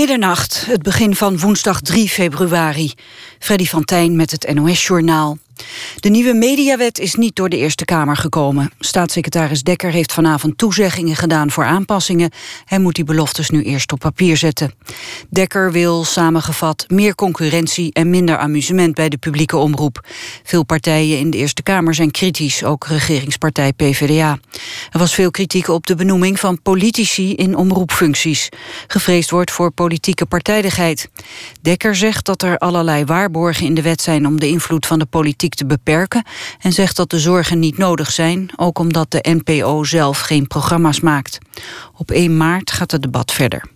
Middernacht, 0.00 0.66
het 0.66 0.82
begin 0.82 1.14
van 1.14 1.38
woensdag 1.38 1.80
3 1.80 2.08
februari. 2.08 2.92
Freddy 3.38 3.66
van 3.66 3.84
Tijn 3.84 4.16
met 4.16 4.30
het 4.30 4.54
NOS-journaal. 4.54 5.38
De 6.00 6.08
nieuwe 6.08 6.34
mediawet 6.34 6.98
is 6.98 7.14
niet 7.14 7.36
door 7.36 7.48
de 7.48 7.56
Eerste 7.56 7.84
Kamer 7.84 8.16
gekomen. 8.16 8.70
Staatssecretaris 8.78 9.62
Dekker 9.62 9.90
heeft 9.90 10.12
vanavond 10.12 10.58
toezeggingen 10.58 11.16
gedaan 11.16 11.50
voor 11.50 11.64
aanpassingen. 11.64 12.30
Hij 12.64 12.78
moet 12.78 12.94
die 12.94 13.04
beloftes 13.04 13.50
nu 13.50 13.62
eerst 13.62 13.92
op 13.92 13.98
papier 13.98 14.36
zetten. 14.36 14.74
Dekker 15.30 15.72
wil, 15.72 16.04
samengevat, 16.04 16.84
meer 16.88 17.14
concurrentie 17.14 17.92
en 17.92 18.10
minder 18.10 18.38
amusement 18.38 18.94
bij 18.94 19.08
de 19.08 19.18
publieke 19.18 19.56
omroep. 19.56 20.06
Veel 20.42 20.64
partijen 20.64 21.18
in 21.18 21.30
de 21.30 21.36
Eerste 21.38 21.62
Kamer 21.62 21.94
zijn 21.94 22.10
kritisch, 22.10 22.64
ook 22.64 22.86
regeringspartij 22.86 23.72
PvdA. 23.72 24.38
Er 24.90 24.98
was 24.98 25.14
veel 25.14 25.30
kritiek 25.30 25.68
op 25.68 25.86
de 25.86 25.94
benoeming 25.94 26.40
van 26.40 26.62
politici 26.62 27.34
in 27.34 27.56
omroepfuncties. 27.56 28.48
Gevreesd 28.86 29.30
wordt 29.30 29.50
voor 29.50 29.70
politieke 29.70 30.26
partijdigheid. 30.26 31.10
Dekker 31.62 31.96
zegt 31.96 32.24
dat 32.24 32.42
er 32.42 32.58
allerlei 32.58 33.04
waarborgen 33.04 33.66
in 33.66 33.74
de 33.74 33.82
wet 33.82 34.00
zijn 34.00 34.26
om 34.26 34.40
de 34.40 34.48
invloed 34.48 34.86
van 34.86 34.98
de 34.98 35.06
politiek 35.06 35.49
te 35.54 35.66
beperken 35.66 36.24
en 36.60 36.72
zegt 36.72 36.96
dat 36.96 37.10
de 37.10 37.18
zorgen 37.18 37.58
niet 37.58 37.78
nodig 37.78 38.10
zijn, 38.10 38.50
ook 38.56 38.78
omdat 38.78 39.10
de 39.10 39.40
NPO 39.44 39.84
zelf 39.84 40.20
geen 40.20 40.46
programma's 40.46 41.00
maakt. 41.00 41.38
Op 41.96 42.10
1 42.10 42.36
maart 42.36 42.70
gaat 42.70 42.90
het 42.90 43.02
debat 43.02 43.32
verder. 43.32 43.68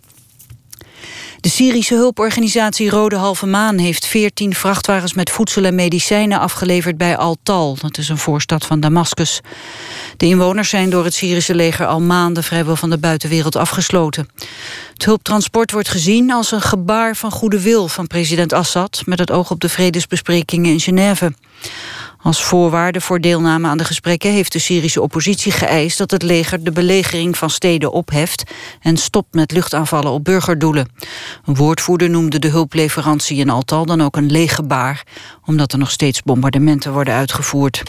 De 1.45 1.51
Syrische 1.51 1.95
hulporganisatie 1.95 2.89
Rode 2.89 3.15
Halve 3.15 3.45
Maan 3.45 3.77
heeft 3.77 4.05
14 4.05 4.55
vrachtwagens 4.55 5.13
met 5.13 5.29
voedsel 5.29 5.63
en 5.63 5.75
medicijnen 5.75 6.39
afgeleverd 6.39 6.97
bij 6.97 7.17
Al-Tal. 7.17 7.77
Dat 7.81 7.97
is 7.97 8.09
een 8.09 8.17
voorstad 8.17 8.65
van 8.65 8.79
Damascus. 8.79 9.41
De 10.17 10.25
inwoners 10.25 10.69
zijn 10.69 10.89
door 10.89 11.03
het 11.03 11.13
Syrische 11.13 11.55
leger 11.55 11.85
al 11.85 12.01
maanden 12.01 12.43
vrijwel 12.43 12.75
van 12.75 12.89
de 12.89 12.97
buitenwereld 12.97 13.55
afgesloten. 13.55 14.29
Het 14.93 15.05
hulptransport 15.05 15.71
wordt 15.71 15.89
gezien 15.89 16.31
als 16.31 16.51
een 16.51 16.61
gebaar 16.61 17.15
van 17.15 17.31
goede 17.31 17.61
wil 17.61 17.87
van 17.87 18.07
president 18.07 18.53
Assad 18.53 19.01
met 19.05 19.19
het 19.19 19.31
oog 19.31 19.51
op 19.51 19.59
de 19.59 19.69
vredesbesprekingen 19.69 20.71
in 20.71 20.79
Genève. 20.79 21.33
Als 22.25 22.43
voorwaarde 22.43 23.01
voor 23.01 23.19
deelname 23.19 23.67
aan 23.67 23.77
de 23.77 23.83
gesprekken 23.83 24.31
heeft 24.31 24.51
de 24.51 24.59
Syrische 24.59 25.01
oppositie 25.01 25.51
geëist 25.51 25.97
dat 25.97 26.11
het 26.11 26.21
leger 26.21 26.63
de 26.63 26.71
belegering 26.71 27.37
van 27.37 27.49
steden 27.49 27.91
opheft 27.91 28.51
en 28.81 28.97
stopt 28.97 29.33
met 29.33 29.51
luchtaanvallen 29.51 30.11
op 30.11 30.23
burgerdoelen. 30.23 30.89
Een 31.45 31.55
woordvoerder 31.55 32.09
noemde 32.09 32.39
de 32.39 32.47
hulpleverantie 32.47 33.37
in 33.37 33.49
Altal 33.49 33.85
dan 33.85 34.01
ook 34.01 34.15
een 34.15 34.31
leeg 34.31 34.55
gebaar, 34.55 35.03
omdat 35.45 35.71
er 35.71 35.79
nog 35.79 35.91
steeds 35.91 36.21
bombardementen 36.21 36.93
worden 36.93 37.13
uitgevoerd. 37.13 37.83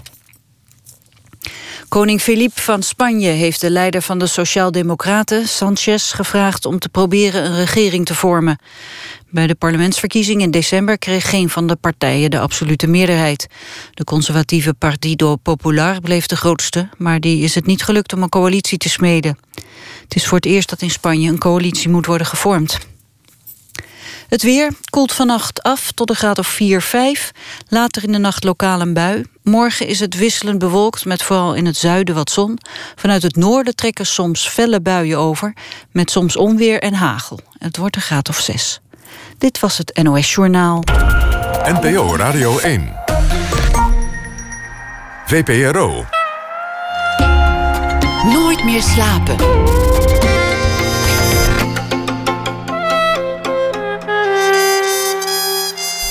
Koning 1.88 2.20
Filip 2.20 2.58
van 2.58 2.82
Spanje 2.82 3.30
heeft 3.30 3.60
de 3.60 3.70
leider 3.70 4.02
van 4.02 4.18
de 4.18 4.26
Sociaaldemocraten, 4.26 5.48
Sanchez, 5.48 6.14
gevraagd 6.14 6.64
om 6.64 6.78
te 6.78 6.88
proberen 6.88 7.44
een 7.44 7.56
regering 7.56 8.06
te 8.06 8.14
vormen. 8.14 8.58
Bij 9.30 9.46
de 9.46 9.54
parlementsverkiezing 9.54 10.42
in 10.42 10.50
december 10.50 10.98
kreeg 10.98 11.30
geen 11.30 11.48
van 11.48 11.66
de 11.66 11.76
partijen 11.76 12.30
de 12.30 12.40
absolute 12.40 12.86
meerderheid. 12.86 13.46
De 13.94 14.04
conservatieve 14.04 14.74
Partido 14.74 15.36
Popular 15.36 16.00
bleef 16.00 16.26
de 16.26 16.36
grootste, 16.36 16.88
maar 16.96 17.20
die 17.20 17.42
is 17.42 17.54
het 17.54 17.66
niet 17.66 17.82
gelukt 17.82 18.12
om 18.12 18.22
een 18.22 18.28
coalitie 18.28 18.78
te 18.78 18.88
smeden. 18.88 19.38
Het 20.02 20.14
is 20.14 20.26
voor 20.26 20.36
het 20.36 20.46
eerst 20.46 20.68
dat 20.68 20.82
in 20.82 20.90
Spanje 20.90 21.30
een 21.30 21.38
coalitie 21.38 21.88
moet 21.88 22.06
worden 22.06 22.26
gevormd. 22.26 22.78
Het 24.28 24.42
weer 24.42 24.72
koelt 24.90 25.12
vannacht 25.12 25.62
af 25.62 25.92
tot 25.92 26.10
een 26.10 26.16
graad 26.16 26.38
of 26.38 26.46
4, 26.46 26.82
5. 26.82 27.32
Later 27.68 28.04
in 28.04 28.12
de 28.12 28.18
nacht 28.18 28.44
lokaal 28.44 28.80
een 28.80 28.94
bui. 28.94 29.24
Morgen 29.42 29.86
is 29.86 30.00
het 30.00 30.16
wisselend 30.16 30.58
bewolkt 30.58 31.04
met 31.04 31.22
vooral 31.22 31.54
in 31.54 31.66
het 31.66 31.76
zuiden 31.76 32.14
wat 32.14 32.30
zon. 32.30 32.58
Vanuit 32.94 33.22
het 33.22 33.36
noorden 33.36 33.74
trekken 33.74 34.06
soms 34.06 34.48
felle 34.48 34.80
buien 34.80 35.18
over... 35.18 35.54
met 35.92 36.10
soms 36.10 36.36
onweer 36.36 36.80
en 36.80 36.94
hagel. 36.94 37.40
Het 37.58 37.76
wordt 37.76 37.96
een 37.96 38.02
graad 38.02 38.28
of 38.28 38.38
6. 38.38 38.80
Dit 39.38 39.60
was 39.60 39.78
het 39.78 40.00
NOS 40.02 40.34
Journaal. 40.34 40.82
NPO 41.64 42.16
Radio 42.16 42.58
1. 42.58 42.94
VPRO. 45.26 46.04
Nooit 48.24 48.64
meer 48.64 48.82
slapen. 48.82 49.36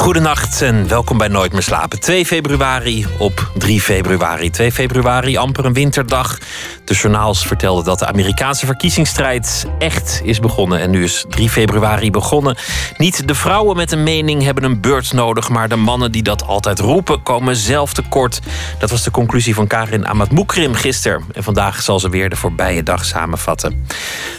Goedenacht 0.00 0.62
en 0.62 0.88
welkom 0.88 1.18
bij 1.18 1.28
Nooit 1.28 1.52
meer 1.52 1.62
slapen. 1.62 2.00
2 2.00 2.26
februari 2.26 3.06
op 3.18 3.50
3 3.54 3.80
februari. 3.80 4.50
2 4.50 4.72
februari, 4.72 5.36
amper 5.36 5.64
een 5.64 5.72
winterdag. 5.72 6.38
De 6.84 6.94
journaals 6.94 7.46
vertelden 7.46 7.84
dat 7.84 7.98
de 7.98 8.06
Amerikaanse 8.06 8.66
verkiezingsstrijd 8.66 9.66
echt 9.78 10.20
is 10.24 10.40
begonnen. 10.40 10.80
En 10.80 10.90
nu 10.90 11.04
is 11.04 11.24
3 11.28 11.50
februari 11.50 12.10
begonnen. 12.10 12.56
Niet 12.96 13.28
de 13.28 13.34
vrouwen 13.34 13.76
met 13.76 13.92
een 13.92 14.02
mening 14.02 14.42
hebben 14.42 14.64
een 14.64 14.80
beurt 14.80 15.12
nodig, 15.12 15.48
maar 15.48 15.68
de 15.68 15.76
mannen 15.76 16.12
die 16.12 16.22
dat 16.22 16.46
altijd 16.46 16.78
roepen 16.78 17.22
komen 17.22 17.56
zelf 17.56 17.92
tekort. 17.92 18.40
Dat 18.78 18.90
was 18.90 19.02
de 19.02 19.10
conclusie 19.10 19.54
van 19.54 19.66
Karin 19.66 20.06
Amatmoekrim 20.06 20.74
gisteren. 20.74 21.24
En 21.32 21.42
vandaag 21.42 21.82
zal 21.82 22.00
ze 22.00 22.08
weer 22.08 22.30
de 22.30 22.36
voorbije 22.36 22.82
dag 22.82 23.04
samenvatten. 23.04 23.86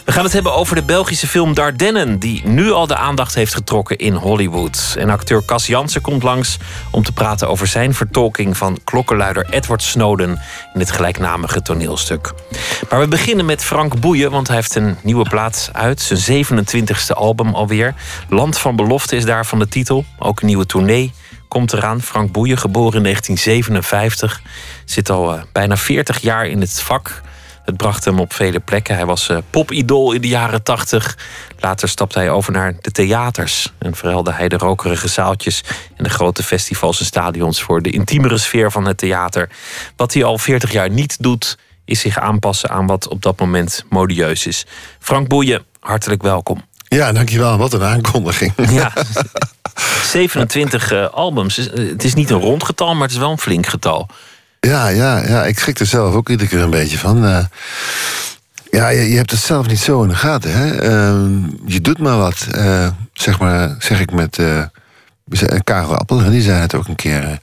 We 0.06 0.12
gaan 0.12 0.24
het 0.24 0.34
hebben 0.34 0.54
over 0.54 0.76
de 0.76 0.84
Belgische 0.84 1.28
film 1.28 1.54
Dardennen, 1.54 2.20
die 2.20 2.42
nu 2.46 2.72
al 2.72 2.88
de 2.88 2.96
aandacht 2.96 3.36
heeft 3.36 3.54
getrokken 3.54 3.98
in 3.98 4.14
Hollywood. 4.14 4.96
En 4.98 5.10
acteur 5.10 5.44
Cas 5.52 5.68
Jansen 5.68 6.02
komt 6.02 6.24
langs 6.24 6.58
om 6.92 7.04
te 7.04 7.12
praten 7.12 7.50
over 7.50 7.68
zijn 7.68 7.94
vertolking 7.94 8.58
van 8.58 8.80
klokkenluider 8.84 9.46
Edward 9.50 9.82
Snowden 9.82 10.30
in 10.74 10.80
het 10.80 10.92
gelijknamige 10.92 11.62
toneelstuk. 11.62 12.34
Maar 12.90 13.00
we 13.00 13.08
beginnen 13.08 13.46
met 13.46 13.64
Frank 13.64 14.00
Boeien, 14.00 14.32
want 14.32 14.48
hij 14.48 14.56
heeft 14.56 14.76
een 14.76 14.98
nieuwe 15.04 15.30
plaat 15.30 15.70
uit. 15.74 16.02
Zijn 16.02 16.46
27e 16.46 17.14
album 17.14 17.54
alweer. 17.54 17.94
Land 18.30 18.58
van 18.58 18.76
Belofte 18.76 19.16
is 19.16 19.26
daarvan 19.26 19.60
de 19.60 19.68
titel. 19.68 20.06
Ook 20.20 20.42
een 20.42 20.48
nieuwe 20.48 20.66
tournee 20.66 21.14
komt 21.48 21.74
eraan. 21.74 22.02
Frank 22.02 22.32
Boeien, 22.32 22.58
geboren 22.58 22.98
in 22.98 23.04
1957. 23.04 24.42
Zit 24.86 25.10
al 25.10 25.36
uh, 25.36 25.42
bijna 25.52 25.78
40 25.78 26.20
jaar 26.22 26.48
in 26.48 26.62
het 26.62 26.82
vak. 26.82 27.22
Het 27.66 27.78
bracht 27.78 28.06
hem 28.06 28.20
op 28.20 28.34
vele 28.34 28.60
plekken. 28.60 28.96
Hij 28.96 29.06
was 29.06 29.30
uh, 29.30 29.38
popidool 29.50 30.12
in 30.12 30.22
de 30.22 30.28
jaren 30.28 30.64
80. 30.64 31.18
Later 31.60 31.90
stapte 31.90 32.20
hij 32.20 32.30
over 32.30 32.52
naar 32.52 32.74
de 32.82 32.92
theaters. 32.92 33.74
En 33.80 33.96
verhelde 33.96 34.32
hij 34.32 34.50
de 34.50 34.58
rokerige 34.58 35.08
zaaltjes 35.08 35.64
en 35.96 36.04
de 36.04 36.10
grote 36.10 36.44
festivals 36.44 37.00
en 37.00 37.06
stadions 37.06 37.62
voor 37.62 37.82
de 37.82 37.92
intiemere 37.92 38.38
sfeer 38.38 38.72
van 38.72 38.86
het 38.86 38.98
theater. 38.98 39.50
Wat 39.96 40.14
hij 40.14 40.24
al 40.24 40.38
40 40.38 40.72
jaar 40.72 40.90
niet 40.90 41.24
doet, 41.24 41.58
is 41.86 42.00
zich 42.00 42.20
aanpassen 42.20 42.70
aan 42.70 42.88
wat 42.88 43.08
op 43.08 43.22
dat 43.22 43.40
moment 43.40 43.84
modieus 43.90 44.46
is. 44.46 44.66
Frank 45.00 45.28
Boeien, 45.28 45.64
hartelijk 45.80 46.22
welkom. 46.22 46.62
Ja, 46.88 47.12
dankjewel. 47.12 47.58
Wat 47.58 47.74
een 47.74 47.84
aankondiging. 47.84 48.54
Ja. 48.70 48.94
27 50.04 50.92
uh, 50.92 51.10
albums. 51.10 51.56
Het 51.56 52.04
is 52.04 52.14
niet 52.14 52.30
een 52.30 52.40
rond 52.40 52.64
getal, 52.64 52.94
maar 52.94 53.04
het 53.04 53.12
is 53.12 53.18
wel 53.18 53.32
een 53.32 53.40
flink 53.40 53.66
getal. 53.66 54.08
Ja, 54.68 54.88
ja, 54.88 55.28
ja. 55.28 55.46
ik 55.46 55.60
schrik 55.60 55.80
er 55.80 55.86
zelf 55.86 56.14
ook 56.14 56.30
iedere 56.30 56.50
keer 56.50 56.60
een 56.60 56.70
beetje 56.70 56.98
van. 56.98 57.26
Uh, 57.26 57.46
ja, 58.72 58.90
je, 58.90 59.10
je, 59.10 59.18
hebt 59.18 59.32
het 59.32 59.40
zelf 59.40 59.68
niet 59.68 59.80
zo 59.80 60.04
in 60.04 60.10
de 60.10 60.16
gaten. 60.16 60.52
Hè? 60.54 60.90
Uh, 60.90 61.48
je 61.66 61.82
doet 61.82 61.98
maar 61.98 62.18
wat, 62.18 62.48
uh, 62.56 62.88
zeg, 63.14 63.40
maar, 63.40 63.76
zeg 63.80 64.00
ik 64.00 64.12
met 64.12 64.40
Karel 65.64 65.98
Appel. 65.98 66.30
Die 66.30 66.42
zei 66.42 66.60
het 66.60 66.76
ook 66.76 66.88
een 66.88 66.96
keer. 66.96 67.40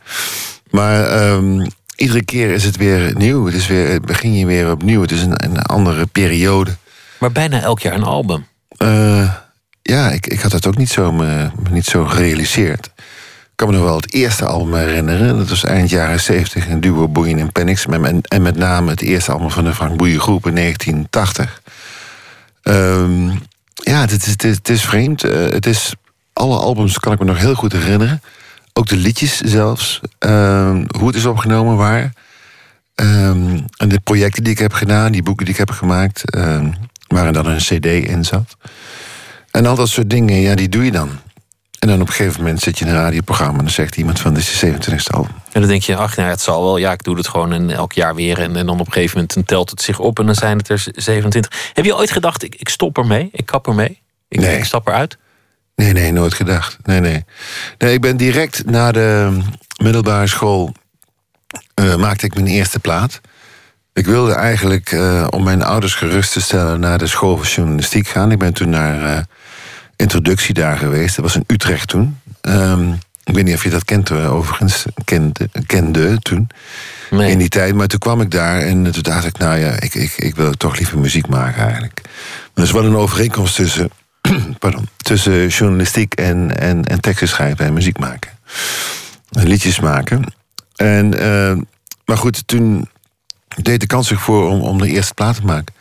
Maar 0.70 1.30
um, 1.30 1.66
iedere 1.96 2.24
keer 2.24 2.50
is 2.50 2.64
het 2.64 2.76
weer 2.76 3.14
nieuw. 3.16 3.46
Het 3.46 3.54
is 3.54 3.66
weer, 3.66 4.00
begin 4.00 4.34
je 4.34 4.46
weer 4.46 4.70
opnieuw. 4.70 5.00
Het 5.00 5.12
is 5.12 5.22
een, 5.22 5.44
een 5.44 5.62
andere 5.62 6.06
periode. 6.06 6.76
Maar 7.18 7.32
bijna 7.32 7.60
elk 7.60 7.80
jaar 7.80 7.94
een 7.94 8.02
album. 8.02 8.46
ja, 9.82 10.10
ik, 10.10 10.26
ik 10.26 10.40
had 10.40 10.52
het 10.52 10.66
ook 10.66 10.76
niet 10.76 10.90
zo, 10.90 11.12
me, 11.12 11.50
niet 11.70 11.86
zo 11.86 12.04
gerealiseerd. 12.04 12.90
Ik 13.58 13.66
kan 13.66 13.72
me 13.72 13.80
nog 13.80 13.88
wel 13.88 14.00
het 14.00 14.12
eerste 14.12 14.44
album 14.44 14.74
herinneren. 14.74 15.36
Dat 15.36 15.48
was 15.48 15.64
eind 15.64 15.90
jaren 15.90 16.20
70 16.20 16.66
in 16.66 16.80
Duo 16.80 17.08
Boeien 17.08 17.38
en 17.38 17.52
Panics. 17.52 17.86
En 18.22 18.42
met 18.42 18.56
name 18.56 18.90
het 18.90 19.00
eerste 19.00 19.32
album 19.32 19.50
van 19.50 19.64
de 19.64 19.74
Frank 19.74 19.96
Boeien 19.96 20.20
groep 20.20 20.46
in 20.46 20.54
1980. 20.54 21.62
Um, 22.62 23.42
ja, 23.74 24.00
het 24.00 24.68
is, 24.68 24.84
vreemd. 24.84 25.24
Uh, 25.24 25.32
het 25.32 25.66
is, 25.66 25.94
alle 26.32 26.56
albums 26.58 26.98
kan 26.98 27.12
ik 27.12 27.18
me 27.18 27.24
nog 27.24 27.38
heel 27.38 27.54
goed 27.54 27.72
herinneren. 27.72 28.22
Ook 28.72 28.86
de 28.86 28.96
liedjes 28.96 29.40
zelfs. 29.40 30.00
Um, 30.18 30.86
hoe 30.98 31.06
het 31.06 31.16
is 31.16 31.26
opgenomen, 31.26 31.76
waar. 31.76 32.12
Um, 32.94 33.64
en 33.76 33.88
de 33.88 34.00
projecten 34.00 34.42
die 34.42 34.52
ik 34.52 34.58
heb 34.58 34.72
gedaan, 34.72 35.12
die 35.12 35.22
boeken 35.22 35.44
die 35.44 35.54
ik 35.54 35.60
heb 35.60 35.70
gemaakt... 35.70 36.22
waar 37.06 37.26
er 37.26 37.32
dan 37.32 37.46
een 37.46 37.56
cd 37.56 37.86
in 37.86 38.24
zat. 38.24 38.56
En 39.50 39.66
al 39.66 39.74
dat 39.74 39.88
soort 39.88 40.10
dingen, 40.10 40.40
ja, 40.40 40.54
die 40.54 40.68
doe 40.68 40.84
je 40.84 40.90
dan. 40.90 41.10
En 41.78 41.88
dan 41.88 42.00
op 42.00 42.06
een 42.06 42.12
gegeven 42.12 42.40
moment 42.40 42.60
zit 42.60 42.78
je 42.78 42.84
in 42.84 42.90
een 42.90 42.96
radioprogramma 42.96 43.58
en 43.58 43.64
dan 43.64 43.72
zegt 43.72 43.96
iemand 43.96 44.20
van 44.20 44.34
dit 44.34 44.42
is 44.42 44.58
de 44.58 44.72
27e 44.72 45.14
album. 45.14 45.30
En 45.52 45.60
dan 45.60 45.70
denk 45.70 45.82
je, 45.82 45.96
ach 45.96 46.16
nou, 46.16 46.28
het 46.28 46.40
zal 46.40 46.62
wel. 46.62 46.76
Ja, 46.76 46.92
ik 46.92 47.02
doe 47.02 47.16
het 47.16 47.28
gewoon 47.28 47.52
en 47.52 47.70
elk 47.70 47.92
jaar 47.92 48.14
weer. 48.14 48.38
En, 48.38 48.56
en 48.56 48.66
dan 48.66 48.80
op 48.80 48.86
een 48.86 48.92
gegeven 48.92 49.18
moment 49.18 49.48
telt 49.48 49.70
het 49.70 49.82
zich 49.82 49.98
op 49.98 50.18
en 50.18 50.26
dan 50.26 50.34
zijn 50.34 50.58
het 50.58 50.68
er 50.68 50.86
27. 50.94 51.70
Heb 51.72 51.84
je 51.84 51.96
ooit 51.96 52.10
gedacht, 52.10 52.42
ik, 52.42 52.54
ik 52.54 52.68
stop 52.68 52.98
ermee, 52.98 53.28
ik 53.32 53.46
kap 53.46 53.66
ermee? 53.66 54.00
Ik, 54.28 54.40
nee. 54.40 54.56
ik 54.56 54.64
stap 54.64 54.86
eruit? 54.86 55.18
Nee, 55.74 55.92
nee, 55.92 56.12
nooit 56.12 56.34
gedacht. 56.34 56.78
Nee, 56.82 57.00
nee. 57.00 57.24
Nee, 57.78 57.92
ik 57.92 58.00
ben 58.00 58.16
direct 58.16 58.64
na 58.64 58.92
de 58.92 59.38
middelbare 59.82 60.26
school 60.26 60.72
uh, 61.80 61.94
maakte 61.94 62.26
ik 62.26 62.34
mijn 62.34 62.46
eerste 62.46 62.78
plaat. 62.78 63.20
Ik 63.92 64.06
wilde 64.06 64.32
eigenlijk, 64.32 64.92
uh, 64.92 65.26
om 65.30 65.42
mijn 65.44 65.62
ouders 65.62 65.94
gerust 65.94 66.32
te 66.32 66.40
stellen, 66.40 66.80
naar 66.80 66.98
de 66.98 67.06
school 67.06 67.36
van 67.36 67.46
journalistiek 67.46 68.08
gaan. 68.08 68.30
Ik 68.30 68.38
ben 68.38 68.54
toen 68.54 68.68
naar 68.68 69.26
introductie 69.98 70.54
daar 70.54 70.76
geweest. 70.76 71.16
Dat 71.16 71.24
was 71.24 71.36
in 71.36 71.44
Utrecht 71.46 71.88
toen. 71.88 72.18
Um, 72.42 72.98
ik 73.24 73.34
weet 73.34 73.44
niet 73.44 73.54
of 73.54 73.62
je 73.62 73.70
dat 73.70 73.84
kent, 73.84 74.10
overigens. 74.10 74.84
Kende, 75.04 75.48
kende 75.66 76.18
toen. 76.18 76.48
Nee. 77.10 77.30
In 77.30 77.38
die 77.38 77.48
tijd. 77.48 77.74
Maar 77.74 77.86
toen 77.86 77.98
kwam 77.98 78.20
ik 78.20 78.30
daar 78.30 78.60
en 78.60 78.90
toen 78.92 79.02
dacht 79.02 79.24
ik, 79.24 79.38
nou 79.38 79.58
ja, 79.58 79.80
ik, 79.80 79.94
ik, 79.94 80.12
ik 80.16 80.36
wil 80.36 80.52
toch 80.52 80.76
liever 80.76 80.98
muziek 80.98 81.26
maken 81.26 81.62
eigenlijk. 81.62 82.00
Maar 82.04 82.50
er 82.54 82.62
is 82.62 82.70
wel 82.70 82.84
een 82.84 82.96
overeenkomst 82.96 83.54
tussen, 83.54 83.90
pardon, 84.58 84.88
tussen 84.96 85.48
journalistiek 85.48 86.14
en, 86.14 86.58
en, 86.60 86.84
en 86.84 87.00
teksten 87.00 87.28
schrijven 87.28 87.64
en 87.64 87.72
muziek 87.72 87.98
maken. 87.98 88.30
En 89.30 89.48
liedjes 89.48 89.80
maken. 89.80 90.24
En, 90.76 91.14
uh, 91.20 91.56
maar 92.04 92.18
goed, 92.18 92.46
toen 92.46 92.88
deed 93.62 93.80
de 93.80 93.86
kans 93.86 94.08
zich 94.08 94.20
voor 94.20 94.48
om, 94.48 94.60
om 94.60 94.78
de 94.78 94.88
eerste 94.88 95.14
plaat 95.14 95.34
te 95.34 95.44
maken. 95.44 95.74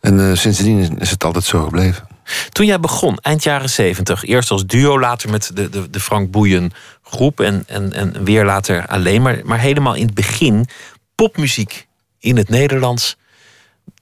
En 0.00 0.14
uh, 0.14 0.34
sindsdien 0.34 0.98
is 0.98 1.10
het 1.10 1.24
altijd 1.24 1.44
zo 1.44 1.64
gebleven. 1.64 2.06
Toen 2.52 2.66
jij 2.66 2.80
begon, 2.80 3.18
eind 3.18 3.42
jaren 3.42 3.70
zeventig, 3.70 4.24
eerst 4.24 4.50
als 4.50 4.66
duo, 4.66 5.00
later 5.00 5.30
met 5.30 5.50
de, 5.54 5.68
de, 5.68 5.90
de 5.90 6.00
Frank 6.00 6.30
Boeien 6.30 6.72
groep 7.02 7.40
en, 7.40 7.64
en, 7.66 7.92
en 7.92 8.24
weer 8.24 8.44
later 8.44 8.86
alleen, 8.86 9.22
maar, 9.22 9.40
maar 9.44 9.60
helemaal 9.60 9.94
in 9.94 10.06
het 10.06 10.14
begin, 10.14 10.66
popmuziek 11.14 11.86
in 12.18 12.36
het 12.36 12.48
Nederlands, 12.48 13.16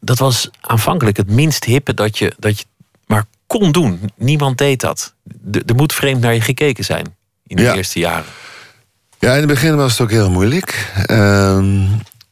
dat 0.00 0.18
was 0.18 0.50
aanvankelijk 0.60 1.16
het 1.16 1.30
minst 1.30 1.64
hippe 1.64 1.94
dat 1.94 2.18
je, 2.18 2.34
dat 2.38 2.58
je 2.58 2.64
maar 3.06 3.24
kon 3.46 3.72
doen. 3.72 4.10
Niemand 4.16 4.58
deed 4.58 4.80
dat. 4.80 5.14
Er 5.66 5.74
moet 5.74 5.92
vreemd 5.92 6.20
naar 6.20 6.34
je 6.34 6.40
gekeken 6.40 6.84
zijn 6.84 7.16
in 7.46 7.56
de 7.56 7.72
eerste 7.72 7.98
jaren. 7.98 8.24
Ja, 9.18 9.32
in 9.32 9.38
het 9.38 9.46
begin 9.46 9.76
was 9.76 9.90
het 9.90 10.00
ook 10.00 10.10
heel 10.10 10.30
moeilijk. 10.30 10.92
Uh, 11.10 11.56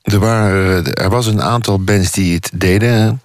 er, 0.02 0.19
waren, 0.19 0.94
er 0.94 1.11
was 1.11 1.26
een 1.26 1.43
aantal 1.43 1.79
bands 1.79 2.12
die 2.12 2.35
het 2.35 2.50
deden. 2.55 3.23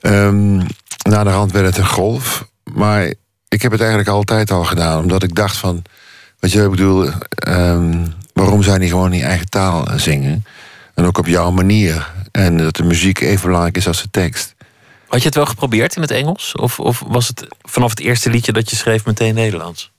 Um, 0.00 0.66
na 1.08 1.24
de 1.24 1.30
hand 1.30 1.52
werd 1.52 1.66
het 1.66 1.78
een 1.78 1.86
golf. 1.86 2.48
Maar 2.74 3.12
ik 3.48 3.62
heb 3.62 3.72
het 3.72 3.80
eigenlijk 3.80 4.10
altijd 4.10 4.50
al 4.50 4.64
gedaan. 4.64 4.98
Omdat 4.98 5.22
ik 5.22 5.34
dacht 5.34 5.56
van... 5.56 5.82
Wat 6.38 6.52
je, 6.52 6.68
bedoel... 6.68 7.10
Um, 7.48 8.14
waarom 8.32 8.62
zou 8.62 8.80
je 8.80 8.88
gewoon 8.88 9.12
in 9.12 9.22
eigen 9.22 9.48
taal 9.48 9.88
zingen? 9.96 10.44
En 10.94 11.04
ook 11.04 11.18
op 11.18 11.26
jouw 11.26 11.50
manier. 11.50 12.12
En 12.32 12.56
dat 12.56 12.76
de 12.76 12.82
muziek 12.82 13.20
even 13.20 13.46
belangrijk 13.46 13.76
is 13.76 13.86
als 13.86 14.02
de 14.02 14.10
tekst. 14.10 14.54
Had 15.08 15.20
je 15.20 15.26
het 15.26 15.34
wel 15.34 15.46
geprobeerd 15.46 15.96
in 15.96 16.02
het 16.02 16.10
Engels? 16.10 16.54
Of, 16.54 16.80
of 16.80 17.02
was 17.06 17.28
het 17.28 17.46
vanaf 17.62 17.90
het 17.90 18.00
eerste 18.00 18.30
liedje 18.30 18.52
dat 18.52 18.70
je 18.70 18.76
schreef 18.76 19.04
meteen 19.04 19.34
Nederlands? 19.34 19.92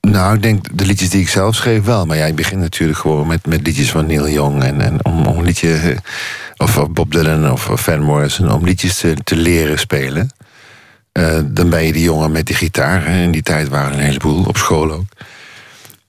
Nou, 0.00 0.34
ik 0.34 0.42
denk 0.42 0.78
de 0.78 0.86
liedjes 0.86 1.10
die 1.10 1.20
ik 1.20 1.28
zelf 1.28 1.54
schreef 1.54 1.84
wel. 1.84 2.06
Maar 2.06 2.16
ja, 2.16 2.24
ik 2.24 2.36
begin 2.36 2.58
natuurlijk 2.58 2.98
gewoon 2.98 3.26
met, 3.26 3.46
met 3.46 3.66
liedjes 3.66 3.90
van 3.90 4.06
Neil 4.06 4.28
Young. 4.28 4.62
En, 4.62 4.80
en 4.80 5.04
om, 5.04 5.26
om 5.26 5.42
liedje, 5.42 5.96
of 6.56 6.90
Bob 6.90 7.12
Dylan 7.12 7.52
of 7.52 7.68
Van 7.72 8.00
Morrison, 8.00 8.52
om 8.52 8.64
liedjes 8.64 8.98
te, 8.98 9.14
te 9.24 9.36
leren 9.36 9.78
spelen. 9.78 10.30
Uh, 11.12 11.38
dan 11.44 11.70
ben 11.70 11.84
je 11.84 11.92
die 11.92 12.02
jongen 12.02 12.32
met 12.32 12.46
die 12.46 12.56
gitaar. 12.56 13.06
Hè. 13.06 13.22
In 13.22 13.30
die 13.30 13.42
tijd 13.42 13.68
waren 13.68 13.92
er 13.92 13.98
een 13.98 14.04
heleboel, 14.04 14.44
op 14.44 14.56
school 14.56 14.90
ook. 14.90 15.04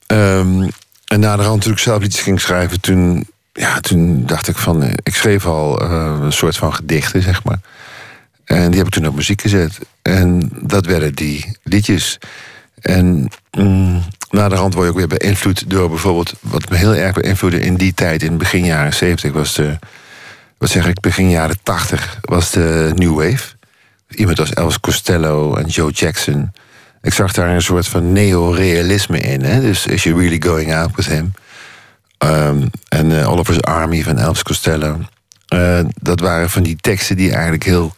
Um, 0.06 0.68
en 1.04 1.20
na 1.20 1.36
de 1.36 1.42
rand 1.42 1.62
toen 1.62 1.72
ik 1.72 1.78
zelf 1.78 2.02
liedjes 2.02 2.22
ging 2.22 2.40
schrijven, 2.40 2.80
toen, 2.80 3.26
ja, 3.52 3.80
toen 3.80 4.26
dacht 4.26 4.48
ik 4.48 4.56
van... 4.56 4.82
Eh, 4.82 4.92
ik 5.02 5.14
schreef 5.14 5.46
al 5.46 5.82
uh, 5.82 6.18
een 6.20 6.32
soort 6.32 6.56
van 6.56 6.74
gedichten, 6.74 7.22
zeg 7.22 7.44
maar. 7.44 7.58
En 8.44 8.68
die 8.68 8.78
heb 8.78 8.86
ik 8.86 8.92
toen 8.92 9.06
op 9.06 9.14
muziek 9.14 9.40
gezet. 9.40 9.78
En 10.02 10.50
dat 10.60 10.86
werden 10.86 11.14
die 11.14 11.56
liedjes. 11.62 12.18
En 12.80 13.28
mm, 13.58 14.02
na 14.30 14.48
de 14.48 14.54
rand 14.54 14.74
word 14.74 14.86
je 14.86 14.92
ook 14.92 15.08
weer 15.08 15.18
beïnvloed 15.18 15.70
door 15.70 15.88
bijvoorbeeld... 15.88 16.34
wat 16.40 16.68
me 16.68 16.76
heel 16.76 16.94
erg 16.94 17.14
beïnvloedde 17.14 17.60
in 17.60 17.74
die 17.74 17.94
tijd, 17.94 18.22
in 18.22 18.38
begin 18.38 18.64
jaren 18.64 18.94
70... 18.94 19.32
was 19.32 19.54
de, 19.54 19.78
wat 20.58 20.70
zeg 20.70 20.86
ik, 20.86 21.00
begin 21.00 21.30
jaren 21.30 21.58
80 21.62 22.18
was 22.20 22.50
de 22.50 22.92
New 22.94 23.14
Wave. 23.14 23.53
Iemand 24.14 24.40
als 24.40 24.52
Elvis 24.52 24.80
Costello 24.80 25.54
en 25.54 25.66
Joe 25.66 25.90
Jackson. 25.90 26.52
Ik 27.02 27.12
zag 27.12 27.32
daar 27.32 27.48
een 27.48 27.62
soort 27.62 27.88
van 27.88 28.12
neorealisme 28.12 29.18
in. 29.18 29.42
Hè? 29.42 29.60
Dus 29.60 29.86
Is 29.86 30.02
You 30.02 30.20
Really 30.20 30.42
Going 30.42 30.74
Out 30.74 30.96
With 30.96 31.06
Him? 31.06 31.32
Um, 32.18 32.70
en 32.88 33.10
uh, 33.10 33.30
Oliver's 33.30 33.60
Army 33.60 34.02
van 34.02 34.18
Elvis 34.18 34.42
Costello. 34.42 35.00
Uh, 35.54 35.80
dat 35.94 36.20
waren 36.20 36.50
van 36.50 36.62
die 36.62 36.76
teksten 36.80 37.16
die 37.16 37.32
eigenlijk 37.32 37.64
heel 37.64 37.94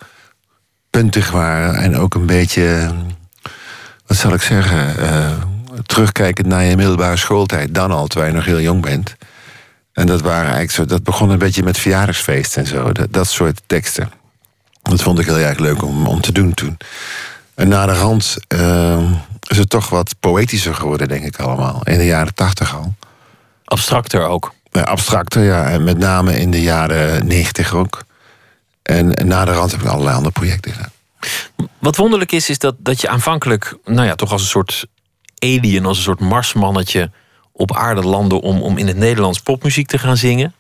puntig 0.91 1.31
waren. 1.31 1.75
En 1.75 1.97
ook 1.97 2.15
een 2.15 2.27
beetje 2.27 2.95
wat 4.07 4.17
zal 4.17 4.33
ik 4.35 4.43
zeggen, 4.43 5.03
uh, 5.03 5.31
terugkijkend 5.87 6.47
naar 6.47 6.65
je 6.65 6.77
middelbare 6.77 7.17
schooltijd, 7.17 7.75
dan 7.75 7.91
al, 7.91 8.07
terwijl 8.07 8.31
je 8.31 8.37
nog 8.37 8.47
heel 8.47 8.61
jong 8.61 8.83
bent. 8.83 9.17
En 9.93 10.07
dat, 10.07 10.21
waren 10.21 10.43
eigenlijk 10.43 10.71
zo, 10.71 10.85
dat 10.85 11.03
begon 11.03 11.31
een 11.31 11.39
beetje 11.39 11.63
met 11.63 11.79
verjaardagsfeesten 11.79 12.63
en 12.63 12.69
zo, 12.69 12.93
dat 13.11 13.27
soort 13.27 13.63
teksten. 13.67 14.11
Dat 14.89 15.03
vond 15.03 15.19
ik 15.19 15.27
heel 15.27 15.39
erg 15.39 15.59
leuk 15.59 15.83
om, 15.83 16.07
om 16.07 16.21
te 16.21 16.33
doen 16.33 16.55
toen. 16.55 16.77
En 17.55 17.69
na 17.69 17.87
de 17.87 17.93
rand 17.93 18.37
uh, 18.55 19.11
is 19.49 19.59
het 19.59 19.71
toch 19.71 19.89
wat 19.89 20.15
poëtischer 20.21 20.75
geworden, 20.75 21.09
denk 21.09 21.25
ik 21.25 21.41
allemaal. 21.41 21.81
In 21.85 21.99
de 21.99 22.07
jaren 22.07 22.35
tachtig 22.35 22.77
al. 22.77 22.95
Abstracter 23.65 24.27
ook? 24.27 24.55
Ja, 24.71 24.83
abstracter, 24.83 25.43
ja. 25.43 25.69
En 25.69 25.85
met 25.85 25.99
name 25.99 26.41
in 26.41 26.51
de 26.51 26.63
jaren 26.63 27.27
negentig 27.27 27.75
ook. 27.75 28.05
En, 28.83 29.15
en 29.15 29.27
na 29.27 29.45
de 29.45 29.53
rand 29.53 29.71
heb 29.71 29.81
ik 29.81 29.87
allerlei 29.87 30.17
andere 30.17 30.33
projecten 30.33 30.73
gedaan. 30.73 30.91
Wat 31.79 31.97
wonderlijk 31.97 32.33
is, 32.33 32.51
is 32.51 32.59
dat, 32.59 32.75
dat 32.79 33.01
je 33.01 33.09
aanvankelijk, 33.09 33.77
nou 33.85 34.07
ja, 34.07 34.15
toch 34.15 34.33
als 34.33 34.41
een 34.41 34.49
soort 34.49 34.87
alien, 35.39 35.87
als 35.87 35.97
een 35.97 36.03
soort 36.03 36.21
marsmannetje 36.21 37.11
op 37.53 37.77
aarde 37.77 38.03
landde 38.03 38.41
om, 38.41 38.63
om 38.63 38.79
in 38.79 38.87
het 38.87 38.97
Nederlands 38.97 39.41
popmuziek 39.41 39.87
te 39.87 39.99
gaan 39.99 40.17
zingen. 40.17 40.55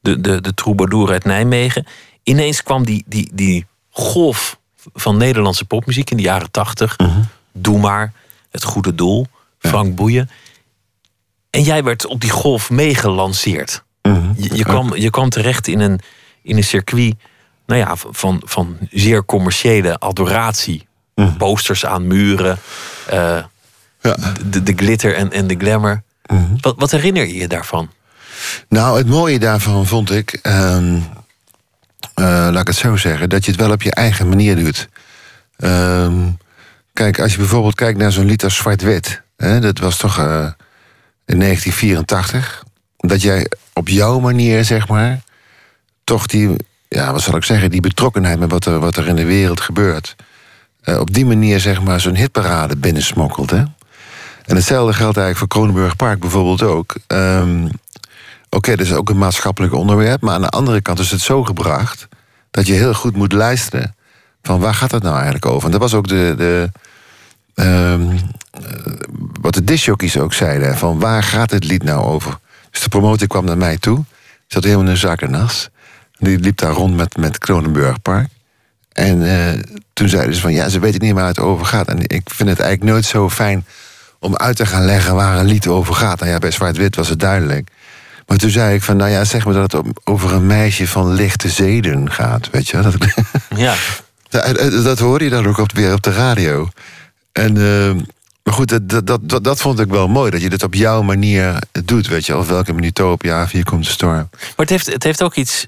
De, 0.00 0.20
de, 0.20 0.40
de 0.40 0.54
troubadour 0.54 1.10
uit 1.10 1.24
Nijmegen. 1.24 1.86
Ineens 2.22 2.62
kwam 2.62 2.84
die, 2.84 3.04
die, 3.06 3.30
die 3.34 3.66
golf 3.92 4.58
van 4.94 5.16
Nederlandse 5.16 5.64
popmuziek 5.64 6.10
in 6.10 6.16
de 6.16 6.22
jaren 6.22 6.50
tachtig. 6.50 6.98
Mhm. 6.98 7.20
Doe 7.52 7.78
maar, 7.78 8.12
Het 8.50 8.64
Goede 8.64 8.94
Doel, 8.94 9.26
Frank 9.58 9.94
Boeien. 9.94 10.30
En 11.50 11.62
jij 11.62 11.84
werd 11.84 12.06
op 12.06 12.20
die 12.20 12.30
golf 12.30 12.70
meegelanceerd. 12.70 13.82
Mhm. 14.02 14.32
Je, 14.36 14.56
je, 14.56 14.64
kwam, 14.64 14.96
je 14.96 15.10
kwam 15.10 15.28
terecht 15.28 15.68
in 15.68 15.80
een, 15.80 16.00
in 16.42 16.56
een 16.56 16.64
circuit 16.64 17.14
nou 17.66 17.80
ja, 17.80 17.96
van, 17.96 18.42
van 18.44 18.76
zeer 18.90 19.24
commerciële 19.24 19.98
adoratie. 19.98 20.86
Mhm. 21.14 21.36
Posters 21.36 21.86
aan 21.86 22.06
muren, 22.06 22.58
uh, 23.12 23.44
ja. 24.00 24.16
de, 24.46 24.62
de 24.62 24.72
glitter 24.76 25.14
en, 25.14 25.32
en 25.32 25.46
de 25.46 25.56
glamour. 25.58 26.02
wat, 26.60 26.74
wat 26.78 26.90
herinner 26.90 27.26
je 27.26 27.34
je 27.34 27.48
daarvan? 27.48 27.90
Nou, 28.68 28.98
het 28.98 29.06
mooie 29.06 29.38
daarvan 29.38 29.86
vond 29.86 30.10
ik, 30.10 30.38
uh, 30.42 30.94
laat 32.14 32.60
ik 32.60 32.66
het 32.66 32.76
zo 32.76 32.96
zeggen, 32.96 33.28
dat 33.28 33.44
je 33.44 33.50
het 33.50 33.60
wel 33.60 33.70
op 33.70 33.82
je 33.82 33.94
eigen 33.94 34.28
manier 34.28 34.56
doet. 34.56 34.88
Uh, 35.58 36.12
kijk, 36.92 37.20
als 37.20 37.32
je 37.32 37.38
bijvoorbeeld 37.38 37.74
kijkt 37.74 37.98
naar 37.98 38.12
zo'n 38.12 38.26
lied 38.26 38.44
als 38.44 38.56
Zwart-Wit, 38.56 39.22
dat 39.36 39.78
was 39.78 39.96
toch 39.96 40.18
uh, 40.18 40.48
in 41.26 41.38
1984, 41.38 42.64
dat 42.96 43.22
jij 43.22 43.50
op 43.72 43.88
jouw 43.88 44.20
manier, 44.20 44.64
zeg 44.64 44.88
maar, 44.88 45.20
toch 46.04 46.26
die 46.26 46.56
ja, 46.92 47.12
wat 47.12 47.22
zal 47.22 47.36
ik 47.36 47.44
zeggen, 47.44 47.70
die 47.70 47.80
betrokkenheid 47.80 48.38
met 48.38 48.50
wat 48.50 48.64
er, 48.64 48.78
wat 48.78 48.96
er 48.96 49.06
in 49.06 49.16
de 49.16 49.24
wereld 49.24 49.60
gebeurt. 49.60 50.16
Uh, 50.84 51.00
op 51.00 51.14
die 51.14 51.26
manier 51.26 51.60
zeg 51.60 51.82
maar 51.82 52.00
zo'n 52.00 52.16
hitparade 52.16 52.76
binnensmokkelt. 52.76 53.50
Hè? 53.50 53.62
En 54.44 54.56
hetzelfde 54.56 54.92
geldt 54.92 55.16
eigenlijk 55.16 55.38
voor 55.38 55.48
Kronenburg 55.48 55.96
Park 55.96 56.20
bijvoorbeeld 56.20 56.62
ook. 56.62 56.94
Um, 57.06 57.70
okay, 58.56 58.76
dat 58.76 58.86
is 58.86 58.92
ook 58.92 59.10
een 59.10 59.18
maatschappelijk 59.18 59.74
onderwerp, 59.74 60.20
maar 60.20 60.34
aan 60.34 60.40
de 60.40 60.48
andere 60.48 60.80
kant 60.80 60.98
is 60.98 61.10
het 61.10 61.20
zo 61.20 61.44
gebracht 61.44 62.08
dat 62.50 62.66
je 62.66 62.72
heel 62.72 62.94
goed 62.94 63.16
moet 63.16 63.32
luisteren 63.32 63.94
van 64.42 64.60
waar 64.60 64.74
gaat 64.74 64.90
het 64.90 65.02
nou 65.02 65.14
eigenlijk 65.14 65.46
over. 65.46 65.64
En 65.64 65.70
dat 65.70 65.80
was 65.80 65.94
ook 65.94 66.08
de, 66.08 66.34
de 66.36 66.70
um, 67.54 68.18
wat 69.40 69.54
de 69.54 69.64
disjockeys 69.64 70.18
ook 70.18 70.32
zeiden, 70.32 70.78
van 70.78 70.98
waar 70.98 71.22
gaat 71.22 71.50
het 71.50 71.64
lied 71.64 71.82
nou 71.82 72.04
over. 72.04 72.38
Dus 72.70 72.80
de 72.80 72.88
promotor 72.88 73.26
kwam 73.26 73.44
naar 73.44 73.56
mij 73.56 73.78
toe, 73.78 74.04
zat 74.46 74.64
helemaal 74.64 74.84
in 74.84 74.90
een 74.90 74.96
zakken 74.96 75.30
nas. 75.30 75.68
Die 76.18 76.38
liep 76.38 76.56
daar 76.56 76.72
rond 76.72 76.96
met, 76.96 77.16
met 77.16 77.38
Kronenburgpark. 77.38 78.28
En 78.92 79.20
uh, 79.20 79.62
toen 79.92 80.08
zeiden 80.08 80.34
ze 80.34 80.40
van 80.40 80.52
ja, 80.52 80.68
ze 80.68 80.78
weten 80.78 81.00
niet 81.00 81.12
waar 81.12 81.26
het 81.26 81.38
over 81.38 81.66
gaat. 81.66 81.88
En 81.88 81.98
ik 82.02 82.30
vind 82.30 82.48
het 82.48 82.60
eigenlijk 82.60 82.92
nooit 82.92 83.04
zo 83.04 83.30
fijn 83.30 83.66
om 84.18 84.36
uit 84.36 84.56
te 84.56 84.66
gaan 84.66 84.84
leggen 84.84 85.14
waar 85.14 85.38
een 85.38 85.46
lied 85.46 85.66
over 85.66 85.94
gaat. 85.94 86.20
Nou 86.20 86.30
ja, 86.32 86.38
bij 86.38 86.50
Zwart-Wit 86.50 86.96
was 86.96 87.08
het 87.08 87.20
duidelijk. 87.20 87.70
Maar 88.32 88.40
toen 88.40 88.50
zei 88.50 88.74
ik 88.74 88.82
van, 88.82 88.96
nou 88.96 89.10
ja, 89.10 89.24
zeg 89.24 89.44
maar 89.44 89.54
dat 89.54 89.72
het 89.72 89.82
over 90.04 90.32
een 90.32 90.46
meisje 90.46 90.88
van 90.88 91.12
lichte 91.12 91.48
zeden 91.48 92.10
gaat, 92.12 92.50
weet 92.50 92.68
je. 92.68 92.80
Dat, 92.80 92.94
ja. 93.56 93.74
dat, 94.30 94.84
dat 94.84 94.98
hoor 94.98 95.22
je 95.22 95.30
dan 95.30 95.46
ook 95.46 95.58
op, 95.58 95.72
weer 95.72 95.92
op 95.92 96.02
de 96.02 96.12
radio. 96.12 96.68
En, 97.32 97.56
uh, 97.56 97.92
maar 98.42 98.54
goed, 98.54 98.68
dat, 98.88 99.06
dat, 99.06 99.28
dat, 99.28 99.44
dat 99.44 99.60
vond 99.60 99.80
ik 99.80 99.88
wel 99.88 100.08
mooi, 100.08 100.30
dat 100.30 100.42
je 100.42 100.50
dit 100.50 100.62
op 100.62 100.74
jouw 100.74 101.02
manier 101.02 101.62
doet, 101.84 102.06
weet 102.08 102.26
je. 102.26 102.36
Of 102.36 102.48
welke 102.48 102.72
minuut 102.72 103.00
op 103.00 103.22
ja, 103.22 103.46
hier 103.50 103.64
komt 103.64 103.84
de 103.84 103.90
storm. 103.90 104.28
Maar 104.30 104.52
het 104.56 104.70
heeft, 104.70 104.92
het 104.92 105.02
heeft 105.02 105.22
ook 105.22 105.34
iets 105.34 105.66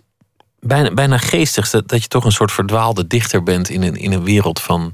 bijna, 0.60 0.94
bijna 0.94 1.18
geestig 1.18 1.70
dat, 1.70 1.88
dat 1.88 2.02
je 2.02 2.08
toch 2.08 2.24
een 2.24 2.32
soort 2.32 2.52
verdwaalde 2.52 3.06
dichter 3.06 3.42
bent 3.42 3.68
in 3.68 3.82
een, 3.82 3.96
in 3.96 4.12
een 4.12 4.24
wereld 4.24 4.60
van 4.60 4.92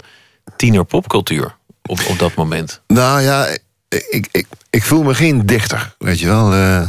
tiener 0.56 0.84
popcultuur 0.84 1.56
op, 1.82 2.00
op 2.08 2.18
dat 2.18 2.34
moment. 2.34 2.80
Nou 2.86 3.20
ja, 3.20 3.46
ik, 3.88 4.28
ik, 4.30 4.46
ik 4.70 4.82
voel 4.82 5.02
me 5.02 5.14
geen 5.14 5.46
dichter, 5.46 5.94
weet 5.98 6.20
je 6.20 6.26
wel. 6.26 6.54
Uh, 6.54 6.88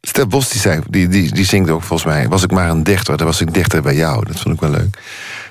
Stef 0.00 0.26
Bos 0.26 0.48
die, 0.48 0.60
zei, 0.60 0.80
die, 0.88 1.08
die, 1.08 1.32
die 1.32 1.44
zingt 1.44 1.70
ook 1.70 1.82
volgens 1.82 2.12
mij... 2.12 2.28
was 2.28 2.42
ik 2.42 2.50
maar 2.50 2.70
een 2.70 2.82
dichter, 2.82 3.16
dan 3.16 3.26
was 3.26 3.40
ik 3.40 3.54
dichter 3.54 3.82
bij 3.82 3.94
jou. 3.94 4.26
Dat 4.26 4.40
vond 4.40 4.54
ik 4.54 4.60
wel 4.60 4.70
leuk. 4.70 4.98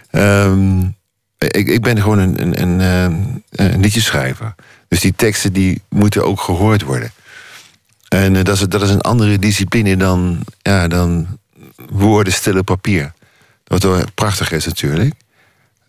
Ehm, 0.10 0.80
ik, 1.38 1.68
ik 1.68 1.82
ben 1.82 2.02
gewoon 2.02 2.20
een, 2.20 2.42
een, 2.42 2.62
een, 2.62 2.82
eh, 3.52 3.72
een 3.72 3.82
liedjeschrijver. 3.82 4.56
Dus 4.88 5.00
die 5.00 5.14
teksten 5.16 5.54
die 5.54 5.82
moeten 5.90 6.26
ook 6.26 6.42
gehoord 6.42 6.82
worden. 6.82 7.12
En 8.08 8.36
uh, 8.36 8.44
dat, 8.44 8.56
is, 8.56 8.68
dat 8.68 8.82
is 8.82 8.90
een 8.90 9.02
andere 9.02 9.40
discipline 9.40 9.98
dan, 9.98 10.40
ja, 10.62 10.88
dan 10.88 11.40
woorden, 11.90 12.34
stille 12.34 12.64
papier. 12.64 13.14
Wat 13.64 13.84
wel 13.84 14.04
prachtig 14.14 14.52
is 14.52 14.66
natuurlijk. 14.66 15.14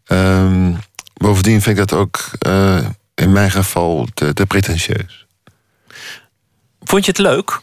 Um, 0.06 0.78
bovendien 1.14 1.62
vind 1.62 1.78
ik 1.78 1.88
dat 1.88 1.98
ook 1.98 2.30
uh, 2.46 2.86
in 3.14 3.32
mijn 3.32 3.50
geval 3.50 4.08
te, 4.14 4.32
te 4.32 4.46
pretentieus. 4.46 5.26
Vond 6.80 7.04
je 7.04 7.10
het 7.10 7.20
leuk? 7.20 7.60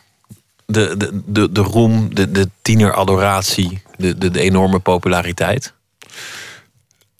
De, 0.69 0.97
de, 0.97 1.21
de, 1.25 1.51
de 1.51 1.61
roem, 1.61 2.15
de, 2.15 2.31
de 2.31 2.49
tieneradoratie, 2.61 3.81
de, 3.97 4.17
de, 4.17 4.31
de 4.31 4.39
enorme 4.39 4.79
populariteit? 4.79 5.73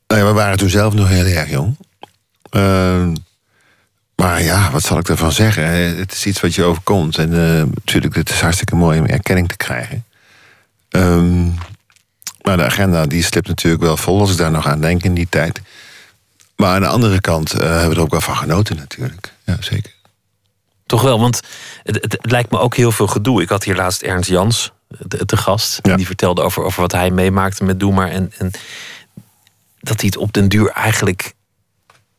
Ja, 0.08 0.26
we 0.26 0.34
waren 0.34 0.58
toen 0.58 0.70
zelf 0.70 0.94
nog 0.94 1.08
heel 1.08 1.26
erg 1.26 1.50
jong. 1.50 1.78
Uh, 2.52 3.08
maar 4.16 4.44
ja, 4.44 4.72
wat 4.72 4.84
zal 4.84 4.98
ik 4.98 5.10
ervan 5.10 5.32
zeggen? 5.32 5.64
Het 5.98 6.12
is 6.12 6.26
iets 6.26 6.40
wat 6.40 6.56
je 6.56 6.64
overkomt. 6.64 7.18
En 7.18 7.32
uh, 7.32 7.64
natuurlijk, 7.64 8.16
het 8.16 8.30
is 8.30 8.42
hartstikke 8.42 8.76
mooi 8.76 9.00
om 9.00 9.06
erkenning 9.06 9.48
te 9.48 9.58
krijgen. 9.58 10.06
Um, 10.90 11.54
maar 12.42 12.58
de 12.58 12.64
agenda 12.64 13.06
die 13.06 13.24
slipt 13.24 13.48
natuurlijk 13.48 13.84
wel 13.84 13.98
vol 13.98 14.20
als 14.20 14.32
ik 14.32 14.38
daar 14.38 14.52
nog 14.52 14.68
aan 14.68 14.82
denk 14.82 15.04
in 15.04 15.14
die 15.14 15.28
tijd. 15.30 15.62
Maar 16.56 16.76
aan 16.76 16.82
de 16.82 16.88
andere 16.88 17.22
kant 17.22 17.54
uh, 17.54 17.60
hebben 17.60 17.90
we 17.90 17.96
er 17.96 18.02
ook 18.02 18.12
wel 18.12 18.22
van 18.22 18.38
genoten 18.38 18.76
natuurlijk. 18.76 19.34
Ja, 19.44 19.58
zeker. 19.60 19.94
Toch 20.88 21.02
wel, 21.02 21.20
want 21.20 21.42
het, 21.84 21.96
het, 22.02 22.18
lijkt 22.22 22.52
me 22.52 22.60
ook 22.60 22.76
heel 22.76 22.92
veel 22.92 23.08
gedoe. 23.08 23.42
Ik 23.42 23.50
had 23.50 23.64
hier 23.64 23.76
laatst 23.76 24.02
Ernst 24.02 24.30
Jans 24.30 24.72
te, 25.08 25.26
te 25.26 25.38
gast. 25.38 25.80
Ja. 25.82 25.96
Die 25.96 26.06
vertelde 26.06 26.42
over, 26.42 26.64
over 26.64 26.82
wat 26.82 26.92
hij 26.92 27.12
meemaakte 27.12 27.64
met 27.64 27.80
Doe 27.80 27.94
maar. 27.94 28.10
En, 28.10 28.32
en 28.38 28.52
dat 29.80 30.00
hij 30.00 30.06
het 30.06 30.18
op 30.18 30.34
den 30.34 30.50
duur 30.50 30.70
eigenlijk 30.70 31.34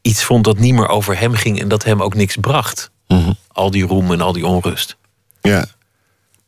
iets 0.03 0.25
vond 0.25 0.45
dat 0.45 0.59
niet 0.59 0.75
meer 0.75 0.89
over 0.89 1.19
hem 1.19 1.35
ging 1.35 1.61
en 1.61 1.69
dat 1.69 1.85
hem 1.85 2.03
ook 2.03 2.15
niks 2.15 2.37
bracht. 2.37 2.91
Mm 3.07 3.23
-hmm. 3.23 3.37
Al 3.53 3.71
die 3.71 3.87
roem 3.87 4.13
en 4.13 4.21
al 4.21 4.33
die 4.33 4.47
onrust. 4.47 4.97
Ja. 5.41 5.67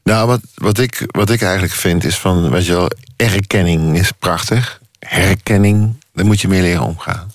Nou, 0.02 0.26
wat, 0.26 0.40
wat, 0.54 0.78
ik, 0.78 1.06
wat 1.06 1.30
ik 1.30 1.42
eigenlijk 1.42 1.72
vind 1.72 2.04
is 2.04 2.18
van, 2.18 2.50
weet 2.50 2.66
je 2.66 2.72
wel, 2.72 2.90
erkenning 3.16 3.98
is 3.98 4.12
prachtig. 4.12 4.80
Herkenning, 4.98 5.94
daar 6.12 6.26
moet 6.26 6.40
je 6.40 6.48
mee 6.48 6.62
leren 6.62 6.82
omgaan. 6.82 7.32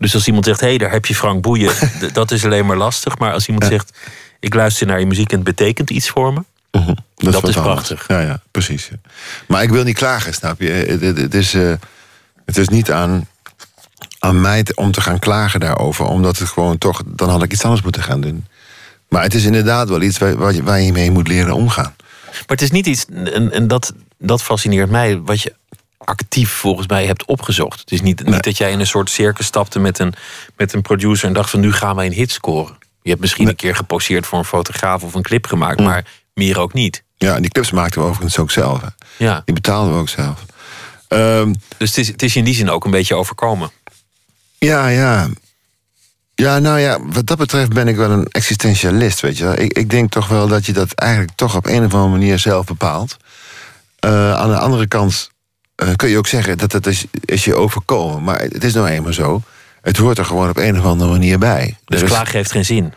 Dus 0.00 0.14
als 0.14 0.26
iemand 0.26 0.44
zegt, 0.44 0.60
hé, 0.60 0.66
hey, 0.66 0.78
daar 0.78 0.90
heb 0.90 1.06
je 1.06 1.14
Frank 1.14 1.42
Boeien, 1.42 1.72
dat 2.12 2.30
is 2.30 2.44
alleen 2.44 2.66
maar 2.66 2.76
lastig. 2.76 3.18
Maar 3.18 3.32
als 3.32 3.46
iemand 3.46 3.64
ja. 3.64 3.70
zegt, 3.70 3.92
ik 4.40 4.54
luister 4.54 4.86
naar 4.86 5.00
je 5.00 5.06
muziek 5.06 5.30
en 5.30 5.36
het 5.36 5.44
betekent 5.44 5.90
iets 5.90 6.08
voor 6.08 6.32
me, 6.32 6.40
-hmm. 6.70 6.96
dat, 7.14 7.32
dat 7.32 7.42
is, 7.42 7.48
is 7.48 7.62
prachtig. 7.62 8.04
Ja, 8.08 8.20
ja, 8.20 8.40
precies. 8.50 8.88
Ja. 8.88 8.96
Maar 9.46 9.62
ik 9.62 9.70
wil 9.70 9.84
niet 9.84 9.96
klagen, 9.96 10.34
snap 10.34 10.60
je? 10.60 10.68
Het, 10.68 11.00
het, 11.00 11.16
het 11.16 11.34
is, 11.34 11.54
uh, 11.54 11.72
het 12.44 12.56
is 12.56 12.68
niet 12.68 12.90
aan, 12.90 13.28
aan 14.18 14.40
mij 14.40 14.66
om 14.74 14.92
te 14.92 15.00
gaan 15.00 15.18
klagen 15.18 15.60
daarover, 15.60 16.04
omdat 16.04 16.38
het 16.38 16.48
gewoon 16.48 16.78
toch, 16.78 17.02
dan 17.06 17.28
had 17.28 17.42
ik 17.42 17.52
iets 17.52 17.64
anders 17.64 17.82
moeten 17.82 18.02
gaan 18.02 18.20
doen. 18.20 18.46
Maar 19.08 19.22
het 19.22 19.34
is 19.34 19.44
inderdaad 19.44 19.88
wel 19.88 20.02
iets 20.02 20.18
waar, 20.18 20.36
waar, 20.36 20.52
je, 20.52 20.62
waar 20.62 20.80
je 20.80 20.92
mee 20.92 21.10
moet 21.10 21.28
leren 21.28 21.54
omgaan. 21.54 21.94
Maar 22.26 22.44
het 22.46 22.62
is 22.62 22.70
niet 22.70 22.86
iets, 22.86 23.06
en, 23.06 23.52
en 23.52 23.68
dat, 23.68 23.92
dat 24.18 24.42
fascineert 24.42 24.90
mij, 24.90 25.20
wat 25.20 25.42
je 25.42 25.54
actief 26.04 26.50
volgens 26.50 26.86
mij 26.86 27.06
hebt 27.06 27.24
opgezocht. 27.24 27.80
Het 27.80 27.92
is 27.92 28.00
niet, 28.00 28.22
nee. 28.22 28.34
niet 28.34 28.44
dat 28.44 28.56
jij 28.56 28.70
in 28.70 28.80
een 28.80 28.86
soort 28.86 29.10
circus 29.10 29.46
stapte 29.46 29.78
met 29.78 29.98
een, 29.98 30.14
met 30.56 30.72
een 30.72 30.82
producer 30.82 31.28
en 31.28 31.34
dacht 31.34 31.50
van 31.50 31.60
nu 31.60 31.72
gaan 31.72 31.96
wij 31.96 32.06
een 32.06 32.12
hit 32.12 32.30
scoren. 32.30 32.78
Je 33.02 33.08
hebt 33.08 33.20
misschien 33.20 33.44
nee. 33.44 33.52
een 33.52 33.58
keer 33.58 33.76
geposeerd 33.76 34.26
voor 34.26 34.38
een 34.38 34.44
fotograaf 34.44 35.02
of 35.02 35.14
een 35.14 35.22
clip 35.22 35.46
gemaakt, 35.46 35.78
mm. 35.78 35.84
maar 35.86 36.06
meer 36.34 36.58
ook 36.58 36.72
niet. 36.72 37.02
Ja, 37.16 37.34
en 37.34 37.42
die 37.42 37.50
clips 37.50 37.70
maakten 37.70 38.00
we 38.00 38.06
overigens 38.06 38.38
ook 38.38 38.50
zelf. 38.50 38.80
Hè. 38.80 38.88
Ja. 39.16 39.42
Die 39.44 39.54
betaalden 39.54 39.94
we 39.94 40.00
ook 40.00 40.08
zelf. 40.08 40.44
Um, 41.08 41.54
dus 41.76 41.88
het 41.88 41.98
is, 41.98 42.08
het 42.08 42.22
is 42.22 42.36
in 42.36 42.44
die 42.44 42.54
zin 42.54 42.70
ook 42.70 42.84
een 42.84 42.90
beetje 42.90 43.14
overkomen. 43.14 43.70
Ja, 44.58 44.88
ja. 44.88 45.28
Ja, 46.34 46.58
nou 46.58 46.78
ja, 46.78 46.98
wat 47.02 47.26
dat 47.26 47.38
betreft 47.38 47.72
ben 47.72 47.88
ik 47.88 47.96
wel 47.96 48.10
een 48.10 48.26
existentialist, 48.30 49.20
weet 49.20 49.38
je 49.38 49.44
wel. 49.44 49.58
Ik, 49.58 49.72
ik 49.72 49.90
denk 49.90 50.10
toch 50.10 50.28
wel 50.28 50.48
dat 50.48 50.66
je 50.66 50.72
dat 50.72 50.92
eigenlijk 50.92 51.32
toch 51.36 51.56
op 51.56 51.66
een 51.66 51.84
of 51.84 51.94
andere 51.94 52.08
manier 52.08 52.38
zelf 52.38 52.66
bepaalt. 52.66 53.16
Uh, 54.04 54.34
aan 54.34 54.50
de 54.50 54.58
andere 54.58 54.86
kant 54.86 55.30
uh, 55.82 55.94
kun 55.96 56.08
je 56.08 56.18
ook 56.18 56.26
zeggen 56.26 56.58
dat 56.58 56.72
het 56.72 56.86
is, 56.86 57.04
is 57.24 57.44
je 57.44 57.54
overkomen. 57.54 58.22
Maar 58.22 58.40
het 58.40 58.64
is 58.64 58.74
nou 58.74 58.88
eenmaal 58.88 59.12
zo. 59.12 59.42
Het 59.80 59.96
hoort 59.96 60.18
er 60.18 60.24
gewoon 60.24 60.48
op 60.48 60.56
een 60.56 60.78
of 60.78 60.84
andere 60.84 61.10
manier 61.10 61.38
bij. 61.38 61.76
Dus, 61.84 62.00
dus 62.00 62.08
klagen 62.08 62.36
heeft 62.36 62.52
geen 62.52 62.64
zin? 62.64 62.92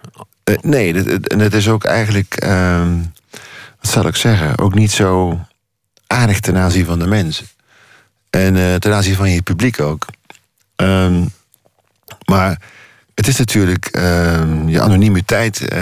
Uh, 0.49 0.57
nee, 0.61 0.93
en 1.23 1.39
het 1.39 1.53
is 1.53 1.69
ook 1.69 1.83
eigenlijk, 1.83 2.43
uh, 2.45 2.91
wat 3.81 3.91
zal 3.91 4.07
ik 4.07 4.15
zeggen, 4.15 4.57
ook 4.57 4.73
niet 4.73 4.91
zo 4.91 5.39
aardig 6.07 6.39
ten 6.39 6.57
aanzien 6.57 6.85
van 6.85 6.99
de 6.99 7.07
mensen. 7.07 7.47
En 8.29 8.55
uh, 8.55 8.75
ten 8.75 8.93
aanzien 8.93 9.15
van 9.15 9.29
je 9.29 9.41
publiek 9.41 9.79
ook. 9.79 10.05
Um, 10.75 11.31
maar 12.25 12.61
het 13.15 13.27
is 13.27 13.37
natuurlijk 13.37 13.97
uh, 13.97 14.41
je 14.65 14.81
anonimiteit, 14.81 15.73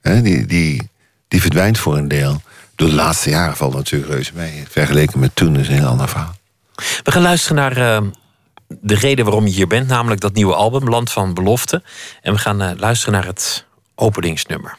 hè, 0.00 0.22
die, 0.22 0.46
die, 0.46 0.90
die 1.28 1.40
verdwijnt 1.40 1.78
voor 1.78 1.96
een 1.96 2.08
deel. 2.08 2.42
De 2.76 2.92
laatste 2.92 3.30
jaren 3.30 3.56
valt 3.56 3.74
natuurlijk 3.74 4.12
reuze 4.12 4.32
mee. 4.34 4.64
Vergeleken 4.68 5.18
met 5.18 5.30
toen 5.34 5.56
is 5.56 5.68
een 5.68 5.74
heel 5.74 5.86
ander 5.86 6.08
verhaal. 6.08 6.34
We 7.02 7.10
gaan 7.10 7.22
luisteren 7.22 7.56
naar 7.56 7.78
uh, 7.78 8.10
de 8.68 8.94
reden 8.94 9.24
waarom 9.24 9.46
je 9.46 9.52
hier 9.52 9.66
bent, 9.66 9.88
namelijk 9.88 10.20
dat 10.20 10.34
nieuwe 10.34 10.54
album, 10.54 10.88
Land 10.88 11.12
van 11.12 11.34
Belofte. 11.34 11.82
En 12.22 12.32
we 12.32 12.38
gaan 12.38 12.62
uh, 12.62 12.70
luisteren 12.76 13.14
naar 13.14 13.26
het 13.26 13.64
openingsnummer. 13.94 14.78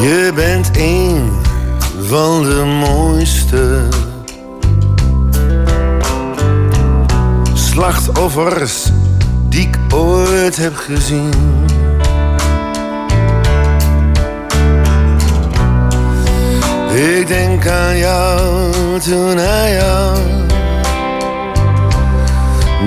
Je 0.00 0.32
bent 0.34 0.70
een 0.76 1.30
van 2.00 2.42
de 2.42 2.64
mooiste 2.64 3.88
slachtoffers 7.54 8.90
die 9.48 9.68
ik 9.68 9.78
ooit 9.94 10.56
heb 10.56 10.76
gezien. 10.76 11.30
Ik 16.94 17.26
denk 17.26 17.66
aan 17.66 17.96
jou 17.96 18.72
toen 19.00 19.36
hij 19.36 19.74
jou 19.74 20.18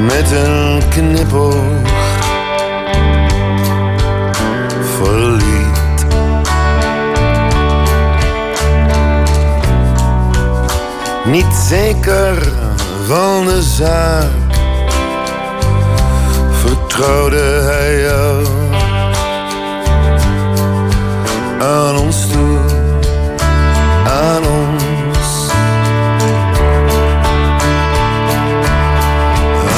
met 0.06 0.32
een 0.32 0.82
knipoog 0.90 1.56
verliet. 4.98 5.49
Niet 11.30 11.54
zeker 11.68 12.52
van 13.06 13.46
de 13.46 13.64
zaak, 13.64 14.30
vertrouwde 16.52 17.42
hij 17.42 18.00
jou 18.00 18.46
aan 21.60 21.98
ons 21.98 22.28
toe, 22.28 22.60
aan 24.06 24.46
ons. 24.46 25.48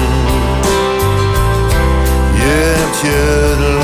je 2.34 2.76
hebt 2.76 3.00
je 3.00 3.75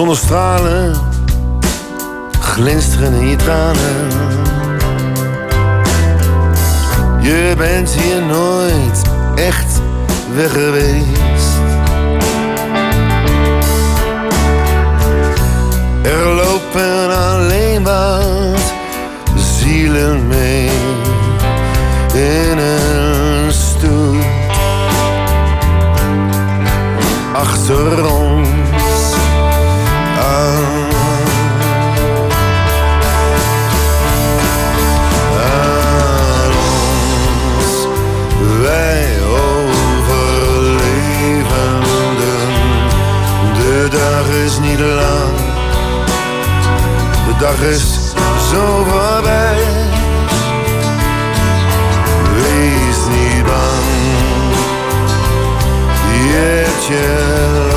Zonnestralen 0.00 0.94
glinsteren 2.40 3.12
in 3.12 3.26
je 3.28 3.36
tranen. 3.36 4.08
Je 7.20 7.54
bent 7.56 7.90
hier 7.90 8.22
nooit 8.22 9.02
echt 9.34 9.80
weg 10.34 10.52
geweest. 10.52 11.52
Er 16.02 16.26
lopen 16.26 17.16
alleen 17.16 17.82
wat 17.82 18.72
zielen 19.36 20.26
mee 20.26 20.70
in 22.14 22.58
een 22.58 23.52
stoel. 23.52 24.16
Achter 27.32 28.12
ons 28.12 28.29
de 47.26 47.34
dag 47.38 47.60
is 47.60 48.12
zo 48.50 48.84
voorbij. 48.88 49.62
Wees 52.34 53.06
niet 53.08 53.44
bang, 53.44 53.84
je 56.12 56.64
hebt 56.64 56.84
je 56.86 57.69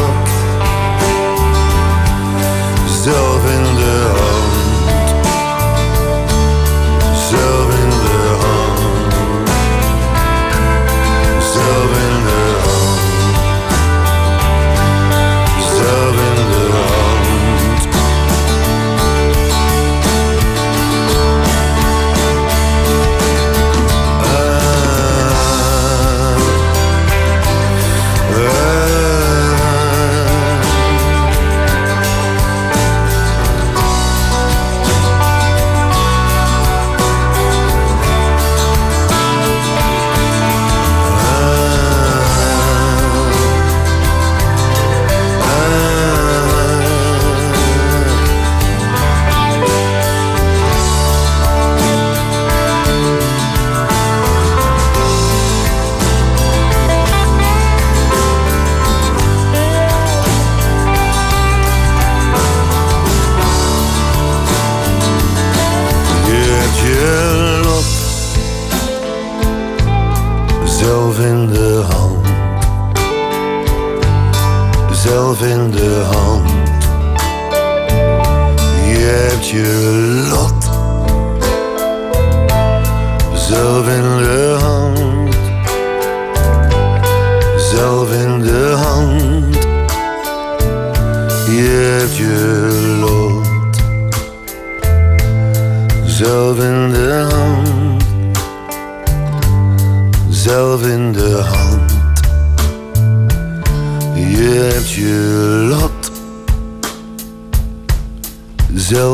Je 79.53 80.02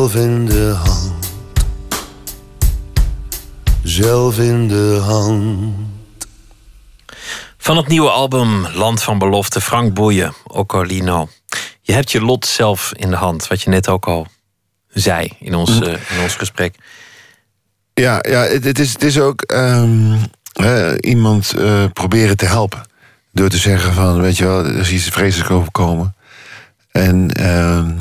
zelf 0.09 0.25
in 0.25 0.45
de 0.45 0.73
hand, 0.83 1.13
zelf 3.83 4.39
in 4.39 4.67
de 4.67 4.99
hand. 5.03 5.75
Van 7.57 7.77
het 7.77 7.87
nieuwe 7.87 8.09
album 8.09 8.67
Land 8.67 9.03
van 9.03 9.17
Belofte, 9.17 9.61
Frank 9.61 9.93
Boeien, 9.93 10.33
Ocolino. 10.43 11.29
Je 11.81 11.93
hebt 11.93 12.11
je 12.11 12.21
lot 12.21 12.45
zelf 12.45 12.91
in 12.95 13.09
de 13.09 13.15
hand, 13.15 13.47
wat 13.47 13.61
je 13.61 13.69
net 13.69 13.89
ook 13.89 14.07
al 14.07 14.27
zei 14.87 15.31
in 15.39 15.55
ons, 15.55 15.79
eh, 15.81 15.87
in 15.87 16.23
ons 16.23 16.35
gesprek. 16.35 16.75
Ja, 17.93 18.19
ja 18.29 18.41
het, 18.41 18.63
het 18.63 18.79
is, 18.79 18.93
het 18.93 19.03
is 19.03 19.19
ook 19.19 19.41
ehm, 19.41 20.15
iemand 20.99 21.53
eh, 21.53 21.83
proberen 21.93 22.37
te 22.37 22.45
helpen. 22.45 22.81
Door 23.31 23.49
te 23.49 23.57
zeggen 23.57 23.93
van, 23.93 24.21
weet 24.21 24.37
je 24.37 24.45
wel, 24.45 24.65
er 24.65 24.79
is 24.79 24.91
iets 24.91 25.09
vreselijks 25.09 25.51
overkomen. 25.51 26.15
En 26.91 27.31
ehm, 27.31 27.91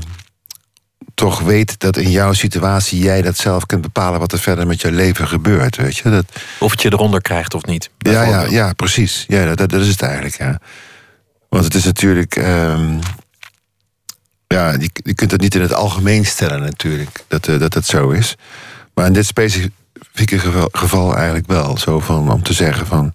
toch 1.18 1.40
weet 1.40 1.80
dat 1.80 1.96
in 1.96 2.10
jouw 2.10 2.32
situatie 2.32 2.98
jij 2.98 3.22
dat 3.22 3.36
zelf 3.36 3.66
kunt 3.66 3.82
bepalen... 3.82 4.20
wat 4.20 4.32
er 4.32 4.38
verder 4.38 4.66
met 4.66 4.80
je 4.80 4.92
leven 4.92 5.28
gebeurt, 5.28 5.76
weet 5.76 5.96
je. 5.96 6.10
Dat, 6.10 6.24
Of 6.58 6.70
het 6.70 6.82
je 6.82 6.92
eronder 6.92 7.20
krijgt 7.20 7.54
of 7.54 7.64
niet. 7.64 7.90
ja, 7.98 8.22
ja, 8.22 8.42
ja, 8.42 8.72
precies. 8.72 9.24
Ja, 9.28 9.44
dat, 9.44 9.56
dat, 9.56 9.70
dat 9.70 9.80
is 9.80 9.88
het 9.88 10.02
eigenlijk, 10.02 10.36
ja. 10.36 10.60
Want 11.48 11.64
het 11.64 11.74
is 11.74 11.84
natuurlijk... 11.84 12.36
ehm, 12.36 12.98
ja, 14.46 14.70
je, 14.72 14.90
je 14.92 15.14
kunt 15.14 15.30
het 15.30 15.40
niet 15.40 15.54
in 15.54 15.60
het 15.60 15.72
algemeen 15.72 16.26
stellen 16.26 16.60
natuurlijk, 16.60 17.24
dat, 17.28 17.48
eh, 17.48 17.58
dat 17.58 17.74
het 17.74 17.86
zo 17.86 18.10
is. 18.10 18.34
Maar 18.94 19.06
in 19.06 19.12
dit 19.12 19.26
specifieke 19.26 20.38
geval, 20.38 20.68
geval 20.72 21.16
eigenlijk 21.16 21.46
wel. 21.46 21.78
Zo 21.78 22.00
van, 22.00 22.32
om 22.32 22.42
te 22.42 22.52
zeggen 22.52 22.86
van... 22.86 23.14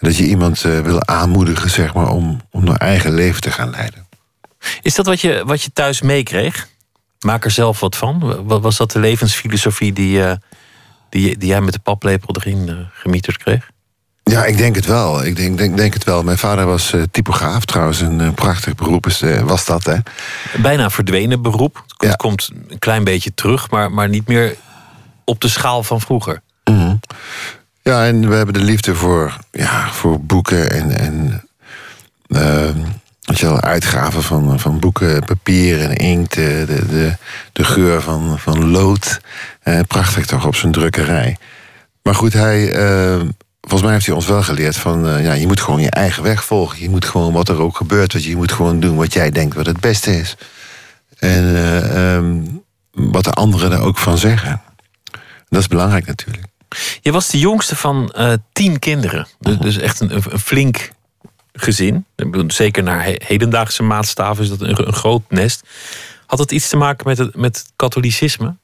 dat 0.00 0.16
je 0.16 0.26
iemand 0.26 0.64
eh, 0.64 0.80
wil 0.80 1.06
aanmoedigen, 1.06 1.70
zeg 1.70 1.94
maar, 1.94 2.08
om, 2.08 2.40
om 2.50 2.64
naar 2.64 2.76
eigen 2.76 3.14
leven 3.14 3.40
te 3.40 3.50
gaan 3.50 3.70
leiden. 3.70 4.06
Is 4.82 4.94
dat 4.94 5.06
wat 5.06 5.20
je, 5.20 5.42
wat 5.46 5.62
je 5.62 5.72
thuis 5.72 6.00
meekreeg? 6.00 6.68
Maak 7.20 7.44
er 7.44 7.50
zelf 7.50 7.80
wat 7.80 7.96
van. 7.96 8.44
Wa- 8.46 8.60
Was 8.60 8.76
dat 8.76 8.90
de 8.90 8.98
levensfilosofie 8.98 9.92
die, 9.92 10.24
eh, 10.24 10.32
die, 11.08 11.38
die 11.38 11.48
jij 11.48 11.60
met 11.60 11.72
de 11.72 11.78
paplepel 11.78 12.36
erin 12.36 12.68
eh, 12.68 12.74
gemieterd 12.92 13.36
kreeg? 13.36 13.70
Ja, 14.22 14.44
ik 14.44 14.56
denk 14.56 14.74
het 14.74 14.86
wel. 14.86 15.24
Ik 15.24 15.36
denk, 15.36 15.58
denk, 15.58 15.76
denk 15.76 15.94
het 15.94 16.04
wel. 16.04 16.22
Mijn 16.22 16.38
vader 16.38 16.66
was 16.66 16.92
eh, 16.92 17.02
typograaf, 17.10 17.64
trouwens. 17.64 18.00
Een 18.00 18.34
prachtig 18.34 18.74
beroep 18.74 19.06
is, 19.06 19.22
was 19.42 19.64
dat, 19.66 19.84
hè. 19.84 19.96
Bijna 20.62 20.90
verdwenen 20.90 21.42
beroep. 21.42 21.84
Het 21.86 22.08
Ja. 22.08 22.14
komt 22.14 22.50
een 22.68 22.78
klein 22.78 23.04
beetje 23.04 23.34
terug, 23.34 23.70
maar, 23.70 23.92
maar 23.92 24.08
niet 24.08 24.26
meer 24.28 24.56
op 25.24 25.40
de 25.40 25.48
schaal 25.48 25.82
van 25.82 26.00
vroeger. 26.00 26.40
Ja, 27.82 28.06
en 28.06 28.28
we 28.28 28.34
hebben 28.34 28.54
de 28.54 28.60
liefde 28.62 28.94
voor, 28.94 29.36
ja, 29.50 29.88
voor 29.92 30.20
boeken 30.20 30.70
en, 30.70 30.98
en 30.98 31.44
eh, 32.28 32.74
weet 33.28 33.38
je 33.38 33.46
wel, 33.46 33.60
uitgaven 33.60 34.22
van, 34.22 34.60
van 34.60 34.78
boeken, 34.78 35.24
papier 35.24 35.80
en 35.82 35.96
inkt, 35.96 36.36
eh, 36.36 36.44
de, 36.44 36.86
de, 36.86 37.16
de 37.52 37.64
geur 37.64 38.02
van, 38.02 38.38
van 38.38 38.70
lood. 38.70 39.20
Eh, 39.62 39.80
prachtig 39.86 40.26
toch 40.26 40.46
op 40.46 40.56
zijn 40.56 40.72
drukkerij. 40.72 41.36
Maar 42.02 42.14
goed, 42.14 42.32
hij, 42.32 42.72
eh, 42.72 43.20
volgens 43.60 43.82
mij 43.82 43.92
heeft 43.92 44.06
hij 44.06 44.14
ons 44.14 44.26
wel 44.26 44.42
geleerd 44.42 44.76
van, 44.76 45.08
eh, 45.08 45.24
ja, 45.24 45.32
je 45.32 45.46
moet 45.46 45.60
gewoon 45.60 45.80
je 45.80 45.90
eigen 45.90 46.22
weg 46.22 46.44
volgen. 46.44 46.80
Je 46.80 46.90
moet 46.90 47.04
gewoon 47.04 47.32
wat 47.32 47.48
er 47.48 47.60
ook 47.60 47.76
gebeurt, 47.76 48.12
wat 48.12 48.24
je, 48.24 48.36
moet 48.36 48.52
gewoon 48.52 48.80
doen 48.80 48.96
wat 48.96 49.12
jij 49.12 49.30
denkt 49.30 49.54
wat 49.54 49.66
het 49.66 49.80
beste 49.80 50.18
is. 50.18 50.36
En 51.18 51.54
eh, 51.54 52.14
ehm, 52.16 52.40
wat 52.90 53.24
de 53.24 53.32
anderen 53.32 53.72
er 53.72 53.80
ook 53.80 53.98
van 53.98 54.18
zeggen. 54.18 54.62
Dat 55.48 55.60
is 55.60 55.68
belangrijk 55.68 56.06
natuurlijk. 56.06 56.44
Je 57.00 57.12
was 57.12 57.28
de 57.28 57.38
jongste 57.38 57.76
van 57.76 58.10
eh, 58.10 58.32
tien 58.52 58.78
kinderen. 58.78 59.26
Dus, 59.40 59.58
dus 59.58 59.78
echt 59.78 60.00
een, 60.00 60.14
een 60.14 60.38
flink 60.38 60.90
gezin. 61.60 62.04
Zeker 62.46 62.82
naar 62.82 63.04
he- 63.04 63.16
hedendaagse 63.18 63.82
maatstaven 63.82 64.42
is 64.42 64.48
dat 64.48 64.60
een, 64.60 64.92
groot 64.92 65.22
nest. 65.28 65.62
Had 66.26 66.38
het 66.38 66.52
iets 66.52 66.68
te 66.68 66.76
maken 66.76 67.06
met 67.08 67.18
het, 67.18 67.36
met 67.36 67.64
katholicisme? 67.76 68.54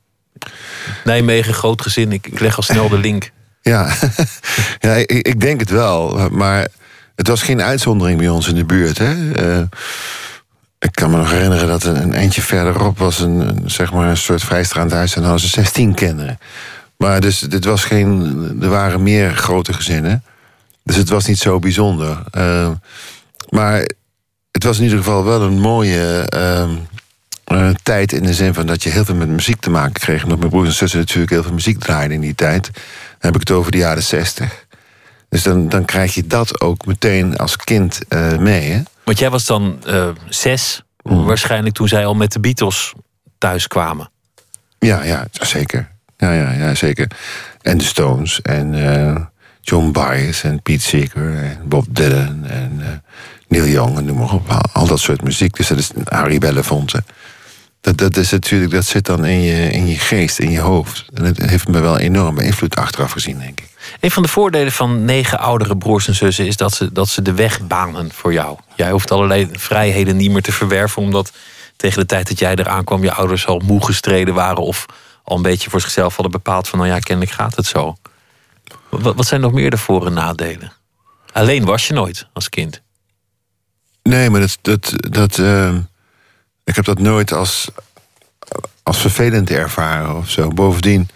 Nijmegen, 1.05 1.55
groot 1.55 1.83
gezin. 1.83 2.13
Ik, 2.13 2.41
leg 2.41 2.57
al 2.57 2.63
snel 2.63 2.89
de 2.89 2.99
link. 2.99 3.31
Ja, 3.65 3.93
ja 4.79 4.95
ik, 4.95 5.11
ik 5.11 5.41
denk 5.41 5.61
het 5.61 5.71
wel. 5.71 6.29
Maar 6.31 6.69
het 7.15 7.29
was 7.29 7.43
geen 7.43 7.63
uitzondering 7.63 8.19
bij 8.19 8.29
ons 8.29 8.49
in 8.49 8.55
de 8.55 8.65
buurt. 8.65 8.99
Hè? 8.99 9.33
Eh, 9.33 9.63
ik 10.79 10.93
kan 10.93 11.11
me 11.11 11.17
nog 11.17 11.31
herinneren 11.31 11.69
dat 11.69 11.85
een, 11.85 12.03
een 12.03 12.15
eindje 12.15 12.43
verderop 12.43 12.99
was 12.99 13.21
een, 13.21 13.63
zeg 13.67 13.93
maar 13.93 14.09
een 14.09 14.17
soort 14.17 14.43
vrijstraand 14.43 14.93
huis 14.93 15.17
en 15.17 15.23
hadden 15.23 15.41
ze 15.41 15.49
16 15.49 15.95
kinderen. 15.95 16.39
Maar 16.97 17.21
dus 17.21 17.39
dit 17.39 17.65
was 17.65 17.85
geen. 17.85 18.59
Er 18.63 18.69
waren 18.69 19.03
meer 19.03 19.37
grote 19.37 19.73
gezinnen. 19.73 20.25
Dus 20.85 20.97
het 20.97 21.09
was 21.09 21.27
niet 21.27 21.39
zo 21.39 21.59
bijzonder. 21.59 22.23
Uh, 22.39 22.71
maar 23.49 23.89
het 24.51 24.65
was 24.65 24.77
in 24.77 24.83
ieder 24.83 24.99
geval 24.99 25.25
wel 25.25 25.43
een 25.43 25.59
mooie 25.59 26.29
uh, 26.35 27.71
tijd 27.83 28.13
in 28.13 28.23
de 28.23 28.35
zin 28.35 28.55
van 28.55 28.67
dat 28.67 28.83
je 28.83 28.91
heel 28.91 29.05
veel 29.05 29.15
met 29.15 29.29
muziek 29.29 29.61
te 29.61 29.71
maken 29.71 29.93
kreeg. 29.93 30.23
Omdat 30.23 30.39
mijn 30.39 30.51
broers 30.51 30.69
en 30.69 30.75
zussen 30.75 30.99
natuurlijk 30.99 31.31
heel 31.31 31.43
veel 31.43 31.53
muziek 31.53 31.79
draaiden 31.79 32.15
in 32.15 32.21
die 32.21 32.35
tijd. 32.35 32.65
Dan 32.65 32.83
heb 33.19 33.35
ik 33.35 33.41
het 33.41 33.51
over 33.51 33.73
de 33.73 33.79
jaren 33.79 34.03
60. 34.03 34.67
Dus 35.29 35.43
dan, 35.43 35.69
dan 35.69 35.85
krijg 35.85 36.15
je 36.15 36.27
dat 36.27 36.61
ook 36.61 36.87
meteen 36.87 37.37
als 37.37 37.57
kind 37.57 38.01
uh, 38.09 38.37
mee. 38.37 38.71
Hè? 38.71 38.83
Want 39.05 39.19
jij 39.19 39.31
was 39.31 39.47
dan 39.47 39.83
zes, 40.29 40.83
mm. 41.03 41.25
waarschijnlijk 41.25 41.75
toen 41.75 41.89
zij 41.89 42.07
al 42.07 42.15
met 42.15 42.33
de 42.33 42.41
Beatles 42.41 42.93
thuis 43.39 43.67
kwamen. 43.67 44.11
Ja, 44.79 45.03
ja, 45.03 45.27
zeker. 45.31 45.89
Ja, 46.17 46.33
ja, 46.33 46.53
ja, 46.53 46.75
zeker. 46.75 47.11
En 47.61 47.79
de 47.79 47.85
Stones 47.85 48.43
en 48.43 48.75
John 49.65 49.91
Baez 49.91 50.45
en 50.45 50.63
Pete 50.63 50.83
Seeger 50.83 51.37
en 51.37 51.61
Bob 51.65 51.87
Dylan 51.89 52.45
en 52.45 52.73
uh, 52.81 52.87
Neil 53.49 53.67
Young 53.67 53.97
en 53.97 54.05
noem 54.05 54.19
maar 54.19 54.33
op. 54.33 54.69
Al 54.73 54.87
dat 54.87 55.01
soort 55.01 55.23
muziek. 55.23 55.57
Dus 55.57 55.69
dat 55.69 55.79
is 55.79 55.91
Harry 56.05 56.39
Belafonte. 56.39 57.05
Dat, 57.81 57.97
dat 57.99 58.17
is 58.17 58.31
natuurlijk, 58.31 58.73
dat 58.73 58.85
zit 58.85 59.07
dan 59.07 59.25
in 59.25 59.41
je, 59.41 59.71
in 59.71 59.87
je 59.87 59.99
geest, 59.99 60.39
in 60.39 60.51
je 60.51 60.61
hoofd. 60.61 61.05
En 61.15 61.25
dat 61.25 61.37
heeft 61.37 61.69
me 61.69 61.81
wel 61.81 61.99
enorme 61.99 62.45
invloed 62.45 62.77
achteraf 62.77 63.13
gezien, 63.13 63.39
denk 63.39 63.61
ik. 63.61 63.69
Een 64.01 64.11
van 64.11 64.23
de 64.23 64.29
voordelen 64.29 64.73
van 64.73 65.05
negen 65.05 65.39
oudere 65.39 65.77
broers 65.77 66.09
en 66.09 66.15
zussen 66.15 66.47
is 66.47 66.57
dat 66.57 66.75
ze, 66.75 66.93
dat 66.93 67.09
ze 67.09 67.23
de 67.23 67.35
weg 67.35 67.67
banen 67.67 68.13
voor 68.13 68.33
jou. 68.33 68.59
Jij 68.77 68.91
hoeft 68.91 69.11
allerlei 69.11 69.49
vrijheden 69.53 70.17
niet 70.17 70.31
meer 70.31 70.43
te 70.43 70.53
verwerven, 70.53 71.03
omdat 71.03 71.33
tegen 71.77 72.01
de 72.01 72.07
tijd 72.07 72.29
dat 72.29 72.39
jij 72.39 72.55
eraan 72.55 72.85
kwam, 72.85 73.03
je 73.03 73.13
ouders 73.13 73.47
al 73.47 73.61
moe 73.65 73.85
gestreden 73.85 74.35
waren 74.35 74.63
of 74.63 74.87
al 75.25 75.37
een 75.37 75.43
beetje 75.43 75.71
voor 75.71 75.81
zichzelf 75.81 76.15
hadden 76.15 76.33
bepaald 76.33 76.69
van, 76.69 76.79
nou 76.79 76.91
ja, 76.91 76.99
kennelijk 76.99 77.35
gaat 77.35 77.57
het 77.57 77.67
zo. 77.67 77.97
Wat, 79.01 79.27
zijn 79.27 79.41
nog 79.41 79.53
meer 79.53 79.71
de 79.71 79.79
voor- 79.79 80.07
en 80.07 80.13
nadelen? 80.13 80.73
Alleen 81.33 81.65
was 81.65 81.87
je 81.87 81.95
nooit 81.95 82.27
als 82.33 82.49
kind. 82.49 82.83
Nee, 84.03 84.31
maar 84.31 84.41
dat. 84.41 84.59
dat, 84.63 84.93
dat 84.97 85.39
uh, 85.39 85.75
ik 86.65 86.75
heb 86.75 86.85
dat 86.85 86.99
nooit 86.99 87.33
als, 87.33 87.69
als 88.83 88.99
vervelend 88.99 89.51
ervaren 89.51 90.17
of 90.17 90.31
zo. 90.31 90.49
Bovendien, 90.49 91.09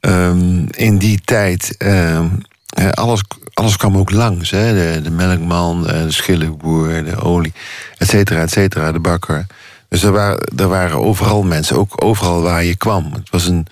um, 0.00 0.66
in 0.70 0.98
die 0.98 1.20
tijd. 1.24 1.74
Um, 1.78 2.42
alles, 2.90 3.22
alles 3.54 3.76
kwam 3.76 3.96
ook 3.96 4.10
langs. 4.10 4.50
Hè? 4.50 4.72
De, 4.72 5.02
de 5.02 5.10
melkman, 5.10 5.82
de 5.82 6.10
schillenboer, 6.10 7.04
de 7.04 7.16
olie, 7.16 7.52
et 7.98 8.08
cetera, 8.08 8.40
et 8.40 8.50
cetera, 8.50 8.92
de 8.92 9.00
bakker. 9.00 9.46
Dus 9.88 10.02
er 10.02 10.12
waren, 10.12 10.38
er 10.56 10.68
waren 10.68 10.98
overal 10.98 11.42
mensen, 11.42 11.76
ook 11.76 12.04
overal 12.04 12.42
waar 12.42 12.64
je 12.64 12.76
kwam. 12.76 13.12
Het 13.12 13.30
was 13.30 13.46
een, 13.46 13.66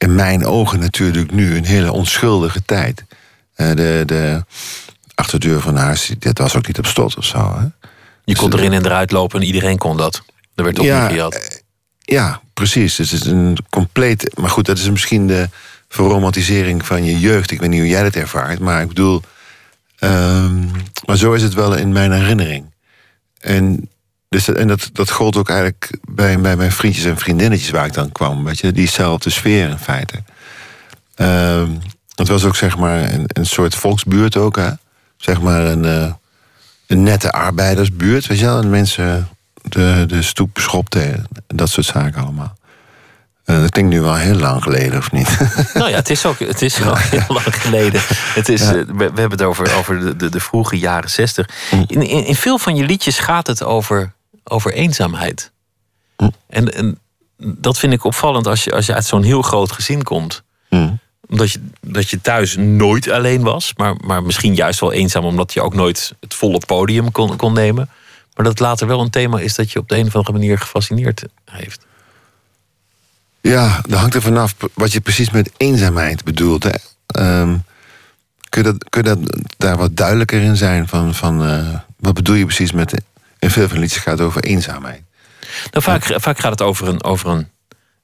in 0.00 0.14
mijn 0.14 0.44
ogen 0.44 0.78
natuurlijk 0.78 1.32
nu 1.32 1.56
een 1.56 1.64
hele 1.64 1.92
onschuldige 1.92 2.62
tijd. 2.64 3.04
Uh, 3.56 3.70
de, 3.74 4.02
de 4.06 4.44
achterdeur 5.14 5.60
van 5.60 5.76
huis, 5.76 6.14
dat 6.18 6.38
was 6.38 6.56
ook 6.56 6.66
niet 6.66 6.78
op 6.78 6.86
slot 6.86 7.16
of 7.16 7.24
zo. 7.24 7.54
Hè? 7.58 7.88
Je 8.24 8.36
kon 8.36 8.50
dus, 8.50 8.60
erin 8.60 8.72
en 8.72 8.84
eruit 8.84 9.10
lopen 9.10 9.40
en 9.40 9.46
iedereen 9.46 9.78
kon 9.78 9.96
dat. 9.96 10.22
Er 10.54 10.64
werd 10.64 10.78
ook 10.78 10.84
ja, 10.84 11.02
niet 11.02 11.10
gejat. 11.10 11.34
Eh, 11.34 11.56
ja, 11.98 12.40
precies. 12.54 12.96
Dus 12.96 13.10
het 13.10 13.20
is 13.20 13.26
een 13.26 13.58
compleet. 13.70 14.38
Maar 14.38 14.50
goed, 14.50 14.66
dat 14.66 14.78
is 14.78 14.90
misschien 14.90 15.26
de 15.26 15.48
verromantisering 15.88 16.86
van 16.86 17.04
je 17.04 17.18
jeugd. 17.18 17.50
Ik 17.50 17.60
weet 17.60 17.70
niet 17.70 17.80
hoe 17.80 17.88
jij 17.88 18.02
dat 18.02 18.14
ervaart, 18.14 18.58
maar 18.58 18.82
ik 18.82 18.88
bedoel. 18.88 19.22
Um, 20.00 20.70
maar 21.04 21.16
zo 21.16 21.32
is 21.32 21.42
het 21.42 21.54
wel 21.54 21.74
in 21.74 21.92
mijn 21.92 22.12
herinnering. 22.12 22.74
En 23.40 23.89
dus 24.30 24.48
en 24.48 24.68
dat, 24.68 24.90
dat 24.92 25.10
gold 25.10 25.36
ook 25.36 25.48
eigenlijk 25.48 25.98
bij, 26.08 26.40
bij 26.40 26.56
mijn 26.56 26.72
vriendjes 26.72 27.04
en 27.04 27.18
vriendinnetjes 27.18 27.70
waar 27.70 27.86
ik 27.86 27.92
dan 27.92 28.12
kwam. 28.12 28.44
Weet 28.44 28.58
je, 28.58 28.72
diezelfde 28.72 29.30
sfeer 29.30 29.68
in 29.68 29.78
feite. 29.78 30.22
Uh, 31.16 31.62
het 32.14 32.28
was 32.28 32.44
ook 32.44 32.56
zeg 32.56 32.76
maar 32.76 33.12
een, 33.12 33.24
een 33.26 33.46
soort 33.46 33.74
volksbuurt 33.74 34.36
ook. 34.36 34.56
Hè? 34.56 34.70
Zeg 35.16 35.40
maar 35.40 35.64
een, 35.64 35.84
uh, 35.84 36.12
een 36.86 37.02
nette 37.02 37.32
arbeidersbuurt. 37.32 38.26
Weet 38.26 38.38
je 38.38 38.44
wel? 38.44 38.60
En 38.60 38.70
mensen 38.70 39.28
de, 39.62 40.04
de 40.06 40.22
stoep 40.22 40.54
beschopten. 40.54 41.02
En 41.46 41.56
dat 41.56 41.70
soort 41.70 41.86
zaken 41.86 42.22
allemaal. 42.22 42.58
Uh, 43.46 43.60
dat 43.60 43.70
klinkt 43.70 43.90
nu 43.90 44.00
wel 44.00 44.14
heel 44.14 44.34
lang 44.34 44.62
geleden, 44.62 44.98
of 44.98 45.12
niet? 45.12 45.38
Nou 45.74 45.90
ja, 45.90 45.96
het 45.96 46.10
is 46.10 46.26
ook 46.26 46.38
het 46.38 46.62
is 46.62 46.78
wel 46.78 46.96
heel 46.96 47.24
lang 47.28 47.62
geleden. 47.62 48.00
Het 48.34 48.48
is, 48.48 48.60
ja. 48.60 48.74
uh, 48.74 48.84
we, 48.86 48.94
we, 48.94 49.04
hebben 49.04 49.30
het 49.30 49.42
over, 49.42 49.76
over 49.76 50.00
de, 50.00 50.16
de, 50.16 50.28
de 50.28 50.40
vroege 50.40 50.78
jaren 50.78 51.10
zestig. 51.10 51.48
In, 51.70 52.02
in, 52.02 52.24
in 52.24 52.36
veel 52.36 52.58
van 52.58 52.76
je 52.76 52.84
liedjes 52.84 53.18
gaat 53.18 53.46
het 53.46 53.62
over 53.62 54.12
over 54.44 54.72
eenzaamheid. 54.72 55.52
Hm. 56.16 56.28
En, 56.46 56.74
en, 56.74 56.98
dat 57.36 57.78
vind 57.78 57.92
ik 57.92 58.04
opvallend 58.04 58.46
als 58.46 58.64
je, 58.64 58.72
als 58.72 58.86
je 58.86 58.94
uit 58.94 59.04
zo'n 59.04 59.22
heel 59.22 59.42
groot 59.42 59.72
gezin 59.72 60.02
komt. 60.02 60.42
Hm. 60.68 60.90
Omdat 61.28 61.50
je, 61.50 61.60
dat 61.80 62.10
je 62.10 62.20
thuis 62.20 62.56
nooit 62.56 63.10
alleen 63.10 63.42
was, 63.42 63.72
maar, 63.76 63.94
maar 64.04 64.22
misschien 64.22 64.54
juist 64.54 64.80
wel 64.80 64.92
eenzaam 64.92 65.24
omdat 65.24 65.52
je 65.52 65.62
ook 65.62 65.74
nooit 65.74 66.14
het 66.20 66.34
volle 66.34 66.60
podium 66.66 67.12
kon, 67.12 67.36
kon 67.36 67.52
nemen. 67.52 67.90
Maar 68.34 68.44
dat 68.44 68.60
later 68.60 68.86
wel 68.86 69.00
een 69.00 69.10
thema 69.10 69.38
is 69.38 69.54
dat 69.54 69.72
je 69.72 69.78
op 69.78 69.88
de 69.88 69.96
een 69.96 70.06
of 70.06 70.16
andere 70.16 70.38
manier 70.38 70.58
gefascineerd 70.58 71.24
heeft. 71.44 71.86
Ja, 73.40 73.80
dat 73.88 73.98
hangt 73.98 74.14
er 74.14 74.22
vanaf 74.22 74.54
wat 74.74 74.92
je 74.92 75.00
precies 75.00 75.30
met 75.30 75.50
eenzaamheid 75.56 76.24
bedoelt. 76.24 76.64
Hè. 76.64 77.40
Um, 77.40 77.64
kun 78.48 78.62
je, 78.62 78.72
dat, 78.72 78.88
kun 78.88 79.02
je 79.02 79.08
dat, 79.08 79.18
daar 79.56 79.76
wat 79.76 79.96
duidelijker 79.96 80.40
in 80.40 80.56
zijn? 80.56 80.88
Van, 80.88 81.14
van, 81.14 81.46
uh, 81.46 81.78
wat 81.96 82.14
bedoel 82.14 82.34
je 82.34 82.44
precies 82.44 82.72
met 82.72 83.02
en 83.40 83.50
veel 83.50 83.66
van 83.66 83.74
de 83.74 83.80
liedjes 83.80 84.02
gaat 84.02 84.20
over 84.20 84.42
eenzaamheid. 84.42 85.02
Nou, 85.70 85.84
vaak, 85.84 86.04
ja. 86.04 86.20
vaak 86.20 86.38
gaat 86.38 86.50
het 86.50 86.62
over 86.62 86.88
een, 86.88 87.02
over 87.02 87.28
een 87.28 87.48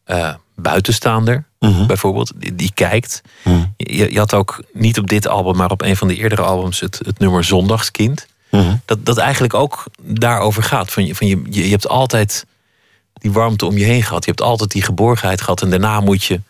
uh, 0.07 0.35
buitenstaander, 0.55 1.45
-huh. 1.59 1.87
bijvoorbeeld, 1.87 2.33
die, 2.37 2.55
die 2.55 2.71
kijkt. 2.75 3.23
-huh. 3.43 3.63
je, 3.77 4.13
je, 4.13 4.19
had 4.19 4.35
ook 4.35 4.63
niet 4.73 4.99
op 4.99 5.07
dit 5.07 5.29
album, 5.29 5.57
maar 5.57 5.71
op 5.71 5.83
een 5.83 5.97
van 5.97 6.09
de 6.09 6.17
eerdere 6.17 6.43
albums 6.43 6.81
het, 6.81 7.01
het 7.05 7.19
nummer 7.19 7.45
Zondagskind. 7.45 8.27
-huh. 8.51 8.73
Dat, 8.85 9.07
dat 9.07 9.19
eigenlijk 9.19 9.55
ook 9.55 9.85
daarover 10.01 10.63
gaat. 10.63 10.93
Van 10.93 11.07
je, 11.07 11.15
van 11.15 11.27
je, 11.27 11.43
je, 11.51 11.65
je 11.65 11.71
hebt 11.71 11.89
altijd 11.89 12.47
die 13.13 13.33
warmte 13.33 13.67
om 13.67 13.79
je 13.79 13.85
heen 13.85 14.03
gehad. 14.03 14.25
Je 14.25 14.31
hebt 14.31 14.43
altijd 14.43 14.71
die 14.71 14.83
geborgenheid 14.83 15.41
gehad. 15.41 15.63
En 15.63 15.71
daarna 15.71 16.01
moet 16.01 16.25
je 16.25 16.41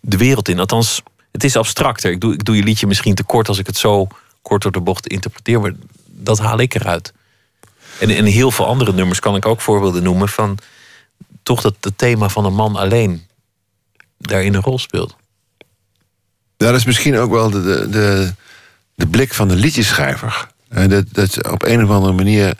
de 0.00 0.16
wereld 0.16 0.48
in. 0.48 0.58
Althans, 0.58 1.02
het 1.32 1.44
is 1.44 1.56
abstracter. 1.56 2.10
Ik 2.10 2.20
doe, 2.20 2.32
ik 2.32 2.44
doe 2.44 2.56
je 2.56 2.62
liedje 2.62 2.86
misschien 2.86 3.14
te 3.14 3.24
kort 3.24 3.48
als 3.48 3.58
ik 3.58 3.66
het 3.66 3.76
zo 3.76 4.08
kort 4.42 4.62
door 4.62 4.72
de 4.72 4.80
bocht 4.80 5.06
interpreteer. 5.06 5.60
Maar 5.60 5.72
dat 6.06 6.38
haal 6.38 6.58
ik 6.58 6.74
eruit. 6.74 7.12
En 8.02 8.10
in 8.10 8.24
heel 8.24 8.50
veel 8.50 8.66
andere 8.66 8.92
nummers 8.92 9.20
kan 9.20 9.36
ik 9.36 9.46
ook 9.46 9.60
voorbeelden 9.60 10.02
noemen 10.02 10.28
van 10.28 10.58
toch 11.42 11.60
dat 11.60 11.76
het 11.80 11.98
thema 11.98 12.28
van 12.28 12.44
een 12.44 12.54
man 12.54 12.76
alleen 12.76 13.26
daarin 14.18 14.54
een 14.54 14.62
rol 14.62 14.78
speelt. 14.78 15.16
Ja, 16.56 16.66
dat 16.66 16.76
is 16.76 16.84
misschien 16.84 17.16
ook 17.16 17.30
wel 17.30 17.50
de, 17.50 17.62
de, 17.62 17.88
de, 17.88 18.34
de 18.94 19.06
blik 19.06 19.34
van 19.34 19.48
de 19.48 19.54
liedjeschrijver. 19.54 20.48
En 20.68 20.88
dat, 20.88 21.04
dat 21.12 21.50
op 21.50 21.62
een 21.62 21.84
of 21.84 21.90
andere 21.90 22.12
manier 22.12 22.58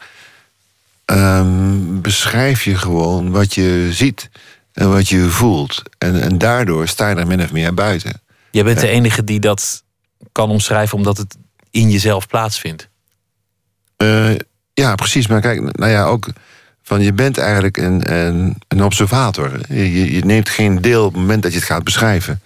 um, 1.06 2.00
beschrijf 2.00 2.64
je 2.64 2.74
gewoon 2.74 3.30
wat 3.30 3.54
je 3.54 3.88
ziet 3.92 4.30
en 4.72 4.92
wat 4.92 5.08
je 5.08 5.28
voelt. 5.28 5.82
En, 5.98 6.20
en 6.20 6.38
daardoor 6.38 6.88
sta 6.88 7.08
je 7.08 7.14
er 7.16 7.26
min 7.26 7.42
of 7.42 7.52
meer 7.52 7.74
buiten. 7.74 8.22
Jij 8.50 8.64
bent 8.64 8.80
de 8.80 8.88
enige 8.88 9.24
die 9.24 9.40
dat 9.40 9.82
kan 10.32 10.50
omschrijven 10.50 10.96
omdat 10.96 11.16
het 11.16 11.36
in 11.70 11.90
jezelf 11.90 12.26
plaatsvindt. 12.26 12.88
Uh, 14.02 14.34
ja, 14.74 14.94
precies. 14.94 15.26
Maar 15.26 15.40
kijk, 15.40 15.76
nou 15.76 15.90
ja, 15.90 16.04
ook 16.04 16.28
van 16.82 17.00
je 17.00 17.12
bent 17.12 17.38
eigenlijk 17.38 17.76
een, 17.76 18.12
een, 18.12 18.56
een 18.68 18.84
observator. 18.84 19.60
Je, 19.68 20.12
je, 20.14 20.24
neemt 20.24 20.48
geen 20.48 20.80
deel 20.80 21.04
op 21.04 21.12
het 21.12 21.20
moment 21.20 21.42
dat 21.42 21.52
je 21.52 21.58
het 21.58 21.66
gaat 21.66 21.84
beschrijven. 21.84 22.40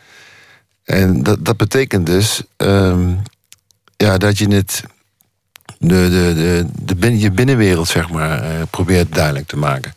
En 0.85 1.23
dat, 1.23 1.45
dat 1.45 1.57
betekent 1.57 2.07
dus 2.07 2.43
um, 2.57 3.23
ja, 3.97 4.19
dat 4.19 4.39
je 4.39 4.55
het, 4.55 4.83
de, 5.79 6.09
de, 6.09 6.33
de, 6.35 6.67
de 6.83 6.95
bin, 6.95 7.19
je 7.19 7.31
binnenwereld 7.31 7.89
zeg 7.89 8.11
maar, 8.11 8.43
uh, 8.43 8.63
probeert 8.71 9.15
duidelijk 9.15 9.47
te 9.47 9.57
maken. 9.57 9.95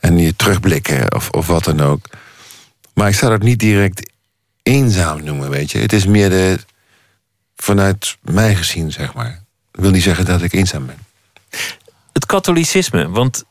En 0.00 0.18
je 0.18 0.36
terugblikken 0.36 1.14
of, 1.14 1.30
of 1.30 1.46
wat 1.46 1.64
dan 1.64 1.80
ook. 1.80 2.06
Maar 2.94 3.08
ik 3.08 3.14
zou 3.14 3.30
dat 3.30 3.42
niet 3.42 3.58
direct 3.58 4.10
eenzaam 4.62 5.24
noemen, 5.24 5.50
weet 5.50 5.70
je. 5.70 5.78
Het 5.78 5.92
is 5.92 6.06
meer 6.06 6.30
de, 6.30 6.58
vanuit 7.56 8.16
mij 8.22 8.54
gezien, 8.54 8.92
zeg 8.92 9.14
maar. 9.14 9.42
Ik 9.72 9.80
wil 9.80 9.90
niet 9.90 10.02
zeggen 10.02 10.24
dat 10.24 10.42
ik 10.42 10.52
eenzaam 10.52 10.86
ben. 10.86 11.07
Het 12.12 12.26
katholicisme, 12.26 13.10
want 13.10 13.44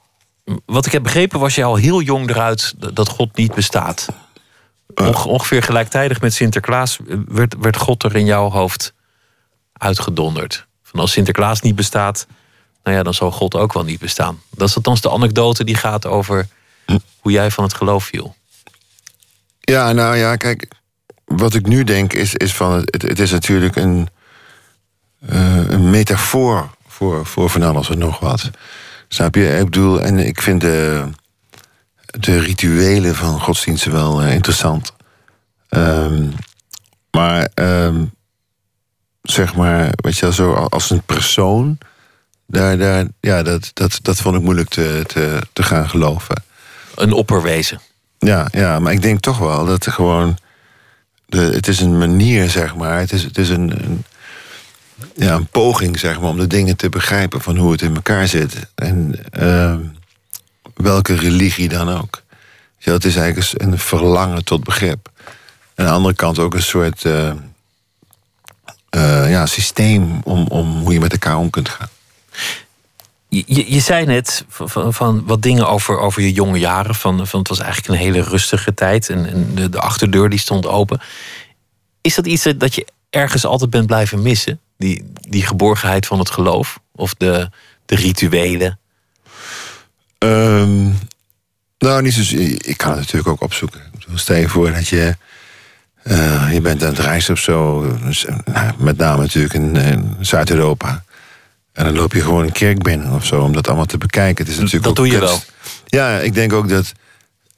wat 0.65 0.85
ik 0.85 0.91
heb 0.91 1.03
begrepen 1.03 1.39
was 1.39 1.55
je 1.55 1.63
al 1.63 1.75
heel 1.75 2.01
jong 2.01 2.29
eruit 2.29 2.73
dat 2.93 3.09
God 3.09 3.35
niet 3.35 3.53
bestaat. 3.55 4.07
Onge 4.95 5.27
ongeveer 5.27 5.63
gelijktijdig 5.63 6.21
met 6.21 6.33
Sinterklaas 6.33 6.99
werd, 7.27 7.55
werd 7.59 7.77
God 7.77 8.03
er 8.03 8.15
in 8.15 8.25
jouw 8.25 8.49
hoofd 8.49 8.93
uitgedonderd. 9.73 10.67
Van 10.83 10.99
als 10.99 11.11
Sinterklaas 11.11 11.61
niet 11.61 11.75
bestaat, 11.75 12.27
nou 12.83 12.97
ja, 12.97 13.03
dan 13.03 13.13
zal 13.13 13.31
God 13.31 13.55
ook 13.55 13.73
wel 13.73 13.83
niet 13.83 13.99
bestaan. 13.99 14.41
Dat 14.49 14.67
is 14.67 14.75
althans 14.75 15.01
de 15.01 15.11
anekdote 15.11 15.63
die 15.63 15.75
gaat 15.75 16.05
over 16.05 16.47
hoe 17.19 17.31
jij 17.31 17.51
van 17.51 17.63
het 17.63 17.73
geloof 17.73 18.03
viel. 18.03 18.35
Ja, 19.59 19.91
nou 19.91 20.15
ja, 20.15 20.35
kijk, 20.35 20.67
wat 21.25 21.53
ik 21.53 21.67
nu 21.67 21.83
denk 21.83 22.13
is, 22.13 22.33
is 22.33 22.53
van 22.53 22.71
het, 22.73 23.01
het 23.01 23.19
is 23.19 23.31
natuurlijk 23.31 23.75
een, 23.75 24.07
uh, 25.29 25.69
een 25.69 25.89
metafoor 25.89 26.69
voor, 26.97 27.25
voor 27.25 27.49
van 27.49 27.63
alles 27.63 27.89
en 27.89 27.97
nog 27.97 28.19
wat. 28.19 28.49
Snap 29.07 29.35
je? 29.35 29.57
Ik 29.57 29.63
bedoel, 29.63 30.01
en 30.01 30.17
ik 30.19 30.41
vind 30.41 30.61
de, 30.61 31.03
de 32.19 32.39
rituelen 32.39 33.15
van 33.15 33.41
godsdiensten 33.41 33.91
wel 33.91 34.21
eh, 34.21 34.33
interessant. 34.33 34.93
Ehm, 35.69 36.27
maar, 37.11 37.49
ehm, 37.53 38.05
zeg 39.21 39.55
maar, 39.55 39.89
weet 39.95 40.15
je 40.15 40.21
wel, 40.21 40.31
zo 40.31 40.53
als 40.53 40.89
een 40.89 41.01
persoon, 41.01 41.77
daar, 42.45 42.77
daar, 42.77 43.05
ja, 43.19 43.43
dat, 43.43 43.71
dat, 43.73 43.99
dat 44.01 44.17
vond 44.17 44.35
ik 44.35 44.41
moeilijk 44.41 44.69
te, 44.69 45.03
te, 45.07 45.41
te 45.53 45.63
gaan 45.63 45.89
geloven. 45.89 46.43
Een 46.95 47.13
opperwezen. 47.13 47.81
Ja, 48.19 48.47
ja, 48.51 48.79
maar 48.79 48.93
ik 48.93 49.01
denk 49.01 49.19
toch 49.19 49.37
wel 49.37 49.65
dat 49.65 49.85
er 49.85 49.91
gewoon. 49.91 50.37
De, 51.25 51.39
het 51.39 51.67
is 51.67 51.79
een 51.79 51.97
manier, 51.97 52.49
zeg 52.49 52.75
maar. 52.75 52.99
Het 52.99 53.11
is, 53.11 53.23
het 53.23 53.37
is 53.37 53.49
een, 53.49 53.71
een, 53.71 54.03
ja, 55.15 55.33
een 55.33 55.47
poging, 55.47 55.99
zeg 55.99 56.19
maar, 56.19 56.29
om 56.29 56.37
de 56.37 56.47
dingen 56.47 56.75
te 56.75 56.89
begrijpen 56.89 57.41
van 57.41 57.57
hoe 57.57 57.71
het 57.71 57.81
in 57.81 57.95
elkaar 57.95 58.27
zit. 58.27 58.71
En 58.75 59.15
ehm, 59.31 59.79
welke 60.73 61.15
religie 61.15 61.69
dan 61.69 61.89
ook. 61.89 62.21
Ja, 62.77 62.91
het 62.91 63.05
is 63.05 63.15
eigenlijk 63.15 63.61
een 63.61 63.79
verlangen 63.79 64.43
tot 64.43 64.63
begrip. 64.63 65.09
En 65.75 65.85
aan 65.85 65.91
de 65.91 65.97
andere 65.97 66.15
kant 66.15 66.39
ook 66.39 66.53
een 66.53 66.63
soort 66.63 67.05
eh, 67.05 67.29
eh, 68.89 69.29
ja, 69.29 69.45
systeem 69.45 70.21
om, 70.23 70.47
om 70.47 70.77
hoe 70.77 70.93
je 70.93 70.99
met 70.99 71.11
elkaar 71.11 71.37
om 71.37 71.49
kunt 71.49 71.69
gaan. 71.69 71.89
Je, 73.29 73.73
je 73.73 73.79
zei 73.79 74.05
net 74.05 74.45
van, 74.49 74.93
van, 74.93 75.25
wat 75.25 75.41
dingen 75.41 75.67
over, 75.67 75.99
over 75.99 76.21
je 76.21 76.31
jonge 76.31 76.59
jaren. 76.59 76.95
Van, 76.95 77.27
van 77.27 77.39
het 77.39 77.49
was 77.49 77.59
eigenlijk 77.59 77.89
een 77.89 78.05
hele 78.05 78.21
rustige 78.21 78.73
tijd. 78.73 79.09
En, 79.09 79.25
en 79.25 79.55
de, 79.55 79.69
de 79.69 79.79
achterdeur 79.79 80.29
die 80.29 80.39
stond 80.39 80.67
open. 80.67 81.01
Is 82.01 82.15
dat 82.15 82.27
iets 82.27 82.47
dat 82.57 82.75
je 82.75 82.87
ergens 83.09 83.45
altijd 83.45 83.69
bent 83.69 83.87
blijven 83.87 84.21
missen? 84.21 84.59
Die, 84.77 85.11
die 85.19 85.45
geborgenheid 85.45 86.05
van 86.05 86.19
het 86.19 86.29
geloof? 86.29 86.79
Of 86.91 87.13
de, 87.13 87.49
de 87.85 87.95
rituelen? 87.95 88.79
Ehm, 90.17 90.85
nou, 91.77 92.01
niet 92.01 92.13
zo. 92.13 92.35
Ik 92.57 92.77
kan 92.77 92.89
het 92.89 92.99
natuurlijk 92.99 93.27
ook 93.27 93.41
opzoeken. 93.41 93.81
Stel 94.13 94.35
je 94.35 94.49
voor 94.49 94.71
dat 94.71 94.87
je. 94.87 95.15
Uh, 96.03 96.53
je 96.53 96.61
bent 96.61 96.83
aan 96.83 96.89
het 96.89 96.99
reizen 96.99 97.33
of 97.33 97.39
zo. 97.39 97.87
Dus, 97.97 98.25
nou, 98.45 98.73
met 98.77 98.97
name 98.97 99.21
natuurlijk 99.21 99.53
in, 99.53 99.75
in 99.75 100.15
Zuid-Europa. 100.19 101.03
En 101.73 101.83
dan 101.83 101.95
loop 101.95 102.13
je 102.13 102.21
gewoon 102.21 102.43
een 102.43 102.51
kerk 102.51 102.81
binnen 102.81 103.13
of 103.13 103.25
zo 103.25 103.41
om 103.41 103.53
dat 103.53 103.67
allemaal 103.67 103.85
te 103.85 103.97
bekijken. 103.97 104.45
Het 104.45 104.53
is 104.53 104.59
natuurlijk 104.59 104.85
dat 104.85 104.95
doe 104.95 105.07
je 105.07 105.19
wel. 105.19 105.39
Ja, 105.85 106.19
ik 106.19 106.33
denk 106.33 106.53
ook 106.53 106.69
dat 106.69 106.91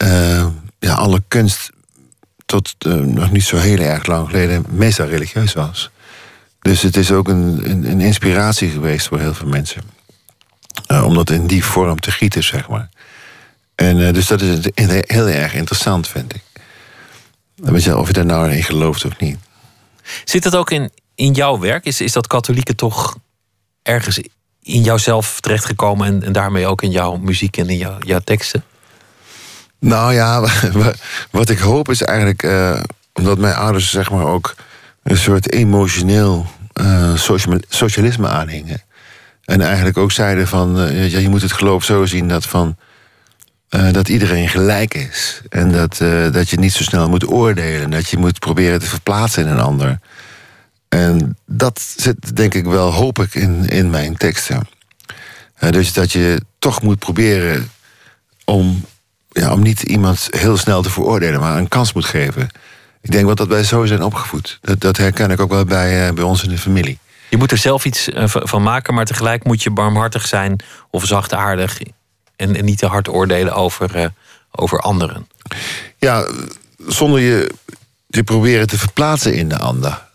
uh, 0.03 0.45
ja, 0.79 0.93
alle 0.93 1.21
kunst 1.27 1.69
tot 2.45 2.75
uh, 2.87 2.93
nog 2.93 3.31
niet 3.31 3.43
zo 3.43 3.57
heel 3.57 3.79
erg 3.79 4.05
lang 4.05 4.27
geleden 4.27 4.65
meestal 4.69 5.07
religieus 5.07 5.53
was. 5.53 5.89
Dus 6.59 6.81
het 6.81 6.97
is 6.97 7.11
ook 7.11 7.27
een, 7.27 7.69
een, 7.69 7.91
een 7.91 8.01
inspiratie 8.01 8.69
geweest 8.69 9.07
voor 9.07 9.19
heel 9.19 9.33
veel 9.33 9.47
mensen. 9.47 9.81
Uh, 10.91 11.05
om 11.05 11.13
dat 11.13 11.29
in 11.29 11.47
die 11.47 11.63
vorm 11.63 11.99
te 11.99 12.11
gieten, 12.11 12.43
zeg 12.43 12.69
maar. 12.69 12.89
En 13.75 14.13
dus 14.13 14.27
dat 14.27 14.41
is 14.41 14.65
heel 15.05 15.27
erg 15.27 15.53
interessant, 15.53 16.07
vind 16.07 16.35
ik. 16.35 16.43
Weet 17.55 17.83
je, 17.83 17.97
of 17.97 18.07
je 18.07 18.13
daar 18.13 18.25
nou 18.25 18.51
in 18.51 18.63
gelooft 18.63 19.05
of 19.05 19.19
niet. 19.19 19.37
Zit 20.23 20.43
dat 20.43 20.55
ook 20.55 20.71
in, 20.71 20.91
in 21.15 21.33
jouw 21.33 21.59
werk? 21.59 21.85
Is, 21.85 22.01
is 22.01 22.11
dat 22.11 22.27
katholieke 22.27 22.75
toch 22.75 23.17
ergens 23.83 24.19
in 24.61 24.81
jouzelf 24.81 25.39
terechtgekomen 25.39 26.07
en, 26.07 26.23
en 26.23 26.31
daarmee 26.31 26.67
ook 26.67 26.81
in 26.81 26.91
jouw 26.91 27.15
muziek 27.15 27.57
en 27.57 27.69
in 27.69 27.77
jouw, 27.77 27.97
jouw 27.99 28.19
teksten? 28.19 28.63
Nou 29.79 30.13
ja, 30.13 30.47
wat 31.31 31.49
ik 31.49 31.59
hoop 31.59 31.89
is 31.89 32.01
eigenlijk, 32.01 32.43
uh, 32.43 32.81
omdat 33.13 33.37
mijn 33.37 33.55
ouders 33.55 33.91
zeg 33.91 34.11
maar 34.11 34.25
ook 34.25 34.55
een 35.09 35.17
soort 35.17 35.51
emotioneel 35.51 36.45
uh, 36.81 37.15
socialisme 37.69 38.27
aanhingen. 38.27 38.81
En 39.43 39.61
eigenlijk 39.61 39.97
ook 39.97 40.11
zeiden 40.11 40.47
van, 40.47 40.79
uh, 40.79 41.11
ja, 41.11 41.19
je 41.19 41.29
moet 41.29 41.41
het 41.41 41.51
geloof 41.51 41.83
zo 41.83 42.05
zien 42.05 42.27
dat 42.27 42.45
van 42.45 42.77
dat 43.91 44.09
iedereen 44.09 44.49
gelijk 44.49 44.93
is. 44.93 45.41
En 45.49 45.71
dat, 45.71 45.97
dat 46.33 46.49
je 46.49 46.59
niet 46.59 46.73
zo 46.73 46.83
snel 46.83 47.09
moet 47.09 47.31
oordelen. 47.31 47.89
Dat 47.89 48.09
je 48.09 48.17
moet 48.17 48.39
proberen 48.39 48.79
te 48.79 48.85
verplaatsen 48.85 49.45
in 49.45 49.51
een 49.51 49.59
ander. 49.59 49.99
En 50.87 51.37
dat 51.45 51.81
zit 51.97 52.35
denk 52.35 52.53
ik 52.53 52.65
wel, 52.65 52.93
hoop 52.93 53.19
ik, 53.19 53.35
in, 53.35 53.67
in 53.67 53.89
mijn 53.89 54.17
teksten. 54.17 54.67
Dus 55.69 55.93
dat 55.93 56.11
je 56.11 56.41
toch 56.59 56.81
moet 56.81 56.99
proberen 56.99 57.71
om, 58.45 58.85
ja, 59.29 59.51
om 59.51 59.61
niet 59.61 59.81
iemand 59.81 60.27
heel 60.29 60.57
snel 60.57 60.81
te 60.81 60.89
veroordelen, 60.89 61.39
maar 61.39 61.57
een 61.57 61.67
kans 61.67 61.93
moet 61.93 62.05
geven. 62.05 62.49
Ik 63.01 63.11
denk 63.11 63.25
wel 63.25 63.35
dat 63.35 63.47
wij 63.47 63.63
zo 63.63 63.85
zijn 63.85 64.03
opgevoed. 64.03 64.59
Dat, 64.61 64.79
dat 64.79 64.97
herken 64.97 65.31
ik 65.31 65.39
ook 65.39 65.49
wel 65.49 65.65
bij, 65.65 66.07
uh, 66.07 66.13
bij 66.13 66.23
ons 66.23 66.43
in 66.43 66.49
de 66.49 66.57
familie. 66.57 66.99
Je 67.29 67.37
moet 67.37 67.51
er 67.51 67.57
zelf 67.57 67.85
iets 67.85 68.07
uh, 68.07 68.23
van 68.25 68.63
maken, 68.63 68.93
maar 68.93 69.05
tegelijk 69.05 69.43
moet 69.43 69.63
je 69.63 69.71
barmhartig 69.71 70.27
zijn 70.27 70.63
of 70.89 71.05
zachtaardig 71.05 71.81
en, 72.35 72.55
en 72.55 72.65
niet 72.65 72.77
te 72.77 72.85
hard 72.85 73.07
oordelen 73.07 73.53
over, 73.53 74.13
over 74.51 74.79
anderen. 74.79 75.27
Ja, 75.97 76.27
zonder 76.87 77.19
je 77.19 77.51
te 78.09 78.23
proberen 78.23 78.67
te 78.67 78.77
verplaatsen 78.77 79.33
in 79.33 79.49
de 79.49 79.57
ander. 79.57 80.07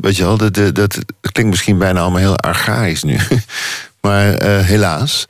Weet 0.00 0.16
je 0.16 0.22
wel, 0.22 0.36
dat, 0.36 0.54
dat, 0.54 0.74
dat 0.74 1.04
klinkt 1.20 1.50
misschien 1.50 1.78
bijna 1.78 2.00
allemaal 2.00 2.20
heel 2.20 2.38
archaïs 2.38 3.02
nu. 3.02 3.18
maar 4.00 4.42
uh, 4.42 4.64
helaas. 4.64 5.26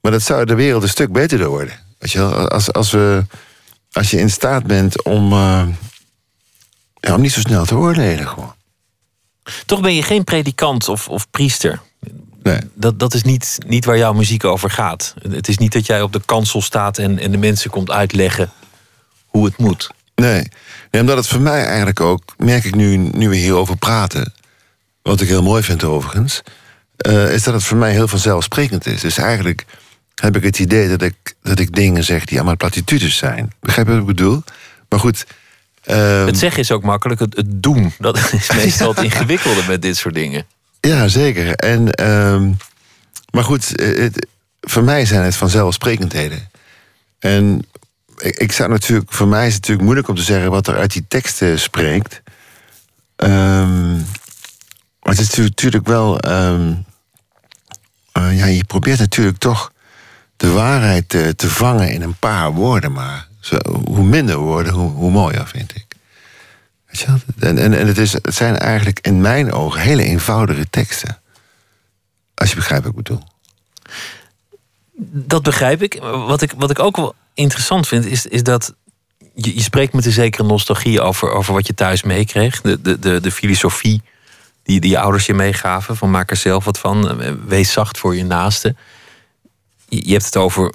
Maar 0.00 0.12
dat 0.12 0.22
zou 0.22 0.44
de 0.44 0.54
wereld 0.54 0.82
een 0.82 0.88
stuk 0.88 1.12
beter 1.12 1.38
door 1.38 1.48
worden. 1.48 1.74
Weet 1.98 2.12
je 2.12 2.18
wel, 2.18 2.48
als, 2.48 2.72
als, 2.72 2.90
we, 2.90 3.24
als 3.92 4.10
je 4.10 4.18
in 4.18 4.30
staat 4.30 4.66
bent 4.66 5.02
om, 5.02 5.32
uh, 5.32 5.62
ja, 7.08 7.14
om 7.14 7.20
niet 7.20 7.32
zo 7.32 7.40
snel 7.40 7.64
te 7.64 7.76
oordelen 7.76 8.28
gewoon. 8.28 8.54
Toch 9.66 9.80
ben 9.80 9.94
je 9.94 10.02
geen 10.02 10.24
predikant 10.24 10.88
of, 10.88 11.08
of 11.08 11.30
priester. 11.30 11.80
Nee. 12.42 12.58
Dat, 12.74 12.98
dat 12.98 13.14
is 13.14 13.22
niet, 13.22 13.58
niet 13.66 13.84
waar 13.84 13.98
jouw 13.98 14.12
muziek 14.12 14.44
over 14.44 14.70
gaat. 14.70 15.14
Het 15.30 15.48
is 15.48 15.58
niet 15.58 15.72
dat 15.72 15.86
jij 15.86 16.02
op 16.02 16.12
de 16.12 16.20
kansel 16.24 16.62
staat 16.62 16.98
en, 16.98 17.18
en 17.18 17.30
de 17.30 17.38
mensen 17.38 17.70
komt 17.70 17.90
uitleggen 17.90 18.50
hoe 19.26 19.44
het 19.44 19.56
moet. 19.56 19.90
Nee. 20.14 20.48
nee, 20.90 21.00
omdat 21.00 21.16
het 21.16 21.26
voor 21.26 21.40
mij 21.40 21.64
eigenlijk 21.64 22.00
ook, 22.00 22.22
merk 22.36 22.64
ik 22.64 22.74
nu, 22.74 22.96
nu 22.96 23.28
we 23.28 23.36
hierover 23.36 23.76
praten, 23.76 24.34
wat 25.02 25.20
ik 25.20 25.28
heel 25.28 25.42
mooi 25.42 25.62
vind 25.62 25.84
overigens, 25.84 26.42
uh, 27.06 27.32
is 27.32 27.42
dat 27.42 27.54
het 27.54 27.64
voor 27.64 27.76
mij 27.76 27.92
heel 27.92 28.08
vanzelfsprekend 28.08 28.86
is. 28.86 29.00
Dus 29.00 29.18
eigenlijk 29.18 29.64
heb 30.14 30.36
ik 30.36 30.42
het 30.42 30.58
idee 30.58 30.88
dat 30.88 31.02
ik, 31.02 31.34
dat 31.42 31.58
ik 31.58 31.74
dingen 31.74 32.04
zeg 32.04 32.24
die 32.24 32.36
allemaal 32.36 32.56
platitudes 32.56 33.16
zijn. 33.16 33.52
Begrijp 33.60 33.86
je 33.86 33.92
wat 33.92 34.02
ik 34.02 34.08
bedoel? 34.08 34.42
Maar 34.88 35.00
goed. 35.00 35.26
Uh, 35.86 36.24
het 36.24 36.38
zeggen 36.38 36.60
is 36.60 36.70
ook 36.70 36.82
makkelijk, 36.82 37.20
het, 37.20 37.36
het 37.36 37.62
doen, 37.62 37.92
dat 37.98 38.32
is 38.32 38.52
meestal 38.62 38.94
het 38.94 39.04
ingewikkelde 39.04 39.62
met 39.68 39.82
dit 39.82 39.96
soort 39.96 40.14
dingen. 40.14 40.46
Ja, 40.80 41.08
zeker. 41.08 41.54
En, 41.54 42.00
uh, 42.00 42.56
maar 43.30 43.44
goed, 43.44 43.68
het, 43.82 44.26
voor 44.60 44.84
mij 44.84 45.04
zijn 45.04 45.22
het 45.22 45.36
vanzelfsprekendheden. 45.36 46.50
En 47.18 47.66
ik 48.16 48.52
zou 48.52 48.70
natuurlijk, 48.70 49.12
voor 49.12 49.28
mij 49.28 49.46
is 49.46 49.52
het 49.52 49.60
natuurlijk 49.60 49.84
moeilijk 49.84 50.08
om 50.08 50.14
te 50.14 50.22
zeggen 50.22 50.50
wat 50.50 50.66
er 50.66 50.76
uit 50.76 50.92
die 50.92 51.04
teksten 51.08 51.60
spreekt. 51.60 52.22
Um, 53.16 54.06
maar 55.02 55.14
het 55.14 55.18
is 55.18 55.34
natuurlijk 55.34 55.86
wel. 55.86 56.28
Um, 56.28 56.84
uh, 58.18 58.38
ja, 58.38 58.46
je 58.46 58.64
probeert 58.64 58.98
natuurlijk 58.98 59.38
toch 59.38 59.72
de 60.36 60.50
waarheid 60.50 61.08
te, 61.08 61.34
te 61.36 61.50
vangen 61.50 61.90
in 61.90 62.02
een 62.02 62.16
paar 62.18 62.52
woorden. 62.52 62.92
Maar 62.92 63.28
zo, 63.42 63.58
hoe 63.84 64.04
minder 64.04 64.36
woorden, 64.36 64.72
hoe, 64.72 64.90
hoe 64.90 65.10
mooier, 65.10 65.46
vind 65.46 65.74
ik. 65.74 65.86
En 67.38 67.58
en, 67.58 67.78
en 67.78 67.86
het, 67.86 67.98
is, 67.98 68.12
het 68.12 68.34
zijn 68.34 68.58
eigenlijk 68.58 68.98
in 69.00 69.20
mijn 69.20 69.52
ogen 69.52 69.80
hele 69.80 70.02
eenvoudige 70.02 70.70
teksten. 70.70 71.18
Als 72.34 72.50
je 72.50 72.56
begrijpt 72.56 72.84
wat 72.84 72.92
ik 72.92 73.02
bedoel. 73.02 73.22
Dat 75.26 75.42
begrijp 75.42 75.82
ik. 75.82 75.98
Wat 76.02 76.42
ik, 76.42 76.52
wat 76.56 76.70
ik 76.70 76.78
ook 76.78 76.96
wel 76.96 77.14
interessant 77.34 77.88
vind, 77.88 78.06
is, 78.06 78.26
is 78.26 78.42
dat 78.42 78.74
je, 79.34 79.54
je 79.54 79.62
spreekt 79.62 79.92
met 79.92 80.06
een 80.06 80.12
zekere 80.12 80.44
nostalgie 80.44 81.00
over, 81.00 81.30
over 81.30 81.52
wat 81.52 81.66
je 81.66 81.74
thuis 81.74 82.02
meekreeg. 82.02 82.60
De, 82.60 82.80
de, 82.80 82.98
de, 82.98 83.20
de 83.20 83.30
filosofie 83.30 84.02
die, 84.62 84.80
die 84.80 84.90
je 84.90 84.98
ouders 84.98 85.26
je 85.26 85.34
meegaven. 85.34 85.96
Van 85.96 86.10
maak 86.10 86.30
er 86.30 86.36
zelf 86.36 86.64
wat 86.64 86.78
van. 86.78 87.20
Wees 87.46 87.72
zacht 87.72 87.98
voor 87.98 88.16
je 88.16 88.24
naaste. 88.24 88.74
Je, 89.88 90.06
je 90.06 90.12
hebt 90.12 90.24
het 90.24 90.36
over 90.36 90.72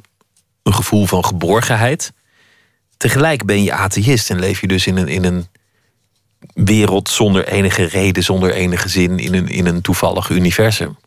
een 0.64 0.74
gevoel 0.74 1.06
van 1.06 1.26
geborgenheid. 1.26 2.14
Tegelijk 2.98 3.46
ben 3.46 3.64
je 3.64 3.74
atheïst 3.74 4.30
en 4.30 4.40
leef 4.40 4.62
je 4.62 4.68
dus 4.68 4.88
in 4.88 4.98
een, 4.98 5.08
in 5.08 5.24
een 5.24 5.48
wereld 6.54 7.10
zonder 7.10 7.48
enige 7.48 7.84
reden, 7.84 8.24
zonder 8.24 8.54
enige 8.54 8.90
zin, 8.90 9.20
in 9.20 9.34
een, 9.34 9.48
in 9.48 9.66
een 9.66 9.82
toevallig 9.82 10.30
universum. 10.30 10.98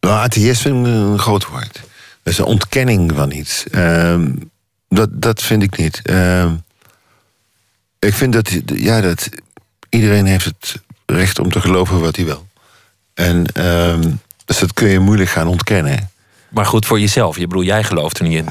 Nou, 0.00 0.14
atheïst 0.14 0.60
vind 0.60 0.86
ik 0.86 0.92
een 0.92 1.18
groot 1.18 1.46
woord. 1.46 1.80
Dat 2.22 2.32
is 2.32 2.38
een 2.38 2.44
ontkenning 2.44 3.12
van 3.14 3.30
iets. 3.30 3.64
Uh, 3.70 4.24
dat, 4.88 5.22
dat 5.22 5.42
vind 5.42 5.62
ik 5.62 5.76
niet. 5.76 6.00
Uh, 6.04 6.52
ik 7.98 8.14
vind 8.14 8.32
dat, 8.32 8.60
ja, 8.64 9.00
dat 9.00 9.28
iedereen 9.88 10.26
heeft 10.26 10.44
het 10.44 10.82
recht 11.06 11.38
om 11.38 11.50
te 11.50 11.60
geloven 11.60 12.00
wat 12.00 12.16
hij 12.16 12.24
wil. 12.24 12.46
En 13.14 13.46
uh, 13.56 13.98
dus 14.44 14.58
dat 14.58 14.72
kun 14.72 14.88
je 14.88 14.98
moeilijk 14.98 15.30
gaan 15.30 15.46
ontkennen. 15.46 16.10
Maar 16.48 16.66
goed 16.66 16.86
voor 16.86 17.00
jezelf. 17.00 17.38
Je 17.38 17.46
bedoel, 17.46 17.62
jij 17.62 17.84
gelooft 17.84 18.18
er 18.18 18.24
niet 18.24 18.44
in. 18.44 18.48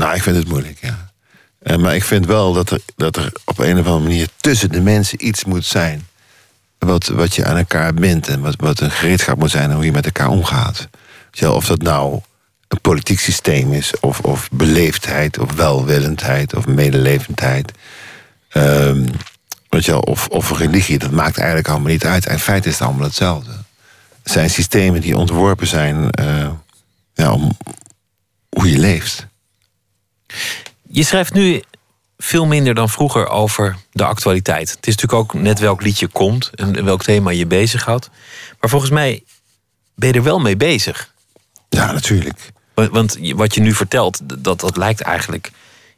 Nou, 0.00 0.14
ik 0.14 0.22
vind 0.22 0.36
het 0.36 0.48
moeilijk, 0.48 0.78
ja. 0.80 1.10
Uh, 1.62 1.76
maar 1.76 1.94
ik 1.94 2.04
vind 2.04 2.26
wel 2.26 2.52
dat 2.52 2.70
er, 2.70 2.80
dat 2.96 3.16
er 3.16 3.32
op 3.44 3.58
een 3.58 3.78
of 3.78 3.86
andere 3.86 4.08
manier 4.08 4.28
tussen 4.36 4.70
de 4.70 4.80
mensen 4.80 5.26
iets 5.26 5.44
moet 5.44 5.64
zijn 5.64 6.06
wat, 6.78 7.06
wat 7.06 7.34
je 7.34 7.44
aan 7.44 7.56
elkaar 7.56 7.94
bindt 7.94 8.28
en 8.28 8.40
wat, 8.40 8.54
wat 8.56 8.80
een 8.80 8.90
gereedschap 8.90 9.38
moet 9.38 9.50
zijn 9.50 9.70
en 9.70 9.74
hoe 9.74 9.84
je 9.84 9.92
met 9.92 10.04
elkaar 10.04 10.28
omgaat. 10.28 10.88
Of 11.40 11.66
dat 11.66 11.82
nou 11.82 12.20
een 12.68 12.80
politiek 12.80 13.20
systeem 13.20 13.72
is, 13.72 13.92
of, 14.00 14.20
of 14.20 14.48
beleefdheid, 14.52 15.38
of 15.38 15.52
welwillendheid, 15.52 16.54
of 16.54 16.66
medelevendheid. 16.66 17.72
Weet 19.68 19.84
je 19.84 20.04
of, 20.04 20.28
of 20.28 20.58
religie, 20.58 20.98
dat 20.98 21.10
maakt 21.10 21.38
eigenlijk 21.38 21.68
allemaal 21.68 21.90
niet 21.90 22.04
uit. 22.04 22.26
In 22.26 22.38
feite 22.38 22.68
is 22.68 22.78
het 22.78 22.82
allemaal 22.82 23.06
hetzelfde. 23.06 23.52
Het 24.22 24.32
zijn 24.32 24.50
systemen 24.50 25.00
die 25.00 25.16
ontworpen 25.16 25.66
zijn 25.66 26.10
eh, 26.10 26.50
ja, 27.14 27.32
om 27.32 27.56
hoe 28.48 28.70
je 28.70 28.78
leeft. 28.78 29.28
Je 30.88 31.04
schrijft 31.04 31.32
nu 31.32 31.62
veel 32.18 32.46
minder 32.46 32.74
dan 32.74 32.88
vroeger 32.88 33.28
over 33.28 33.76
de 33.92 34.04
actualiteit. 34.04 34.70
Het 34.70 34.86
is 34.86 34.96
natuurlijk 34.96 35.22
ook 35.22 35.42
net 35.42 35.58
welk 35.58 35.82
liedje 35.82 36.06
komt 36.06 36.50
en 36.54 36.84
welk 36.84 37.02
thema 37.02 37.30
je 37.30 37.46
bezighoudt. 37.46 38.10
Maar 38.60 38.70
volgens 38.70 38.90
mij 38.90 39.22
ben 39.94 40.08
je 40.08 40.14
er 40.14 40.22
wel 40.22 40.38
mee 40.38 40.56
bezig. 40.56 41.12
Ja, 41.68 41.92
natuurlijk. 41.92 42.52
Want 42.74 43.18
wat 43.34 43.54
je 43.54 43.60
nu 43.60 43.74
vertelt, 43.74 44.20
dat, 44.44 44.60
dat 44.60 44.76
lijkt 44.76 45.00
eigenlijk 45.00 45.50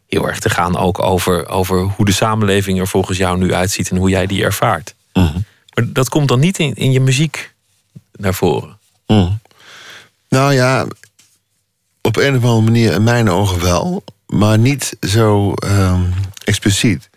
heel 0.08 0.28
erg 0.28 0.38
te 0.38 0.50
gaan 0.50 0.76
ook 0.76 0.98
over, 0.98 1.48
over 1.48 1.78
hoe 1.78 2.04
de 2.04 2.12
samenleving 2.12 2.80
er 2.80 2.88
volgens 2.88 3.18
jou 3.18 3.38
nu 3.38 3.54
uitziet 3.54 3.90
en 3.90 3.96
hoe 3.96 4.10
jij 4.10 4.26
die 4.26 4.44
ervaart. 4.44 4.94
Mhm. 5.12 5.38
Maar 5.74 5.92
dat 5.92 6.08
komt 6.08 6.28
dan 6.28 6.40
niet 6.40 6.58
in, 6.58 6.74
in 6.74 6.92
je 6.92 7.00
muziek 7.00 7.52
naar 8.12 8.34
voren. 8.34 8.78
Mhm. 9.06 9.30
Nou 10.28 10.52
ja, 10.52 10.86
op 12.00 12.16
een 12.16 12.36
of 12.36 12.42
andere 12.42 12.60
manier 12.60 12.92
in 12.92 13.02
mijn 13.02 13.30
ogen 13.30 13.60
wel, 13.60 14.04
maar 14.32 14.58
niet 14.58 14.96
zo 15.00 15.52
ehm, 15.52 16.02
expliciet. 16.44 17.10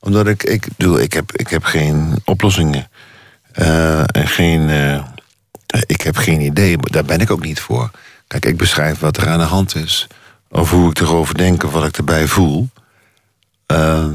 Omdat 0.00 0.26
ik, 0.26 0.42
ik 0.42 0.68
bedoel, 0.76 1.00
ik 1.00 1.12
heb, 1.12 1.32
ik 1.32 1.48
heb 1.48 1.64
geen 1.64 2.14
oplossingen. 2.24 2.88
Uh, 3.58 4.00
en 4.00 4.28
geen, 4.28 4.68
uh, 4.68 5.04
ik 5.86 6.00
heb 6.00 6.16
geen 6.16 6.40
idee, 6.40 6.76
daar 6.76 7.04
ben 7.04 7.20
ik 7.20 7.30
ook 7.30 7.44
niet 7.44 7.60
voor. 7.60 7.90
Kijk, 8.26 8.44
ik 8.44 8.56
beschrijf 8.56 8.98
wat 8.98 9.16
er 9.16 9.28
aan 9.28 9.38
de 9.38 9.44
hand 9.44 9.74
is. 9.74 10.06
Of 10.50 10.70
hoe 10.70 10.90
ik 10.90 11.00
erover 11.00 11.36
denk 11.36 11.64
of 11.64 11.72
wat 11.72 11.86
ik 11.86 11.96
erbij 11.96 12.26
voel. 12.26 12.68
Uh, 13.72 14.06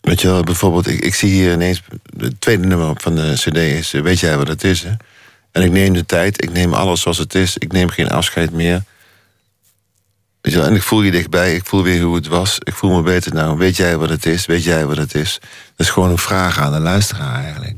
weet 0.00 0.20
je 0.20 0.28
wel, 0.28 0.42
bijvoorbeeld, 0.42 0.86
ik, 0.86 1.00
ik 1.00 1.14
zie 1.14 1.30
hier 1.30 1.52
ineens... 1.52 1.82
Het 2.18 2.40
tweede 2.40 2.66
nummer 2.66 2.92
van 2.96 3.14
de 3.14 3.32
cd 3.34 3.56
is 3.56 3.90
Weet 3.90 4.20
jij 4.20 4.36
wat 4.36 4.48
het 4.48 4.64
is, 4.64 4.82
hè? 4.82 4.92
En 5.52 5.62
ik 5.62 5.70
neem 5.70 5.92
de 5.92 6.06
tijd, 6.06 6.42
ik 6.42 6.52
neem 6.52 6.74
alles 6.74 7.00
zoals 7.00 7.18
het 7.18 7.34
is. 7.34 7.58
Ik 7.58 7.72
neem 7.72 7.88
geen 7.88 8.08
afscheid 8.08 8.52
meer. 8.52 8.82
Weet 10.40 10.52
je 10.52 10.58
wel, 10.58 10.68
en 10.68 10.74
ik 10.74 10.82
voel 10.82 11.02
je 11.02 11.10
dichtbij, 11.10 11.54
ik 11.54 11.66
voel 11.66 11.82
weer 11.82 12.02
hoe 12.02 12.14
het 12.14 12.26
was. 12.26 12.58
Ik 12.58 12.74
voel 12.74 12.90
me 12.90 13.02
beter 13.02 13.34
nou. 13.34 13.58
Weet 13.58 13.76
jij 13.76 13.96
wat 13.96 14.08
het 14.08 14.26
is? 14.26 14.46
Weet 14.46 14.64
jij 14.64 14.86
wat 14.86 14.96
het 14.96 15.14
is? 15.14 15.38
Dat 15.76 15.86
is 15.86 15.90
gewoon 15.90 16.10
een 16.10 16.18
vraag 16.18 16.58
aan 16.58 16.72
de 16.72 16.78
luisteraar 16.78 17.44
eigenlijk. 17.44 17.76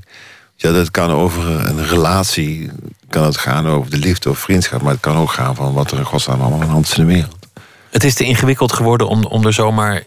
Ja, 0.57 0.73
dat 0.73 0.91
kan 0.91 1.11
over 1.11 1.49
een 1.49 1.87
relatie, 1.87 2.71
kan 3.09 3.25
het 3.25 3.37
gaan 3.37 3.67
over 3.67 3.91
de 3.91 3.97
liefde 3.97 4.31
of 4.31 4.39
vriendschap, 4.39 4.83
maar 4.83 4.93
het 4.93 5.01
kan 5.01 5.17
ook 5.17 5.33
gaan 5.33 5.55
van 5.55 5.73
wat 5.73 5.91
er 5.91 5.99
in 5.99 6.05
godsnaam 6.05 6.41
allemaal 6.41 6.61
aan 6.61 6.67
de 6.67 6.73
hand 6.73 6.87
is 6.87 6.99
in 6.99 7.07
de 7.07 7.13
wereld. 7.13 7.37
Het 7.91 8.05
is 8.05 8.15
te 8.15 8.25
ingewikkeld 8.25 8.73
geworden 8.73 9.09
om, 9.09 9.25
om 9.25 9.47
er 9.47 9.53
zomaar 9.53 10.03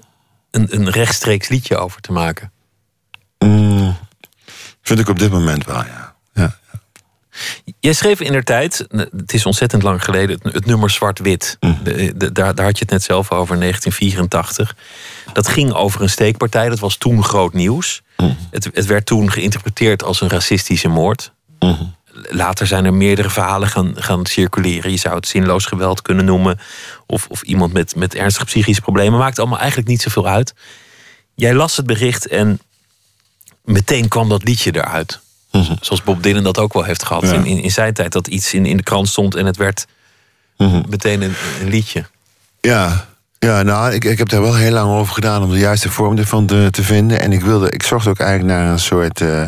een, 0.52 0.76
een 0.76 0.89
rechtstreeks 0.89 1.48
liedje 1.48 1.78
over 1.78 2.02
te 2.02 2.12
maken. 2.12 2.52
Mm, 3.39 3.98
vind 4.82 5.00
ik 5.00 5.10
op 5.10 5.20
dit 5.20 5.32
moment 5.32 5.66
wel, 5.66 5.84
ja. 5.84 6.12
Jij 7.80 7.93
schreef 7.93 8.19
in 8.19 8.32
der 8.32 8.43
tijd, 8.43 8.86
het 9.17 9.34
is 9.34 9.46
ontzettend 9.46 9.84
lang 9.84 10.04
geleden, 10.04 10.39
het, 10.43 10.65
nummer 10.65 10.89
Zwart-Wit. 10.89 11.58
Mm. 11.60 11.80
daar, 12.15 12.56
daar 12.56 12.65
had 12.65 12.78
je 12.78 12.84
het 12.84 12.89
net 12.89 13.04
zelf 13.04 13.32
over, 13.32 13.60
1984. 13.60 14.76
Dat 15.34 15.48
ging 15.48 15.74
over 15.74 16.02
een 16.02 16.10
steekpartij, 16.10 16.69
dat 16.69 16.80
was 16.80 16.96
toen 16.96 17.24
groot 17.24 17.54
nieuws. 17.54 18.02
Mm. 18.17 18.38
Het, 18.52 18.69
het, 18.74 18.86
werd 18.86 19.06
toen 19.06 19.32
geïnterpreteerd 19.32 20.04
als 20.04 20.22
een 20.22 20.30
racistische 20.30 20.88
moord. 20.88 21.32
Mm. 21.60 21.96
Later 22.13 22.67
zijn 22.67 22.86
er 22.86 22.93
meerdere 22.93 23.30
verhalen 23.30 23.67
gaan, 23.67 23.93
gaan 23.96 24.26
circuleren. 24.26 24.91
Je 24.91 24.98
zou 24.98 25.15
het 25.15 25.28
zinloos 25.28 25.65
geweld 25.65 26.02
kunnen 26.02 26.26
noemen. 26.26 26.60
Of, 27.06 27.28
of 27.30 27.41
iemand 27.41 27.74
met, 27.74 27.96
met 27.96 28.15
ernstige 28.15 28.46
psychische 28.46 28.82
problemen. 28.82 29.19
Maakt 29.19 29.39
allemaal 29.39 29.60
eigenlijk 29.60 29.89
niet 29.89 30.02
zoveel 30.02 30.28
uit. 30.28 30.54
Jij 31.36 31.54
las 31.54 31.78
het 31.78 31.86
bericht 31.86 32.28
en 32.28 32.60
meteen 33.63 34.08
kwam 34.08 34.30
dat 34.30 34.43
liedje 34.43 34.76
eruit. 34.76 35.19
Mhm. 35.54 35.74
Zoals 35.82 36.04
Bob 36.04 36.24
Dylan 36.24 36.44
dat 36.44 36.58
ook 36.58 36.74
wel 36.74 36.84
heeft 36.84 37.04
gehad 37.04 37.24
in, 37.24 37.46
in, 37.46 37.63
in, 37.63 37.72
zijn 37.72 37.94
tijd. 37.94 38.12
Dat 38.12 38.28
iets 38.28 38.54
in, 38.54 38.66
in 38.66 38.78
de 38.78 38.84
krant 38.84 39.08
stond 39.08 39.36
en 39.36 39.46
het 39.46 39.58
werd 39.58 39.86
Mhm. 40.58 40.82
meteen 40.89 41.22
een, 41.22 41.34
een 41.62 41.70
liedje. 41.70 42.06
Ja, 42.62 43.06
ja 43.39 43.62
nou, 43.62 43.94
ik, 43.94 44.04
ik 44.04 44.18
heb 44.18 44.30
daar 44.30 44.42
wel 44.42 44.56
heel 44.56 44.72
lang 44.72 44.92
over 44.92 45.13
gedaan 45.13 45.44
om 45.44 45.50
de 45.50 45.58
juiste 45.58 45.89
vorm 45.89 46.18
ervan 46.18 46.46
te, 46.46 46.68
te 46.72 46.84
vinden. 46.84 47.20
En 47.20 47.32
ik, 47.32 47.42
wilde, 47.42 47.70
ik 47.70 47.84
zocht 47.84 48.08
ook 48.08 48.20
eigenlijk 48.20 48.60
naar 48.60 48.72
een 48.72 48.80
soort 48.80 49.20
uh, 49.22 49.44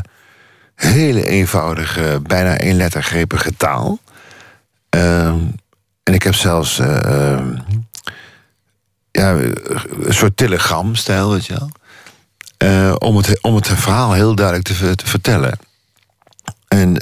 hele 0.75 1.27
eenvoudige, 1.27 2.19
bijna 2.23 2.57
eenlettergrepige 2.57 3.57
taal. 3.57 3.99
Uh, 4.95 5.27
en 6.03 6.13
ik 6.13 6.23
heb 6.23 6.33
zelfs 6.35 6.79
uh, 6.79 7.39
ja, 9.11 9.31
een 9.31 10.13
soort 10.13 10.37
telegramstijl, 10.37 11.31
weet 11.31 11.45
je 11.45 11.53
wel. 11.53 11.69
Uh, 12.63 12.95
om, 12.97 13.17
het, 13.17 13.41
om 13.41 13.55
het 13.55 13.67
verhaal 13.67 14.13
heel 14.13 14.35
duidelijk 14.35 14.67
te, 14.67 14.95
te 14.95 15.07
vertellen. 15.07 15.59
En 16.75 16.97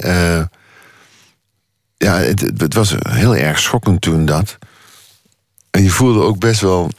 ja, 1.96 2.16
het, 2.16 2.40
het, 2.40 2.74
was 2.74 2.94
heel 3.08 3.36
erg 3.36 3.58
schokkend 3.58 4.00
toen 4.00 4.26
dat. 4.26 4.58
En 5.70 5.82
je 5.82 5.90
voelde 5.90 6.20
ook 6.20 6.38
best 6.38 6.60
wel 6.60 6.90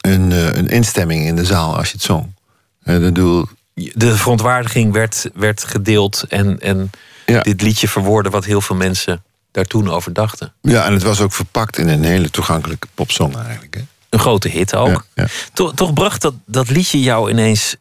een, 0.00 0.30
een 0.58 0.68
instemming 0.68 1.26
in 1.26 1.36
de 1.36 1.44
zaal 1.44 1.76
als 1.76 1.86
je 1.86 1.92
het 1.92 2.02
zong. 2.02 2.34
En 2.82 2.92
dat 2.92 3.12
bedoel... 3.12 3.46
De 3.74 4.16
verontwaardiging 4.16 4.92
werd, 4.92 5.30
werd 5.34 5.64
gedeeld 5.64 6.24
en, 6.28 6.60
en 6.60 6.90
ja. 7.26 7.40
dit 7.40 7.62
liedje 7.62 7.88
verwoordde 7.88 8.30
wat 8.30 8.44
heel 8.44 8.60
veel 8.60 8.76
mensen 8.76 9.22
daar 9.50 9.64
toen 9.64 9.90
over 9.90 10.12
dachten. 10.12 10.52
Ja, 10.60 10.84
en 10.84 10.92
het 10.92 11.02
was 11.02 11.20
ook 11.20 11.32
verpakt 11.32 11.78
in 11.78 11.88
een 11.88 12.04
hele 12.04 12.30
toegankelijke 12.30 12.86
popsong 12.94 13.36
eigenlijk. 13.36 13.74
Hè? 13.74 13.80
Een 14.08 14.18
grote 14.18 14.48
hit 14.48 14.74
ook. 14.74 14.88
Ja, 14.88 15.04
ja. 15.14 15.26
Toch, 15.52 15.74
toch 15.74 15.92
bracht 15.92 16.22
dat, 16.22 16.34
dat 16.44 16.70
liedje 16.70 17.00
jou 17.00 17.30
ineens 17.30 17.76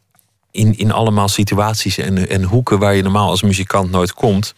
in, 0.59 0.77
in 0.77 0.91
allemaal 0.91 1.27
situaties 1.27 1.97
en, 1.97 2.29
en 2.29 2.43
hoeken 2.43 2.79
waar 2.79 2.95
je 2.95 3.01
normaal 3.01 3.29
als 3.29 3.41
muzikant 3.41 3.91
nooit 3.91 4.13
komt. 4.13 4.53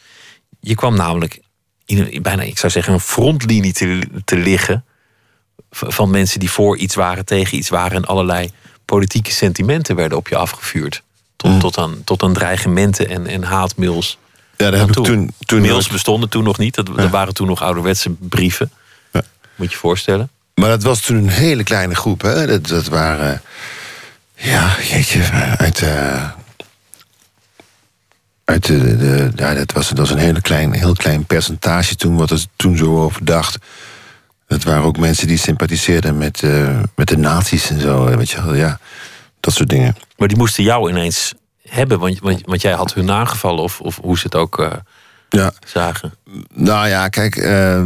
Je 0.59 0.75
kwam 0.75 0.95
namelijk 0.95 1.39
in 1.85 1.97
een, 1.99 2.21
bijna, 2.21 2.41
ik 2.41 2.57
zou 2.57 2.71
zeggen, 2.71 2.93
een 2.93 2.99
frontlinie 2.99 3.73
te, 3.73 4.01
te 4.25 4.37
liggen. 4.37 4.85
Van 5.71 6.09
mensen 6.09 6.39
die 6.39 6.51
voor 6.51 6.77
iets 6.77 6.95
waren, 6.95 7.25
tegen 7.25 7.57
iets 7.57 7.69
waren. 7.69 7.97
En 7.97 8.05
allerlei 8.05 8.51
politieke 8.85 9.31
sentimenten 9.31 9.95
werden 9.95 10.17
op 10.17 10.27
je 10.27 10.35
afgevuurd. 10.35 11.03
Tot, 11.35 11.51
Mm. 11.51 11.59
tot, 11.59 11.77
aan, 11.77 12.01
tot 12.03 12.23
aan 12.23 12.33
dreigementen 12.33 13.09
en, 13.09 13.27
en 13.27 13.43
haatmails. 13.43 14.17
Ja, 14.57 14.69
daar 14.69 14.79
heb 14.79 14.97
ik 14.97 15.03
toen, 15.03 15.33
toen 15.39 15.61
Mails 15.61 15.87
bestonden 15.87 16.29
toen 16.29 16.43
nog 16.43 16.57
niet. 16.57 16.75
Dat, 16.75 16.85
dat 16.95 17.09
waren 17.09 17.33
toen 17.33 17.47
nog 17.47 17.61
ouderwetse 17.61 18.09
brieven. 18.19 18.71
Ja. 19.11 19.21
Moet 19.55 19.67
je 19.67 19.73
je 19.73 19.79
voorstellen. 19.79 20.29
Maar 20.55 20.69
dat 20.69 20.83
was 20.83 21.01
toen 21.01 21.17
een 21.17 21.29
hele 21.29 21.63
kleine 21.63 21.95
groep. 21.95 22.21
Hè? 22.21 22.47
Dat, 22.47 22.67
dat 22.67 22.87
waren. 22.87 23.41
Ja, 24.41 24.75
jeetje, 24.81 25.23
uit. 25.57 25.81
Uh, 25.81 26.29
uit 28.43 28.65
de, 28.65 28.97
de, 28.97 29.31
ja, 29.35 29.53
dat, 29.53 29.71
was, 29.71 29.89
dat 29.89 29.97
was 29.97 30.09
een 30.09 30.17
hele 30.17 30.41
klein, 30.41 30.73
heel 30.73 30.93
klein 30.93 31.25
percentage 31.25 31.95
toen, 31.95 32.17
wat 32.17 32.29
er 32.29 32.45
toen 32.55 32.77
zo 32.77 33.03
over 33.03 33.25
dacht. 33.25 33.57
Het 34.47 34.63
waren 34.63 34.83
ook 34.83 34.97
mensen 34.97 35.27
die 35.27 35.37
sympathiseerden 35.37 36.17
met, 36.17 36.41
uh, 36.41 36.79
met 36.95 37.07
de 37.07 37.17
nazi's 37.17 37.69
en 37.69 37.79
zo. 37.79 38.15
Weet 38.15 38.29
je 38.29 38.43
wel, 38.43 38.53
ja, 38.53 38.79
dat 39.39 39.53
soort 39.53 39.69
dingen. 39.69 39.95
Maar 40.17 40.27
die 40.27 40.37
moesten 40.37 40.63
jou 40.63 40.89
ineens 40.89 41.33
hebben, 41.63 41.99
want, 41.99 42.19
want, 42.19 42.41
want 42.45 42.61
jij 42.61 42.73
had 42.73 42.93
hun 42.93 43.11
aangevallen, 43.11 43.63
of, 43.63 43.81
of 43.81 43.99
hoe 44.01 44.17
ze 44.17 44.23
het 44.23 44.35
ook 44.35 44.59
uh, 44.59 44.71
ja. 45.29 45.51
zagen. 45.67 46.13
Nou 46.53 46.87
ja, 46.87 47.07
kijk, 47.07 47.35
uh, 47.35 47.85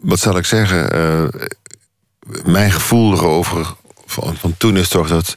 wat 0.00 0.18
zal 0.18 0.36
ik 0.36 0.44
zeggen? 0.44 1.30
mijn 2.44 2.72
gevoel 2.72 3.12
erover 3.12 3.76
van, 4.06 4.36
van 4.36 4.56
toen 4.56 4.76
is 4.76 4.88
toch 4.88 5.08
dat 5.08 5.36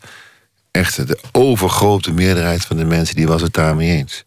echt 0.71 1.07
de 1.07 1.19
overgrote 1.31 2.11
meerderheid 2.11 2.65
van 2.65 2.77
de 2.77 2.85
mensen 2.85 3.15
die 3.15 3.27
was 3.27 3.41
het 3.41 3.53
daarmee 3.53 3.97
eens. 3.97 4.23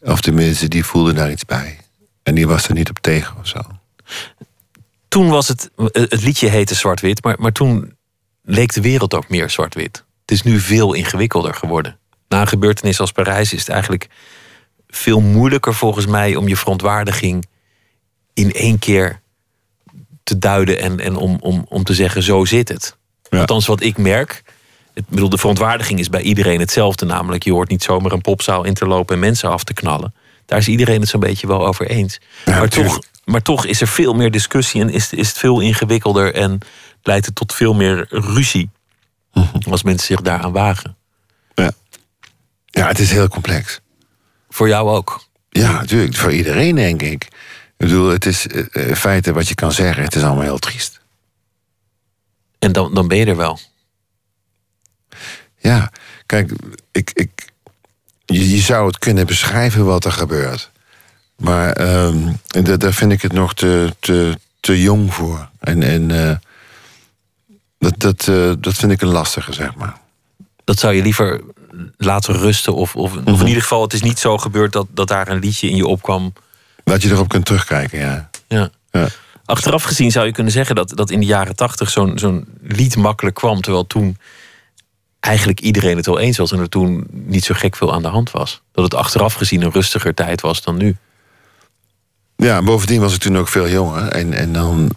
Of 0.00 0.20
tenminste, 0.20 0.68
die 0.68 0.84
voelden 0.84 1.14
daar 1.14 1.30
iets 1.30 1.44
bij. 1.44 1.78
En 2.22 2.34
die 2.34 2.46
was 2.46 2.68
er 2.68 2.74
niet 2.74 2.90
op 2.90 2.98
tegen 2.98 3.36
of 3.38 3.46
zo. 3.46 3.60
Toen 5.08 5.28
was 5.28 5.48
het, 5.48 5.70
het 5.92 6.22
liedje 6.22 6.48
heette 6.48 6.74
Zwart-Wit, 6.74 7.24
maar, 7.24 7.36
maar 7.38 7.52
toen 7.52 7.96
leek 8.42 8.72
de 8.72 8.80
wereld 8.80 9.14
ook 9.14 9.28
meer 9.28 9.50
zwart-wit. 9.50 10.04
Het 10.20 10.30
is 10.30 10.42
nu 10.42 10.60
veel 10.60 10.94
ingewikkelder 10.94 11.54
geworden. 11.54 11.98
Na 12.28 12.40
een 12.40 12.48
gebeurtenis 12.48 13.00
als 13.00 13.12
Parijs 13.12 13.52
is 13.52 13.60
het 13.60 13.68
eigenlijk 13.68 14.08
veel 14.88 15.20
moeilijker 15.20 15.74
volgens 15.74 16.06
mij 16.06 16.36
om 16.36 16.48
je 16.48 16.56
verontwaardiging 16.56 17.46
in 18.34 18.52
één 18.52 18.78
keer 18.78 19.20
te 20.22 20.38
duiden 20.38 20.78
en, 20.78 21.00
en 21.00 21.16
om, 21.16 21.36
om, 21.40 21.66
om 21.68 21.84
te 21.84 21.94
zeggen: 21.94 22.22
zo 22.22 22.44
zit 22.44 22.68
het. 22.68 22.96
Ja. 23.36 23.42
Althans, 23.42 23.66
wat 23.66 23.82
ik 23.82 23.98
merk. 23.98 24.42
Ik 24.94 25.08
bedoel, 25.08 25.28
de 25.28 25.38
verontwaardiging 25.38 25.98
is 25.98 26.08
bij 26.08 26.20
iedereen 26.22 26.60
hetzelfde. 26.60 27.04
Namelijk, 27.04 27.44
je 27.44 27.52
hoort 27.52 27.68
niet 27.68 27.82
zomaar 27.82 28.12
een 28.12 28.20
popzaal 28.20 28.64
in 28.64 28.74
te 28.74 28.86
lopen 28.86 29.14
en 29.14 29.20
mensen 29.20 29.50
af 29.50 29.64
te 29.64 29.74
knallen. 29.74 30.14
Daar 30.46 30.58
is 30.58 30.68
iedereen 30.68 31.00
het 31.00 31.08
zo'n 31.08 31.20
beetje 31.20 31.46
wel 31.46 31.66
over 31.66 31.86
eens. 31.86 32.20
Ja, 32.44 32.58
maar, 32.58 32.68
toch, 32.68 33.00
maar 33.24 33.42
toch 33.42 33.66
is 33.66 33.80
er 33.80 33.88
veel 33.88 34.14
meer 34.14 34.30
discussie 34.30 34.80
en 34.80 34.90
is, 34.90 35.12
is 35.12 35.28
het 35.28 35.38
veel 35.38 35.60
ingewikkelder 35.60 36.34
en 36.34 36.58
leidt 37.02 37.26
het 37.26 37.34
tot 37.34 37.54
veel 37.54 37.74
meer 37.74 38.06
ruzie. 38.10 38.70
Als 39.70 39.82
mensen 39.82 40.06
zich 40.06 40.20
daaraan 40.20 40.52
wagen. 40.52 40.96
Ja. 41.54 41.70
ja, 42.66 42.86
het 42.86 42.98
is 42.98 43.10
heel 43.10 43.28
complex. 43.28 43.80
Voor 44.48 44.68
jou 44.68 44.90
ook? 44.90 45.24
Ja, 45.50 45.72
natuurlijk. 45.72 46.16
Voor 46.16 46.32
iedereen, 46.32 46.74
denk 46.74 47.02
ik. 47.02 47.24
Ik 47.24 47.86
bedoel, 47.86 48.08
het 48.08 48.26
is 48.26 48.46
uh, 48.46 48.64
in 48.72 48.96
feite 48.96 49.32
wat 49.32 49.48
je 49.48 49.54
kan 49.54 49.72
zeggen. 49.72 50.02
Het 50.02 50.14
is 50.14 50.22
allemaal 50.22 50.42
heel 50.42 50.58
triest. 50.58 50.95
En 52.58 52.72
dan, 52.72 52.94
dan 52.94 53.08
ben 53.08 53.18
je 53.18 53.26
er 53.26 53.36
wel. 53.36 53.58
Ja, 55.58 55.92
kijk, 56.26 56.52
ik, 56.92 57.10
ik, 57.14 57.52
je, 58.24 58.50
je 58.50 58.60
zou 58.60 58.86
het 58.86 58.98
kunnen 58.98 59.26
beschrijven 59.26 59.84
wat 59.84 60.04
er 60.04 60.12
gebeurt. 60.12 60.70
Maar 61.36 61.80
uh, 61.80 62.14
daar 62.78 62.92
vind 62.92 63.12
ik 63.12 63.22
het 63.22 63.32
nog 63.32 63.54
te, 63.54 63.94
te, 64.00 64.38
te 64.60 64.80
jong 64.80 65.14
voor. 65.14 65.48
En, 65.58 65.82
en 65.82 66.10
uh, 66.10 66.36
dat, 67.78 67.94
dat, 67.98 68.26
uh, 68.26 68.52
dat 68.58 68.74
vind 68.74 68.92
ik 68.92 69.02
een 69.02 69.08
lastige, 69.08 69.52
zeg 69.52 69.74
maar. 69.74 69.96
Dat 70.64 70.78
zou 70.78 70.94
je 70.94 71.02
liever 71.02 71.40
laten 71.96 72.34
rusten? 72.34 72.74
Of, 72.74 72.96
of, 72.96 73.12
of 73.12 73.24
in 73.26 73.32
mhm. 73.32 73.46
ieder 73.46 73.62
geval, 73.62 73.82
het 73.82 73.92
is 73.92 74.02
niet 74.02 74.18
zo 74.18 74.38
gebeurd 74.38 74.72
dat, 74.72 74.86
dat 74.90 75.08
daar 75.08 75.28
een 75.28 75.38
liedje 75.38 75.68
in 75.68 75.76
je 75.76 75.86
opkwam. 75.86 76.32
Dat 76.84 77.02
je 77.02 77.10
erop 77.10 77.28
kunt 77.28 77.44
terugkijken, 77.44 77.98
ja. 77.98 78.30
ja. 78.48 78.70
ja. 78.90 79.08
Achteraf 79.46 79.82
gezien 79.82 80.10
zou 80.10 80.26
je 80.26 80.32
kunnen 80.32 80.52
zeggen 80.52 80.74
dat, 80.74 80.92
dat 80.96 81.10
in 81.10 81.20
de 81.20 81.26
jaren 81.26 81.56
tachtig 81.56 81.90
zo'n 81.90 82.48
lied 82.62 82.96
makkelijk 82.96 83.36
kwam. 83.36 83.60
Terwijl 83.60 83.86
toen 83.86 84.18
eigenlijk 85.20 85.60
iedereen 85.60 85.96
het 85.96 86.06
wel 86.06 86.18
eens 86.18 86.36
was 86.36 86.52
en 86.52 86.58
er 86.58 86.68
toen 86.68 87.06
niet 87.10 87.44
zo 87.44 87.54
gek 87.54 87.76
veel 87.76 87.92
aan 87.92 88.02
de 88.02 88.08
hand 88.08 88.30
was. 88.30 88.62
Dat 88.72 88.84
het 88.84 88.94
achteraf 88.94 89.34
gezien 89.34 89.62
een 89.62 89.72
rustiger 89.72 90.14
tijd 90.14 90.40
was 90.40 90.62
dan 90.62 90.76
nu. 90.76 90.96
Ja, 92.36 92.62
bovendien 92.62 93.00
was 93.00 93.14
ik 93.14 93.20
toen 93.20 93.38
ook 93.38 93.48
veel 93.48 93.68
jonger. 93.68 94.08
En, 94.08 94.32
en 94.32 94.52
dan. 94.52 94.90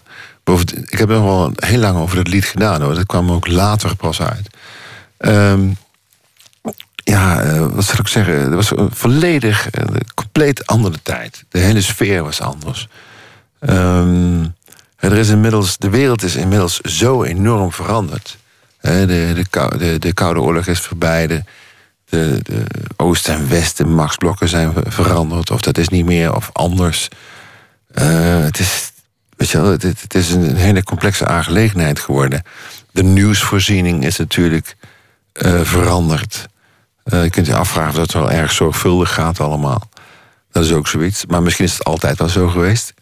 Ik 0.86 0.98
heb 0.98 1.10
nog 1.10 1.24
wel 1.24 1.52
heel 1.56 1.80
lang 1.80 1.98
over 1.98 2.16
dat 2.16 2.28
lied 2.28 2.46
gedaan 2.46 2.82
hoor. 2.82 2.94
Dat 2.94 3.06
kwam 3.06 3.32
ook 3.32 3.48
later 3.48 3.96
pas 3.96 4.22
uit. 4.22 4.50
Um, 5.18 5.78
ja, 7.10 7.46
uh, 7.46 7.66
wat 7.68 7.86
zal 7.86 8.00
ik 8.00 8.08
zeggen? 8.08 8.40
Het 8.40 8.54
was 8.54 8.72
een 8.72 8.92
volledig, 8.92 9.70
eh, 9.70 9.86
compleet 10.16 10.68
andere 10.68 11.00
tijd. 11.04 11.44
De 11.50 11.60
hele 11.60 11.82
sfeer 11.82 12.24
was 12.24 12.42
anders. 12.42 12.88
Um, 13.60 14.56
er 14.96 15.14
is 15.14 15.30
inmiddels, 15.30 15.78
de 15.78 15.90
wereld 15.90 16.24
is 16.24 16.36
inmiddels 16.36 16.80
zo 16.80 17.24
enorm 17.24 17.72
veranderd. 17.72 18.38
De, 18.82 19.06
de, 19.06 19.46
de, 19.78 20.00
de 20.00 20.14
Koude 20.14 20.42
Oorlog 20.42 20.68
is 20.68 20.80
voorbij. 20.80 21.28
De, 21.28 21.44
de, 22.10 22.66
Oost- 22.96 23.28
en 23.28 23.50
West, 23.50 23.78
de 23.78 23.86
machtsblokken 23.86 24.48
zijn 24.48 24.74
veranderd. 24.88 25.52
Of 25.52 25.62
dat 25.62 25.78
is 25.78 25.90
niet 25.90 26.06
meer, 26.06 26.36
of 26.36 26.50
anders. 26.54 27.08
Uh, 27.96 28.44
het, 28.44 28.60
is, 28.60 28.92
weet 29.38 29.50
je 29.50 29.62
wel, 29.62 29.72
het, 29.72 30.14
is 30.16 30.32
een 30.32 30.56
hele 30.56 30.84
complexe 30.84 31.26
aangelegenheid 31.26 32.00
geworden. 32.00 32.44
De 32.92 33.04
nieuwsvoorziening 33.04 34.06
is 34.06 34.18
natuurlijk 34.18 34.76
uh, 35.34 35.62
veranderd. 35.62 36.48
Uh, 37.06 37.24
je 37.24 37.30
kunt 37.30 37.46
je 37.46 37.56
afvragen 37.56 37.90
of 37.90 37.96
dat 37.96 38.12
wel 38.12 38.32
erg 38.32 38.52
zorgvuldig 38.52 39.14
gaat 39.14 39.40
allemaal. 39.40 39.90
Dat 40.52 40.66
is 40.66 40.72
ook 40.72 40.88
zoiets. 40.88 41.26
Maar 41.26 41.42
misschien 41.42 41.66
is 41.66 41.74
het 41.74 41.84
altijd 41.84 42.18
wel 42.18 42.30
zo 42.30 42.48
geweest. 42.48 42.94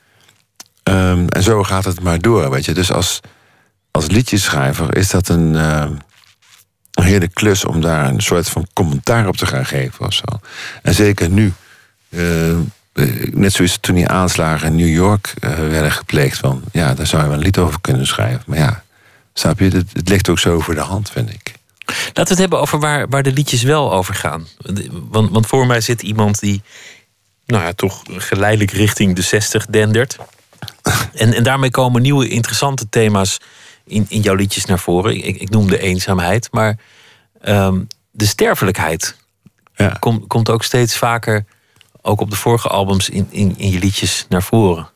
Um, 0.87 1.29
en 1.29 1.43
zo 1.43 1.63
gaat 1.63 1.85
het 1.85 2.01
maar 2.01 2.19
door, 2.19 2.49
weet 2.49 2.65
je. 2.65 2.73
Dus 2.73 2.91
als, 2.91 3.19
als 3.91 4.07
liedjeschrijver 4.07 4.97
is 4.97 5.09
dat 5.09 5.27
een, 5.27 5.53
uh, 5.53 5.85
een 6.93 7.03
hele 7.03 7.27
klus 7.27 7.65
om 7.65 7.81
daar 7.81 8.07
een 8.07 8.21
soort 8.21 8.49
van 8.49 8.67
commentaar 8.73 9.27
op 9.27 9.37
te 9.37 9.45
gaan 9.45 9.65
geven 9.65 10.05
of 10.05 10.13
zo. 10.13 10.23
En 10.81 10.93
zeker 10.93 11.29
nu. 11.29 11.53
Uh, 12.09 12.57
net 13.31 13.53
zoals 13.53 13.77
toen 13.81 13.95
die 13.95 14.07
aanslagen 14.07 14.67
in 14.67 14.75
New 14.75 14.93
York 14.93 15.33
uh, 15.39 15.49
werden 15.49 15.91
gepleegd. 15.91 16.37
Van, 16.37 16.63
ja, 16.71 16.93
daar 16.93 17.07
zou 17.07 17.21
je 17.21 17.27
wel 17.27 17.37
een 17.37 17.43
lied 17.43 17.57
over 17.57 17.81
kunnen 17.81 18.07
schrijven. 18.07 18.43
Maar 18.45 18.57
ja, 18.57 18.83
snap 19.33 19.59
je, 19.59 19.65
het, 19.65 19.89
het 19.93 20.09
ligt 20.09 20.29
ook 20.29 20.39
zo 20.39 20.59
voor 20.59 20.75
de 20.75 20.81
hand, 20.81 21.11
vind 21.11 21.29
ik. 21.29 21.53
Laten 21.85 22.13
we 22.13 22.29
het 22.29 22.37
hebben 22.37 22.59
over 22.59 22.79
waar, 22.79 23.07
waar 23.09 23.23
de 23.23 23.31
liedjes 23.31 23.63
wel 23.63 23.93
over 23.93 24.13
gaan. 24.13 24.47
Want, 24.91 25.31
want 25.31 25.47
voor 25.47 25.67
mij 25.67 25.81
zit 25.81 26.01
iemand 26.01 26.39
die 26.39 26.61
nou 27.45 27.63
ja, 27.63 27.73
toch 27.73 28.03
geleidelijk 28.07 28.71
richting 28.71 29.15
de 29.15 29.21
60 29.21 29.65
dendert. 29.65 30.17
En, 31.13 31.33
en 31.33 31.43
daarmee 31.43 31.71
komen 31.71 32.01
nieuwe 32.01 32.27
interessante 32.27 32.89
thema's 32.89 33.39
in, 33.85 34.05
in 34.09 34.21
jouw 34.21 34.35
liedjes 34.35 34.65
naar 34.65 34.79
voren. 34.79 35.15
Ik, 35.15 35.41
ik 35.41 35.49
noem 35.49 35.67
de 35.67 35.79
eenzaamheid, 35.79 36.47
maar 36.51 36.77
um, 37.45 37.87
de 38.11 38.25
sterfelijkheid 38.25 39.15
ja. 39.75 39.97
komt 39.99 40.27
komt 40.27 40.49
ook 40.49 40.63
steeds 40.63 40.97
vaker, 40.97 41.45
ook 42.01 42.21
op 42.21 42.29
de 42.29 42.35
vorige 42.35 42.67
albums, 42.67 43.09
in, 43.09 43.27
in, 43.29 43.53
in 43.57 43.71
je 43.71 43.79
liedjes 43.79 44.25
naar 44.29 44.43
voren. 44.43 44.89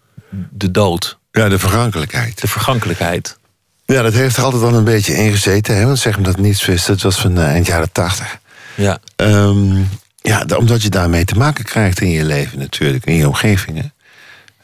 De 0.49 0.71
dood. 0.71 1.19
Ja, 1.31 1.49
de 1.49 1.59
vergankelijkheid. 1.59 2.41
De 2.41 2.47
vergankelijkheid. 2.47 3.37
Ja, 3.85 4.01
dat 4.01 4.13
heeft 4.13 4.37
er 4.37 4.43
altijd 4.43 4.63
al 4.63 4.73
een 4.73 4.83
beetje 4.83 5.13
in 5.13 5.31
gezeten. 5.31 5.75
Hè? 5.75 5.85
Want 5.85 5.99
zeg 5.99 6.15
maar 6.15 6.25
dat 6.25 6.37
niets 6.37 6.65
wist, 6.65 6.87
dat 6.87 7.01
was 7.01 7.19
van 7.19 7.37
uh, 7.37 7.43
eind 7.43 7.67
jaren 7.67 7.91
tachtig. 7.91 8.39
Ja. 8.75 8.99
Um, 9.15 9.89
ja, 10.21 10.45
omdat 10.57 10.81
je 10.81 10.89
daarmee 10.89 11.25
te 11.25 11.35
maken 11.35 11.63
krijgt 11.63 12.01
in 12.01 12.09
je 12.09 12.25
leven 12.25 12.59
natuurlijk, 12.59 13.05
in 13.05 13.15
je 13.15 13.27
omgeving. 13.27 13.91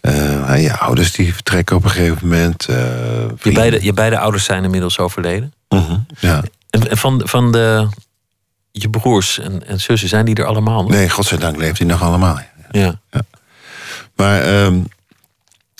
Uh, 0.07 0.61
je 0.61 0.77
ouders 0.77 1.11
die 1.11 1.33
vertrekken 1.33 1.75
op 1.75 1.83
een 1.83 1.89
gegeven 1.89 2.27
moment. 2.27 2.67
Uh, 2.69 2.77
je, 3.41 3.51
beide, 3.51 3.83
je 3.83 3.93
beide 3.93 4.19
ouders 4.19 4.45
zijn 4.45 4.63
inmiddels 4.63 4.99
overleden. 4.99 5.53
Uh 5.69 5.87
-huh, 5.87 5.97
ja. 6.19 6.43
En, 6.69 6.89
en 6.89 6.97
van, 6.97 7.21
van 7.25 7.51
de, 7.51 7.87
je 8.71 8.89
broers 8.89 9.39
en, 9.39 9.67
en 9.67 9.79
zussen, 9.79 10.09
zijn 10.09 10.25
die 10.25 10.35
er 10.35 10.45
allemaal 10.45 10.81
nog? 10.81 10.91
Nee, 10.91 11.09
godzijdank 11.09 11.57
leeft 11.57 11.77
hij 11.77 11.87
nog 11.87 12.01
allemaal. 12.01 12.39
Ja. 12.71 12.99
ja. 13.11 13.21
Maar 14.15 14.63
um, 14.63 14.87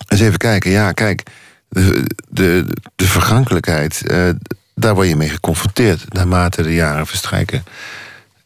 eens 0.08 0.22
even 0.22 0.38
kijken. 0.38 0.72
Ja, 0.72 0.92
kijk 0.92 1.24
de, 1.70 2.04
de, 2.30 2.66
de 2.96 3.08
vergankelijkheid, 3.08 4.02
uh, 4.06 4.30
daar 4.76 4.96
word 4.96 5.08
je 5.08 5.16
mee 5.16 5.30
geconfronteerd 5.30 6.14
naarmate 6.14 6.62
de 6.62 6.74
jaren 6.74 7.08
verstrijken. 7.08 7.64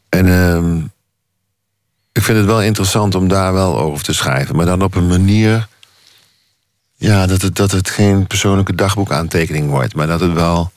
En 0.08 0.26
uh, 0.26 0.84
ik 2.12 2.22
vind 2.22 2.38
het 2.38 2.46
wel 2.46 2.62
interessant 2.62 3.14
om 3.14 3.28
daar 3.28 3.52
wel 3.52 3.78
over 3.78 4.04
te 4.04 4.12
schrijven, 4.12 4.56
maar 4.56 4.66
dan 4.66 4.82
op 4.82 4.94
een 4.94 5.06
manier. 5.06 5.68
Ja, 6.96 7.26
dat 7.26 7.42
het, 7.42 7.56
dat 7.56 7.70
het 7.70 7.90
geen 7.90 8.26
persoonlijke 8.26 8.74
dagboekaantekening 8.74 9.70
wordt, 9.70 9.94
maar 9.94 10.06
dat 10.06 10.20
het 10.20 10.32
wel. 10.32 10.72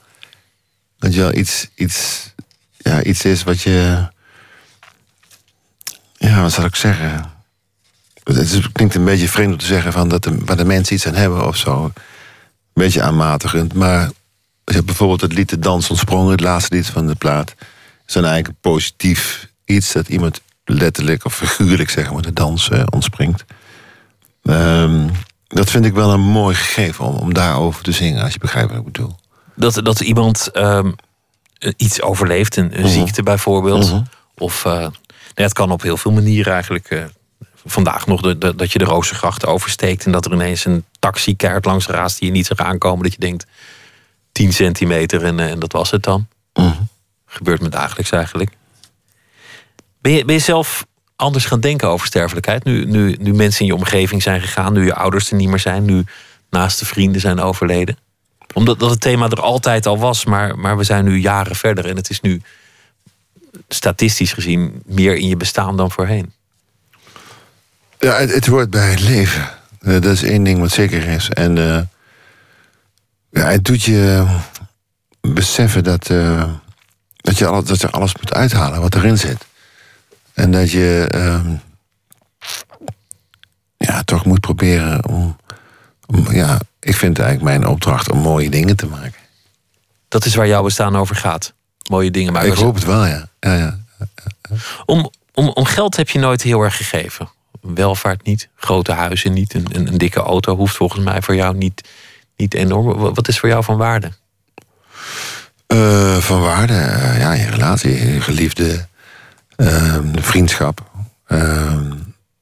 Dat 0.98 1.14
je 1.14 1.20
wel 1.20 1.34
iets, 1.34 1.68
iets, 1.76 2.30
ja, 2.78 3.04
iets 3.04 3.26
is 3.26 3.44
wat 3.44 3.62
je. 3.62 4.08
Ja, 6.18 6.42
wat 6.42 6.52
zal 6.52 6.66
ik 6.66 6.76
zeggen? 6.76 7.34
Het 8.24 8.72
klinkt 8.72 8.96
een 8.96 9.06
beetje 9.06 9.30
vreemd 9.30 9.52
om 9.52 9.58
te 9.58 9.66
zeggen 9.66 9.92
van 9.92 10.10
dat 10.10 10.24
de, 10.24 10.38
waar 10.46 10.58
de 10.58 10.66
mensen 10.66 10.96
iets 10.96 11.08
aan 11.08 11.16
hebben 11.16 11.48
of 11.48 11.58
zo 11.58 11.92
beetje 12.76 13.02
aanmatigend. 13.02 13.74
Maar 13.74 14.10
je 14.66 14.84
bijvoorbeeld 14.84 15.22
het 15.22 15.34
lied 15.34 15.50
De 15.50 15.60
Dans 15.60 15.90
Ontsprongen, 15.90 16.32
het 16.32 16.40
laatste 16.40 16.76
lied 16.76 16.88
van 16.88 17.08
de 17.08 17.16
plaat. 17.16 17.56
is 18.08 18.14
dan 18.14 18.26
eigenlijk 18.26 18.54
een 18.54 18.72
positief 18.72 19.50
iets 19.66 19.92
dat 19.92 20.08
iemand 20.08 20.42
letterlijk 20.66 21.26
of 21.26 21.36
figuurlijk 21.36 21.90
zeg 21.90 22.12
maar 22.12 22.22
de 22.22 22.34
dans 22.34 22.70
uh, 22.70 22.84
ontspringt. 22.90 23.46
Um, 24.44 25.12
dat 25.48 25.70
vind 25.70 25.86
ik 25.86 25.94
wel 25.94 26.14
een 26.14 26.22
mooi 26.22 26.56
gegeven 26.56 27.06
om, 27.06 27.16
om 27.16 27.34
daarover 27.34 27.84
te 27.84 27.92
zingen, 27.92 28.24
als 28.24 28.34
je 28.34 28.40
begrijpt 28.40 28.70
wat 28.70 28.80
ik 28.80 28.86
bedoel. 28.86 29.16
Dat, 29.56 29.80
dat 29.84 30.00
iemand 30.00 30.50
um, 30.54 30.96
iets 31.78 32.02
overleeft, 32.02 32.56
een, 32.56 32.78
een 32.78 32.82
mhm. 32.82 32.92
ziekte 32.92 33.24
bijvoorbeeld. 33.24 33.92
Mhm. 33.92 34.02
Of 34.38 34.66
uh, 34.66 34.88
het 35.34 35.54
kan 35.54 35.72
op 35.72 35.82
heel 35.82 35.98
veel 35.98 36.12
manieren 36.12 36.54
eigenlijk. 36.54 36.92
Uh, 36.92 37.04
vandaag 37.66 38.08
nog 38.08 38.22
de, 38.22 38.38
de, 38.38 38.56
dat 38.56 38.72
je 38.72 38.80
de 38.80 38.86
Rozengracht 38.86 39.46
oversteekt 39.46 40.06
en 40.06 40.12
dat 40.12 40.26
er 40.26 40.34
ineens 40.34 40.66
een 40.66 40.86
taxi 41.00 41.36
keihard 41.36 41.66
langs 41.66 41.88
raast 41.88 42.20
die 42.20 42.28
je 42.28 42.34
niet 42.34 42.46
zag 42.46 42.58
aankomen. 42.58 43.04
Dat 43.04 43.14
je 43.14 43.20
denkt 43.20 43.46
10 44.32 44.54
centimeter 44.54 45.24
en, 45.24 45.40
en 45.40 45.60
dat 45.60 45.72
was 45.72 45.92
het 45.92 46.04
dan. 46.04 46.28
Uh 46.54 46.72
Gebeurt 47.26 47.62
me 47.62 47.70
dagelijks 47.70 48.10
eigenlijk. 48.10 48.52
Ben 50.06 50.34
je, 50.34 50.40
zelf 50.40 50.86
anders 51.16 51.46
gaan 51.46 51.60
denken 51.60 51.88
over 51.88 52.08
sterfelijkheid? 52.08 52.64
Nu, 52.64 52.86
nu, 52.86 53.16
nu 53.20 53.34
mensen 53.34 53.60
in 53.62 53.66
je 53.66 53.76
omgeving 53.76 54.22
zijn 54.22 54.42
gegaan, 54.42 54.74
nu 54.74 54.86
je 54.86 54.96
ouders 54.96 55.30
er 55.30 55.36
niet 55.36 55.50
meer 55.50 55.60
zijn, 55.60 55.86
nu 55.86 56.04
naaste 56.50 56.86
vrienden 56.86 57.22
zijn 57.22 57.40
overleden? 57.40 57.98
Omdat 58.54 58.80
dat 58.80 58.90
het 58.90 59.02
thema 59.02 59.30
er 59.30 59.42
altijd 59.42 59.86
al 59.86 59.98
was, 59.98 60.26
maar, 60.26 60.58
maar 60.58 60.78
we 60.78 60.84
zijn 60.84 61.06
nu 61.06 61.18
jaren 61.18 61.56
verder 61.56 61.86
en 61.86 61.96
het 61.96 62.10
is 62.10 62.22
nu 62.22 62.42
statistisch 63.68 64.34
gezien 64.34 64.82
meer 64.86 65.16
in 65.16 65.28
je 65.28 65.38
bestaan 65.38 65.78
dan 65.78 65.92
voorheen. 65.92 66.34
Ja, 68.00 68.14
het, 68.14 68.34
het 68.34 68.46
hoort 68.46 68.70
bij 68.70 68.90
het 68.90 69.02
leven. 69.02 69.50
Uh, 69.82 69.94
dat 69.94 70.14
is 70.14 70.24
één 70.24 70.44
ding 70.44 70.60
wat 70.60 70.72
zeker 70.72 71.08
is. 71.08 71.30
En 71.30 71.58
uh, 71.58 71.82
ja, 73.30 73.50
het 73.50 73.66
doet 73.66 73.84
je 73.84 74.26
beseffen 75.22 75.84
dat, 75.84 76.10
uh, 76.10 76.50
dat, 77.16 77.38
je 77.38 77.46
alles, 77.46 77.66
dat 77.66 77.82
je 77.82 77.90
alles 77.90 78.16
moet 78.16 78.34
uithalen 78.34 78.82
wat 78.82 78.96
erin 78.96 79.18
zit. 79.18 79.46
En 80.36 80.52
dat 80.52 80.72
je 80.72 81.08
ehm, 81.12 81.56
ja, 83.78 84.04
toch 84.04 84.26
moet 84.26 84.40
proberen 84.40 85.08
om, 85.08 85.38
om, 86.06 86.32
Ja, 86.32 86.60
ik 86.80 86.96
vind 86.96 87.20
eigenlijk 87.20 87.58
mijn 87.58 87.72
opdracht 87.72 88.12
om 88.12 88.20
mooie 88.20 88.50
dingen 88.50 88.76
te 88.76 88.88
maken. 88.88 89.20
Dat 90.08 90.26
is 90.26 90.36
waar 90.36 90.48
jouw 90.48 90.64
bestaan 90.64 90.96
over 90.96 91.16
gaat. 91.16 91.54
Mooie 91.90 92.12
dingen 92.12 92.34
maken. 92.34 92.52
Ik 92.52 92.58
hoop 92.58 92.76
het 92.76 92.86
wel, 92.86 93.06
ja. 93.06 93.30
ja, 93.40 93.54
ja. 93.54 93.80
Om, 94.86 95.12
om, 95.34 95.50
om 95.50 95.66
geld 95.66 95.96
heb 95.96 96.10
je 96.10 96.20
nooit 96.20 96.42
heel 96.42 96.62
erg 96.62 96.78
gegeven 96.78 97.30
welvaart 97.74 98.24
niet, 98.24 98.50
grote 98.56 98.92
huizen 98.92 99.34
niet, 99.34 99.54
een, 99.54 99.66
een, 99.72 99.88
een, 99.88 99.98
dikke 99.98 100.20
auto 100.20 100.56
hoeft 100.56 100.76
volgens 100.76 101.04
mij 101.04 101.22
voor 101.22 101.36
jou 101.36 101.58
niet, 101.58 101.88
niet 102.36 102.54
enorm. 102.54 103.14
Wat 103.14 103.28
is 103.28 103.40
voor 103.40 103.50
jou 103.50 103.64
van 103.64 103.78
waarde? 103.78 104.12
Uh, 105.68 106.18
van 106.18 106.42
waarde, 106.42 106.74
uh, 106.74 107.20
ja, 107.20 107.34
je 107.34 107.50
relatie, 107.50 108.14
je 108.14 108.22
geliefde, 108.22 108.88
uh, 109.58 109.98
vriendschap, 110.14 110.92
ehm, 111.28 111.92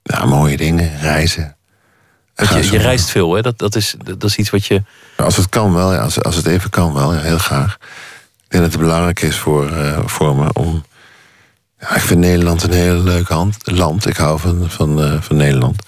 ja, 0.04 0.26
mooie 0.26 0.58
dingen, 0.58 1.00
reizen. 1.00 1.56
Je, 2.36 2.72
je 2.72 2.78
reist 2.78 3.10
veel, 3.10 3.34
hè? 3.34 3.42
Dat, 3.42 3.58
dat, 3.58 3.76
is, 3.76 3.96
dat 4.04 4.24
is 4.24 4.36
iets 4.36 4.50
wat 4.50 4.66
je. 4.66 4.84
Als 5.18 5.38
het 5.38 5.50
kan 5.50 5.74
wel, 5.74 5.94
ja, 5.94 6.00
als, 6.00 6.24
als 6.24 6.36
het 6.36 6.46
even 6.46 6.70
kan 6.70 6.94
wel, 6.94 7.14
ja, 7.14 7.20
heel 7.20 7.38
graag. 7.38 7.78
Ik 8.44 8.60
denk 8.60 8.64
dat 8.64 8.72
het 8.72 8.82
belangrijk 8.82 9.22
is 9.22 9.38
voor, 9.38 9.72
eh, 9.72 10.00
voor 10.06 10.36
me 10.36 10.54
om... 10.54 10.86
Ja, 11.80 11.96
ik 11.96 12.02
vind 12.02 12.20
Nederland 12.20 12.64
een 12.64 12.72
heel 12.72 13.04
leuk 13.04 13.28
hand, 13.28 13.58
land. 13.64 14.08
Ik 14.08 14.18
hou 14.18 14.40
van, 14.40 14.70
van, 14.70 15.04
eh, 15.04 15.22
van 15.22 15.36
Nederland. 15.36 15.84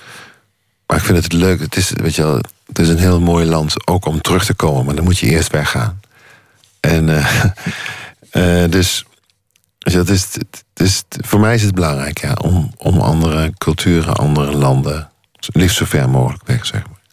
Maar 0.88 0.98
ik 0.98 1.04
vind 1.04 1.24
het 1.24 1.34
leuk. 1.34 1.60
Het 1.60 1.76
is, 1.76 1.92
weet 1.96 2.16
je 2.16 2.22
wel, 2.22 2.40
het 2.66 2.80
is 2.80 2.90
een 2.90 2.98
heel 2.98 3.20
mooi 3.20 3.46
land 3.46 3.88
ook 3.88 4.06
om 4.06 4.22
terug 4.22 4.46
te 4.46 4.54
komen. 4.54 4.86
Maar 4.86 4.96
dan 4.96 5.04
moet 5.04 5.18
je 5.18 5.28
eerst 5.28 5.52
weggaan. 5.52 6.00
En 6.80 7.10
eh, 8.32 8.70
dus... 8.70 9.06
dus 9.78 9.94
dat 9.94 10.10
is, 10.10 10.34
het 10.34 10.65
is, 10.80 11.04
voor 11.10 11.40
mij 11.40 11.56
is 11.56 11.62
het 11.62 11.76
belangrijk 11.76 12.22
ja, 12.22 12.34
om, 12.34 12.72
om 12.78 13.00
andere 13.00 13.54
culturen, 13.58 14.16
andere 14.16 14.52
landen... 14.52 15.10
liefst 15.40 15.78
zo 15.78 15.86
ver 15.86 16.10
mogelijk 16.10 16.48
weg, 16.48 16.66
zeg 16.66 16.82
maar. 16.88 17.04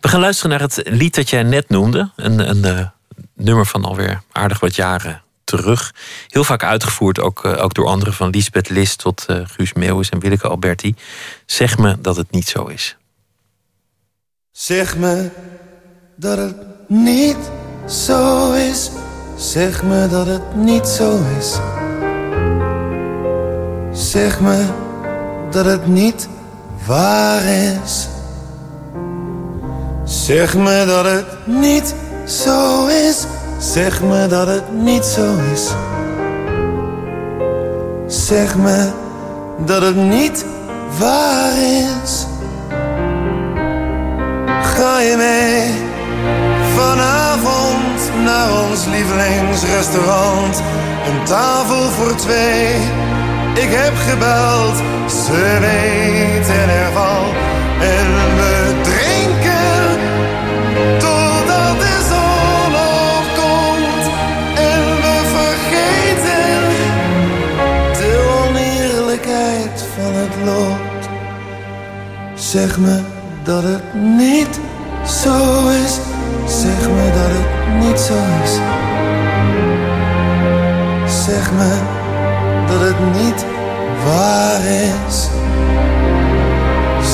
We 0.00 0.08
gaan 0.08 0.20
luisteren 0.20 0.50
naar 0.50 0.60
het 0.60 0.80
lied 0.84 1.14
dat 1.14 1.30
jij 1.30 1.42
net 1.42 1.68
noemde. 1.68 2.10
Een, 2.16 2.48
een 2.50 2.64
eh, 2.64 2.86
nummer 3.34 3.66
van 3.66 3.84
alweer 3.84 4.22
aardig 4.32 4.60
wat 4.60 4.76
jaren 4.76 5.22
terug. 5.44 5.94
Heel 6.28 6.44
vaak 6.44 6.62
uitgevoerd, 6.62 7.20
ook, 7.20 7.44
eh, 7.44 7.64
ook 7.64 7.74
door 7.74 7.86
anderen. 7.86 8.14
Van 8.14 8.30
Lisbeth 8.30 8.68
List 8.68 8.98
tot 8.98 9.24
eh, 9.26 9.40
Guus 9.44 9.72
Meeuwis 9.72 10.08
en 10.08 10.18
Willeke 10.18 10.48
Alberti. 10.48 10.94
Zeg 11.46 11.78
me 11.78 12.00
dat 12.00 12.16
het 12.16 12.30
niet 12.30 12.48
zo 12.48 12.64
is. 12.64 12.96
Zeg 14.52 14.96
me 14.96 15.30
dat 16.16 16.38
het 16.38 16.88
niet 16.88 17.50
zo 17.88 18.52
is. 18.52 18.90
Zeg 19.36 19.82
me 19.82 20.08
dat 20.08 20.26
het 20.26 20.54
niet 20.54 20.86
zo 20.86 21.22
is. 21.38 21.58
Zeg 23.96 24.40
me 24.40 24.64
dat 25.50 25.64
het 25.64 25.86
niet 25.86 26.28
waar 26.86 27.42
is. 27.44 28.08
Zeg 30.04 30.56
me 30.56 30.84
dat 30.86 31.04
het 31.04 31.26
niet 31.44 31.94
zo 32.24 32.86
is. 32.86 33.26
Zeg 33.58 34.02
me 34.02 34.26
dat 34.26 34.46
het 34.46 34.72
niet 34.72 35.04
zo 35.04 35.34
is. 35.52 35.70
Zeg 38.06 38.56
me 38.56 38.90
dat 39.58 39.82
het 39.82 39.96
niet 39.96 40.44
waar 40.98 41.52
is. 42.02 42.26
Ga 44.62 45.00
je 45.00 45.16
mee 45.16 45.74
vanavond 46.76 48.24
naar 48.24 48.68
ons 48.70 48.84
lievelingsrestaurant? 48.84 50.62
Een 51.06 51.24
tafel 51.24 51.90
voor 51.90 52.14
twee. 52.14 53.05
Ik 53.56 53.72
heb 53.72 53.94
gebeld, 53.96 54.76
ze 55.10 55.58
weten 55.60 56.68
ervan. 56.68 57.24
En 57.80 58.08
we 58.36 58.74
drinken 58.82 59.98
totdat 60.98 61.78
de 61.84 61.96
zon 62.10 62.72
opkomt. 63.16 64.06
En 64.70 64.82
we 65.04 65.16
vergeten 65.36 66.58
de 67.98 68.42
oneerlijkheid 68.48 69.84
van 69.94 70.12
het 70.14 70.34
lot. 70.44 71.08
Zeg 72.34 72.78
me 72.78 73.00
dat 73.42 73.62
het 73.62 73.94
niet 73.94 74.60
zo 75.06 75.68
is. 75.68 75.98
Zeg 76.46 76.88
me 76.88 77.10
dat 77.14 77.30
het 77.36 77.84
niet 77.84 78.00
zo 78.00 78.14
is. 78.44 78.54
Zeg 81.24 81.52
me 81.52 81.95
dat 82.78 82.88
het 82.88 83.22
niet 83.22 83.44
waar 84.04 84.60
is. 84.60 85.28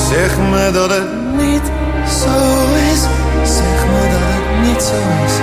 Zeg 0.09 0.37
me 0.37 0.71
dat 0.73 0.89
het 0.89 1.09
niet 1.35 1.71
zo 2.21 2.37
is. 2.91 3.01
Zeg 3.57 3.79
me 3.91 4.01
dat 4.11 4.23
het 4.33 4.67
niet 4.67 4.81
zo 4.81 4.99
is. 5.25 5.35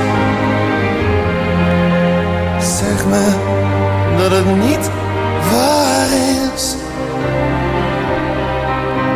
Zeg 2.79 3.07
me 3.07 3.25
dat 4.19 4.31
het 4.31 4.57
niet 4.57 4.91
waar 5.51 6.09
is. 6.55 6.75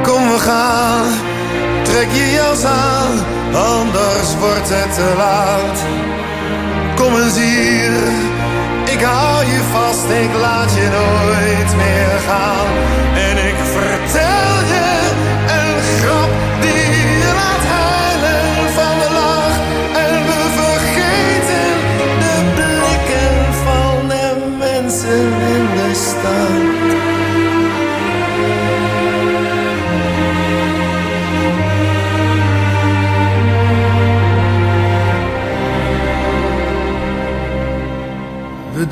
Kom 0.03 0.31
we 0.31 0.39
gaan, 0.39 1.07
trek 1.83 2.09
je 2.13 2.33
jas 2.33 2.65
aan, 2.65 3.13
anders 3.55 4.37
wordt 4.41 4.69
het 4.69 4.95
te 4.95 5.15
laat. 5.17 5.79
Kom 6.97 7.23
eens 7.23 7.37
hier, 7.39 7.93
ik 8.95 9.03
hou 9.03 9.45
je 9.45 9.61
vast, 9.73 10.09
ik 10.09 10.33
laat 10.41 10.75
je 10.75 10.89
nooit 10.99 11.71
meer 11.77 12.19
gaan. 12.29 12.67
En 13.29 13.37
ik 13.51 13.59
vertel 13.77 14.55
je 14.75 14.91
een 15.59 15.81
grap 15.99 16.31
die 16.61 16.91
je 17.23 17.33
laat 17.41 17.65
huilen 17.79 18.71
van 18.79 18.95
de 19.03 19.11
lach. 19.21 19.59
En 20.05 20.17
we 20.29 20.41
vergeten 20.61 21.75
de 22.23 22.35
blikken 22.55 23.37
van 23.67 24.09
de 24.09 24.27
mensen 24.59 25.33
in 25.55 25.65
de 25.77 25.91
stad. 25.95 26.54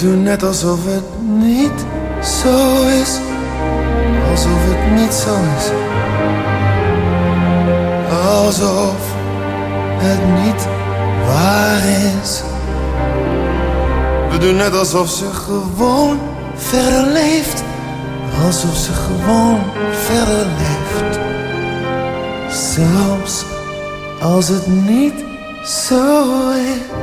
We 0.03 0.09
doen 0.09 0.23
net 0.23 0.43
alsof 0.43 0.85
het 0.85 1.05
niet 1.23 1.87
zo 2.23 2.87
is. 2.87 3.19
Alsof 4.31 4.59
het 4.65 5.01
niet 5.01 5.15
zo 5.15 5.35
is. 5.57 5.71
Alsof 8.27 8.97
het 9.99 10.45
niet 10.45 10.67
waar 11.27 11.83
is. 12.23 12.43
We 14.31 14.39
doen 14.39 14.57
net 14.57 14.75
alsof 14.75 15.09
ze 15.09 15.25
gewoon 15.25 16.19
verder 16.55 17.13
leeft. 17.13 17.63
Alsof 18.45 18.77
ze 18.77 18.93
gewoon 18.93 19.61
verder 19.91 20.47
leeft. 20.59 21.19
Zelfs 22.75 23.45
als 24.21 24.49
het 24.49 24.67
niet 24.67 25.25
zo 25.65 26.51
is. 26.51 27.02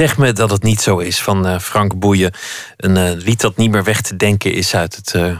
Zeg 0.00 0.18
me 0.18 0.32
dat 0.32 0.50
het 0.50 0.62
niet 0.62 0.80
zo 0.80 0.98
is 0.98 1.20
van 1.20 1.46
eh, 1.46 1.58
Frank 1.58 1.98
Boeien. 1.98 2.32
Een 2.76 2.96
eh, 2.96 3.16
lied 3.24 3.40
dat 3.40 3.56
niet 3.56 3.70
meer 3.70 3.84
weg 3.84 4.00
te 4.00 4.16
denken 4.16 4.52
is 4.52 4.74
uit 4.74 4.96
het 4.96 5.14
eh, 5.14 5.36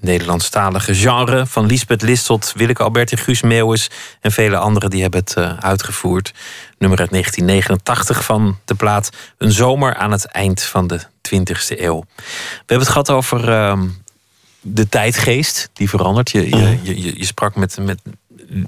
Nederlandstalige 0.00 0.94
genre. 0.94 1.46
Van 1.46 1.66
Lisbeth 1.66 2.02
List 2.02 2.26
tot 2.26 2.52
Willeke 2.56 2.82
Alberti, 2.82 3.16
Guus 3.16 3.42
Meeuwis 3.42 3.90
en 4.20 4.32
vele 4.32 4.56
anderen 4.56 4.90
die 4.90 5.02
hebben 5.02 5.20
het 5.20 5.36
uitgevoerd. 5.60 6.32
Nummer 6.78 6.98
uit 6.98 7.10
1989 7.10 8.24
van 8.24 8.58
de 8.64 8.74
plaat 8.74 9.10
Een 9.38 9.52
zomer 9.52 9.94
aan 9.94 10.12
het 10.12 10.24
eind 10.24 10.62
van 10.62 10.86
de 10.86 11.00
20e 11.02 11.78
eeuw. 11.80 12.04
We 12.16 12.24
hebben 12.56 12.78
het 12.78 12.88
gehad 12.88 13.10
over 13.10 13.50
ehm, 13.52 13.88
de 14.60 14.88
tijdgeest 14.88 15.70
die 15.72 15.88
verandert. 15.88 16.30
Je, 16.30 16.48
je, 16.48 16.78
je, 16.82 17.18
je 17.18 17.24
sprak 17.24 17.56
met, 17.56 17.78
met 17.80 18.00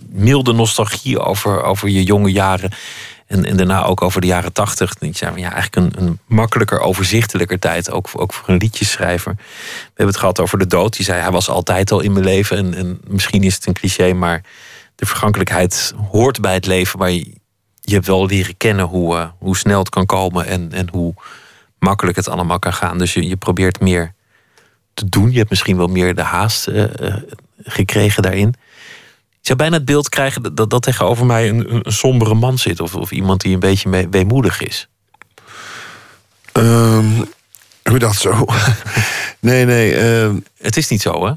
milde 0.08 0.52
nostalgie 0.52 1.18
over, 1.18 1.62
over 1.62 1.88
je 1.88 2.02
jonge 2.02 2.32
jaren. 2.32 2.70
En, 3.26 3.44
en 3.44 3.56
daarna 3.56 3.84
ook 3.84 4.02
over 4.02 4.20
de 4.20 4.26
jaren 4.26 4.52
tachtig. 4.52 4.94
Ja, 5.00 5.32
eigenlijk 5.34 5.76
een, 5.76 5.92
een 6.04 6.18
makkelijker, 6.26 6.80
overzichtelijker 6.80 7.58
tijd. 7.58 7.90
Ook, 7.90 8.08
ook 8.12 8.32
voor 8.32 8.48
een 8.48 8.56
liedjeschrijver. 8.56 9.34
We 9.36 9.42
hebben 9.86 10.06
het 10.06 10.16
gehad 10.16 10.40
over 10.40 10.58
de 10.58 10.66
dood. 10.66 10.96
Die 10.96 11.04
zei, 11.04 11.20
hij 11.20 11.30
was 11.30 11.48
altijd 11.48 11.90
al 11.90 12.00
in 12.00 12.12
mijn 12.12 12.24
leven. 12.24 12.56
En, 12.56 12.74
en 12.74 13.00
misschien 13.06 13.42
is 13.42 13.54
het 13.54 13.66
een 13.66 13.72
cliché, 13.72 14.12
maar 14.12 14.42
de 14.94 15.06
vergankelijkheid 15.06 15.94
hoort 16.10 16.40
bij 16.40 16.54
het 16.54 16.66
leven. 16.66 16.98
Maar 16.98 17.10
je, 17.10 17.34
je 17.80 17.94
hebt 17.94 18.06
wel 18.06 18.26
leren 18.26 18.56
kennen 18.56 18.84
hoe, 18.84 19.16
uh, 19.16 19.28
hoe 19.38 19.56
snel 19.56 19.78
het 19.78 19.88
kan 19.88 20.06
komen. 20.06 20.46
En, 20.46 20.72
en 20.72 20.88
hoe 20.90 21.14
makkelijk 21.78 22.16
het 22.16 22.28
allemaal 22.28 22.58
kan 22.58 22.72
gaan. 22.72 22.98
Dus 22.98 23.14
je, 23.14 23.28
je 23.28 23.36
probeert 23.36 23.80
meer 23.80 24.14
te 24.94 25.08
doen. 25.08 25.30
Je 25.30 25.38
hebt 25.38 25.50
misschien 25.50 25.76
wel 25.76 25.86
meer 25.88 26.14
de 26.14 26.22
haast 26.22 26.68
uh, 26.68 26.84
uh, 27.00 27.16
gekregen 27.62 28.22
daarin. 28.22 28.54
Zou 29.46 29.58
bijna 29.58 29.76
het 29.76 29.84
beeld 29.84 30.08
krijgen 30.08 30.42
dat, 30.42 30.56
dat, 30.56 30.70
dat 30.70 30.82
tegenover 30.82 31.26
mij 31.26 31.48
een, 31.48 31.86
een, 31.86 31.92
sombere 31.92 32.34
man 32.34 32.58
zit. 32.58 32.80
Of, 32.80 32.94
of 32.94 33.10
iemand 33.10 33.40
die 33.40 33.54
een 33.54 33.60
beetje 33.60 33.88
mee, 33.88 34.08
weemoedig 34.08 34.60
is. 34.60 34.88
Um, 36.52 37.24
hoe 37.82 37.98
dat 37.98 38.14
zo? 38.14 38.44
nee, 39.40 39.64
nee. 39.64 40.22
Uh, 40.24 40.34
het 40.58 40.76
is 40.76 40.88
niet 40.88 41.02
zo, 41.02 41.26
hè? 41.26 41.32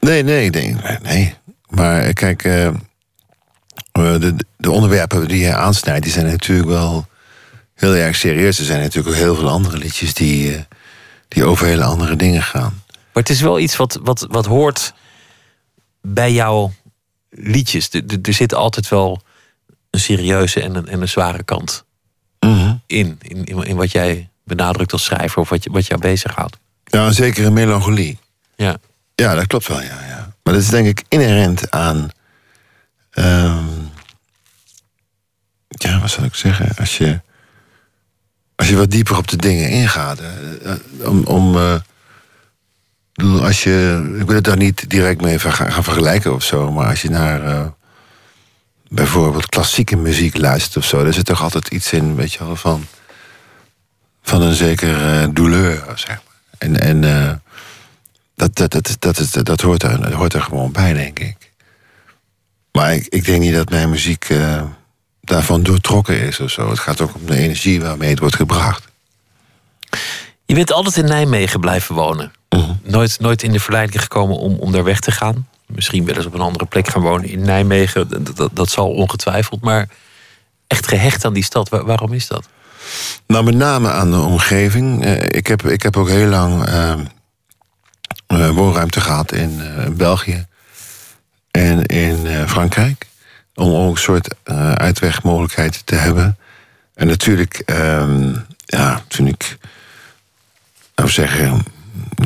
Nee, 0.00 0.22
nee, 0.22 0.50
nee. 0.50 0.76
nee. 1.02 1.34
Maar 1.68 2.12
kijk, 2.12 2.44
uh, 2.44 2.70
de, 3.92 4.34
de 4.56 4.70
onderwerpen 4.70 5.28
die 5.28 5.44
hij 5.44 5.54
aansnijdt... 5.54 6.02
die 6.02 6.12
zijn 6.12 6.26
natuurlijk 6.26 6.68
wel 6.68 7.06
heel 7.74 7.94
erg 7.94 8.16
serieus. 8.16 8.58
Er 8.58 8.64
zijn 8.64 8.80
natuurlijk 8.80 9.14
ook 9.14 9.22
heel 9.22 9.34
veel 9.34 9.50
andere 9.50 9.78
liedjes... 9.78 10.14
die, 10.14 10.52
uh, 10.52 10.60
die 11.28 11.44
over 11.44 11.66
hele 11.66 11.84
andere 11.84 12.16
dingen 12.16 12.42
gaan. 12.42 12.82
Maar 12.86 13.22
het 13.22 13.30
is 13.30 13.40
wel 13.40 13.58
iets 13.58 13.76
wat, 13.76 13.98
wat, 14.02 14.26
wat 14.30 14.46
hoort 14.46 14.94
bij 16.00 16.32
jouw 16.32 16.72
liedjes. 17.34 17.90
Er, 18.22 18.34
zit 18.34 18.54
altijd 18.54 18.88
wel 18.88 19.22
een 19.90 20.00
serieuze 20.00 20.60
en 20.60 20.74
een, 20.74 20.88
en 20.88 21.00
een 21.00 21.08
zware 21.08 21.42
kant 21.42 21.84
mm 22.40 22.54
-hmm. 22.54 22.82
in, 22.86 23.18
in, 23.22 23.44
in. 23.44 23.76
Wat 23.76 23.92
jij 23.92 24.28
benadrukt 24.44 24.92
als 24.92 25.04
schrijver 25.04 25.40
of 25.40 25.48
wat, 25.48 25.64
je, 25.64 25.70
wat 25.70 25.86
jou 25.86 26.00
bezighoudt. 26.00 26.56
Ja, 26.84 27.06
een 27.06 27.14
zekere 27.14 27.50
melancholie. 27.50 28.18
Ja. 28.56 28.76
Ja, 29.14 29.34
dat 29.34 29.46
klopt 29.46 29.68
wel, 29.68 29.80
ja. 29.80 30.06
ja. 30.08 30.34
Maar 30.42 30.54
dat 30.54 30.62
is 30.62 30.68
denk 30.68 30.86
ik 30.86 31.04
inherent 31.08 31.70
aan... 31.70 32.10
ehm, 33.10 33.64
ja, 35.68 36.00
wat 36.00 36.10
zal 36.10 36.24
ik 36.24 36.34
zeggen? 36.34 36.76
Als 36.76 36.98
je, 36.98 37.20
als 38.56 38.68
je 38.68 38.76
wat 38.76 38.90
dieper 38.90 39.16
op 39.16 39.28
de 39.28 39.36
dingen 39.36 39.70
ingaat. 39.70 40.18
eh, 40.18 40.72
eh, 40.72 41.08
om, 41.08 41.24
om, 41.24 41.56
eh, 41.56 41.74
als 43.42 43.62
je, 43.62 44.06
ik 44.18 44.26
wil 44.26 44.34
het 44.34 44.44
daar 44.44 44.56
niet 44.56 44.90
direct 44.90 45.20
mee 45.20 45.38
gaan 45.38 45.84
vergelijken 45.84 46.34
of 46.34 46.42
zo... 46.42 46.72
maar 46.72 46.88
als 46.88 47.02
je 47.02 47.10
naar 47.10 47.44
eh, 47.44 47.66
bijvoorbeeld 48.88 49.46
klassieke 49.46 49.96
muziek 49.96 50.36
luistert 50.36 50.76
of 50.76 50.84
zo... 50.84 51.04
dan 51.04 51.12
zit 51.12 51.24
toch 51.24 51.42
altijd 51.42 51.68
iets 51.68 51.92
in, 51.92 52.14
weet 52.14 52.32
je 52.32 52.44
wel, 52.44 52.56
van, 52.56 52.86
van 54.22 54.42
een 54.42 54.54
zeker 54.54 55.06
eh, 55.06 55.28
douleur, 55.32 55.84
zeg 55.94 56.20
maar. 56.24 56.32
En, 56.58 56.80
en 56.80 57.04
eh, 57.04 57.32
dat, 58.34 58.56
dat, 58.56 58.72
dat, 58.72 58.96
dat, 58.98 59.46
dat, 59.46 59.60
hoort 59.60 59.82
er, 59.82 60.00
dat 60.00 60.12
hoort 60.12 60.34
er 60.34 60.42
gewoon 60.42 60.72
bij, 60.72 60.92
denk 60.92 61.18
ik. 61.18 61.52
Maar 62.72 62.94
ik, 62.94 63.06
ik 63.06 63.24
denk 63.24 63.40
niet 63.40 63.54
dat 63.54 63.70
mijn 63.70 63.90
muziek 63.90 64.24
eh, 64.24 64.62
daarvan 65.20 65.62
doortrokken 65.62 66.20
is 66.20 66.40
of 66.40 66.50
zo. 66.50 66.70
Het 66.70 66.78
gaat 66.78 67.00
ook 67.00 67.14
om 67.14 67.26
de 67.26 67.36
energie 67.36 67.80
waarmee 67.80 68.10
het 68.10 68.18
wordt 68.18 68.36
gebracht. 68.36 68.84
Je 70.52 70.58
bent 70.58 70.72
altijd 70.72 70.96
in 70.96 71.04
Nijmegen 71.04 71.60
blijven 71.60 71.94
wonen. 71.94 72.32
Nooit, 72.82 73.20
nooit 73.20 73.42
in 73.42 73.52
de 73.52 73.60
verleiding 73.60 74.02
gekomen 74.02 74.36
om, 74.36 74.54
om 74.58 74.72
daar 74.72 74.84
weg 74.84 75.00
te 75.00 75.10
gaan. 75.10 75.48
Misschien 75.66 76.04
wel 76.04 76.14
eens 76.16 76.26
op 76.26 76.34
een 76.34 76.40
andere 76.40 76.64
plek 76.64 76.88
gaan 76.88 77.02
wonen 77.02 77.28
in 77.28 77.40
Nijmegen. 77.40 78.08
Dat, 78.08 78.36
dat, 78.36 78.50
dat 78.52 78.70
zal 78.70 78.90
ongetwijfeld. 78.90 79.60
Maar 79.60 79.88
echt 80.66 80.86
gehecht 80.88 81.24
aan 81.24 81.32
die 81.32 81.44
stad. 81.44 81.68
Waar- 81.68 81.84
waarom 81.84 82.12
is 82.12 82.26
dat? 82.26 82.48
Nou, 83.26 83.44
met 83.44 83.54
name 83.54 83.90
aan 83.90 84.10
de 84.10 84.16
omgeving. 84.18 85.04
Eh, 85.04 85.22
ik, 85.22 85.46
heb, 85.46 85.62
ik 85.66 85.82
heb 85.82 85.96
ook 85.96 86.08
heel 86.08 86.28
lang 86.28 86.64
eh, 86.66 88.50
woonruimte 88.50 89.00
gehad 89.00 89.32
in 89.32 89.62
België 89.96 90.46
en 91.50 91.86
in 91.86 92.48
Frankrijk. 92.48 93.06
Om 93.54 93.72
ook 93.74 93.94
een 93.94 94.00
soort 94.02 94.34
uitwegmogelijkheid 94.74 95.86
te 95.86 95.94
hebben. 95.94 96.38
En 96.94 97.06
natuurlijk, 97.06 97.62
ehm, 97.64 98.34
ja, 98.66 99.02
toen 99.08 99.26
ik, 99.26 99.58
nou 101.02 101.14
zeggen, 101.14 101.64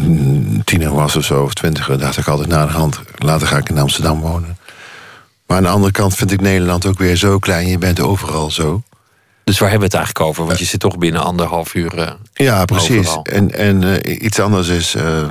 mm, 0.02 0.64
tiener 0.64 0.94
was 0.94 1.16
of 1.16 1.24
zo, 1.24 1.42
of 1.42 1.54
twintiger, 1.54 1.98
dacht 1.98 2.16
ik 2.18 2.26
altijd 2.28 2.48
na 2.48 2.66
de 2.66 2.72
hand, 2.72 3.00
later 3.18 3.46
ga 3.46 3.56
ik 3.56 3.68
in 3.68 3.78
Amsterdam 3.78 4.20
wonen. 4.20 4.58
Maar 5.46 5.56
aan 5.56 5.62
de 5.62 5.68
andere 5.68 5.92
kant 5.92 6.14
vind 6.14 6.32
ik 6.32 6.40
Nederland 6.40 6.86
ook 6.86 6.98
weer 6.98 7.16
zo 7.16 7.38
klein. 7.38 7.68
Je 7.68 7.78
bent 7.78 8.00
overal 8.00 8.50
zo. 8.50 8.82
Dus 9.44 9.58
waar 9.58 9.70
hebben 9.70 9.88
we 9.90 9.96
het 9.96 10.04
eigenlijk 10.04 10.26
over? 10.30 10.46
Want 10.46 10.58
je 10.58 10.64
zit 10.64 10.80
toch 10.80 10.98
binnen 10.98 11.22
anderhalf 11.22 11.74
uur. 11.74 11.98
eh, 11.98 12.10
Ja, 12.34 12.64
precies. 12.64 12.98
Overal. 12.98 13.22
En, 13.24 13.52
en 13.54 14.02
eh, 14.02 14.22
iets 14.22 14.40
anders 14.40 14.68
is. 14.68 14.94
eh, 14.94 15.28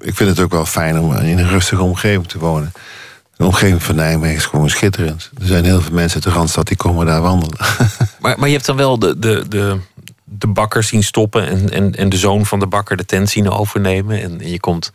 ik 0.00 0.14
vind 0.14 0.30
het 0.30 0.40
ook 0.40 0.50
wel 0.52 0.66
fijn 0.66 0.98
om 0.98 1.14
in 1.14 1.38
een 1.38 1.48
rustige 1.48 1.82
omgeving 1.82 2.26
te 2.28 2.38
wonen. 2.38 2.72
De 3.36 3.44
omgeving 3.44 3.82
van 3.82 3.94
Nijmegen 3.94 4.36
is 4.36 4.44
gewoon 4.44 4.70
schitterend. 4.70 5.30
Er 5.40 5.46
zijn 5.46 5.64
heel 5.64 5.80
veel 5.80 5.92
mensen 5.92 6.14
uit 6.14 6.32
de 6.32 6.38
Randstad 6.38 6.66
die 6.66 6.76
komen 6.76 7.06
daar 7.06 7.20
wandelen. 7.22 7.58
Maar, 8.20 8.38
maar 8.38 8.48
je 8.48 8.54
hebt 8.54 8.66
dan 8.66 8.76
wel 8.76 8.98
de, 8.98 9.18
de, 9.18 9.44
de, 9.48 9.78
de 10.24 10.46
bakker 10.46 10.82
zien 10.82 11.02
stoppen. 11.02 11.46
En, 11.46 11.70
en, 11.70 11.94
en 11.94 12.08
de 12.08 12.16
zoon 12.16 12.46
van 12.46 12.58
de 12.58 12.66
bakker 12.66 12.96
de 12.96 13.04
tent 13.04 13.30
zien 13.30 13.50
overnemen. 13.50 14.22
En, 14.22 14.40
en 14.40 14.50
je 14.50 14.60
komt 14.60 14.92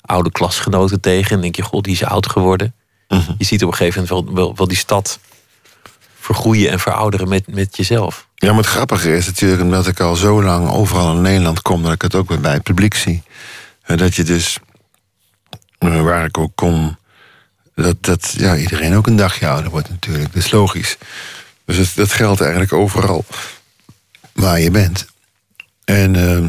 oude 0.00 0.30
klasgenoten 0.30 1.00
tegen. 1.00 1.36
En 1.36 1.42
denk 1.42 1.56
je, 1.56 1.62
god, 1.62 1.84
die 1.84 1.92
is 1.92 2.04
oud 2.04 2.28
geworden. 2.28 2.74
Mhm. 3.08 3.32
Je 3.38 3.44
ziet 3.44 3.62
op 3.62 3.70
een 3.70 3.76
gegeven 3.76 4.02
moment 4.02 4.26
wel, 4.26 4.34
wel, 4.34 4.56
wel 4.56 4.68
die 4.68 4.76
stad 4.76 5.18
vergroeien 6.24 6.70
en 6.70 6.80
verouderen 6.80 7.28
met, 7.28 7.54
met 7.54 7.76
jezelf. 7.76 8.26
Ja, 8.34 8.48
maar 8.48 8.58
het 8.58 8.66
grappige 8.66 9.16
is 9.16 9.26
natuurlijk 9.26 9.62
omdat 9.62 9.86
ik 9.86 10.00
al 10.00 10.16
zo 10.16 10.42
lang 10.42 10.70
overal 10.70 11.12
in 11.16 11.22
Nederland 11.22 11.62
kom, 11.62 11.82
dat 11.82 11.92
ik 11.92 12.02
het 12.02 12.14
ook 12.14 12.28
weer 12.28 12.40
bij 12.40 12.52
het 12.52 12.62
publiek 12.62 12.94
zie. 12.94 13.22
Dat 13.86 14.14
je 14.14 14.22
dus, 14.22 14.58
eh, 15.78 16.02
waar 16.02 16.24
ik 16.24 16.38
ook 16.38 16.52
kom, 16.54 16.96
dat, 17.74 17.96
dat 18.00 18.34
ja, 18.36 18.56
iedereen 18.56 18.94
ook 18.94 19.06
een 19.06 19.16
dagje 19.16 19.48
ouder 19.48 19.70
wordt 19.70 19.88
natuurlijk. 19.88 20.32
Dat 20.32 20.44
is 20.44 20.50
logisch. 20.50 20.96
Dus 21.64 21.76
het, 21.76 21.92
dat 21.94 22.12
geldt 22.12 22.40
eigenlijk 22.40 22.72
overal 22.72 23.24
waar 24.34 24.60
je 24.60 24.70
bent. 24.70 25.06
En, 25.84 26.16
eh, 26.16 26.46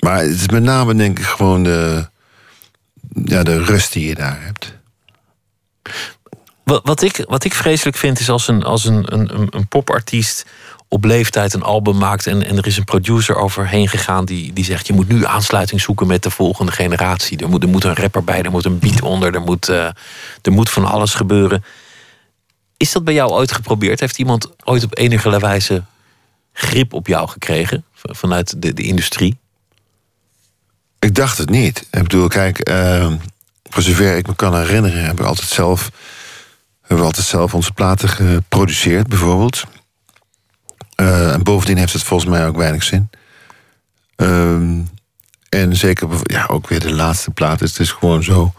maar 0.00 0.18
het 0.18 0.30
is 0.30 0.48
met 0.48 0.62
name 0.62 0.94
denk 0.94 1.18
ik 1.18 1.24
gewoon 1.24 1.62
de, 1.62 2.08
ja, 3.24 3.42
de 3.42 3.64
rust 3.64 3.92
die 3.92 4.06
je 4.08 4.14
daar 4.14 4.42
hebt. 4.42 4.78
Wat, 6.64 6.80
wat, 6.84 7.02
ik, 7.02 7.24
wat 7.28 7.44
ik 7.44 7.54
vreselijk 7.54 7.96
vind 7.96 8.20
is 8.20 8.30
als 8.30 8.48
een, 8.48 8.62
als 8.62 8.84
een, 8.84 9.12
een, 9.12 9.34
een- 9.34 9.48
een 9.50 9.68
popartiest 9.68 10.46
op 10.88 11.04
leeftijd 11.04 11.52
een 11.54 11.62
album 11.62 11.98
maakt 11.98 12.26
en, 12.26 12.46
en 12.46 12.56
er 12.56 12.66
is 12.66 12.76
een 12.76 12.84
producer 12.84 13.36
overheen 13.36 13.88
gegaan 13.88 14.24
die, 14.24 14.52
die 14.52 14.64
zegt: 14.64 14.86
je 14.86 14.92
moet 14.92 15.08
nu 15.08 15.24
aansluiting 15.26 15.80
zoeken 15.80 16.06
met 16.06 16.22
de 16.22 16.30
volgende 16.30 16.72
generatie. 16.72 17.38
Er 17.38 17.48
moet, 17.48 17.62
er 17.62 17.68
moet 17.68 17.84
een 17.84 17.94
rapper 17.96 18.24
bij, 18.24 18.42
er 18.42 18.50
moet 18.50 18.64
een 18.64 18.78
beat 18.78 19.02
onder, 19.02 19.34
er 19.34 19.40
moet, 19.40 19.68
eh, 19.68 19.84
er 20.42 20.52
moet 20.52 20.70
van 20.70 20.84
alles 20.84 21.14
gebeuren. 21.14 21.64
Is 22.76 22.92
dat 22.92 23.04
bij 23.04 23.14
jou 23.14 23.30
ooit 23.30 23.52
geprobeerd? 23.52 24.00
Heeft 24.00 24.18
iemand 24.18 24.48
ooit 24.64 24.84
op 24.84 24.98
enige 24.98 25.38
wijze 25.38 25.82
grip 26.52 26.92
op 26.92 27.06
jou 27.06 27.28
gekregen 27.28 27.84
vanuit 27.94 28.62
de, 28.62 28.72
de 28.74 28.82
industrie? 28.82 29.38
Ik 30.98 31.14
dacht 31.14 31.38
het 31.38 31.50
niet. 31.50 31.86
Ik 31.90 32.02
bedoel, 32.02 32.28
kijk, 32.28 32.58
eh, 32.58 33.12
voor 33.70 33.82
zover 33.82 34.16
ik 34.16 34.26
me 34.26 34.34
kan 34.34 34.56
herinneren, 34.56 35.04
hebben 35.04 35.22
we 35.24 35.30
altijd 35.30 35.48
zelf, 35.48 35.90
hebben 36.80 36.98
we 36.98 37.04
altijd 37.04 37.26
zelf 37.26 37.54
onze 37.54 37.72
platen 37.72 38.08
geproduceerd, 38.08 39.06
bijvoorbeeld. 39.08 39.64
Eh, 40.94 41.32
en 41.32 41.42
bovendien 41.42 41.76
heeft 41.76 41.92
het 41.92 42.02
volgens 42.02 42.30
mij 42.30 42.46
ook 42.46 42.56
weinig 42.56 42.82
zin. 42.82 43.10
Ehm, 44.16 44.78
en 45.48 45.76
zeker, 45.76 46.08
ja, 46.22 46.46
ook 46.46 46.68
weer 46.68 46.80
de 46.80 46.92
laatste 46.94 47.30
plaat. 47.30 47.60
Het 47.60 47.78
is 47.78 47.90
gewoon 47.90 48.22
zo 48.22 48.52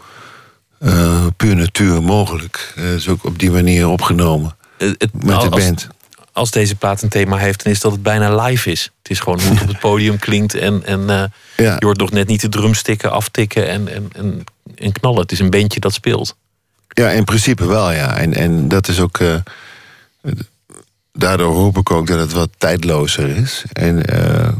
eh, 0.78 1.26
puur 1.36 1.56
natuur 1.56 2.02
mogelijk. 2.02 2.72
Het 2.74 2.98
is 2.98 3.08
ook 3.08 3.24
op 3.24 3.38
die 3.38 3.50
manier 3.50 3.88
opgenomen 3.88 4.56
Eh, 4.78 4.88
het- 4.98 5.24
met 5.24 5.40
de 5.40 5.48
band. 5.48 5.88
Als 6.32 6.50
deze 6.50 6.74
plaat 6.76 7.02
een 7.02 7.08
thema 7.08 7.36
heeft, 7.36 7.62
dan 7.64 7.72
is 7.72 7.80
dat 7.80 7.92
het 7.92 8.02
bijna 8.02 8.42
live 8.44 8.70
is. 8.70 8.90
Het 9.02 9.10
is 9.10 9.20
gewoon 9.20 9.40
hoe 9.40 9.50
het 9.52 9.62
op 9.62 9.68
het 9.68 9.78
podium 9.78 10.18
klinkt. 10.18 10.54
En, 10.54 10.84
en 10.84 11.00
Ja. 11.56 11.76
je 11.78 11.84
hoort 11.84 11.98
nog 11.98 12.10
net 12.10 12.26
niet 12.28 12.40
de 12.40 12.48
drumstikken 12.48 13.10
aftikken 13.10 13.68
en, 13.68 13.88
en, 13.88 14.08
en, 14.16 14.44
en 14.74 14.92
knallen. 14.92 15.20
Het 15.20 15.32
is 15.32 15.38
een 15.38 15.50
bandje 15.50 15.80
dat 15.80 15.94
speelt. 15.94 16.36
Ja, 16.88 17.10
in 17.10 17.24
principe 17.24 17.66
wel, 17.66 17.90
ja. 17.92 18.16
En, 18.16 18.34
en 18.34 18.68
dat 18.68 18.88
is 18.88 19.00
ook. 19.00 19.18
eh, 19.18 19.34
daardoor 21.12 21.54
hoop 21.54 21.76
ik 21.78 21.90
ook 21.90 22.06
dat 22.06 22.18
het 22.18 22.32
wat 22.32 22.48
tijdlozer 22.58 23.28
is. 23.36 23.64
En 23.72 24.04
eh, 24.06 24.52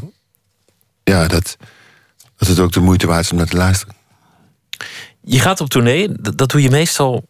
ja, 1.05 1.27
dat, 1.29 1.57
dat 2.37 2.49
het 2.49 2.59
ook 2.59 2.73
de 2.73 2.81
moeite 2.81 3.07
waard 3.07 3.25
is 3.25 3.31
om 3.31 3.37
naar 3.37 3.47
te 3.47 3.57
luisteren. 3.57 3.95
Je 5.21 5.41
gaat 5.41 5.61
op 5.61 5.69
tournee, 5.69 6.09
dat, 6.21 6.39
dat 6.39 6.51
doe 6.51 6.63
je 6.63 6.71
meestal 6.71 7.29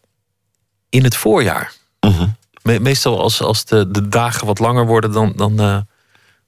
in 0.89 1.03
het 1.03 1.15
voorjaar. 1.15 1.73
Mhm. 1.99 2.27
Me- 2.63 2.79
meestal 2.79 3.21
als, 3.21 3.41
als 3.41 3.65
de, 3.65 3.91
de 3.91 4.07
dagen 4.07 4.45
wat 4.47 4.59
langer 4.59 4.85
worden, 4.85 5.11
dan, 5.11 5.33
dan, 5.35 5.59
eh, 5.59 5.77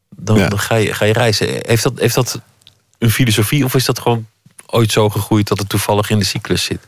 dan, 0.09 0.37
Ja. 0.37 0.47
dan 0.49 0.59
ga, 0.59 0.75
je, 0.75 0.93
ga 0.93 1.05
je 1.05 1.13
reizen. 1.13 1.47
Heeft 1.61 1.83
dat, 1.83 1.99
heeft 1.99 2.15
dat 2.15 2.39
een 2.97 3.11
filosofie 3.11 3.63
of 3.63 3.75
is 3.75 3.85
dat 3.85 3.99
gewoon 3.99 4.25
ooit 4.65 4.91
zo 4.91 5.09
gegroeid 5.09 5.47
dat 5.47 5.59
het 5.59 5.69
toevallig 5.69 6.09
in 6.09 6.19
de 6.19 6.25
cyclus 6.25 6.63
zit? 6.63 6.79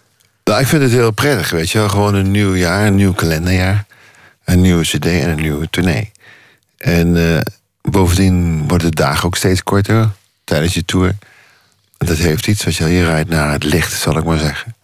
Nou, 0.44 0.60
ik 0.62 0.68
vind 0.68 0.82
het 0.82 0.92
heel 0.92 1.12
prettig, 1.12 1.50
weet 1.50 1.70
je 1.70 1.78
wel. 1.78 1.90
Gewoon 1.90 2.16
een 2.16 2.32
nieuw 2.32 2.56
jaar, 2.56 2.88
een 2.88 2.96
nieuw 2.96 3.14
kalenderjaar. 3.14 3.86
Een 4.44 4.62
nieuwe 4.62 4.84
cd 4.84 5.06
en 5.06 5.30
een 5.30 5.42
nieuwe 5.42 5.70
tournee. 5.70 6.12
En 6.78 7.36
eh, 7.36 7.42
bovendien 7.82 8.68
worden 8.68 8.90
de 8.90 8.96
dagen 8.96 9.26
ook 9.26 9.36
steeds 9.36 9.64
korter 9.64 10.10
tijdens 10.44 10.74
je 10.74 10.86
tour. 10.86 11.16
Dat 11.98 12.18
heeft 12.18 12.48
iets, 12.48 12.64
weet 12.64 12.76
je. 12.76 12.86
Je 12.88 13.06
rijdt 13.06 13.30
naar 13.30 13.52
het 13.52 13.64
licht, 13.64 13.94
zal 13.94 14.18
ik 14.18 14.24
maar 14.24 14.38
zeggen. 14.40 14.76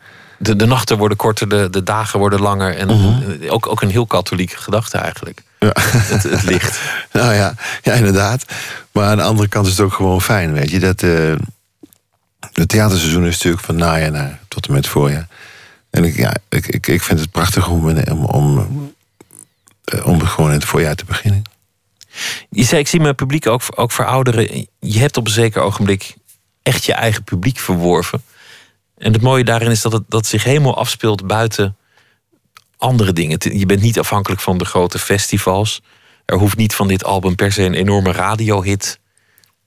De, 0.43 0.55
de 0.55 0.65
nachten 0.65 0.97
worden 0.97 1.17
korter, 1.17 1.49
de, 1.49 1.67
de 1.69 1.83
dagen 1.83 2.19
worden 2.19 2.41
langer. 2.41 2.77
En 2.77 2.89
eh, 2.89 3.53
ook, 3.53 3.67
ook 3.67 3.81
een 3.81 3.89
heel 3.89 4.05
katholieke 4.05 4.57
gedachte 4.57 4.97
eigenlijk. 4.97 5.41
Ja. 5.59 5.71
Het, 5.75 6.23
het 6.23 6.43
licht. 6.43 6.79
Nou 7.11 7.33
ja, 7.33 7.55
ja, 7.81 7.93
inderdaad. 7.93 8.45
Maar 8.91 9.05
aan 9.05 9.17
de 9.17 9.23
andere 9.23 9.47
kant 9.47 9.65
is 9.65 9.71
het 9.71 9.81
ook 9.81 9.93
gewoon 9.93 10.21
fijn, 10.21 10.53
weet 10.53 10.69
je. 10.69 10.79
Dat, 10.79 11.03
eh, 11.03 11.33
het 12.53 12.69
theaterseizoen 12.69 13.25
is 13.25 13.33
natuurlijk 13.33 13.63
van 13.63 13.75
najaar 13.75 14.11
naar 14.11 14.39
tot 14.47 14.67
en 14.67 14.73
met 14.73 14.87
voorjaar. 14.87 15.27
En 15.89 16.03
ik, 16.03 16.15
ja, 16.15 16.33
ik, 16.49 16.67
ik, 16.67 16.87
ik 16.87 17.03
vind 17.03 17.19
het 17.19 17.31
prachtig 17.31 17.67
om, 17.69 17.97
om, 17.97 18.25
om, 18.25 18.93
eh, 19.83 20.07
om 20.07 20.25
gewoon 20.25 20.49
in 20.49 20.55
het 20.55 20.65
voorjaar 20.65 20.95
te 20.95 21.05
beginnen. 21.05 21.41
Je 22.49 22.63
zei, 22.63 22.81
ik 22.81 22.87
zie 22.87 22.99
mijn 22.99 23.15
publiek 23.15 23.47
ook, 23.47 23.61
ook 23.75 23.91
verouderen. 23.91 24.67
Je 24.79 24.99
hebt 24.99 25.17
op 25.17 25.25
een 25.25 25.33
zeker 25.33 25.61
ogenblik 25.61 26.15
echt 26.63 26.85
je 26.85 26.93
eigen 26.93 27.23
publiek 27.23 27.59
verworven. 27.59 28.23
En 28.97 29.13
het 29.13 29.21
mooie 29.21 29.43
daarin 29.43 29.71
is 29.71 29.81
dat 29.81 29.91
het 29.91 30.03
dat 30.07 30.25
zich 30.25 30.43
helemaal 30.43 30.77
afspeelt 30.77 31.27
buiten 31.27 31.77
andere 32.77 33.13
dingen. 33.13 33.37
Je 33.57 33.65
bent 33.65 33.81
niet 33.81 33.99
afhankelijk 33.99 34.41
van 34.41 34.57
de 34.57 34.65
grote 34.65 34.99
festivals. 34.99 35.81
Er 36.25 36.37
hoeft 36.37 36.57
niet 36.57 36.75
van 36.75 36.87
dit 36.87 37.03
album 37.03 37.35
per 37.35 37.51
se 37.51 37.63
een 37.63 37.73
enorme 37.73 38.11
radiohit 38.11 38.99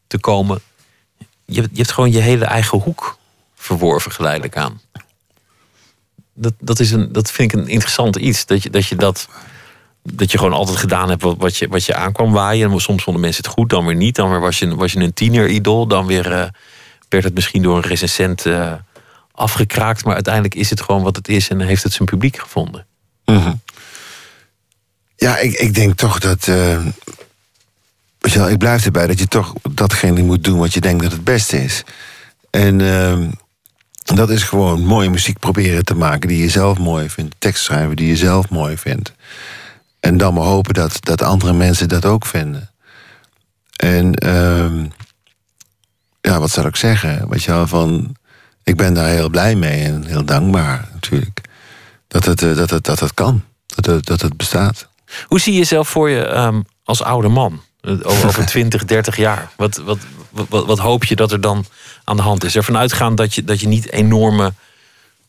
te 0.07 0.18
komen. 0.18 0.61
Je, 1.45 1.62
je 1.62 1.68
hebt 1.77 1.93
gewoon 1.93 2.12
je 2.12 2.20
hele 2.20 2.45
eigen 2.45 2.79
hoek 2.79 3.18
verworven 3.55 4.12
geleidelijk 4.12 4.57
aan. 4.57 4.81
Dat, 6.35 6.53
dat, 6.59 6.81
is 6.81 6.91
een, 6.91 7.12
dat 7.12 7.31
vind 7.31 7.53
ik 7.53 7.59
een 7.59 7.68
interessant 7.68 8.16
iets. 8.16 8.47
Dat 8.47 8.62
je 8.62 8.70
dat, 8.70 8.87
je 8.87 8.97
dat 8.97 9.29
dat 10.03 10.31
je 10.31 10.39
gewoon 10.39 10.53
altijd 10.53 10.79
gedaan 10.79 11.09
hebt 11.09 11.22
wat, 11.22 11.37
wat, 11.39 11.57
je, 11.57 11.68
wat 11.68 11.85
je 11.85 11.95
aankwam 11.95 12.33
waaien. 12.33 12.70
En 12.70 12.81
soms 12.81 13.03
vonden 13.03 13.22
mensen 13.22 13.45
het 13.45 13.53
goed, 13.53 13.70
dan 13.70 13.87
weer 13.87 13.97
niet. 13.97 14.14
Dan 14.14 14.31
weer 14.31 14.41
was 14.41 14.59
je, 14.59 14.74
was 14.74 14.93
je 14.93 15.01
een 15.01 15.14
tiener-idool. 15.14 15.87
Dan 15.87 16.07
weer 16.07 16.33
eh, 16.33 16.49
werd 17.09 17.24
het 17.24 17.35
misschien 17.35 17.62
door 17.62 17.77
een 17.77 17.83
recensent 17.83 18.45
uh, 18.45 18.72
afgekraakt. 19.37 20.05
Maar 20.05 20.14
uiteindelijk 20.14 20.55
is 20.55 20.70
het 20.70 20.80
gewoon 20.80 21.03
wat 21.03 21.16
het 21.16 21.28
is 21.28 21.49
en 21.49 21.61
heeft 21.61 21.82
het 21.82 21.93
zijn 21.93 22.09
publiek 22.09 22.39
gevonden. 22.39 22.87
Mhm. 23.24 23.53
Ja, 25.16 25.39
ik, 25.39 25.53
ik 25.53 25.74
denk 25.74 25.95
toch 25.95 26.18
dat. 26.18 26.47
Uh, 26.47 26.87
ik 28.51 28.59
blijf 28.59 28.84
erbij 28.84 29.07
dat 29.07 29.18
je 29.18 29.28
toch 29.28 29.53
datgene 29.70 30.22
moet 30.22 30.45
doen 30.45 30.59
wat 30.59 30.74
je 30.74 30.80
denkt 30.80 31.03
dat 31.03 31.12
het 31.12 31.24
beste 31.24 31.64
is. 31.64 31.82
En 32.51 32.80
ehm, 32.80 33.30
dat 34.14 34.30
is 34.30 34.43
gewoon 34.43 34.84
mooie 34.84 35.11
muziek 35.11 35.39
proberen 35.39 35.84
te 35.84 35.95
maken 35.95 36.28
die 36.28 36.39
je 36.39 36.49
zelf 36.49 36.78
mooi 36.78 37.11
vindt. 37.11 37.34
Tekst 37.39 37.64
schrijven 37.64 37.97
die 37.97 38.09
je 38.09 38.16
zelf 38.16 38.49
mooi 38.51 38.76
vindt. 38.76 39.12
En 40.01 40.16
dan 40.16 40.34
maar 40.34 40.45
hopen 40.45 40.74
dat, 40.74 40.99
dat 41.01 41.22
andere 41.22 41.53
mensen 41.53 41.89
dat 41.89 42.05
ook 42.05 42.26
vinden. 42.26 42.70
En 43.76 44.26
uh, 44.26 44.84
ja, 46.20 46.41
wat 46.41 46.51
zou 46.51 46.66
ik 46.66 46.76
zeggen? 46.76 47.28
Weet 47.28 47.43
je 47.43 47.64
van, 47.66 48.16
ik 48.67 48.77
ben 48.77 48.95
daar 48.95 49.09
heel 49.09 49.29
blij 49.29 49.55
mee 49.55 49.85
en 49.85 50.07
heel 50.07 50.25
dankbaar 50.25 50.89
natuurlijk. 50.93 51.41
Dat 52.09 52.25
het, 52.25 52.43
eh, 52.43 52.57
dat 52.57 52.71
het, 52.71 52.85
dat 52.85 53.01
het 53.01 53.14
kan, 53.14 53.45
dat 53.67 53.87
het, 53.87 54.07
dat 54.07 54.21
het 54.21 54.37
bestaat. 54.37 54.89
Hoe 55.27 55.41
zie 55.41 55.53
je 55.53 55.59
jezelf 55.59 55.89
voor 55.89 56.11
je 56.11 56.37
um, 56.37 56.64
als 56.85 57.03
oude 57.03 57.29
man? 57.29 57.62
Over 58.03 58.47
20, 58.55 58.85
30 58.85 59.17
jaar. 59.17 59.51
Wat, 59.57 59.77
wat, 59.77 59.99
wat, 60.31 60.67
wat, 60.67 60.79
hoop 60.79 61.05
je 61.05 61.17
dat 61.17 61.33
er 61.33 61.41
dan 61.41 61.64
aan 62.05 62.17
de 62.17 62.23
hand 62.23 62.45
is? 62.45 62.57
Ervan 62.57 62.77
uitgaan 62.77 63.14
dat 63.14 63.35
je, 63.35 63.45
dat 63.45 63.61
je 63.61 63.69
niet 63.69 63.93
enorme 63.93 64.53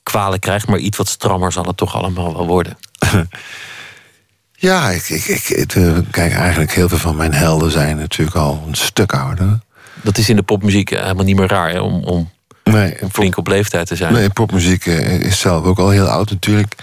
kwalen 0.04 0.40
krijgt, 0.40 0.68
maar 0.68 0.80
iets 0.80 0.98
wat 0.98 1.08
strammer 1.08 1.52
zal 1.52 1.66
het 1.66 1.78
toch 1.78 1.96
allemaal 1.96 2.34
wel 2.34 2.48
worden. 2.48 2.78
Ja, 4.60 4.90
ik, 4.90 5.10
ik, 5.10 5.26
ik, 5.50 5.76
eh, 5.76 5.98
kijk, 6.12 6.34
eigenlijk 6.34 6.72
heel 6.72 6.90
veel 6.90 6.98
van 6.98 7.16
mijn 7.16 7.34
helden 7.34 7.72
zijn 7.72 7.98
natuurlijk 7.98 8.38
al 8.38 8.64
een 8.68 8.76
stuk 8.76 9.14
ouder. 9.14 9.60
Dat 10.02 10.18
is 10.18 10.30
in 10.30 10.36
de 10.36 10.44
popmuziek 10.44 10.90
helemaal 10.90 11.24
niet 11.24 11.36
meer 11.36 11.48
raar 11.48 11.70
hè, 11.70 11.80
om, 11.80 12.04
om 12.04 12.32
nee, 12.72 12.98
flink 13.12 13.38
op 13.38 13.48
leeftijd 13.48 13.88
te 13.88 13.96
zijn. 13.96 14.14
Nee, 14.14 14.30
popmuziek 14.30 14.86
eh, 14.86 15.20
is 15.20 15.40
zelf 15.40 15.66
ook 15.66 15.80
al 15.80 15.90
heel 15.90 16.08
oud 16.08 16.30
natuurlijk. 16.30 16.76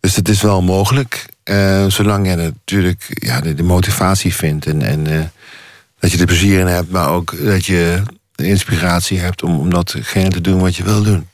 Dus 0.00 0.16
het 0.16 0.28
is 0.28 0.42
wel 0.42 0.62
mogelijk. 0.62 1.26
Uh, 1.44 1.84
zolang 1.88 2.28
je 2.28 2.34
natuurlijk 2.34 3.06
ja, 3.08 3.40
de, 3.40 3.54
de 3.54 3.62
motivatie 3.62 4.34
vindt 4.34 4.66
en, 4.66 4.82
en 4.82 5.32
dat 5.98 6.12
je 6.12 6.18
er 6.18 6.26
plezier 6.26 6.60
in 6.60 6.66
hebt, 6.66 6.90
maar 6.90 7.08
ook 7.08 7.44
dat 7.44 7.66
je 7.66 8.02
de 8.34 8.46
inspiratie 8.46 9.18
hebt 9.18 9.42
om, 9.42 9.58
om 9.58 9.70
datgene 9.70 10.28
te 10.28 10.40
doen 10.40 10.60
wat 10.60 10.76
je 10.76 10.84
wil 10.84 11.02
doen. 11.02 11.28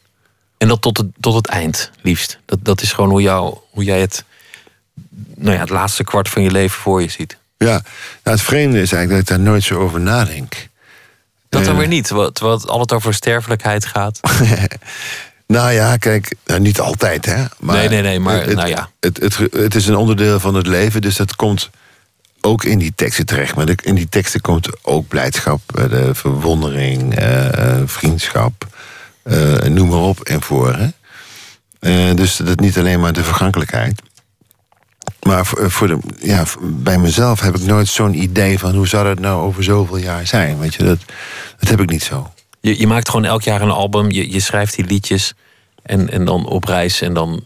En 0.59 0.69
dat 0.69 0.83
tot 0.83 0.97
het, 0.97 1.07
tot 1.21 1.35
het 1.35 1.47
eind, 1.47 1.91
liefst. 2.03 2.39
Dat, 2.45 2.59
dat 2.63 2.83
is 2.83 2.93
gewoon 2.93 3.11
hoe, 3.11 3.23
jou, 3.23 3.59
hoe 3.71 3.85
jij 3.85 4.01
het 4.01 4.25
nou 5.37 5.55
ja, 5.55 5.61
het 5.61 5.71
laatste 5.71 6.05
kwart 6.05 6.29
van 6.29 6.43
je 6.43 6.51
leven 6.51 6.81
voor 6.81 7.03
je 7.03 7.09
ziet. 7.09 7.39
Ja, 7.57 7.67
nou, 7.67 8.37
het 8.37 8.41
vreemde 8.41 8.81
is 8.81 8.93
eigenlijk 8.93 9.11
dat 9.11 9.21
ik 9.21 9.27
daar 9.27 9.53
nooit 9.53 9.63
zo 9.63 9.79
over 9.79 10.01
nadenk. 10.01 10.69
Dat 11.51 11.65
dan 11.65 11.73
uh, 11.73 11.79
weer 11.79 11.89
niet, 11.89 12.05
terwijl 12.05 12.51
het 12.51 12.69
altijd 12.69 12.93
over 12.93 13.15
sterfelijkheid 13.15 13.87
gaat. 13.87 14.21
nou 15.47 15.73
ja, 15.73 15.97
kijk, 15.97 16.35
nou, 16.47 16.61
niet 16.61 16.81
altijd 16.81 17.27
hè. 17.27 17.45
Maar 17.59 17.77
nee, 17.77 17.89
nee, 17.89 18.03
nee, 18.03 18.21
maar 18.21 18.47
het, 18.47 18.57
nou 18.57 18.69
ja. 18.69 18.91
Het, 19.01 19.21
het, 19.21 19.37
het, 19.53 19.75
is 19.75 19.87
een 19.87 19.97
onderdeel 19.97 20.41
van 20.41 20.55
het 20.55 20.67
leven, 20.67 21.01
dus 21.01 21.17
dat 21.17 21.37
komt 21.37 21.71
ook 22.41 22.65
in 22.65 22.79
die 22.79 22.93
teksten 22.95 23.27
terecht. 23.27 23.55
Maar 23.55 23.69
in 23.83 23.95
die 23.95 24.09
teksten 24.09 24.41
komt 24.41 24.69
ook 24.83 25.09
blijdschap, 25.09 25.61
eh, 25.75 25.91
de 25.91 26.15
verwondering, 26.15 27.21
uh, 27.21 27.83
vriendschap, 27.85 28.67
uh, 29.25 29.59
noem 29.59 29.89
maar 29.89 29.99
op 29.99 30.21
en 30.21 30.43
voor. 30.43 30.75
Hè? 30.75 32.15
dus 32.15 32.37
dat 32.37 32.61
niet 32.61 32.79
alleen 32.79 33.01
maar 33.01 33.13
de 33.13 33.25
vergankelijkheid. 33.25 34.03
Maar 35.21 35.47
voor 35.47 35.87
de, 35.87 35.99
ja, 36.19 36.45
bij 36.61 36.99
mezelf 36.99 37.41
heb 37.41 37.57
ik 37.57 37.63
nooit 37.63 37.89
zo'n 37.89 38.23
idee 38.23 38.59
van 38.59 38.75
hoe 38.75 38.89
zou 38.89 39.05
dat 39.05 39.19
nou 39.19 39.43
over 39.43 39.65
zoveel 39.65 39.97
jaar 39.97 40.27
zijn. 40.27 40.59
Weet 40.59 40.75
je, 40.75 40.83
dat, 40.83 40.99
dat 41.59 41.69
heb 41.69 41.81
ik 41.81 41.91
niet 41.91 42.03
zo. 42.03 42.33
Je, 42.61 42.79
je 42.79 42.87
maakt 42.87 43.09
gewoon 43.09 43.25
elk 43.25 43.43
jaar 43.43 43.63
een 43.63 43.71
album, 43.71 44.11
je, 44.11 44.33
je 44.33 44.41
schrijft 44.41 44.77
die 44.77 44.85
liedjes 44.85 45.35
en, 45.83 46.11
en 46.11 46.25
dan 46.25 46.47
op 46.47 46.65
reis 46.65 47.01
en 47.01 47.15
dan 47.15 47.45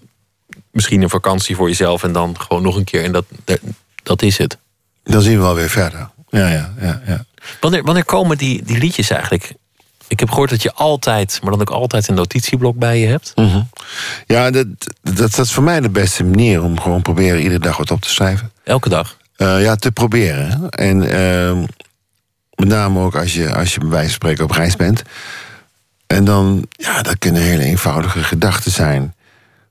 misschien 0.70 1.02
een 1.02 1.10
vakantie 1.10 1.56
voor 1.56 1.68
jezelf 1.68 2.02
en 2.02 2.12
dan 2.12 2.40
gewoon 2.40 2.62
nog 2.62 2.76
een 2.76 2.84
keer 2.84 3.04
en 3.04 3.12
dat, 3.12 3.24
dat 4.02 4.22
is 4.22 4.38
het. 4.38 4.58
Dan 5.02 5.22
zien 5.22 5.36
we 5.36 5.42
wel 5.42 5.54
weer 5.54 5.70
verder. 5.70 6.10
Ja, 6.28 6.48
ja, 6.48 6.74
ja. 6.80 7.02
ja. 7.06 7.24
Wanneer, 7.60 7.82
wanneer 7.82 8.04
komen 8.04 8.38
die, 8.38 8.62
die 8.62 8.78
liedjes 8.78 9.10
eigenlijk 9.10 9.52
ik 10.08 10.20
heb 10.20 10.28
gehoord 10.28 10.50
dat 10.50 10.62
je 10.62 10.72
altijd, 10.72 11.38
maar 11.42 11.50
dan 11.50 11.60
ook 11.60 11.70
altijd 11.70 12.08
een 12.08 12.14
notitieblok 12.14 12.76
bij 12.76 12.98
je 12.98 13.06
hebt. 13.06 13.32
Mhm. 13.34 13.62
Ja, 14.26 14.50
dat, 14.50 14.66
dat, 15.02 15.16
dat, 15.16 15.38
is 15.38 15.52
voor 15.52 15.62
mij 15.62 15.80
de 15.80 15.90
beste 15.90 16.24
manier 16.24 16.62
om 16.62 16.80
gewoon 16.80 17.02
proberen 17.02 17.40
iedere 17.40 17.58
dag 17.58 17.76
wat 17.76 17.90
op 17.90 18.00
te 18.00 18.10
schrijven. 18.10 18.52
Elke 18.64 18.88
dag? 18.88 19.16
Uh, 19.36 19.62
ja, 19.62 19.76
te 19.76 19.92
proberen. 19.92 20.68
En 20.70 21.02
uh, 21.02 21.64
met 22.54 22.68
name 22.68 23.00
ook 23.00 23.16
als 23.16 23.34
je, 23.34 23.54
als 23.54 23.74
je 23.74 23.80
bij 23.80 23.88
wijze 23.88 24.06
van 24.06 24.14
spreken 24.14 24.44
op 24.44 24.50
reis 24.50 24.76
bent. 24.76 25.02
En 26.06 26.24
dan, 26.24 26.66
ja, 26.70 27.02
dat 27.02 27.18
kunnen 27.18 27.42
hele 27.42 27.64
eenvoudige 27.64 28.22
gedachten 28.22 28.72
zijn. 28.72 29.14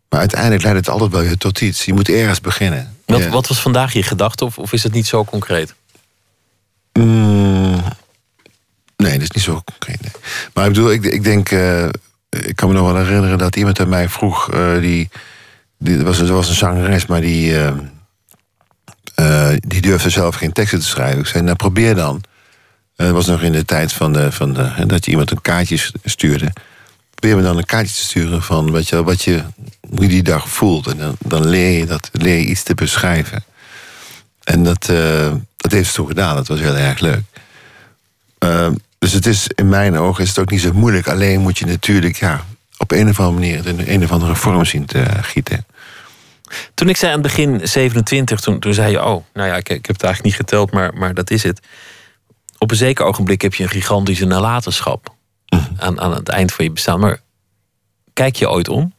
Maar 0.10 0.20
uiteindelijk 0.20 0.64
leidt 0.64 0.78
het 0.78 0.90
altijd 0.90 1.12
wel 1.12 1.22
weer 1.22 1.38
tot 1.38 1.62
iets. 1.62 1.86
Je 1.86 1.94
moet 1.94 2.10
ergens 2.10 2.42
beginnen. 2.42 2.98
Wat, 3.06 3.28
wat 3.28 3.48
was 3.48 3.62
vandaag 3.62 3.94
je 3.94 4.04
gedachte, 4.04 4.46
of, 4.46 4.58
of 4.58 4.74
is 4.74 4.84
het 4.84 4.94
niet 4.94 5.08
zo 5.08 5.24
concreet? 5.24 5.74
Mm, 6.94 7.84
Nee, 9.04 9.14
dat 9.14 9.22
is 9.22 9.32
niet 9.32 9.43
zo 9.43 9.62
concreet. 9.66 9.99
Maar 10.54 10.66
ik 10.66 10.74
bedoel, 10.74 10.91
ik, 10.91 11.04
ik 11.04 11.24
denk. 11.24 11.51
Uh, 11.51 11.86
ik 12.30 12.56
kan 12.56 12.70
me 12.70 12.76
nog 12.76 12.91
wel 12.91 13.04
herinneren 13.04 13.38
dat 13.38 13.56
iemand 13.56 13.80
aan 13.80 13.89
mij 13.89 14.10
vroeg. 14.10 14.54
Uh, 14.54 14.80
die, 14.80 15.10
die 15.78 16.04
was, 16.04 16.20
was 16.20 16.49
een 16.49 16.56
zangeres, 16.56 17.06
maar 17.06 17.22
die. 17.22 17.51
Uh, 19.20 19.49
die 19.68 19.82
durfde 19.82 20.10
zelf 20.10 20.36
geen 20.36 20.51
teksten 20.51 20.80
te 20.80 20.86
schrijven. 20.86 21.20
Ik 21.20 21.26
zei, 21.26 21.43
nou 21.43 21.56
probeer 21.56 21.95
dan. 21.95 22.24
Het 22.95 23.12
was 23.12 23.26
nog 23.26 23.41
in 23.41 23.51
de 23.51 23.66
tijd 23.66 23.93
van 23.93 24.14
de, 24.14 24.32
van 24.32 24.54
de, 24.54 24.86
dat 24.86 25.06
je 25.06 25.12
iemand 25.12 25.32
een 25.32 25.41
kaartje 25.41 25.89
stuurde. 26.04 26.54
Probeer 27.16 27.38
me 27.38 27.43
dan 27.43 27.58
een 27.58 27.66
kaartje 27.66 27.95
te 27.95 28.01
sturen 28.01 28.41
van 28.41 28.72
wat 28.72 28.89
je, 28.89 29.04
wat 29.04 29.24
je, 29.24 29.43
hoe 29.89 30.01
je 30.01 30.08
die 30.08 30.24
dag 30.24 30.49
voelt. 30.49 30.88
En 30.88 30.97
dan, 30.97 31.16
dan 31.20 31.47
leer, 31.47 31.80
je 31.80 31.86
dat, 31.86 32.10
leer 32.12 32.38
je 32.38 32.45
iets 32.45 32.64
te 32.64 32.74
beschrijven. 32.74 33.43
En 34.43 34.64
dat, 34.64 34.86
dat 35.58 35.72
heeft 35.72 35.89
ze 35.89 35.95
toen 35.95 36.08
gedaan. 36.08 36.36
Dat 36.36 36.47
was 36.47 36.60
heel 36.60 36.76
erg 36.76 36.99
leuk. 36.99 37.24
Dus 39.04 39.14
het 39.14 39.26
is, 39.26 39.47
in 39.56 39.70
mijn 39.70 39.97
ogen 39.97 40.24
is 40.24 40.30
het 40.30 40.39
ook 40.39 40.51
niet 40.51 40.62
zo 40.62 40.74
moeilijk. 40.74 41.08
Alleen 41.08 41.39
moet 41.39 41.58
je 41.58 41.66
natuurlijk 41.66 42.16
ja, 42.16 42.45
op 42.78 42.91
een 42.91 43.10
of 43.10 43.20
andere 43.20 43.39
manier 43.39 43.68
in 43.68 43.93
een 43.93 44.04
of 44.04 44.12
andere 44.12 44.36
vorm 44.36 44.66
zien 44.66 44.86
te 44.86 45.06
gieten. 45.22 45.66
Toen 46.74 46.89
ik 46.89 46.97
zei 46.97 47.12
aan 47.14 47.22
het 47.22 47.28
begin 47.28 47.68
27, 47.68 48.39
toen, 48.39 48.60
toen 48.60 48.74
zei 48.74 48.91
je, 48.91 49.06
oh, 49.06 49.24
nou 49.34 49.47
ja, 49.47 49.56
ik, 49.56 49.70
ik 49.70 49.86
heb 49.86 49.95
het 49.95 50.04
eigenlijk 50.04 50.24
niet 50.24 50.47
geteld, 50.47 50.72
maar, 50.72 50.93
maar 50.93 51.14
dat 51.14 51.32
is 51.32 51.43
het. 51.43 51.60
Op 52.58 52.72
een 52.72 52.78
zeker 52.78 53.06
ogenblik 53.06 53.41
heb 53.41 53.54
je 53.54 53.64
een 53.64 53.70
gigantische 53.70 54.26
nalatenschap 54.26 55.16
mhm. 55.47 55.64
aan, 55.78 56.01
aan 56.01 56.14
het 56.14 56.30
eind 56.30 56.54
van 56.54 56.66
je 56.66 56.72
bestaan. 56.72 56.99
Maar 56.99 57.20
kijk 58.14 58.36
je 58.36 58.49
ooit 58.49 58.70
om? 58.70 58.93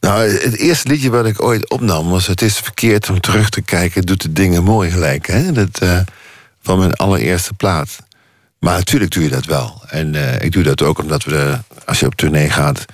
Nou, 0.00 0.28
het 0.28 0.56
eerste 0.56 0.88
liedje 0.88 1.10
wat 1.10 1.26
ik 1.26 1.42
ooit 1.42 1.70
opnam 1.70 2.08
was: 2.08 2.26
Het 2.26 2.42
is 2.42 2.56
verkeerd 2.56 3.10
om 3.10 3.20
terug 3.20 3.50
te 3.50 3.62
kijken, 3.62 4.02
doet 4.02 4.22
de 4.22 4.32
dingen 4.32 4.64
mooi 4.64 4.90
gelijk. 4.90 5.26
Hè? 5.26 5.52
Dat, 5.52 5.82
uh, 5.82 6.00
van 6.62 6.78
mijn 6.78 6.94
allereerste 6.94 7.54
plaat. 7.54 7.98
Maar 8.58 8.76
natuurlijk 8.76 9.12
doe 9.12 9.22
je 9.22 9.28
dat 9.28 9.44
wel. 9.44 9.82
En 9.88 10.14
uh, 10.14 10.40
ik 10.40 10.52
doe 10.52 10.62
dat 10.62 10.82
ook 10.82 10.98
omdat 10.98 11.24
we, 11.24 11.30
de, 11.30 11.58
als 11.84 12.00
je 12.00 12.06
op 12.06 12.14
tournee 12.14 12.50
gaat, 12.50 12.84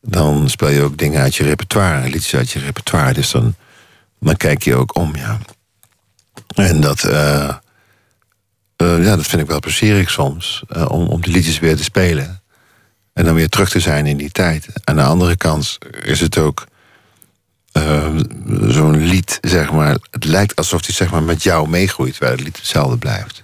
dan 0.00 0.50
speel 0.50 0.68
je 0.68 0.82
ook 0.82 0.98
dingen 0.98 1.20
uit 1.20 1.34
je 1.34 1.44
repertoire, 1.44 2.08
liedjes 2.08 2.34
uit 2.34 2.50
je 2.50 2.58
repertoire. 2.58 3.12
Dus 3.12 3.30
dan, 3.30 3.54
dan 4.20 4.36
kijk 4.36 4.62
je 4.62 4.74
ook 4.74 4.96
om, 4.96 5.16
ja. 5.16 5.38
En 6.54 6.80
dat, 6.80 7.04
uh, 7.04 7.54
uh, 8.82 9.04
ja, 9.04 9.16
dat 9.16 9.26
vind 9.26 9.42
ik 9.42 9.48
wel 9.48 9.60
plezierig 9.60 10.10
soms, 10.10 10.62
om, 10.88 11.06
om 11.06 11.20
die 11.20 11.32
liedjes 11.32 11.58
weer 11.58 11.76
te 11.76 11.82
spelen. 11.82 12.42
En 13.12 13.24
dan 13.24 13.34
weer 13.34 13.48
terug 13.48 13.70
te 13.70 13.80
zijn 13.80 14.06
in 14.06 14.16
die 14.16 14.30
tijd. 14.30 14.66
Aan 14.84 14.96
de 14.96 15.02
andere 15.02 15.36
kant 15.36 15.78
is 16.02 16.20
het 16.20 16.38
ook 16.38 16.66
zo'n 18.66 18.96
lied, 18.96 19.38
zeg 19.40 19.72
maar. 19.72 19.96
Het 20.10 20.24
lijkt 20.24 20.56
alsof 20.56 20.84
hij 20.84 20.94
zeg 20.94 21.10
maar, 21.10 21.22
met 21.22 21.42
jou 21.42 21.68
meegroeit, 21.68 22.12
terwijl 22.12 22.32
het 22.32 22.44
lied 22.44 22.56
hetzelfde 22.56 22.98
blijft 22.98 23.43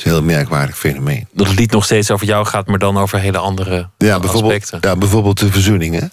is 0.00 0.06
een 0.06 0.12
heel 0.12 0.22
merkwaardig 0.36 0.78
fenomeen. 0.78 1.28
Dat 1.32 1.46
het 1.46 1.58
lied 1.58 1.70
nog 1.70 1.84
steeds 1.84 2.10
over 2.10 2.26
jou 2.26 2.46
gaat, 2.46 2.66
maar 2.66 2.78
dan 2.78 2.98
over 2.98 3.18
hele 3.18 3.38
andere 3.38 3.88
ja, 3.98 4.18
bijvoorbeeld, 4.18 4.62
aspecten. 4.62 4.90
Ja, 4.90 4.96
bijvoorbeeld 4.96 5.38
de 5.38 5.52
verzoeningen. 5.52 6.12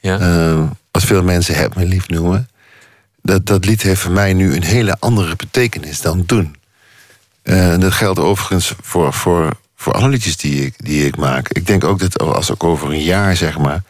Ja. 0.00 0.20
Uh, 0.20 0.62
wat 0.90 1.02
veel 1.02 1.22
mensen 1.22 1.54
het 1.54 1.74
me 1.74 1.86
lief 1.86 2.08
noemen. 2.08 2.48
Dat, 3.22 3.46
dat 3.46 3.64
lied 3.64 3.82
heeft 3.82 4.00
voor 4.00 4.12
mij 4.12 4.32
nu 4.32 4.54
een 4.54 4.64
hele 4.64 4.96
andere 4.98 5.36
betekenis 5.36 6.00
dan 6.00 6.26
toen. 6.26 6.56
Uh, 7.44 7.78
dat 7.78 7.92
geldt 7.92 8.18
overigens 8.18 8.74
voor, 8.82 9.12
voor, 9.12 9.50
voor 9.76 9.92
alle 9.92 10.08
liedjes 10.08 10.36
die 10.36 10.64
ik, 10.64 10.74
die 10.76 11.06
ik 11.06 11.16
maak. 11.16 11.48
Ik 11.48 11.66
denk 11.66 11.84
ook 11.84 11.98
dat 11.98 12.18
als 12.18 12.50
ik 12.50 12.64
over 12.64 12.88
een 12.88 13.02
jaar, 13.02 13.36
zeg 13.36 13.58
maar... 13.58 13.82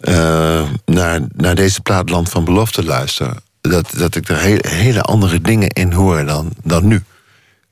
Uh, 0.00 0.62
naar, 0.84 1.20
naar 1.34 1.54
deze 1.54 1.80
plaatland 1.80 2.28
van 2.28 2.44
belofte 2.44 2.84
luister... 2.84 3.32
dat, 3.60 3.90
dat 3.96 4.14
ik 4.14 4.28
er 4.28 4.38
hele, 4.38 4.68
hele 4.68 5.02
andere 5.02 5.40
dingen 5.40 5.68
in 5.68 5.92
hoor 5.92 6.24
dan, 6.24 6.52
dan 6.62 6.86
nu. 6.86 7.02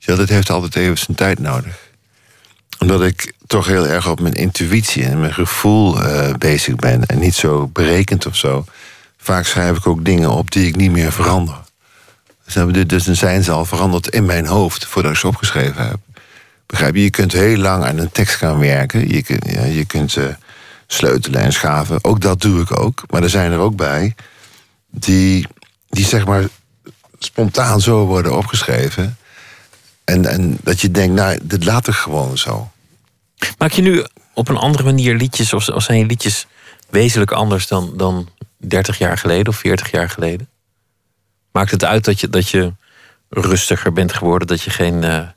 Ja, 0.06 0.14
dat 0.14 0.28
heeft 0.28 0.50
altijd 0.50 0.76
even 0.76 0.98
zijn 0.98 1.16
tijd 1.16 1.38
nodig. 1.38 1.78
Omdat 2.78 3.02
ik 3.02 3.32
toch 3.46 3.66
heel 3.66 3.86
erg 3.86 4.08
op 4.08 4.20
mijn 4.20 4.34
intuïtie 4.34 5.04
en 5.04 5.20
mijn 5.20 5.34
gevoel 5.34 6.02
uh, 6.02 6.32
bezig 6.38 6.76
ben. 6.76 7.06
En 7.06 7.18
niet 7.18 7.34
zo 7.34 7.66
berekend 7.66 8.26
of 8.26 8.36
zo. 8.36 8.64
vaak 9.18 9.46
schrijf 9.46 9.76
ik 9.76 9.86
ook 9.86 10.04
dingen 10.04 10.30
op 10.30 10.50
die 10.50 10.66
ik 10.66 10.76
niet 10.76 10.90
meer 10.90 11.12
verander. 11.12 11.58
Dus, 12.44 12.86
dus 12.86 13.04
dan 13.04 13.14
zijn 13.14 13.44
ze 13.44 13.50
al 13.50 13.64
veranderd 13.64 14.08
in 14.08 14.24
mijn 14.24 14.46
hoofd 14.46 14.86
voordat 14.86 15.12
ik 15.12 15.18
ze 15.18 15.26
opgeschreven 15.26 15.86
heb. 15.86 15.98
Begrijp 16.66 16.94
je? 16.94 17.02
Je 17.02 17.10
kunt 17.10 17.32
heel 17.32 17.56
lang 17.56 17.84
aan 17.84 17.98
een 17.98 18.12
tekst 18.12 18.34
gaan 18.34 18.58
werken. 18.58 19.08
Je 19.08 19.22
kunt, 19.22 19.44
je 19.50 19.84
kunt 19.86 20.16
uh, 20.16 20.24
sleutelen 20.86 21.40
en 21.40 21.52
schaven. 21.52 22.04
Ook 22.04 22.20
dat 22.20 22.40
doe 22.40 22.60
ik 22.60 22.78
ook. 22.78 23.02
Maar 23.10 23.22
er 23.22 23.30
zijn 23.30 23.52
er 23.52 23.58
ook 23.58 23.76
bij 23.76 24.14
die, 24.90 25.46
die 25.88 26.04
zeg 26.04 26.26
maar 26.26 26.44
spontaan 27.18 27.80
zo 27.80 28.04
worden 28.04 28.36
opgeschreven. 28.36 29.16
En, 30.06 30.26
en 30.26 30.58
dat 30.62 30.80
je 30.80 30.90
denkt, 30.90 31.14
nou, 31.14 31.38
dit 31.42 31.64
laat 31.64 31.88
ik 31.88 31.94
gewoon 31.94 32.38
zo. 32.38 32.70
Maak 33.58 33.72
je 33.72 33.82
nu 33.82 34.04
op 34.34 34.48
een 34.48 34.56
andere 34.56 34.84
manier 34.84 35.14
liedjes, 35.14 35.52
of, 35.52 35.68
of 35.68 35.82
zijn 35.82 35.98
je 35.98 36.06
liedjes 36.06 36.46
wezenlijk 36.90 37.30
anders 37.30 37.66
dan, 37.66 37.92
dan 37.96 38.28
30 38.56 38.98
jaar 38.98 39.18
geleden 39.18 39.48
of 39.48 39.56
40 39.56 39.90
jaar 39.90 40.10
geleden? 40.10 40.48
Maakt 41.52 41.70
het 41.70 41.84
uit 41.84 42.04
dat 42.04 42.20
je, 42.20 42.28
dat 42.28 42.48
je 42.48 42.72
rustiger 43.28 43.92
bent 43.92 44.12
geworden, 44.12 44.48
dat 44.48 44.62
je 44.62 44.70
geen 44.70 45.02
uh, 45.02 45.28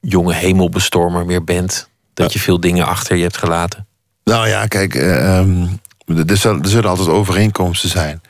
jonge 0.00 0.34
hemelbestormer 0.34 1.26
meer 1.26 1.44
bent, 1.44 1.88
dat 2.14 2.32
je 2.32 2.38
veel 2.38 2.60
dingen 2.60 2.86
achter 2.86 3.16
je 3.16 3.22
hebt 3.22 3.36
gelaten? 3.36 3.86
Nou 4.24 4.48
ja, 4.48 4.66
kijk, 4.66 4.94
uh, 4.94 5.38
um, 5.38 5.80
er, 6.26 6.36
zullen 6.62 6.84
altijd 6.84 7.08
overeenkomsten 7.08 7.88
zijn. 7.88 8.22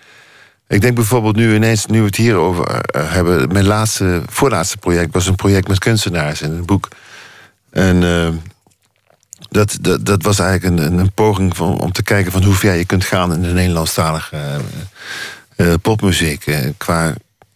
Ik 0.69 0.81
denk 0.81 0.95
bijvoorbeeld 0.95 1.37
nu 1.37 1.55
ineens, 1.55 1.87
nu 1.87 1.99
we 1.99 2.07
het 2.07 2.17
hierover 2.17 2.69
uh, 2.97 3.13
hebben... 3.13 3.53
mijn 3.53 3.67
laatste, 3.67 4.23
voorlaatste 4.29 4.77
project 4.77 5.13
was 5.13 5.27
een 5.27 5.35
project 5.35 5.69
met 5.69 5.79
kunstenaars 5.79 6.43
in 6.43 6.53
een 6.53 6.65
boek. 6.65 6.89
En 7.71 8.03
uh, 8.03 8.29
dat, 9.49 9.79
dat, 9.81 10.07
dat 10.07 10.23
was 10.23 10.39
eigenlijk 10.39 10.81
een, 10.81 10.99
een 10.99 11.13
poging 11.13 11.59
om 11.59 11.93
te 11.93 12.03
kijken 12.03 12.33
van 12.33 12.43
hoe 12.43 12.55
ver 12.55 12.75
je 12.75 12.85
kunt 12.85 13.05
gaan 13.05 13.33
in 13.33 13.43
de 13.43 13.53
Nederlandstalige 13.53 14.61
uh, 15.57 15.75
popmuziek. 15.83 16.45
qua 16.77 17.15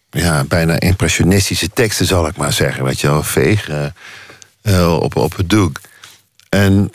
ja, 0.09 0.43
bijna 0.43 0.79
impressionistische 0.79 1.69
teksten, 1.69 2.05
zal 2.05 2.27
ik 2.27 2.37
maar 2.37 2.53
zeggen. 2.53 2.83
Weet 2.83 2.99
je 2.99 3.07
wel, 3.07 3.23
veeg 3.23 3.69
op, 4.99 5.15
op 5.15 5.35
het 5.35 5.49
doek. 5.49 5.79
En 6.49 6.91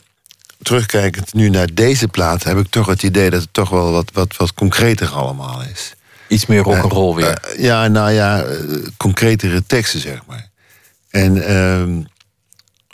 terugkijkend 0.62 1.34
nu 1.34 1.48
naar 1.48 1.74
deze 1.74 2.08
plaat, 2.08 2.42
heb 2.42 2.58
ik 2.58 2.68
toch 2.70 2.86
het 2.86 3.02
idee 3.02 3.30
dat 3.30 3.40
het 3.40 3.52
toch 3.52 3.70
wel 3.70 3.92
wat, 3.92 4.10
wat, 4.12 4.36
wat 4.36 4.54
concreter 4.54 5.08
allemaal 5.08 5.62
is. 5.62 5.95
Iets 6.28 6.46
meer 6.46 6.62
rock'n'roll 6.62 7.14
weer. 7.14 7.38
Uh, 7.54 7.64
ja, 7.64 7.88
nou 7.88 8.10
ja, 8.10 8.44
concretere 8.96 9.62
teksten, 9.66 10.00
zeg 10.00 10.20
maar. 10.26 10.48
En 11.10 11.36
uh, 11.36 12.04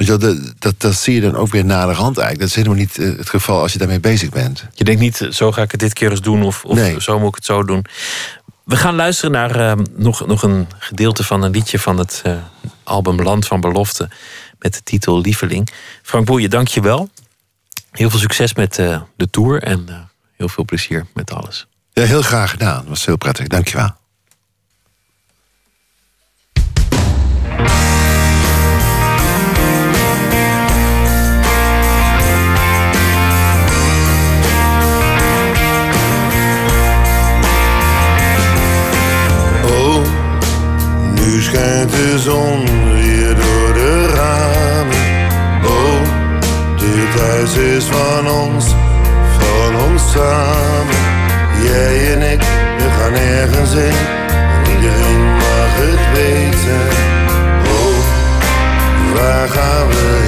dat, 0.07 0.37
dat, 0.59 0.75
dat 0.81 0.95
zie 0.95 1.15
je 1.15 1.21
dan 1.21 1.37
ook 1.37 1.49
weer 1.49 1.65
naderhand 1.65 2.19
eigenlijk. 2.19 2.39
Dat 2.39 2.49
is 2.49 2.55
helemaal 2.55 2.79
niet 2.79 3.19
het 3.19 3.29
geval 3.29 3.61
als 3.61 3.73
je 3.73 3.79
daarmee 3.79 4.01
bezig 4.01 4.31
bent. 4.31 4.65
Je 4.73 4.85
denkt 4.85 5.01
niet, 5.01 5.29
zo 5.31 5.53
ga 5.53 5.63
ik 5.63 5.71
het 5.71 5.81
dit 5.81 5.93
keer 5.93 6.11
eens 6.11 6.21
doen 6.21 6.43
of, 6.43 6.65
of 6.65 6.75
nee. 6.75 7.01
zo 7.01 7.19
moet 7.19 7.29
ik 7.29 7.35
het 7.35 7.45
zo 7.45 7.65
doen. 7.65 7.85
We 8.65 8.77
gaan 8.77 8.95
luisteren 8.95 9.31
naar 9.31 9.79
uh, 9.79 9.85
nog, 9.97 10.27
nog 10.27 10.43
een 10.43 10.67
gedeelte 10.79 11.25
van 11.25 11.43
een 11.43 11.51
liedje 11.51 11.79
van 11.79 11.99
het 11.99 12.23
uh, 12.27 12.37
album 12.83 13.23
Land 13.23 13.47
van 13.47 13.61
Belofte. 13.61 14.09
Met 14.59 14.75
de 14.75 14.83
titel 14.83 15.21
Lieveling. 15.21 15.69
Frank 16.03 16.27
Boeien, 16.27 16.51
dank 16.51 16.69
je 16.69 16.81
wel. 16.81 17.11
Heel 17.91 18.11
veel 18.11 18.19
succes 18.19 18.55
met 18.55 18.79
uh, 18.79 19.01
de 19.17 19.31
tour 19.31 19.63
en 19.63 20.11
heel 20.37 20.49
veel 20.49 20.65
plezier 20.65 21.07
met 21.15 21.33
alles. 21.33 21.67
Ja, 21.95 22.05
heel 22.05 22.23
graag 22.23 22.51
gedaan. 22.51 22.77
Dat 22.77 22.89
was 22.89 23.07
heel 23.07 23.17
prettig. 23.17 23.47
Dank 23.47 23.69
je 23.69 23.77
wel. 23.77 23.91
Oh, 39.65 40.07
nu 41.15 41.43
schijnt 41.43 41.91
de 41.91 42.19
zon 42.19 42.93
weer 42.95 43.35
door 43.35 43.73
de 43.73 44.07
ramen. 44.07 45.31
Oh, 45.65 46.01
dit 46.79 47.21
huis 47.21 47.57
is 47.57 47.85
van 47.85 48.29
ons, 48.29 48.67
van 49.39 49.77
ons 49.77 50.13
samen. 50.13 51.02
Jij 51.73 52.13
en 52.13 52.23
ik, 52.33 52.41
we 52.79 52.89
gaan 52.99 53.15
ergens 53.15 53.73
heen. 53.75 54.07
En 54.55 54.71
iedereen 54.75 55.25
mag 55.35 55.73
het 55.83 56.03
weten. 56.13 56.81
Oh, 57.67 58.05
waar 59.15 59.49
gaan 59.49 59.89
we 59.89 60.22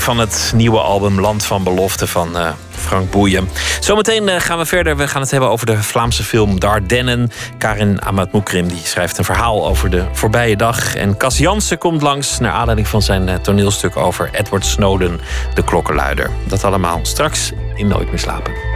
van 0.00 0.18
het 0.18 0.52
nieuwe 0.54 0.78
album 0.78 1.20
Land 1.20 1.44
van 1.44 1.62
Belofte 1.62 2.06
van 2.06 2.36
uh, 2.36 2.48
Frank 2.70 3.10
Boeien. 3.10 3.48
Zometeen 3.80 4.28
uh, 4.28 4.34
gaan 4.38 4.58
we 4.58 4.66
verder. 4.66 4.96
We 4.96 5.08
gaan 5.08 5.20
het 5.20 5.30
hebben 5.30 5.50
over 5.50 5.66
de 5.66 5.82
Vlaamse 5.82 6.24
film 6.24 6.60
Dardennen. 6.60 7.30
Karin 7.58 8.02
Amatmoukrim 8.02 8.68
die 8.68 8.80
schrijft 8.84 9.18
een 9.18 9.24
verhaal 9.24 9.66
over 9.66 9.90
de 9.90 10.04
voorbije 10.12 10.56
dag. 10.56 10.94
En 10.94 11.16
Cas 11.16 11.38
Jansen 11.38 11.78
komt 11.78 12.02
langs 12.02 12.38
naar 12.38 12.52
aanleiding 12.52 12.88
van 12.88 13.02
zijn 13.02 13.28
uh, 13.28 13.34
toneelstuk 13.34 13.96
over 13.96 14.30
Edward 14.32 14.66
Snowden, 14.66 15.20
de 15.54 15.64
klokkenluider. 15.64 16.30
Dat 16.46 16.64
allemaal 16.64 16.98
straks 17.02 17.52
in 17.74 17.86
Nooit 17.88 18.08
meer 18.08 18.18
slapen. 18.18 18.71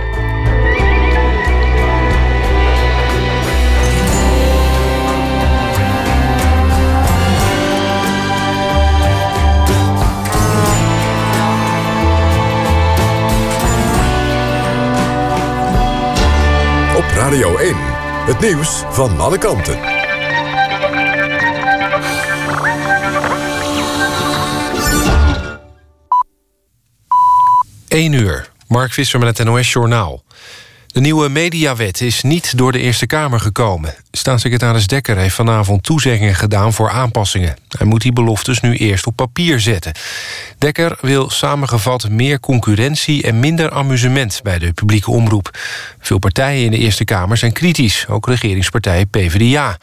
Radio 17.27 17.57
1. 17.57 17.75
Het 18.27 18.41
nieuws 18.41 18.83
van 18.91 19.21
alle 19.21 19.39
kanten. 19.39 19.79
1 27.89 28.13
uur. 28.13 28.51
Mark 28.69 28.93
Visser 28.93 29.19
met 29.19 29.39
het 29.39 29.47
NOS 29.47 29.73
Journaal. 29.73 30.23
De 30.97 31.03
nieuwe 31.03 31.29
mediawet 31.29 32.01
is 32.01 32.23
niet 32.23 32.59
door 32.59 32.73
de 32.73 32.79
Eerste 32.79 33.07
Kamer 33.07 33.41
gekomen. 33.41 33.95
Staatssecretaris 34.11 34.87
Dekker 34.87 35.17
heeft 35.17 35.35
vanavond 35.35 35.83
toezeggingen 35.83 36.35
gedaan 36.35 36.73
voor 36.73 36.91
aanpassingen. 36.91 37.57
Hij 37.69 37.87
moet 37.87 38.03
die 38.03 38.13
beloftes 38.13 38.61
nu 38.61 38.77
eerst 38.77 39.07
op 39.07 39.17
papier 39.17 39.61
zetten. 39.61 39.93
Dekker 40.59 40.99
wil 41.01 41.31
samengevat 41.31 42.09
meer 42.09 42.41
concurrentie 42.41 43.23
en 43.23 43.41
minder 43.41 43.71
amusement... 43.71 44.41
bij 44.43 44.59
de 44.59 44.73
publieke 44.73 45.11
omroep. 45.11 45.59
Veel 46.01 46.19
partijen 46.19 46.65
in 46.65 46.71
de 46.71 46.79
Eerste 46.79 47.05
Kamer 47.05 47.37
zijn 47.37 47.53
kritisch, 47.53 48.07
ook 48.09 48.27
regeringspartij 48.27 49.07
PvdA. 49.07 49.69
Er 49.69 49.79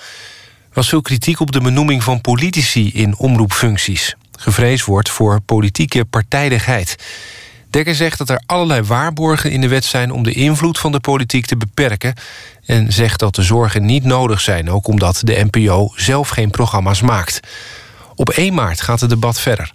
was 0.73 0.89
veel 0.89 1.01
kritiek 1.01 1.39
op 1.39 1.51
de 1.51 1.61
benoeming 1.61 2.03
van 2.03 2.21
politici 2.21 2.91
in 2.93 3.17
omroepfuncties. 3.17 4.15
Gevreesd 4.39 4.85
wordt 4.85 5.09
voor 5.09 5.41
politieke 5.41 6.05
partijdigheid... 6.05 6.95
Dekker 7.73 7.95
zegt 7.95 8.17
dat 8.17 8.29
er 8.29 8.41
allerlei 8.45 8.81
waarborgen 8.81 9.51
in 9.51 9.61
de 9.61 9.67
wet 9.67 9.85
zijn... 9.85 10.11
om 10.11 10.23
de 10.23 10.33
invloed 10.33 10.79
van 10.79 10.91
de 10.91 10.99
politiek 10.99 11.45
te 11.45 11.57
beperken... 11.57 12.13
en 12.65 12.93
zegt 12.93 13.19
dat 13.19 13.35
de 13.35 13.41
zorgen 13.41 13.85
niet 13.85 14.03
nodig 14.03 14.41
zijn... 14.41 14.69
ook 14.69 14.87
omdat 14.87 15.21
de 15.23 15.47
NPO 15.51 15.91
zelf 15.95 16.29
geen 16.29 16.49
programma's 16.49 17.01
maakt. 17.01 17.39
Op 18.15 18.29
1 18.29 18.53
maart 18.53 18.81
gaat 18.81 18.99
het 18.99 19.09
debat 19.09 19.39
verder. 19.39 19.73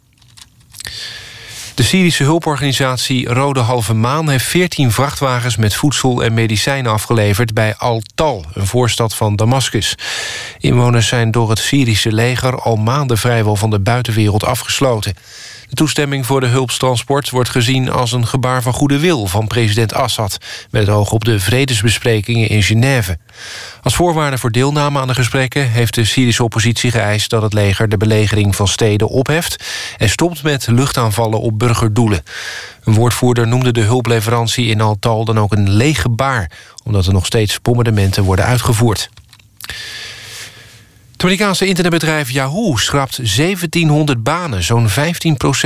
De 1.75 1.83
Syrische 1.83 2.23
hulporganisatie 2.23 3.29
Rode 3.29 3.61
Halve 3.61 3.95
Maan 3.95 4.29
heeft 4.29 4.45
14 4.45 4.93
vrachtwagens 4.93 5.57
met 5.57 5.75
voedsel 5.75 6.25
en 6.25 6.35
medicijnen 6.35 6.93
afgeleverd 6.93 7.55
bij 7.55 7.75
Al-Tal, 7.77 8.45
een 8.53 8.67
voorstad 8.67 9.15
van 9.15 9.37
Damascus. 9.37 9.95
Inwoners 10.59 11.09
zijn 11.09 11.31
door 11.31 11.51
het 11.51 11.59
Syrische 11.59 12.13
leger 12.13 12.61
al 12.61 12.77
maanden 12.77 13.19
vrijwel 13.19 13.57
van 13.57 13.71
de 13.71 13.81
buitenwereld 13.81 14.45
afgesloten. 14.45 15.15
De 15.69 15.75
toestemming 15.75 16.27
voor 16.27 16.41
de 16.41 16.47
hulptransport 16.47 17.31
wordt 17.31 17.49
gezien 17.49 17.91
als 17.91 18.13
een 18.13 18.27
gebaar 18.27 18.63
van 18.63 18.73
goede 18.73 18.99
wil 18.99 19.27
van 19.27 19.47
president 19.47 19.95
Assad, 19.95 20.39
met 20.71 20.87
het 20.87 20.97
oog 20.97 21.13
op 21.13 21.25
de 21.25 21.41
vredesbesprekingen 21.41 22.49
in 22.49 22.63
Genève. 22.63 23.19
Als 23.83 23.95
voorwaarde 23.95 24.39
voor 24.39 24.51
deelname 24.51 25.01
aan 25.01 25.07
de 25.07 25.15
gesprekken 25.15 25.71
heeft 25.71 25.95
de 25.95 26.05
Syrische 26.05 26.45
oppositie 26.45 26.91
geëist 26.91 27.31
dat 27.31 27.43
het 27.43 27.53
leger 27.53 27.89
de 27.89 27.97
belegering 27.97 28.57
van 28.57 28.69
steden 28.69 29.09
opheft 29.09 29.65
en 29.97 30.09
stopt 30.09 30.43
met 30.43 30.67
luchtaanvallen 30.67 31.41
op 31.41 31.59
burgerdoelen. 31.59 32.23
Een 32.85 32.95
woordvoerder 32.95 33.49
noemde 33.49 33.73
de 33.73 33.81
hulpleverantie 33.81 34.67
in 34.67 34.81
Al-Tal 34.81 35.25
dan 35.25 35.39
ook 35.39 35.53
een 35.53 35.71
leeg 35.71 36.01
gebaar, 36.01 36.51
omdat 36.85 37.07
er 37.07 37.13
nog 37.13 37.27
steeds 37.27 37.61
bombardementen 37.61 38.25
worden 38.25 38.45
uitgevoerd. 38.45 39.11
Het 41.19 41.27
Amerikaanse 41.27 41.67
internetbedrijf 41.67 42.31
Yahoo 42.31 42.77
schrapt 42.77 43.17
1700 43.17 44.23
banen, 44.23 44.63
zo'n 44.63 44.89
15% 44.89 44.93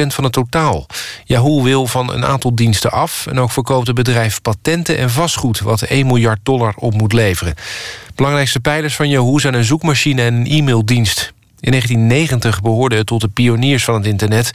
van 0.06 0.24
het 0.24 0.32
totaal. 0.32 0.86
Yahoo 1.24 1.62
wil 1.62 1.86
van 1.86 2.12
een 2.12 2.24
aantal 2.24 2.54
diensten 2.54 2.90
af... 2.90 3.26
en 3.26 3.40
ook 3.40 3.50
verkoopt 3.50 3.86
het 3.86 3.96
bedrijf 3.96 4.40
patenten 4.42 4.98
en 4.98 5.10
vastgoed... 5.10 5.60
wat 5.60 5.82
1 5.82 6.06
miljard 6.06 6.38
dollar 6.42 6.74
op 6.76 6.94
moet 6.94 7.12
leveren. 7.12 7.54
Belangrijkste 8.14 8.60
pijlers 8.60 8.94
van 8.94 9.08
Yahoo 9.08 9.38
zijn 9.38 9.54
een 9.54 9.64
zoekmachine 9.64 10.22
en 10.22 10.34
een 10.34 10.46
e-maildienst. 10.46 11.32
In 11.60 11.70
1990 11.70 12.62
behoorde 12.62 12.96
het 12.96 13.06
tot 13.06 13.20
de 13.20 13.28
pioniers 13.28 13.84
van 13.84 13.94
het 13.94 14.06
internet. 14.06 14.50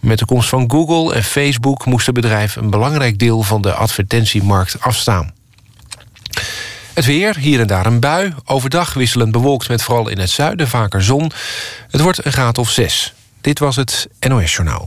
Met 0.00 0.18
de 0.18 0.24
komst 0.24 0.48
van 0.48 0.70
Google 0.70 1.14
en 1.14 1.24
Facebook 1.24 1.86
moest 1.86 2.06
het 2.06 2.14
bedrijf... 2.14 2.56
een 2.56 2.70
belangrijk 2.70 3.18
deel 3.18 3.42
van 3.42 3.62
de 3.62 3.72
advertentiemarkt 3.72 4.80
afstaan. 4.80 5.32
Het 6.98 7.06
weer, 7.06 7.36
hier 7.36 7.60
en 7.60 7.66
daar 7.66 7.86
een 7.86 8.00
bui. 8.00 8.34
Overdag 8.44 8.94
wisselend 8.94 9.32
bewolkt 9.32 9.68
met 9.68 9.82
vooral 9.82 10.08
in 10.08 10.18
het 10.18 10.30
zuiden 10.30 10.68
vaker 10.68 11.02
zon. 11.02 11.30
Het 11.90 12.00
wordt 12.00 12.24
een 12.24 12.32
graad 12.32 12.58
of 12.58 12.70
zes. 12.70 13.14
Dit 13.40 13.58
was 13.58 13.76
het 13.76 14.08
NOS 14.28 14.54
Journaal. 14.54 14.86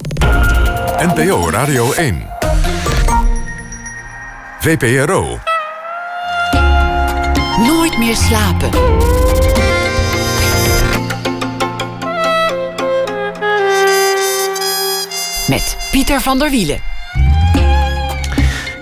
NPO 0.97 1.49
Radio 1.49 1.91
1. 1.91 2.27
VPRO. 4.59 5.39
Nooit 7.57 7.97
meer 7.97 8.15
slapen. 8.15 8.69
Met 15.47 15.77
Pieter 15.91 16.21
van 16.21 16.39
der 16.39 16.49
Wielen. 16.49 16.90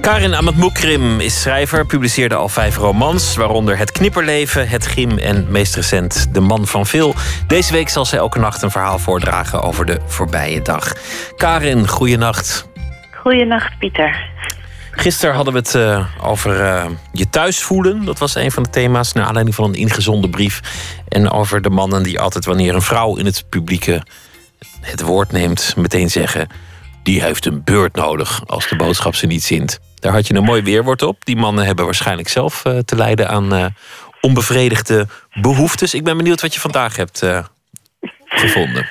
Karin 0.10 0.36
Amatmoukrim 0.36 1.20
is 1.20 1.42
schrijver, 1.42 1.86
publiceerde 1.86 2.36
al 2.36 2.50
vijf 2.50 2.78
romans... 2.78 3.36
waaronder 3.36 3.78
Het 3.78 3.92
Knipperleven, 3.92 4.70
Het 4.70 4.88
Gim 4.88 5.18
en 5.18 5.46
meest 5.50 5.76
recent 5.76 6.34
De 6.34 6.40
Man 6.40 6.68
van 6.68 6.86
Veel. 6.86 7.16
Deze 7.48 7.74
week 7.74 7.90
zal 7.90 8.06
zij 8.06 8.20
elke 8.20 8.40
nacht 8.40 8.62
een 8.62 8.72
verhaal 8.72 9.00
voordragen 9.00 9.62
over 9.62 9.86
de 9.86 10.00
voorbije 10.06 10.62
dag. 10.62 10.94
Karin, 11.36 11.88
goeienacht. 11.88 12.68
Goeienacht, 13.12 13.78
Pieter. 13.78 14.26
Gisteren 14.92 15.36
hadden 15.36 15.54
we 15.54 15.60
het 15.60 15.74
uh, 15.74 16.06
over 16.24 16.60
uh, 16.60 16.86
je 17.12 17.30
thuis 17.30 17.60
voelen. 17.64 18.06
Dat 18.06 18.20
was 18.20 18.36
een 18.36 18.52
van 18.52 18.64
de 18.64 18.70
thema's, 18.70 19.14
naar 19.14 19.26
aanleiding 19.26 19.56
van 19.56 19.66
een 19.66 19.76
ingezonden 19.80 20.30
brief. 20.30 20.62
En 21.08 21.32
over 21.32 21.62
de 21.62 21.70
mannen 21.70 22.04
die 22.04 22.20
altijd 22.20 22.46
wanneer 22.46 22.76
een 22.76 22.82
vrouw 22.82 23.16
in 23.16 23.26
het 23.26 23.46
publieke 23.50 24.04
het 24.82 25.02
woord 25.02 25.32
neemt... 25.32 25.74
meteen 25.78 26.10
zeggen, 26.10 26.48
die 27.04 27.22
heeft 27.22 27.46
een 27.46 27.64
beurt 27.64 27.96
nodig 27.96 28.42
als 28.46 28.68
de 28.68 28.76
boodschap 28.76 29.16
ze 29.16 29.26
niet 29.26 29.44
zint. 29.44 29.80
Daar 30.00 30.14
had 30.14 30.28
je 30.28 30.36
een 30.36 30.44
mooi 30.44 30.62
weerwoord 30.62 31.02
op. 31.02 31.26
Die 31.26 31.38
mannen 31.38 31.66
hebben 31.66 31.86
waarschijnlijk 31.86 32.28
zelf 32.28 32.66
uh, 32.66 32.78
te 32.78 32.96
lijden 32.96 33.30
aan 33.30 33.54
uh, 33.54 33.66
onbevredigde 34.22 35.08
behoeftes. 35.34 35.94
Ik 35.94 36.04
ben 36.04 36.18
benieuwd 36.18 36.42
wat 36.42 36.54
je 36.54 36.60
vandaag 36.60 36.96
hebt 36.96 37.22
uh, 37.24 37.44
gevonden. 38.26 38.88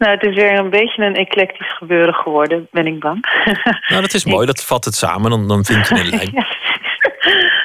Nou, 0.00 0.12
het 0.12 0.22
is 0.22 0.34
weer 0.34 0.58
een 0.58 0.70
beetje 0.70 1.04
een 1.04 1.14
eclectisch 1.16 1.76
gebeuren 1.76 2.14
geworden, 2.14 2.68
ben 2.70 2.86
ik 2.86 3.00
bang. 3.00 3.24
Nou, 3.88 4.02
dat 4.02 4.14
is 4.14 4.24
mooi. 4.24 4.46
Dat 4.46 4.64
vat 4.64 4.84
het 4.84 4.94
samen. 4.94 5.30
Dan, 5.30 5.48
dan 5.48 5.64
vind 5.64 5.88
je 5.88 5.94
een 5.94 6.08
lijn. 6.08 6.30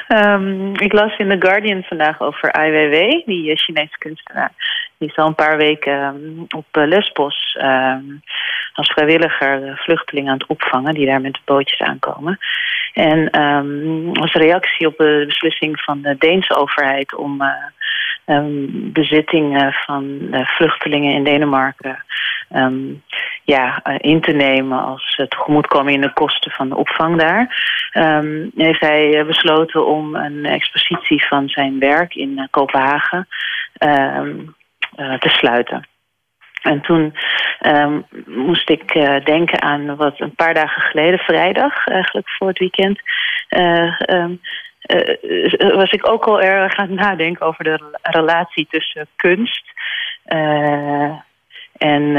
ja. 0.08 0.32
um, 0.34 0.74
ik 0.74 0.92
las 0.92 1.18
in 1.18 1.28
The 1.28 1.46
Guardian 1.46 1.82
vandaag 1.82 2.20
over 2.20 2.52
Ai 2.52 2.70
Weiwei, 2.70 3.22
die 3.26 3.56
Chinese 3.56 3.98
kunstenaar. 3.98 4.52
Die 4.98 5.08
is 5.08 5.16
al 5.16 5.26
een 5.26 5.34
paar 5.34 5.56
weken 5.56 5.92
um, 5.92 6.46
op 6.48 6.66
Lesbos 6.72 7.58
um, 7.62 8.22
als 8.72 8.92
vrijwilliger 8.92 9.80
vluchtelingen 9.84 10.32
aan 10.32 10.38
het 10.38 10.48
opvangen... 10.48 10.94
die 10.94 11.06
daar 11.06 11.20
met 11.20 11.34
de 11.34 11.40
bootjes 11.44 11.80
aankomen. 11.80 12.38
En 12.96 13.40
um, 13.40 14.12
als 14.12 14.32
reactie 14.32 14.86
op 14.86 14.96
de 14.96 15.24
beslissing 15.26 15.80
van 15.80 16.02
de 16.02 16.16
Deense 16.18 16.54
overheid... 16.54 17.14
om 17.14 17.42
uh, 17.42 17.48
um, 18.36 18.92
bezittingen 18.92 19.72
van 19.72 20.04
uh, 20.04 20.46
vluchtelingen 20.46 21.14
in 21.14 21.24
Denemarken 21.24 22.04
um, 22.54 23.02
ja, 23.44 23.84
in 23.98 24.20
te 24.20 24.32
nemen 24.32 24.84
als 24.84 25.22
tegemoetkoming 25.28 25.96
in 25.96 26.00
de 26.00 26.12
kosten 26.12 26.50
van 26.50 26.68
de 26.68 26.76
opvang 26.76 27.18
daar. 27.18 27.74
Heeft 28.56 28.80
hij 28.80 29.24
besloten 29.26 29.86
om 29.86 30.14
een 30.14 30.44
expositie 30.44 31.26
van 31.26 31.48
zijn 31.48 31.78
werk 31.78 32.14
in 32.14 32.48
Kopenhagen 32.50 33.28
te 35.18 35.28
sluiten. 35.28 35.86
En 36.66 36.80
toen 36.80 37.14
um, 37.60 38.06
moest 38.26 38.70
ik 38.70 38.94
uh, 38.94 39.24
denken 39.24 39.62
aan 39.62 39.96
wat 39.96 40.20
een 40.20 40.34
paar 40.34 40.54
dagen 40.54 40.82
geleden, 40.82 41.18
vrijdag, 41.18 41.86
eigenlijk 41.86 42.28
voor 42.28 42.48
het 42.48 42.58
weekend, 42.58 43.00
uh, 43.50 44.00
um, 44.00 44.40
uh, 44.86 45.74
was 45.74 45.90
ik 45.90 46.08
ook 46.08 46.24
al 46.24 46.40
erg 46.40 46.76
aan 46.76 46.88
het 46.88 46.98
nadenken 47.00 47.46
over 47.46 47.64
de 47.64 47.98
relatie 48.02 48.66
tussen 48.70 49.06
kunst 49.16 49.64
en, 51.76 52.16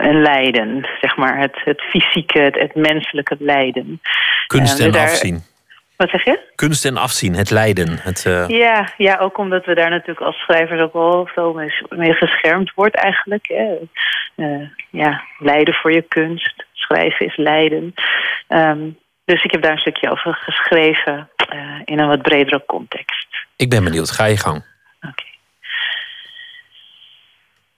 en 0.00 0.22
lijden, 0.22 0.88
zeg 1.00 1.16
maar, 1.16 1.38
het, 1.38 1.60
het 1.64 1.80
fysieke, 1.80 2.38
het, 2.38 2.58
het 2.58 2.74
menselijke 2.74 3.36
lijden. 3.38 4.00
Kunst 4.46 4.80
en 4.80 4.90
daar, 4.90 5.02
afzien. 5.02 5.42
Wat 5.96 6.10
zeg 6.10 6.24
je? 6.24 6.52
Kunst 6.54 6.84
en 6.84 6.96
afzien, 6.96 7.34
het 7.34 7.50
lijden. 7.50 7.98
Het, 7.98 8.24
uh... 8.24 8.48
ja, 8.48 8.92
ja, 8.96 9.18
ook 9.18 9.38
omdat 9.38 9.64
we 9.64 9.74
daar 9.74 9.90
natuurlijk 9.90 10.26
als 10.26 10.36
schrijvers 10.36 10.80
ook 10.80 10.92
wel 10.92 11.26
veel 11.26 11.52
mee, 11.52 11.74
mee 11.88 12.12
geschermd 12.12 12.72
wordt 12.74 12.94
eigenlijk. 12.94 13.46
Hè. 13.46 13.76
Uh, 14.36 14.68
ja, 14.90 15.22
lijden 15.38 15.74
voor 15.74 15.92
je 15.92 16.02
kunst. 16.02 16.64
Schrijven 16.72 17.26
is 17.26 17.36
lijden. 17.36 17.94
Um, 18.48 18.98
dus 19.24 19.44
ik 19.44 19.50
heb 19.50 19.62
daar 19.62 19.72
een 19.72 19.78
stukje 19.78 20.10
over 20.10 20.34
geschreven 20.34 21.30
uh, 21.54 21.80
in 21.84 21.98
een 21.98 22.08
wat 22.08 22.22
bredere 22.22 22.62
context. 22.66 23.28
Ik 23.56 23.70
ben 23.70 23.84
benieuwd, 23.84 24.10
ga 24.10 24.24
je 24.24 24.36
gang. 24.36 24.56
Oké. 24.56 25.06
Okay. 25.08 25.32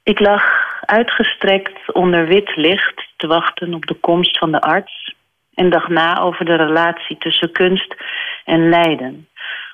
Ik 0.02 0.20
lag 0.20 0.42
uitgestrekt 0.80 1.92
onder 1.92 2.26
wit 2.26 2.56
licht 2.56 3.08
te 3.16 3.26
wachten 3.26 3.74
op 3.74 3.86
de 3.86 3.94
komst 3.94 4.38
van 4.38 4.52
de 4.52 4.60
arts 4.60 5.14
en 5.56 5.70
dacht 5.70 5.88
na 5.88 6.20
over 6.20 6.44
de 6.44 6.54
relatie 6.54 7.18
tussen 7.18 7.52
kunst 7.52 7.94
en 8.44 8.68
lijden. 8.68 9.28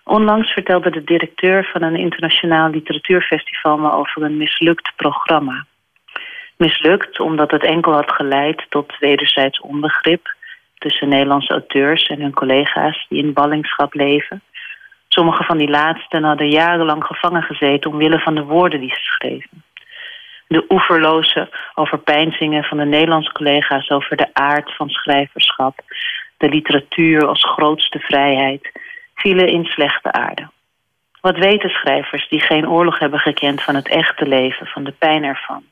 Onlangs 0.04 0.52
vertelde 0.52 0.90
de 0.90 1.04
directeur 1.04 1.68
van 1.72 1.82
een 1.82 1.96
internationaal 1.96 2.70
literatuurfestival 2.70 3.78
me 3.78 3.92
over 3.92 4.22
een 4.22 4.36
mislukt 4.36 4.92
programma. 4.96 5.64
Mislukt 6.56 7.20
omdat 7.20 7.50
het 7.50 7.64
enkel 7.64 7.92
had 7.92 8.12
geleid 8.12 8.66
tot 8.68 8.98
wederzijds 8.98 9.60
onbegrip 9.60 10.34
tussen 10.78 11.08
Nederlandse 11.08 11.52
auteurs 11.52 12.06
en 12.06 12.20
hun 12.20 12.32
collega's 12.32 13.06
die 13.08 13.24
in 13.24 13.32
ballingschap 13.32 13.94
leven. 13.94 14.42
Sommige 15.08 15.44
van 15.44 15.58
die 15.58 15.70
laatsten 15.70 16.24
hadden 16.24 16.50
jarenlang 16.50 17.04
gevangen 17.04 17.42
gezeten 17.42 17.90
omwille 17.90 18.18
van 18.18 18.34
de 18.34 18.44
woorden 18.44 18.80
die 18.80 18.94
ze 18.94 19.00
schreven 19.00 19.62
de 20.52 20.64
oeverloze 20.68 21.50
overpeinzingen 21.74 22.64
van 22.64 22.78
de 22.78 22.84
Nederlandse 22.84 23.32
collega's 23.32 23.90
over 23.90 24.16
de 24.16 24.28
aard 24.32 24.76
van 24.76 24.88
schrijverschap, 24.88 25.80
de 26.36 26.48
literatuur 26.48 27.26
als 27.26 27.44
grootste 27.44 27.98
vrijheid, 27.98 28.72
vielen 29.14 29.48
in 29.48 29.64
slechte 29.64 30.12
aarde. 30.12 30.50
Wat 31.20 31.38
weten 31.38 31.70
schrijvers 31.70 32.28
die 32.28 32.40
geen 32.40 32.68
oorlog 32.68 32.98
hebben 32.98 33.18
gekend 33.18 33.62
van 33.62 33.74
het 33.74 33.88
echte 33.88 34.26
leven, 34.26 34.66
van 34.66 34.84
de 34.84 34.92
pijn 34.98 35.24
ervan? 35.24 35.64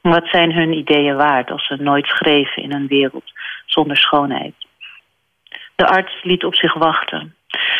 Wat 0.00 0.26
zijn 0.26 0.52
hun 0.52 0.72
ideeën 0.72 1.16
waard 1.16 1.50
als 1.50 1.66
ze 1.66 1.76
nooit 1.76 2.06
schreven 2.06 2.62
in 2.62 2.72
een 2.72 2.86
wereld 2.86 3.32
zonder 3.66 3.96
schoonheid? 3.96 4.54
De 5.76 5.86
arts 5.86 6.22
liet 6.22 6.44
op 6.44 6.54
zich 6.54 6.74
wachten. 6.74 7.34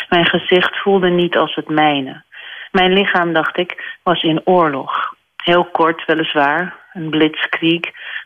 Mijn 0.09 0.25
gezicht 0.25 0.77
voelde 0.77 1.09
niet 1.09 1.37
als 1.37 1.55
het 1.55 1.69
mijne. 1.69 2.23
Mijn 2.71 2.93
lichaam, 2.93 3.33
dacht 3.33 3.57
ik, 3.57 3.97
was 4.03 4.23
in 4.23 4.41
oorlog. 4.43 5.14
Heel 5.45 5.65
kort, 5.65 6.05
weliswaar, 6.05 6.75
een 6.93 7.09
blitzkrieg, 7.09 7.81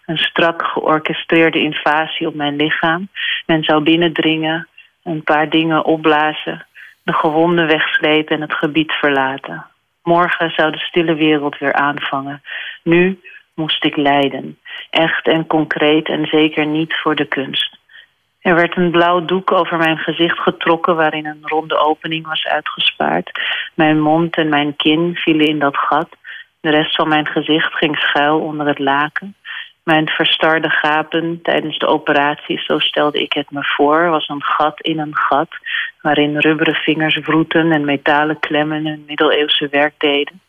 een 0.06 0.18
strak 0.18 0.64
georchestreerde 0.64 1.60
invasie 1.60 2.28
op 2.28 2.34
mijn 2.34 2.56
lichaam. 2.56 3.08
Men 3.46 3.64
zou 3.64 3.84
binnendringen, 3.84 4.68
een 5.04 5.24
paar 5.24 5.50
dingen 5.50 5.86
opblazen, 5.86 6.66
de 7.04 7.14
gewonden 7.14 7.68
wegslepen 7.68 8.36
en 8.36 8.42
het 8.42 8.54
gebied 8.54 8.92
verlaten. 8.92 9.66
Morgen 10.04 10.52
zou 10.52 10.72
de 10.72 10.78
stille 10.78 11.16
wereld 11.16 11.58
weer 11.58 11.74
aanvangen. 11.74 12.42
Nu 12.84 13.20
moest 13.54 13.86
ik 13.86 13.96
lijden, 13.96 14.58
echt 14.90 15.28
en 15.28 15.48
concreet 15.48 16.08
en 16.08 16.26
zeker 16.26 16.66
niet 16.66 16.94
voor 16.96 17.16
de 17.16 17.26
kunst. 17.26 17.78
Er 18.42 18.56
werd 18.56 18.78
een 18.78 18.92
blauw 18.92 19.26
doek 19.26 19.52
over 19.52 19.78
mijn 19.78 19.98
gezicht 19.98 20.40
getrokken 20.40 20.96
waarin 20.96 21.26
een 21.26 21.42
ronde 21.42 21.78
opening 21.78 22.28
was 22.28 22.46
uitgespaard. 22.46 23.32
Mijn 23.74 24.02
mond 24.02 24.36
en 24.36 24.50
mijn 24.50 24.76
kin 24.76 25.16
vielen 25.16 25.48
in 25.48 25.60
dat 25.60 25.78
gat. 25.78 26.10
De 26.62 26.70
rest 26.70 26.96
van 26.96 27.08
mijn 27.08 27.28
gezicht 27.28 27.74
ging 27.74 27.98
schuil 27.98 28.40
onder 28.40 28.68
het 28.68 28.80
laken. 28.80 29.36
Mijn 29.84 30.10
verstarde 30.10 30.70
gapen 30.70 31.40
tijdens 31.42 31.78
de 31.78 31.88
operatie, 31.88 32.60
zo 32.60 32.80
stelde 32.80 33.20
ik 33.22 33.34
het 33.34 33.52
me 33.52 33.64
voor, 33.64 34.10
was 34.10 34.28
een 34.28 34.44
gat 34.44 34.82
in 34.82 35.00
een 35.00 35.16
gat, 35.16 35.50
waarin 36.02 36.38
rubberen 36.38 36.74
vingers 36.76 37.16
wroeten 37.16 37.72
en 37.72 37.86
metalen 37.86 38.40
klemmen 38.40 38.86
hun 38.86 39.04
middeleeuwse 39.08 39.68
werk 39.68 39.94
deden. 39.98 40.42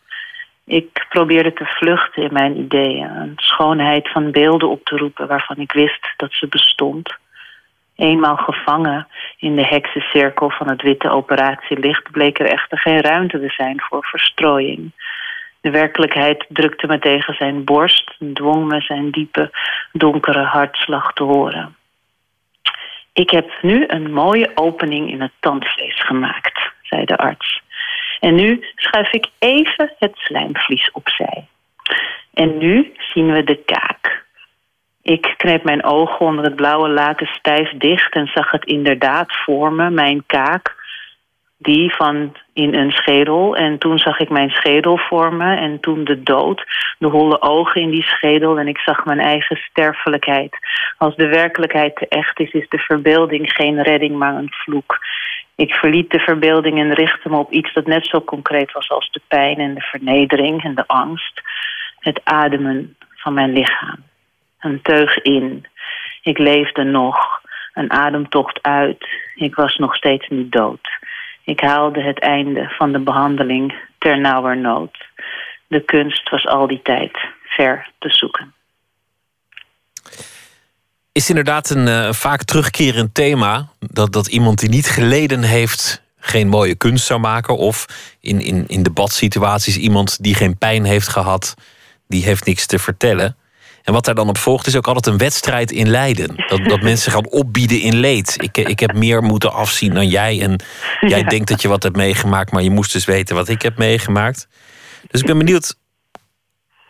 Ik 0.64 1.06
probeerde 1.08 1.52
te 1.52 1.64
vluchten 1.64 2.22
in 2.22 2.32
mijn 2.32 2.56
ideeën, 2.56 3.10
een 3.10 3.32
schoonheid 3.36 4.10
van 4.10 4.30
beelden 4.30 4.68
op 4.68 4.84
te 4.84 4.96
roepen 4.96 5.26
waarvan 5.26 5.56
ik 5.56 5.72
wist 5.72 6.14
dat 6.16 6.32
ze 6.32 6.46
bestond. 6.48 7.16
Eenmaal 7.96 8.36
gevangen 8.36 9.08
in 9.36 9.56
de 9.56 9.66
heksencirkel 9.66 10.50
van 10.50 10.68
het 10.68 10.82
witte 10.82 11.10
operatielicht 11.10 12.10
bleek 12.10 12.38
er 12.38 12.46
echter 12.46 12.78
geen 12.78 13.00
ruimte 13.00 13.40
te 13.40 13.48
zijn 13.56 13.80
voor 13.80 14.04
verstrooiing. 14.04 14.92
De 15.60 15.70
werkelijkheid 15.70 16.46
drukte 16.48 16.86
me 16.86 16.98
tegen 16.98 17.34
zijn 17.34 17.64
borst 17.64 18.16
en 18.18 18.34
dwong 18.34 18.68
me 18.68 18.80
zijn 18.80 19.10
diepe, 19.10 19.50
donkere 19.92 20.42
hartslag 20.42 21.12
te 21.12 21.22
horen. 21.22 21.76
Ik 23.12 23.30
heb 23.30 23.50
nu 23.62 23.84
een 23.86 24.12
mooie 24.12 24.50
opening 24.54 25.10
in 25.10 25.20
het 25.20 25.32
tandvlees 25.40 26.00
gemaakt, 26.00 26.72
zei 26.82 27.04
de 27.04 27.16
arts. 27.16 27.62
En 28.20 28.34
nu 28.34 28.64
schuif 28.74 29.12
ik 29.12 29.26
even 29.38 29.92
het 29.98 30.16
slijmvlies 30.16 30.90
opzij. 30.92 31.46
En 32.34 32.58
nu 32.58 32.92
zien 32.98 33.32
we 33.32 33.44
de 33.44 33.56
kaak. 33.56 34.24
Ik 35.02 35.34
kneep 35.36 35.64
mijn 35.64 35.84
ogen 35.84 36.26
onder 36.26 36.44
het 36.44 36.56
blauwe 36.56 36.88
laken 36.88 37.26
stijf 37.26 37.70
dicht 37.70 38.14
en 38.14 38.30
zag 38.34 38.50
het 38.50 38.64
inderdaad 38.64 39.36
voor 39.36 39.72
me, 39.72 39.90
mijn 39.90 40.22
kaak, 40.26 40.79
die 41.62 41.94
van 41.94 42.36
in 42.52 42.74
een 42.74 42.90
schedel. 42.90 43.56
En 43.56 43.78
toen 43.78 43.98
zag 43.98 44.18
ik 44.18 44.28
mijn 44.28 44.50
schedel 44.50 44.98
voor 44.98 45.34
me 45.34 45.56
en 45.56 45.80
toen 45.80 46.04
de 46.04 46.22
dood, 46.22 46.64
de 46.98 47.06
holle 47.06 47.42
ogen 47.42 47.80
in 47.80 47.90
die 47.90 48.02
schedel 48.02 48.58
en 48.58 48.68
ik 48.68 48.78
zag 48.78 49.04
mijn 49.04 49.20
eigen 49.20 49.56
sterfelijkheid. 49.56 50.56
Als 50.98 51.16
de 51.16 51.28
werkelijkheid 51.28 51.96
te 51.96 52.08
echt 52.08 52.40
is, 52.40 52.52
is 52.52 52.68
de 52.68 52.78
verbeelding 52.78 53.52
geen 53.52 53.82
redding, 53.82 54.16
maar 54.16 54.34
een 54.34 54.52
vloek. 54.52 54.98
Ik 55.54 55.74
verliet 55.74 56.10
de 56.10 56.18
verbeelding 56.18 56.78
en 56.78 56.94
richtte 56.94 57.28
me 57.28 57.36
op 57.36 57.52
iets 57.52 57.72
dat 57.72 57.86
net 57.86 58.06
zo 58.06 58.20
concreet 58.20 58.72
was 58.72 58.90
als 58.90 59.10
de 59.10 59.20
pijn 59.28 59.58
en 59.58 59.74
de 59.74 59.80
vernedering 59.80 60.64
en 60.64 60.74
de 60.74 60.86
angst. 60.86 61.40
Het 61.98 62.20
ademen 62.24 62.96
van 63.14 63.34
mijn 63.34 63.52
lichaam. 63.52 63.96
Een 64.60 64.82
teug 64.82 65.22
in. 65.22 65.66
Ik 66.22 66.38
leefde 66.38 66.84
nog. 66.84 67.40
Een 67.74 67.90
ademtocht 67.90 68.62
uit. 68.62 69.06
Ik 69.34 69.54
was 69.54 69.76
nog 69.76 69.96
steeds 69.96 70.28
niet 70.28 70.52
dood. 70.52 70.88
Ik 71.44 71.60
haalde 71.60 72.02
het 72.02 72.18
einde 72.18 72.68
van 72.68 72.92
de 72.92 72.98
behandeling 72.98 73.74
ter 73.98 74.20
nauwernood. 74.20 74.96
De 75.66 75.84
kunst 75.84 76.30
was 76.30 76.46
al 76.46 76.66
die 76.66 76.80
tijd 76.82 77.18
ver 77.44 77.90
te 77.98 78.08
zoeken. 78.10 78.54
Is 81.12 81.28
inderdaad 81.28 81.70
een 81.70 81.86
uh, 81.86 82.12
vaak 82.12 82.42
terugkerend 82.42 83.14
thema 83.14 83.68
dat, 83.78 84.12
dat 84.12 84.26
iemand 84.26 84.58
die 84.58 84.68
niet 84.68 84.86
geleden 84.86 85.42
heeft 85.42 86.02
geen 86.18 86.48
mooie 86.48 86.74
kunst 86.74 87.06
zou 87.06 87.20
maken. 87.20 87.56
Of 87.56 87.86
in, 88.20 88.40
in, 88.40 88.64
in 88.66 88.82
debatsituaties 88.82 89.76
iemand 89.76 90.22
die 90.22 90.34
geen 90.34 90.58
pijn 90.58 90.84
heeft 90.84 91.08
gehad, 91.08 91.54
die 92.08 92.24
heeft 92.24 92.46
niks 92.46 92.66
te 92.66 92.78
vertellen. 92.78 93.36
En 93.82 93.92
wat 93.92 94.04
daar 94.04 94.14
dan 94.14 94.28
op 94.28 94.38
volgt 94.38 94.66
is 94.66 94.76
ook 94.76 94.86
altijd 94.86 95.06
een 95.06 95.18
wedstrijd 95.18 95.70
in 95.70 95.88
lijden. 95.88 96.44
Dat, 96.46 96.64
dat 96.64 96.80
mensen 96.80 97.12
gaan 97.12 97.30
opbieden 97.30 97.80
in 97.80 97.96
leed. 97.96 98.36
Ik, 98.42 98.68
ik 98.68 98.80
heb 98.80 98.94
meer 98.94 99.22
moeten 99.22 99.52
afzien 99.52 99.94
dan 99.94 100.06
jij. 100.06 100.40
En 100.40 100.60
jij 101.00 101.22
denkt 101.22 101.48
dat 101.48 101.62
je 101.62 101.68
wat 101.68 101.82
hebt 101.82 101.96
meegemaakt, 101.96 102.52
maar 102.52 102.62
je 102.62 102.70
moest 102.70 102.92
dus 102.92 103.04
weten 103.04 103.36
wat 103.36 103.48
ik 103.48 103.62
heb 103.62 103.78
meegemaakt. 103.78 104.48
Dus 105.10 105.20
ik 105.20 105.26
ben 105.26 105.38
benieuwd. 105.38 105.78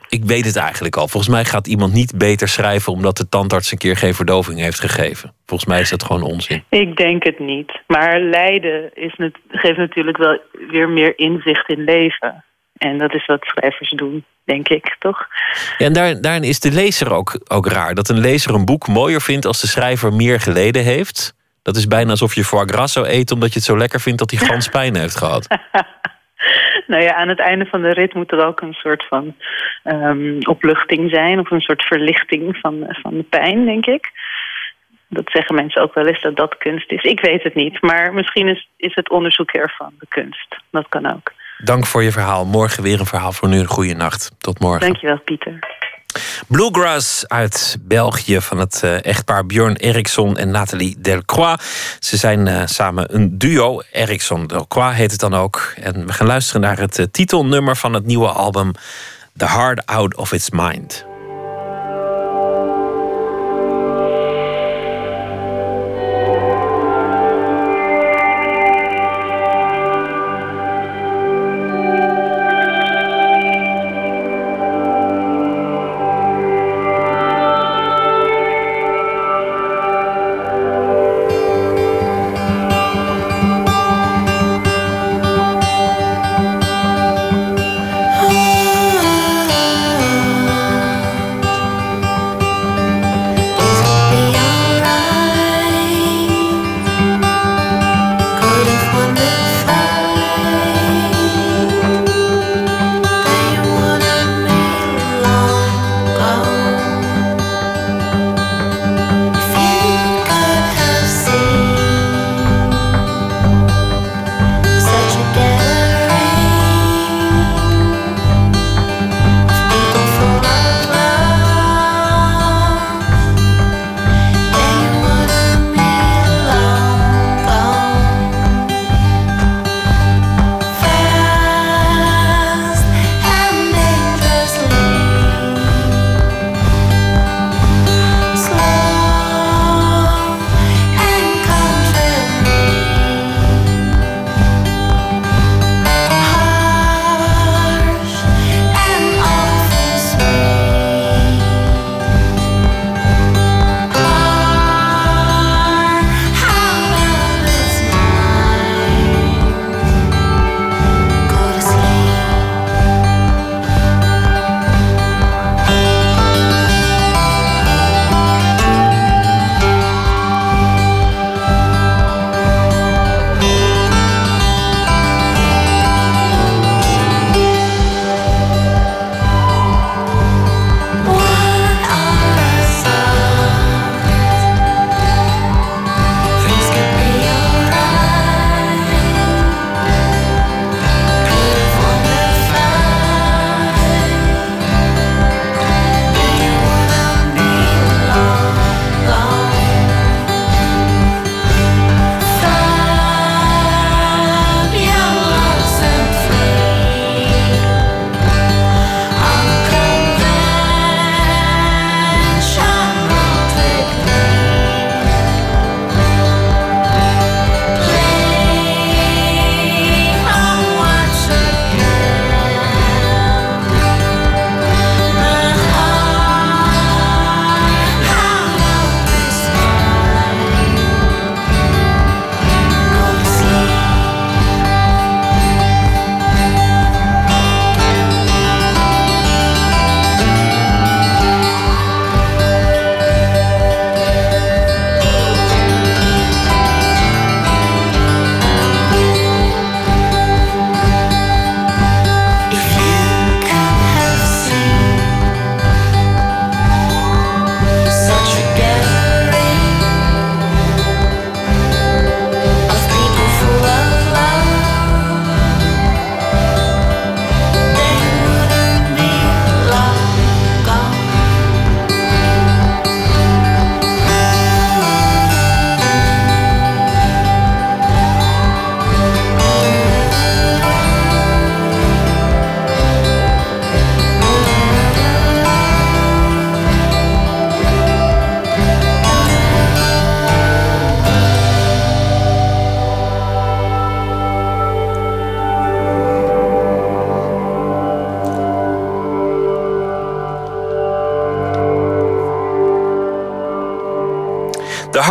Ik 0.09 0.24
weet 0.24 0.45
het 0.45 0.57
eigenlijk 0.57 0.97
al. 0.97 1.09
Volgens 1.09 1.32
mij 1.32 1.45
gaat 1.45 1.66
iemand 1.66 1.93
niet 1.93 2.18
beter 2.18 2.49
schrijven 2.49 2.93
omdat 2.93 3.16
de 3.16 3.28
tandarts 3.28 3.72
een 3.72 3.78
keer 3.78 3.97
geen 3.97 4.14
verdoving 4.14 4.59
heeft 4.59 4.80
gegeven. 4.80 5.32
Volgens 5.47 5.70
mij 5.70 5.80
is 5.80 5.91
dat 5.91 6.03
gewoon 6.03 6.22
onzin. 6.22 6.64
Ik 6.68 6.97
denk 6.97 7.24
het 7.24 7.38
niet. 7.38 7.80
Maar 7.86 8.20
lijden 8.20 8.95
is, 8.95 9.14
geeft 9.49 9.78
natuurlijk 9.78 10.16
wel 10.16 10.38
weer 10.70 10.88
meer 10.88 11.18
inzicht 11.18 11.68
in 11.68 11.84
leven. 11.84 12.45
En 12.89 12.99
dat 12.99 13.14
is 13.14 13.26
wat 13.26 13.45
schrijvers 13.45 13.91
doen, 13.91 14.24
denk 14.45 14.68
ik, 14.68 14.97
toch? 14.99 15.26
Ja, 15.78 15.87
en 15.87 15.93
daar, 15.93 16.20
daarin 16.20 16.43
is 16.43 16.61
de 16.61 16.72
lezer 16.72 17.12
ook, 17.12 17.41
ook 17.49 17.66
raar. 17.66 17.95
Dat 17.95 18.09
een 18.09 18.20
lezer 18.20 18.55
een 18.55 18.64
boek 18.64 18.89
mooier 18.89 19.20
vindt 19.20 19.47
als 19.47 19.61
de 19.61 19.66
schrijver 19.66 20.12
meer 20.12 20.41
geleden 20.41 20.83
heeft. 20.83 21.35
Dat 21.62 21.76
is 21.76 21.87
bijna 21.87 22.11
alsof 22.11 22.35
je 22.35 22.45
foie 22.45 22.68
gras 22.68 22.92
zou 22.92 23.07
eten 23.07 23.34
omdat 23.34 23.49
je 23.49 23.59
het 23.59 23.68
zo 23.68 23.76
lekker 23.76 24.00
vindt 24.00 24.18
dat 24.18 24.30
hij 24.30 24.41
gans 24.49 24.68
pijn 24.79 24.96
heeft 24.96 25.17
gehad. 25.17 25.46
nou 26.92 27.03
ja, 27.03 27.14
aan 27.14 27.29
het 27.29 27.41
einde 27.41 27.67
van 27.67 27.83
de 27.83 27.92
rit 27.92 28.14
moet 28.14 28.33
er 28.33 28.46
ook 28.46 28.61
een 28.61 28.72
soort 28.72 29.07
van 29.07 29.34
um, 29.84 30.38
opluchting 30.49 31.11
zijn, 31.11 31.38
of 31.38 31.50
een 31.50 31.61
soort 31.61 31.83
verlichting 31.83 32.57
van, 32.57 32.87
van 32.88 33.17
de 33.17 33.22
pijn, 33.22 33.64
denk 33.64 33.87
ik. 33.87 34.11
Dat 35.09 35.30
zeggen 35.33 35.54
mensen 35.54 35.83
ook 35.83 35.95
wel 35.95 36.07
eens 36.07 36.22
dat 36.22 36.37
dat 36.37 36.57
kunst 36.57 36.91
is. 36.91 37.03
Ik 37.03 37.21
weet 37.21 37.42
het 37.42 37.54
niet, 37.54 37.83
maar 37.83 38.14
misschien 38.14 38.49
is, 38.49 38.68
is 38.76 38.95
het 38.95 39.11
onderzoek 39.11 39.50
ervan 39.50 39.92
de 39.99 40.07
kunst. 40.09 40.57
Dat 40.71 40.88
kan 40.88 41.13
ook. 41.13 41.33
Dank 41.64 41.87
voor 41.87 42.03
je 42.03 42.12
verhaal. 42.12 42.46
Morgen 42.46 42.82
weer 42.82 43.00
een 43.00 43.07
verhaal 43.07 43.32
voor 43.32 43.49
nu. 43.49 43.58
Een 43.58 43.66
goede 43.66 43.95
nacht. 43.95 44.30
Tot 44.38 44.58
morgen. 44.58 44.80
Dankjewel, 44.80 45.20
Pieter. 45.24 45.58
Bluegrass 46.46 47.28
uit 47.28 47.78
België 47.80 48.41
van 48.41 48.58
het 48.58 48.80
uh, 48.84 49.04
echtpaar 49.04 49.46
Björn 49.46 49.76
Eriksson 49.76 50.37
en 50.37 50.50
Nathalie 50.50 50.96
Delcroix. 50.99 51.64
Ze 51.99 52.16
zijn 52.16 52.46
uh, 52.46 52.62
samen 52.64 53.14
een 53.14 53.38
duo. 53.38 53.80
Eriksson 53.92 54.46
Delcroix 54.46 54.96
heet 54.96 55.11
het 55.11 55.20
dan 55.20 55.34
ook. 55.34 55.72
En 55.76 56.07
we 56.07 56.12
gaan 56.12 56.26
luisteren 56.26 56.61
naar 56.61 56.78
het 56.78 56.99
uh, 56.99 57.07
titelnummer 57.11 57.76
van 57.76 57.95
het 57.95 58.07
nieuwe 58.07 58.28
album 58.28 58.72
The 59.37 59.46
Heart 59.46 59.87
Out 59.87 60.16
of 60.16 60.32
Its 60.32 60.50
Mind. 60.50 61.08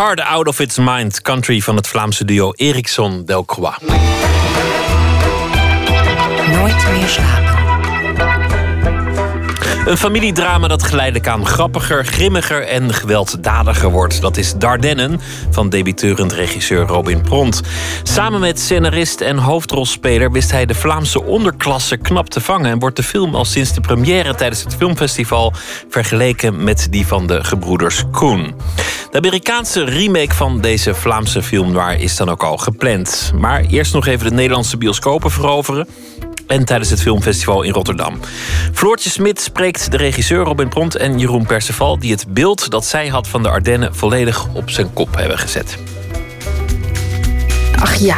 Hard 0.10 0.22
Out 0.22 0.48
of 0.48 0.60
Its 0.60 0.77
Mind, 0.77 1.22
country 1.22 1.61
van 1.61 1.76
het 1.76 1.88
Vlaamse 1.88 2.26
duo 2.26 2.52
Ericsson 2.56 3.26
Delcroix. 3.26 3.77
Nooit 6.52 6.88
meer 6.91 7.07
slapen. 7.07 7.49
Een 9.86 9.98
familiedrama 9.98 10.68
dat 10.68 10.84
geleidelijk 10.84 11.27
aan 11.27 11.45
grappiger, 11.45 12.06
grimmiger 12.06 12.68
en 12.68 12.94
gewelddadiger 12.94 13.90
wordt. 13.91 14.22
Dat 14.22 14.38
is 14.38 14.53
Dardennen 14.53 15.19
van 15.49 15.69
debuteurend 15.69 16.34
regisseur 16.34 16.88
Robin 16.88 17.22
Pront. 17.22 17.61
Samen 18.03 18.40
met 18.40 18.60
scenarist 18.60 19.22
en 19.22 19.38
hoofdrolspeler 19.38 20.31
wist 20.31 20.52
hij 20.52 20.65
de 20.65 20.76
Vlaamse 20.76 21.23
onderklasse 21.23 21.98
knap 21.98 22.30
te 22.30 22.41
vangen. 22.41 22.72
En 22.72 22.80
wordt 22.80 22.95
de 22.95 23.03
film 23.03 23.36
al 23.36 23.45
sinds 23.45 23.73
de 23.73 23.81
première 23.81 24.36
tijdens 24.36 24.64
het 24.64 24.76
filmfestival 24.76 25.53
vergeleken 25.90 26.64
met 26.64 26.88
die 26.90 27.07
van 27.07 27.27
de 27.27 27.44
gebroeders 27.44 28.03
Koen. 28.11 28.53
De 29.11 29.18
Amerikaanse 29.18 29.84
remake 29.84 30.34
van 30.34 30.61
deze 30.61 30.94
Vlaamse 30.94 31.44
film 31.44 31.73
waar 31.73 31.99
is 31.99 32.15
dan 32.15 32.30
ook 32.30 32.44
al 32.44 32.57
gepland. 32.57 33.31
Maar 33.36 33.65
eerst 33.65 33.94
nog 33.94 34.07
even 34.07 34.30
de 34.30 34.36
Nederlandse 34.36 34.77
bioscopen 34.77 35.31
veroveren 35.31 35.88
en 36.48 36.65
tijdens 36.65 36.90
het 36.90 37.02
filmfestival 37.02 37.61
in 37.61 37.72
Rotterdam. 37.72 38.19
Floortje 38.73 39.10
Smit 39.10 39.41
spreekt 39.41 39.91
de 39.91 39.98
regisseur 39.98 40.44
Robin 40.44 40.69
Pront 40.69 40.95
en 40.95 41.19
Jeroen 41.19 41.45
Perceval... 41.45 41.99
die 41.99 42.11
het 42.11 42.26
beeld 42.27 42.69
dat 42.69 42.86
zij 42.86 43.07
had 43.07 43.27
van 43.27 43.44
de 43.44 43.49
Ardennen 43.49 43.95
volledig 43.95 44.48
op 44.53 44.69
zijn 44.69 44.94
kop 44.94 45.15
hebben 45.15 45.38
gezet. 45.38 45.77
Ach 47.80 47.95
ja, 47.95 48.18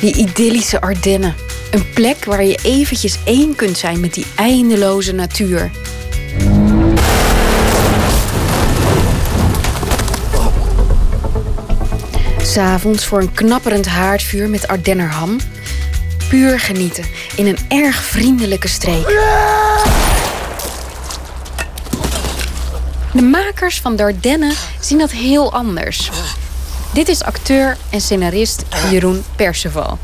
die 0.00 0.16
idyllische 0.16 0.80
Ardennen. 0.80 1.34
Een 1.70 1.92
plek 1.94 2.24
waar 2.24 2.44
je 2.44 2.58
eventjes 2.62 3.18
één 3.24 3.54
kunt 3.54 3.78
zijn 3.78 4.00
met 4.00 4.14
die 4.14 4.26
eindeloze 4.34 5.12
natuur. 5.12 5.70
Voor 12.56 13.20
een 13.20 13.32
knapperend 13.32 13.86
haardvuur 13.86 14.48
met 14.48 14.68
Ardennerham 14.68 15.36
puur 16.28 16.60
genieten 16.60 17.04
in 17.34 17.46
een 17.46 17.58
erg 17.68 17.96
vriendelijke 17.96 18.68
streek. 18.68 19.06
De 23.12 23.22
makers 23.22 23.80
van 23.80 23.96
Dardenne 23.96 24.52
zien 24.80 24.98
dat 24.98 25.10
heel 25.10 25.52
anders. 25.52 26.10
Dit 26.92 27.08
is 27.08 27.22
acteur 27.22 27.76
en 27.90 28.00
scenarist 28.00 28.64
Jeroen 28.90 29.24
Perceval. 29.36 29.98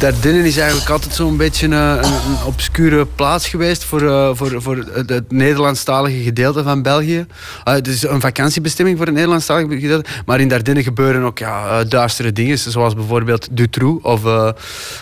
Dardenne 0.00 0.46
is 0.46 0.56
eigenlijk 0.56 0.90
altijd 0.90 1.14
zo'n 1.14 1.36
beetje 1.36 1.66
een, 1.66 1.72
een, 1.72 2.04
een, 2.04 2.44
obscure 2.46 3.06
plaats 3.06 3.48
geweest 3.48 3.84
voor, 3.84 4.02
uh, 4.02 4.30
voor, 4.32 4.62
voor 4.62 4.76
het, 4.76 5.32
Nederlandstalige 5.32 6.22
gedeelte 6.22 6.62
van 6.62 6.82
België. 6.82 7.18
Uh, 7.18 7.74
het 7.74 7.86
is 7.86 8.02
een 8.02 8.20
vakantiebestemming 8.20 8.96
voor 8.96 9.06
het 9.06 9.14
Nederlandstalige 9.14 9.80
gedeelte. 9.80 10.10
Maar 10.26 10.40
in 10.40 10.48
Dardenne 10.48 10.82
gebeuren 10.82 11.22
ook 11.22 11.38
ja, 11.38 11.84
duistere 11.84 12.32
dingen, 12.32 12.58
zoals 12.58 12.94
bijvoorbeeld 12.94 13.48
Dutroux. 13.50 14.04
Of, 14.04 14.24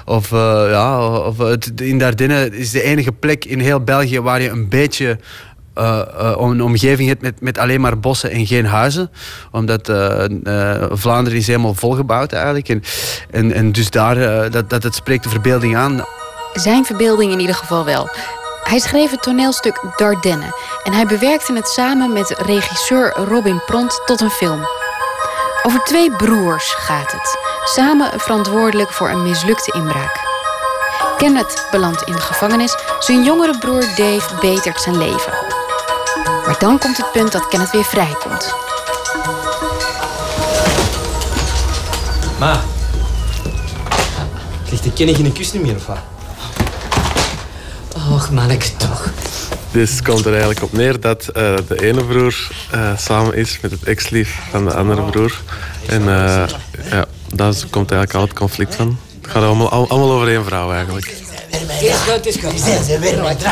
of, 0.05 0.31
ja, 0.71 1.07
of 1.19 1.37
in 1.77 1.99
Dardenne 1.99 2.57
is 2.57 2.71
de 2.71 2.83
enige 2.83 3.13
plek 3.13 3.45
in 3.45 3.61
heel 3.61 3.81
België 3.81 4.21
waar 4.21 4.43
je 4.43 4.49
een 4.49 4.69
beetje 4.69 5.19
uh, 5.79 6.01
een 6.37 6.63
omgeving 6.63 7.09
hebt 7.09 7.23
met, 7.23 7.41
met 7.41 7.59
alleen 7.59 7.81
maar 7.81 7.99
bossen 7.99 8.31
en 8.31 8.47
geen 8.47 8.67
huizen. 8.67 9.11
Omdat 9.51 9.89
uh, 9.89 10.25
Vlaanderen 10.91 11.39
is 11.39 11.47
helemaal 11.47 11.75
volgebouwd 11.75 12.33
eigenlijk. 12.33 12.69
En, 12.69 12.83
en, 13.31 13.53
en 13.53 13.73
dus 13.73 13.91
daar, 13.91 14.51
dat, 14.51 14.71
dat 14.71 14.83
het 14.83 14.95
spreekt 14.95 15.23
de 15.23 15.29
verbeelding 15.29 15.77
aan. 15.77 16.05
Zijn 16.53 16.85
verbeelding 16.85 17.33
in 17.33 17.41
ieder 17.41 17.55
geval 17.55 17.85
wel. 17.85 18.09
Hij 18.63 18.79
schreef 18.79 19.11
het 19.11 19.23
toneelstuk 19.23 19.81
Dardenne. 19.97 20.55
En 20.85 20.93
hij 20.93 21.07
bewerkte 21.07 21.53
het 21.53 21.69
samen 21.69 22.13
met 22.13 22.35
regisseur 22.47 23.13
Robin 23.29 23.63
Pront 23.67 24.01
tot 24.07 24.21
een 24.21 24.31
film. 24.31 24.67
Over 25.63 25.81
twee 25.85 26.17
broers 26.17 26.75
gaat 26.77 27.13
het. 27.13 27.39
Samen 27.65 28.21
verantwoordelijk 28.21 28.91
voor 28.91 29.11
een 29.11 29.23
mislukte 29.23 29.73
inbraak. 29.73 30.27
Kenneth 31.17 31.67
belandt 31.71 32.03
in 32.03 32.13
de 32.13 32.21
gevangenis. 32.21 32.77
Zijn 32.99 33.25
jongere 33.25 33.59
broer 33.59 33.81
Dave 33.97 34.35
betert 34.41 34.81
zijn 34.81 34.99
leven. 34.99 35.58
Maar 36.49 36.59
dan 36.59 36.79
komt 36.79 36.97
het 36.97 37.13
punt 37.13 37.33
dat 37.33 37.49
Kenneth 37.49 37.71
weer 37.71 37.85
vrijkomt. 37.85 38.55
Ma, 42.39 42.61
ligt 44.71 44.83
de 44.83 44.93
Kenny 44.93 45.15
geen 45.15 45.33
kus 45.33 45.53
niet 45.53 45.63
meer 45.63 45.75
of 45.75 45.87
wat? 45.87 45.99
Och, 48.11 48.31
manneke 48.31 48.77
toch. 48.77 49.11
Dus 49.71 49.91
het 49.91 50.03
komt 50.03 50.25
er 50.25 50.31
eigenlijk 50.31 50.63
op 50.63 50.73
neer 50.73 51.01
dat 51.01 51.29
uh, 51.29 51.33
de 51.69 51.83
ene 51.83 52.05
broer 52.05 52.49
uh, 52.75 52.99
samen 52.99 53.35
is 53.35 53.59
met 53.61 53.71
het 53.71 53.83
ex-lief 53.85 54.39
van 54.51 54.65
de 54.65 54.75
andere 54.75 55.03
broer. 55.03 55.41
En 55.87 56.01
uh, 56.01 56.45
ja, 56.91 57.05
daar 57.35 57.55
komt 57.71 57.91
eigenlijk 57.91 58.15
al 58.15 58.21
het 58.21 58.33
conflict 58.33 58.75
van. 58.75 58.99
Het 59.21 59.31
gaat 59.31 59.43
allemaal, 59.43 59.71
allemaal 59.71 60.13
over 60.13 60.29
één 60.29 60.45
vrouw 60.45 60.73
eigenlijk. 60.73 61.28
Zijn 62.59 62.85
ze 62.85 62.99
weer 63.01 63.23
met 63.23 63.43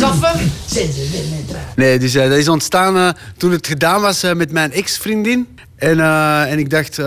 Koffen? 0.00 0.52
Zijn 0.66 0.92
ze 0.92 1.08
weer 1.12 1.24
met 1.46 1.76
Nee, 1.76 1.98
dus 1.98 2.14
uh, 2.14 2.22
dat 2.28 2.38
is 2.38 2.48
ontstaan 2.48 2.96
uh, 2.96 3.08
toen 3.36 3.50
het 3.50 3.66
gedaan 3.66 4.00
was 4.00 4.24
uh, 4.24 4.32
met 4.32 4.52
mijn 4.52 4.72
ex-vriendin. 4.72 5.58
En, 5.76 6.00
en 6.48 6.58
ik 6.58 6.70
dacht... 6.70 6.98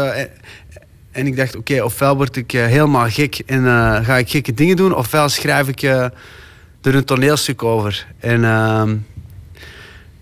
en 1.11 1.27
ik 1.27 1.35
dacht, 1.35 1.55
oké, 1.55 1.72
okay, 1.72 1.80
ofwel 1.80 2.15
word 2.15 2.35
ik 2.35 2.51
helemaal 2.51 3.09
gek 3.09 3.41
en 3.45 3.64
ga 4.05 4.18
ik 4.18 4.30
gekke 4.30 4.53
dingen 4.53 4.76
doen... 4.76 4.95
ofwel 4.95 5.30
schrijf 5.30 5.68
ik 5.68 5.81
er 5.81 6.11
een 6.95 7.05
toneelstuk 7.05 7.64
over. 7.64 8.07
En, 8.19 8.43
ehm, 8.43 8.95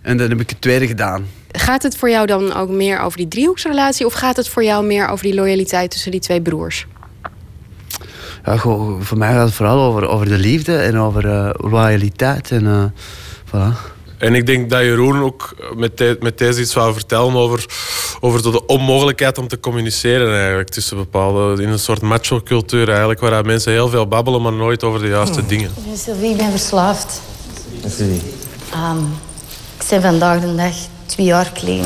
en 0.02 0.18
dan 0.18 0.30
heb 0.30 0.40
ik 0.40 0.50
het 0.50 0.62
tweede 0.62 0.88
gedaan. 0.88 1.28
Gaat 1.52 1.84
het 1.84 1.98
voor 1.98 2.10
jou 2.10 2.26
dan 2.26 2.54
ook 2.54 2.70
meer 2.70 3.00
over 3.00 3.18
die 3.18 3.28
driehoeksrelatie... 3.28 4.06
of 4.06 4.14
gaat 4.14 4.36
het 4.36 4.50
voor 4.50 4.64
jou 4.64 4.86
meer 4.86 5.08
over 5.08 5.26
die 5.26 5.34
loyaliteit 5.34 5.92
tussen 5.92 6.12
die 6.12 6.20
twee 6.20 6.42
broers? 6.42 6.86
Ja, 8.46 8.58
voor 9.00 9.18
mij 9.18 9.34
gaat 9.34 9.46
het 9.46 9.56
vooral 9.56 9.82
over, 9.84 10.08
over 10.08 10.26
de 10.26 10.38
liefde 10.38 10.78
en 10.78 10.98
over 10.98 11.26
uh, 11.26 11.50
loyaliteit. 11.72 12.52
En, 12.52 12.64
uh, 12.64 12.84
voilà. 13.46 13.94
En 14.18 14.36
ik 14.36 14.46
denk 14.46 14.70
dat 14.70 14.82
Jeroen 14.82 15.22
ook 15.22 15.56
met, 15.76 15.98
de, 15.98 16.18
met 16.20 16.38
deze 16.38 16.62
iets 16.62 16.74
wou 16.74 16.94
vertellen 16.94 17.36
over, 17.36 17.66
over 18.20 18.42
de 18.42 18.66
onmogelijkheid 18.66 19.38
om 19.38 19.48
te 19.48 19.60
communiceren 19.60 20.38
eigenlijk 20.38 20.70
tussen 20.70 20.98
bepaalde, 20.98 21.64
in 21.64 21.70
een 21.70 21.80
soort 21.80 22.02
macho-cultuur 22.02 22.90
eigenlijk, 22.90 23.20
waar 23.20 23.46
mensen 23.46 23.72
heel 23.72 23.90
veel 23.90 24.08
babbelen, 24.08 24.42
maar 24.42 24.54
nooit 24.54 24.84
over 24.84 25.00
de 25.00 25.08
juiste 25.08 25.40
hmm. 25.40 25.48
dingen. 25.48 25.72
Sylvie, 25.96 26.30
ik 26.30 26.38
ben 26.38 26.52
verslaafd. 26.52 27.22
Sylvie? 27.82 28.22
Um, 28.74 29.14
ik 29.80 29.88
ben 29.90 30.02
vandaag 30.02 30.42
de 30.42 30.56
dag 30.56 30.74
twee 31.06 31.26
jaar 31.26 31.52
clean. 31.54 31.86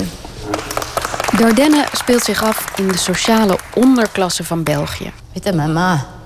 Dardenne 1.37 1.87
speelt 1.93 2.23
zich 2.23 2.43
af 2.43 2.65
in 2.75 2.87
de 2.87 2.97
sociale 2.97 3.57
onderklasse 3.73 4.43
van 4.43 4.63
België. 4.63 5.11
Weet 5.33 5.43
je, 5.43 6.18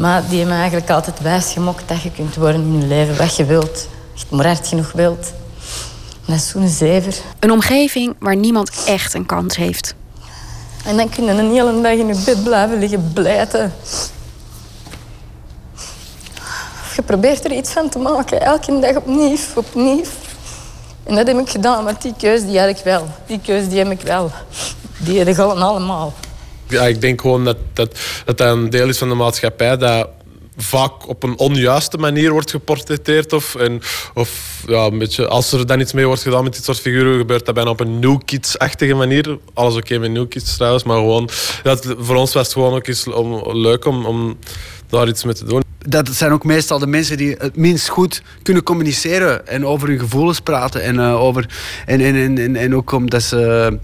maar 0.00 0.22
die 0.28 0.38
hebben 0.38 0.54
me 0.54 0.60
eigenlijk 0.60 0.90
altijd 0.90 1.20
wijsgemokt 1.20 1.88
dat 1.88 2.02
je 2.02 2.10
kunt 2.10 2.34
worden 2.34 2.60
in 2.60 2.80
je 2.80 2.86
leven 2.86 3.16
wat 3.16 3.36
je 3.36 3.44
wilt. 3.44 3.88
Als 4.12 4.26
je 4.28 4.36
maar 4.36 4.46
hard 4.46 4.68
genoeg 4.68 4.92
wilt. 4.92 5.32
dat 6.26 6.36
is 6.36 6.48
zo'n 6.48 6.68
zever. 6.68 7.14
Een 7.38 7.50
omgeving 7.50 8.14
waar 8.18 8.36
niemand 8.36 8.84
echt 8.86 9.14
een 9.14 9.26
kans 9.26 9.56
heeft. 9.56 9.94
En 10.84 10.96
dan 10.96 11.08
kun 11.08 11.24
je 11.24 11.30
een 11.30 11.52
hele 11.52 11.80
dag 11.80 11.92
in 11.92 12.06
je 12.06 12.22
bed 12.24 12.44
blijven 12.44 12.78
liggen 12.78 13.12
blijten. 13.12 13.72
Je 16.96 17.02
probeert 17.02 17.44
er 17.44 17.52
iets 17.52 17.70
van 17.70 17.88
te 17.88 17.98
maken, 17.98 18.40
elke 18.40 18.78
dag 18.78 18.96
opnieuw, 18.96 19.36
opnieuw. 19.54 20.02
En 21.04 21.14
dat 21.14 21.26
heb 21.26 21.38
ik 21.38 21.50
gedaan, 21.50 21.84
maar 21.84 21.94
die 22.00 22.14
keuze 22.18 22.46
die 22.46 22.60
had 22.60 22.68
ik 22.68 22.80
wel. 22.84 23.06
Die 23.26 23.40
keuze 23.40 23.68
die 23.68 23.78
heb 23.78 23.90
ik 23.90 24.00
wel. 24.00 24.30
Die 24.98 25.18
heb 25.18 25.28
ik 25.28 25.38
allemaal 25.38 26.12
ja, 26.72 26.86
ik 26.86 27.00
denk 27.00 27.20
gewoon 27.20 27.44
dat, 27.44 27.56
dat, 27.72 27.98
dat 28.24 28.40
een 28.40 28.70
deel 28.70 28.88
is 28.88 28.98
van 28.98 29.08
de 29.08 29.14
maatschappij 29.14 29.76
dat 29.76 30.08
vaak 30.56 31.08
op 31.08 31.22
een 31.22 31.38
onjuiste 31.38 31.96
manier 31.96 32.30
wordt 32.30 32.50
geportretteerd. 32.50 33.32
Of, 33.32 33.54
en, 33.54 33.80
of 34.14 34.62
ja, 34.66 34.84
een 34.84 34.98
beetje, 34.98 35.28
als 35.28 35.52
er 35.52 35.66
dan 35.66 35.80
iets 35.80 35.92
mee 35.92 36.06
wordt 36.06 36.22
gedaan 36.22 36.44
met 36.44 36.54
dit 36.54 36.64
soort 36.64 36.80
figuren, 36.80 37.18
gebeurt 37.18 37.46
dat 37.46 37.54
bijna 37.54 37.70
op 37.70 37.80
een 37.80 37.98
New 37.98 38.20
Kids-achtige 38.24 38.94
manier. 38.94 39.38
Alles 39.54 39.76
oké 39.76 39.98
met 39.98 40.10
New 40.10 40.28
Kids 40.28 40.56
trouwens, 40.56 40.84
maar 40.84 40.96
gewoon, 40.96 41.28
dat, 41.62 41.94
voor 41.98 42.16
ons 42.16 42.32
was 42.32 42.44
het 42.44 42.52
gewoon 42.52 42.74
ook 42.74 42.86
eens 42.86 43.06
om, 43.06 43.56
leuk 43.56 43.84
om, 43.84 44.06
om 44.06 44.36
daar 44.88 45.08
iets 45.08 45.24
mee 45.24 45.34
te 45.34 45.44
doen. 45.44 45.62
Dat 45.78 46.08
zijn 46.08 46.32
ook 46.32 46.44
meestal 46.44 46.78
de 46.78 46.86
mensen 46.86 47.16
die 47.16 47.34
het 47.38 47.56
minst 47.56 47.88
goed 47.88 48.22
kunnen 48.42 48.62
communiceren 48.62 49.46
en 49.46 49.66
over 49.66 49.88
hun 49.88 49.98
gevoelens 49.98 50.40
praten. 50.40 50.82
En, 50.82 50.94
uh, 50.94 51.20
over, 51.20 51.46
en, 51.86 52.00
en, 52.00 52.38
en, 52.38 52.56
en 52.56 52.76
ook 52.76 52.92
omdat 52.92 53.22
ze 53.22 53.78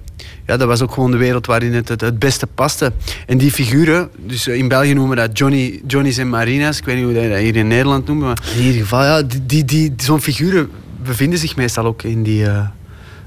ja, 0.49 0.57
dat 0.57 0.69
was 0.69 0.83
ook 0.83 0.93
gewoon 0.93 1.11
de 1.11 1.17
wereld 1.17 1.47
waarin 1.47 1.75
het, 1.75 1.89
het, 1.89 2.01
het, 2.01 2.19
beste 2.19 2.47
paste. 2.47 2.93
En 3.27 3.39
die 3.39 3.53
figuren, 3.53 4.09
dus 4.17 4.47
in 4.47 4.69
België 4.69 4.95
noemen 4.95 5.17
we 5.17 5.27
dat 5.27 5.39
Johnny, 5.39 5.81
Johnny's 5.87 6.19
en 6.19 6.29
Marina's. 6.29 6.79
Ik 6.79 6.85
weet 6.85 6.97
niet 6.97 7.05
hoe 7.05 7.15
dat 7.15 7.39
hier 7.39 7.57
in 7.57 7.67
Nederland 7.67 8.07
noemen. 8.07 8.27
Maar 8.27 8.43
in 8.57 8.63
ieder 8.63 8.81
geval, 8.81 9.03
ja, 9.03 9.23
die, 9.23 9.47
die, 9.47 9.65
die, 9.65 9.93
zo'n 9.97 10.21
figuren 10.21 10.71
bevinden 11.03 11.39
zich 11.39 11.57
meestal 11.57 11.85
ook 11.85 12.03
in 12.03 12.23
die 12.23 12.43
uh, 12.43 12.69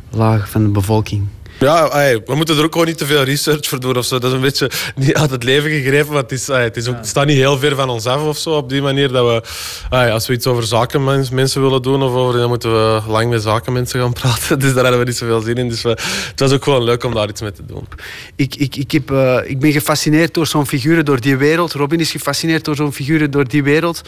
laag 0.10 0.50
van 0.50 0.64
de 0.64 0.70
bevolking. 0.70 1.28
Ja, 1.62 1.90
ey, 1.90 2.22
we 2.26 2.36
moeten 2.36 2.58
er 2.58 2.64
ook 2.64 2.72
gewoon 2.72 2.88
niet 2.88 2.98
te 2.98 3.06
veel 3.06 3.24
research 3.24 3.68
voor 3.68 3.80
doen 3.80 3.98
of 3.98 4.06
zo. 4.06 4.20
Dat 4.20 4.30
is 4.30 4.36
een 4.36 4.42
beetje 4.42 4.72
niet 4.96 5.14
uit 5.14 5.30
het 5.30 5.44
leven 5.44 5.70
gegrepen, 5.70 6.14
want 6.14 6.22
het, 6.22 6.32
is, 6.32 6.50
ey, 6.50 6.64
het, 6.64 6.78
is 6.78 6.88
ook, 6.88 6.96
het 6.96 7.08
staat 7.08 7.26
niet 7.26 7.38
heel 7.38 7.58
ver 7.58 7.76
van 7.76 7.90
ons 7.90 8.06
af 8.06 8.22
of 8.22 8.38
zo. 8.38 8.50
Op 8.50 8.70
die 8.70 8.82
manier 8.82 9.12
dat 9.12 9.26
we, 9.26 9.50
ey, 9.96 10.12
als 10.12 10.28
we 10.28 10.34
iets 10.34 10.48
over 10.48 10.64
zakenmensen 10.64 11.62
willen 11.62 11.82
doen, 11.82 12.04
of 12.04 12.14
over, 12.14 12.40
dan 12.40 12.50
moeten 12.50 12.72
we 12.72 13.02
lang 13.08 13.30
met 13.30 13.42
zakenmensen 13.42 14.00
gaan 14.00 14.14
praten. 14.14 14.60
Dus 14.62 14.74
daar 14.74 14.84
hebben 14.84 15.00
we 15.00 15.06
niet 15.06 15.18
zoveel 15.18 15.42
zin 15.42 15.56
in. 15.56 15.70
Dus 15.70 15.82
we, 15.82 15.90
het 15.90 16.40
was 16.40 16.52
ook 16.52 16.64
gewoon 16.64 16.84
leuk 16.84 17.04
om 17.04 17.14
daar 17.14 17.30
iets 17.30 17.42
mee 17.42 17.52
te 17.52 17.66
doen. 17.66 17.88
Ik, 18.36 18.56
ik, 18.56 18.76
ik, 18.76 18.92
heb, 18.92 19.12
eh, 19.12 19.38
ik 19.44 19.60
ben 19.60 19.72
gefascineerd 19.72 20.34
door 20.34 20.48
zo'n 20.48 20.68
figuren, 20.68 21.06
door 21.06 21.22
die 21.22 21.38
wereld. 21.38 21.74
Robin 21.74 22.00
is 22.00 22.12
gefascineerd 22.12 22.66
door 22.66 22.76
zo'n 22.76 22.94
figuren, 22.94 23.32
door 23.32 23.48
die 23.48 23.64
wereld. 23.64 24.02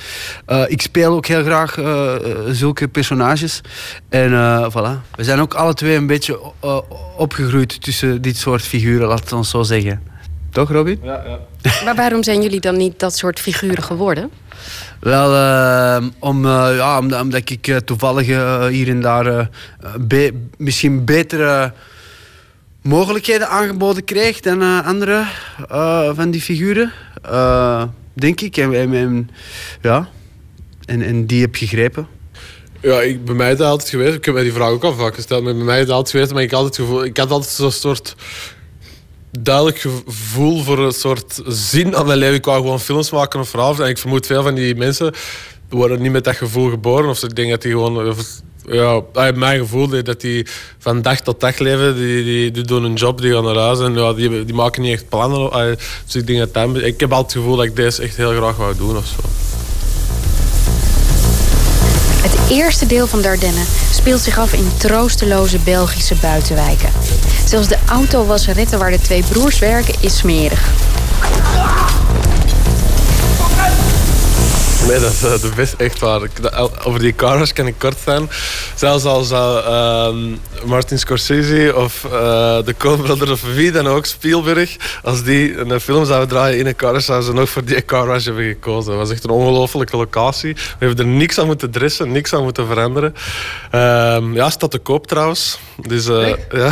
Eh, 0.46 0.64
ik 0.68 0.82
speel 0.82 1.14
ook 1.14 1.26
heel 1.26 1.44
graag 1.44 1.78
eh, 1.78 2.14
zulke 2.52 2.88
personages. 2.88 3.62
En 4.10 4.34
eh, 4.34 4.68
voilà. 4.70 5.16
We 5.16 5.24
zijn 5.24 5.40
ook 5.40 5.54
alle 5.54 5.74
twee 5.74 5.96
een 5.96 6.08
beetje 6.08 6.40
eh, 6.60 6.78
opgegroeid 7.44 7.82
tussen 7.82 8.22
dit 8.22 8.38
soort 8.38 8.62
figuren, 8.62 9.08
laat 9.08 9.20
het 9.20 9.32
ons 9.34 9.50
zo 9.50 9.64
zeggen. 9.64 10.02
Toch, 10.52 10.72
Robin? 10.72 11.00
Ja, 11.04 11.24
ja. 11.26 11.40
Maar 11.86 11.96
waarom 11.96 12.24
zijn 12.24 12.42
jullie 12.42 12.60
dan 12.60 12.78
niet 12.78 13.00
dat 13.00 13.18
soort 13.18 13.40
figuren 13.40 13.84
geworden? 13.84 14.30
Wel, 15.00 15.34
eh, 15.36 16.06
om, 16.20 16.46
eh, 16.46 16.76
ja, 16.76 17.00
omdat, 17.00 17.22
omdat 17.22 17.50
ik 17.50 17.68
eh, 17.68 17.76
toevallig 17.78 18.28
eh, 18.28 18.66
hier 18.66 18.90
en 18.90 19.02
daar 19.02 19.26
eh, 19.26 19.46
be- 20.00 20.34
misschien 20.58 21.06
betere 21.06 21.74
mogelijkheden 22.82 23.50
aangeboden 23.50 24.04
kreeg 24.04 24.40
dan 24.40 24.62
eh, 24.62 24.86
andere 24.88 25.24
eh, 25.70 26.10
van 26.14 26.32
die 26.32 26.42
figuren. 26.42 26.92
Eh, 27.22 27.84
denk 28.14 28.42
ik. 28.42 28.58
En, 28.58 28.74
en, 28.74 28.94
en- 28.94 29.30
ja. 29.82 30.08
en, 30.86 31.02
en 31.02 31.26
die 31.26 31.42
heb 31.42 31.56
gegrepen. 31.56 32.08
Ja, 32.84 33.02
ik, 33.02 33.26
bij 33.26 33.36
mij 33.36 33.56
dat 33.56 33.68
altijd 33.68 33.90
geweest. 33.90 34.14
Ik 34.16 34.26
heb 34.26 34.34
mij 34.34 34.44
die 34.44 34.54
vraag 34.54 34.70
ook 34.70 34.84
al 34.84 34.94
vaak 34.94 35.16
gesteld. 35.16 35.44
Maar 35.44 35.56
bij 35.56 35.64
mij 35.64 35.80
is 35.80 35.86
dat 35.86 35.96
altijd 35.96 36.12
geweest. 36.16 36.34
Maar 36.34 36.42
ik, 36.44 36.52
had 36.52 36.60
altijd 36.60 36.76
gevoel, 36.88 37.04
ik 37.06 37.18
had 37.18 37.32
altijd 37.32 37.52
zo'n 37.52 37.72
soort 37.72 38.16
duidelijk 39.40 39.80
gevoel 39.80 40.64
voor 40.64 40.80
een 40.80 40.92
soort 40.92 41.42
zin 41.48 41.96
aan 41.96 42.06
mijn 42.06 42.18
leven. 42.18 42.36
Ik 42.36 42.46
wou 42.46 42.62
gewoon 42.62 42.80
films 42.80 43.12
maken 43.12 43.40
of 43.40 43.50
verhalen. 43.50 43.84
En 43.84 43.90
ik 43.90 43.98
vermoed 43.98 44.26
veel 44.26 44.44
van 44.44 44.56
die 44.56 44.76
mensen 44.76 45.14
worden 45.70 46.02
niet 46.02 46.12
met 46.12 46.24
dat 46.24 46.36
gevoel 46.36 46.70
geboren. 46.70 47.10
Of 47.10 47.24
ik 47.24 47.36
denk 47.36 47.50
dat 47.50 47.62
die 47.62 47.72
gewoon... 47.72 48.08
of- 48.10 48.42
Ja, 48.68 49.02
uit 49.14 49.36
mijn 49.36 49.60
gevoel 49.60 50.04
dat 50.04 50.22
die 50.22 50.48
van 50.80 51.02
dag 51.02 51.20
tot 51.22 51.40
dag 51.40 51.58
leven. 51.58 51.96
Die, 51.96 52.24
die, 52.24 52.52
die 52.52 52.64
doen 52.64 52.84
een 52.84 52.94
job, 52.94 53.22
die 53.22 53.34
gaan 53.34 53.44
naar 53.44 53.56
huis. 53.58 53.80
En 53.80 53.94
ja, 53.94 54.14
die, 54.14 54.46
die 54.46 54.56
maken 54.56 54.82
niet 54.82 54.94
echt 54.94 55.10
plannen. 55.10 55.52
Ah, 55.52 55.72
Dus 56.06 56.16
ik 56.16 56.38
dat 56.38 56.54
dat... 56.54 56.76
Ik 56.76 57.00
heb 57.00 57.12
altijd 57.12 57.34
het 57.34 57.42
gevoel 57.44 57.56
dat 57.56 57.66
ik 57.66 57.76
deze 57.76 58.02
echt 58.02 58.16
heel 58.18 58.32
graag 58.32 58.56
wou 58.56 58.76
doen 58.78 58.98
of 58.98 59.06
zo. 59.06 59.53
Het 62.24 62.52
eerste 62.52 62.86
deel 62.86 63.08
van 63.08 63.22
Dardenne 63.22 63.64
speelt 63.92 64.22
zich 64.22 64.38
af 64.38 64.54
in 64.54 64.72
troosteloze 64.78 65.60
Belgische 65.60 66.16
buitenwijken. 66.22 66.90
Zelfs 67.46 67.68
de 67.68 67.78
autowasseretten 67.86 68.80
waar 68.80 68.92
de 68.92 69.02
twee 69.02 69.24
broers 69.24 69.60
werken 69.60 69.96
is 70.00 70.18
smerig. 70.18 70.72
Nee, 74.88 75.00
dat 75.00 75.12
is 75.12 75.24
eh, 75.24 75.42
de 75.42 75.52
best 75.56 75.74
echt 75.74 76.00
waar. 76.00 76.22
Over 76.84 77.00
die 77.00 77.16
cars 77.16 77.54
kan 77.54 77.68
ik 77.68 77.76
kort 77.78 77.98
zijn. 78.04 78.30
Zelfs 78.76 79.04
als 79.06 79.28
zou 79.28 79.64
ehm, 79.64 80.38
Martin 80.70 81.00
Scorsese 81.00 81.74
of 81.76 82.04
eh, 82.04 82.12
de 82.66 82.76
Coen 82.78 83.02
Brothers 83.02 83.32
of 83.32 83.42
wie 83.54 83.72
dan 83.72 83.88
ook, 83.88 84.06
Spielberg, 84.06 84.76
als 85.04 85.24
die 85.24 85.58
een 85.58 85.80
film 85.80 86.06
zouden 86.06 86.28
draaien 86.28 86.60
in 86.60 86.66
een 86.66 86.76
car, 86.76 87.02
zouden 87.02 87.28
ze 87.28 87.34
nog 87.34 87.50
voor 87.50 87.64
die 87.64 87.86
car 87.86 88.08
wash 88.08 88.26
hebben 88.26 88.44
gekozen. 88.44 88.90
Dat 88.92 89.00
was 89.00 89.12
echt 89.12 89.24
een 89.24 89.30
ongelofelijke 89.30 89.98
locatie. 89.98 90.54
We 90.54 90.86
hebben 90.86 91.06
er 91.06 91.12
niks 91.12 91.40
aan 91.40 91.46
moeten 91.46 91.72
dressen, 91.72 92.12
niks 92.12 92.34
aan 92.34 92.44
moeten 92.44 92.68
veranderen. 92.68 93.16
Ehm, 93.72 94.34
ja, 94.34 94.50
staat 94.50 94.72
te 94.72 94.80
koop 94.80 95.08
trouwens. 95.08 95.60
Dus 95.88 96.08
eh, 96.08 96.34
ja. 96.52 96.72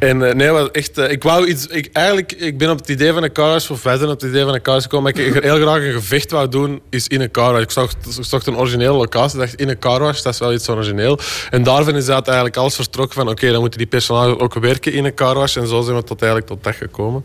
En 0.00 0.28
eh, 0.28 0.34
nee, 0.34 0.50
maar 0.50 0.66
echt, 0.66 0.98
eh, 0.98 1.10
ik 1.10 1.22
wou 1.22 1.46
iets. 1.46 1.66
Ik, 1.66 1.88
eigenlijk, 1.92 2.32
ik 2.32 2.58
ben 2.58 2.70
op 2.70 2.78
het 2.78 2.88
idee 2.88 3.12
van 3.12 3.22
een 3.22 3.32
of 3.70 3.82
wij 3.82 3.96
zijn 3.96 4.10
op 4.10 4.20
het 4.20 4.30
idee 4.30 4.44
van 4.44 4.54
een 4.54 4.62
carwash 4.62 4.82
gekomen. 4.82 5.12
Maar 5.12 5.24
ik 5.24 5.42
heel 5.42 5.56
graag 5.56 5.82
een 5.82 5.92
gevecht 5.92 6.30
wou 6.30 6.48
doen, 6.48 6.80
is 6.90 7.08
in 7.08 7.20
een 7.20 7.30
carwash. 7.30 7.62
Ik 7.62 7.70
ik 8.16 8.24
zag 8.24 8.46
een 8.46 8.56
originele 8.56 8.92
locatie, 8.92 9.38
dacht 9.38 9.54
in 9.54 9.68
een 9.68 9.78
carwash, 9.78 10.22
dat 10.22 10.32
is 10.32 10.38
wel 10.38 10.52
iets 10.52 10.68
origineel. 10.68 11.18
En 11.50 11.62
daarvan 11.62 11.96
is 11.96 12.08
eigenlijk 12.08 12.56
alles 12.56 12.74
vertrokken 12.74 13.14
van, 13.14 13.28
oké, 13.28 13.50
dan 13.50 13.60
moeten 13.60 13.78
die 13.78 13.88
personages 13.88 14.38
ook 14.38 14.54
werken 14.54 14.92
in 14.92 15.04
een 15.04 15.14
carwash. 15.14 15.56
En 15.56 15.66
zo 15.66 15.82
zijn 15.82 15.96
we 15.96 16.02
tot 16.02 16.22
eigenlijk 16.22 16.52
tot 16.52 16.64
dat 16.64 16.74
gekomen. 16.74 17.24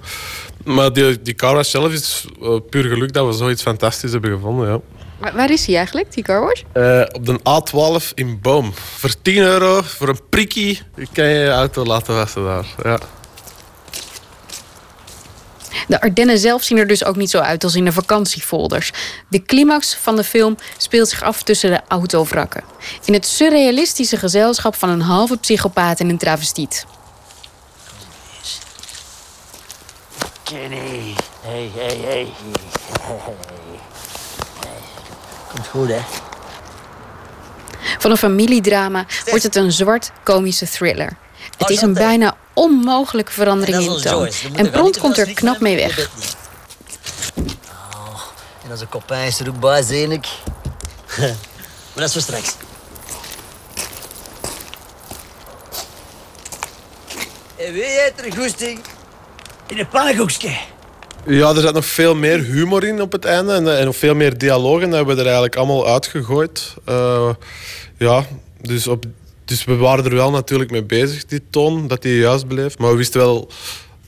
Maar 0.63 0.93
die, 0.93 1.21
die 1.21 1.33
carwash 1.33 1.69
zelf 1.69 1.91
is 1.91 2.25
eh, 2.41 2.57
puur 2.69 2.83
geluk 2.83 3.13
dat 3.13 3.25
we 3.25 3.33
zoiets 3.33 3.61
fantastisch 3.61 4.11
hebben 4.11 4.31
gevonden, 4.31 4.67
ja. 4.69 4.79
Waar, 5.17 5.35
waar 5.35 5.51
is 5.51 5.65
hij 5.65 5.75
eigenlijk, 5.75 6.13
die 6.13 6.23
carwash? 6.23 6.61
Eh, 6.73 7.01
op 7.11 7.25
de 7.25 7.39
A12 7.39 8.13
in 8.13 8.39
Boom. 8.41 8.73
Voor 8.73 9.21
10 9.21 9.37
euro, 9.37 9.81
voor 9.81 10.09
een 10.09 10.29
prikkie, 10.29 10.81
kan 11.13 11.25
je 11.25 11.39
je 11.39 11.49
auto 11.49 11.83
laten 11.85 12.15
wassen 12.15 12.43
daar. 12.43 12.65
Ja. 12.83 12.99
De 15.87 16.01
Ardennen 16.01 16.39
zelf 16.39 16.63
zien 16.63 16.77
er 16.77 16.87
dus 16.87 17.05
ook 17.05 17.15
niet 17.15 17.29
zo 17.29 17.39
uit 17.39 17.63
als 17.63 17.75
in 17.75 17.85
de 17.85 17.91
vakantiefolders. 17.91 18.91
De 19.29 19.43
climax 19.43 19.95
van 19.95 20.15
de 20.15 20.23
film 20.23 20.57
speelt 20.77 21.09
zich 21.09 21.23
af 21.23 21.43
tussen 21.43 21.71
de 21.71 21.81
autovrakken. 21.87 22.63
In 23.05 23.13
het 23.13 23.25
surrealistische 23.25 24.17
gezelschap 24.17 24.75
van 24.75 24.89
een 24.89 25.01
halve 25.01 25.37
psychopaat 25.37 25.99
en 25.99 26.09
een 26.09 26.17
travestiet. 26.17 26.85
Kenny. 30.43 31.15
Hey, 31.41 31.69
hey, 31.75 31.97
hey. 32.03 32.27
Komt 35.55 35.67
goed, 35.67 35.87
hè? 35.87 35.99
Van 37.99 38.11
een 38.11 38.17
familiedrama 38.17 39.05
wordt 39.29 39.43
het 39.43 39.55
een 39.55 39.71
zwart 39.71 40.11
komische 40.23 40.69
thriller. 40.69 41.17
Het 41.57 41.69
is 41.69 41.81
een 41.81 41.93
bijna 41.93 42.37
onmogelijke 42.53 43.31
verandering 43.31 43.83
in 43.83 44.01
toon. 44.01 44.29
En 44.53 44.71
prompt 44.71 44.99
komt 44.99 45.17
er 45.17 45.33
knap 45.33 45.59
mee 45.59 45.75
weg. 45.75 46.09
Oh, 47.37 48.21
en 48.63 48.71
onze 48.71 48.85
kopijn 48.85 49.27
is 49.27 49.39
er 49.39 49.49
ook 49.49 49.59
bij, 49.59 49.81
zie 49.81 50.07
ik. 50.07 50.27
maar 51.17 51.35
dat 51.93 52.03
is 52.03 52.11
voor 52.13 52.21
straks. 52.21 52.55
En 57.55 57.73
wie 57.73 57.83
heeft 57.83 58.25
er 58.25 58.35
goesting 58.35 58.79
in 59.67 59.79
een 59.79 59.87
pannenkoekje? 59.87 60.57
Ja, 61.27 61.49
er 61.49 61.61
zat 61.61 61.73
nog 61.73 61.85
veel 61.85 62.15
meer 62.15 62.39
humor 62.39 62.83
in 62.83 63.01
op 63.01 63.11
het 63.11 63.25
einde 63.25 63.53
en, 63.53 63.77
en 63.77 63.85
nog 63.85 63.95
veel 63.95 64.15
meer 64.15 64.37
dialoog. 64.37 64.81
En 64.81 64.89
dat 64.89 64.97
hebben 64.97 65.15
we 65.15 65.21
er 65.21 65.27
eigenlijk 65.27 65.55
allemaal 65.55 65.87
uitgegooid. 65.87 66.73
Eh, 66.85 67.29
ja, 67.97 68.25
dus, 68.61 68.87
op, 68.87 69.05
dus 69.45 69.63
we 69.63 69.75
waren 69.75 70.05
er 70.05 70.15
wel 70.15 70.31
natuurlijk 70.31 70.71
mee 70.71 70.83
bezig, 70.83 71.25
die 71.25 71.41
toon, 71.49 71.87
dat 71.87 72.01
die 72.01 72.17
juist 72.17 72.47
bleef. 72.47 72.77
Maar 72.77 72.91
we 72.91 72.97
wisten 72.97 73.19
wel 73.19 73.49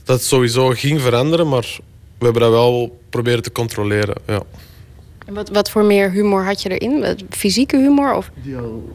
dat 0.04 0.16
het 0.16 0.24
sowieso 0.24 0.68
ging 0.68 1.00
veranderen, 1.00 1.48
maar 1.48 1.78
we 2.18 2.24
hebben 2.24 2.42
dat 2.42 2.50
wel 2.50 2.98
proberen 3.10 3.42
te 3.42 3.52
controleren. 3.52 4.14
Ja. 4.26 4.42
En 5.26 5.34
wat, 5.34 5.48
wat 5.48 5.70
voor 5.70 5.84
meer 5.84 6.10
humor 6.10 6.44
had 6.44 6.62
je 6.62 6.78
erin? 6.78 7.18
Fysieke 7.30 7.76
humor? 7.76 8.14
Of? 8.14 8.30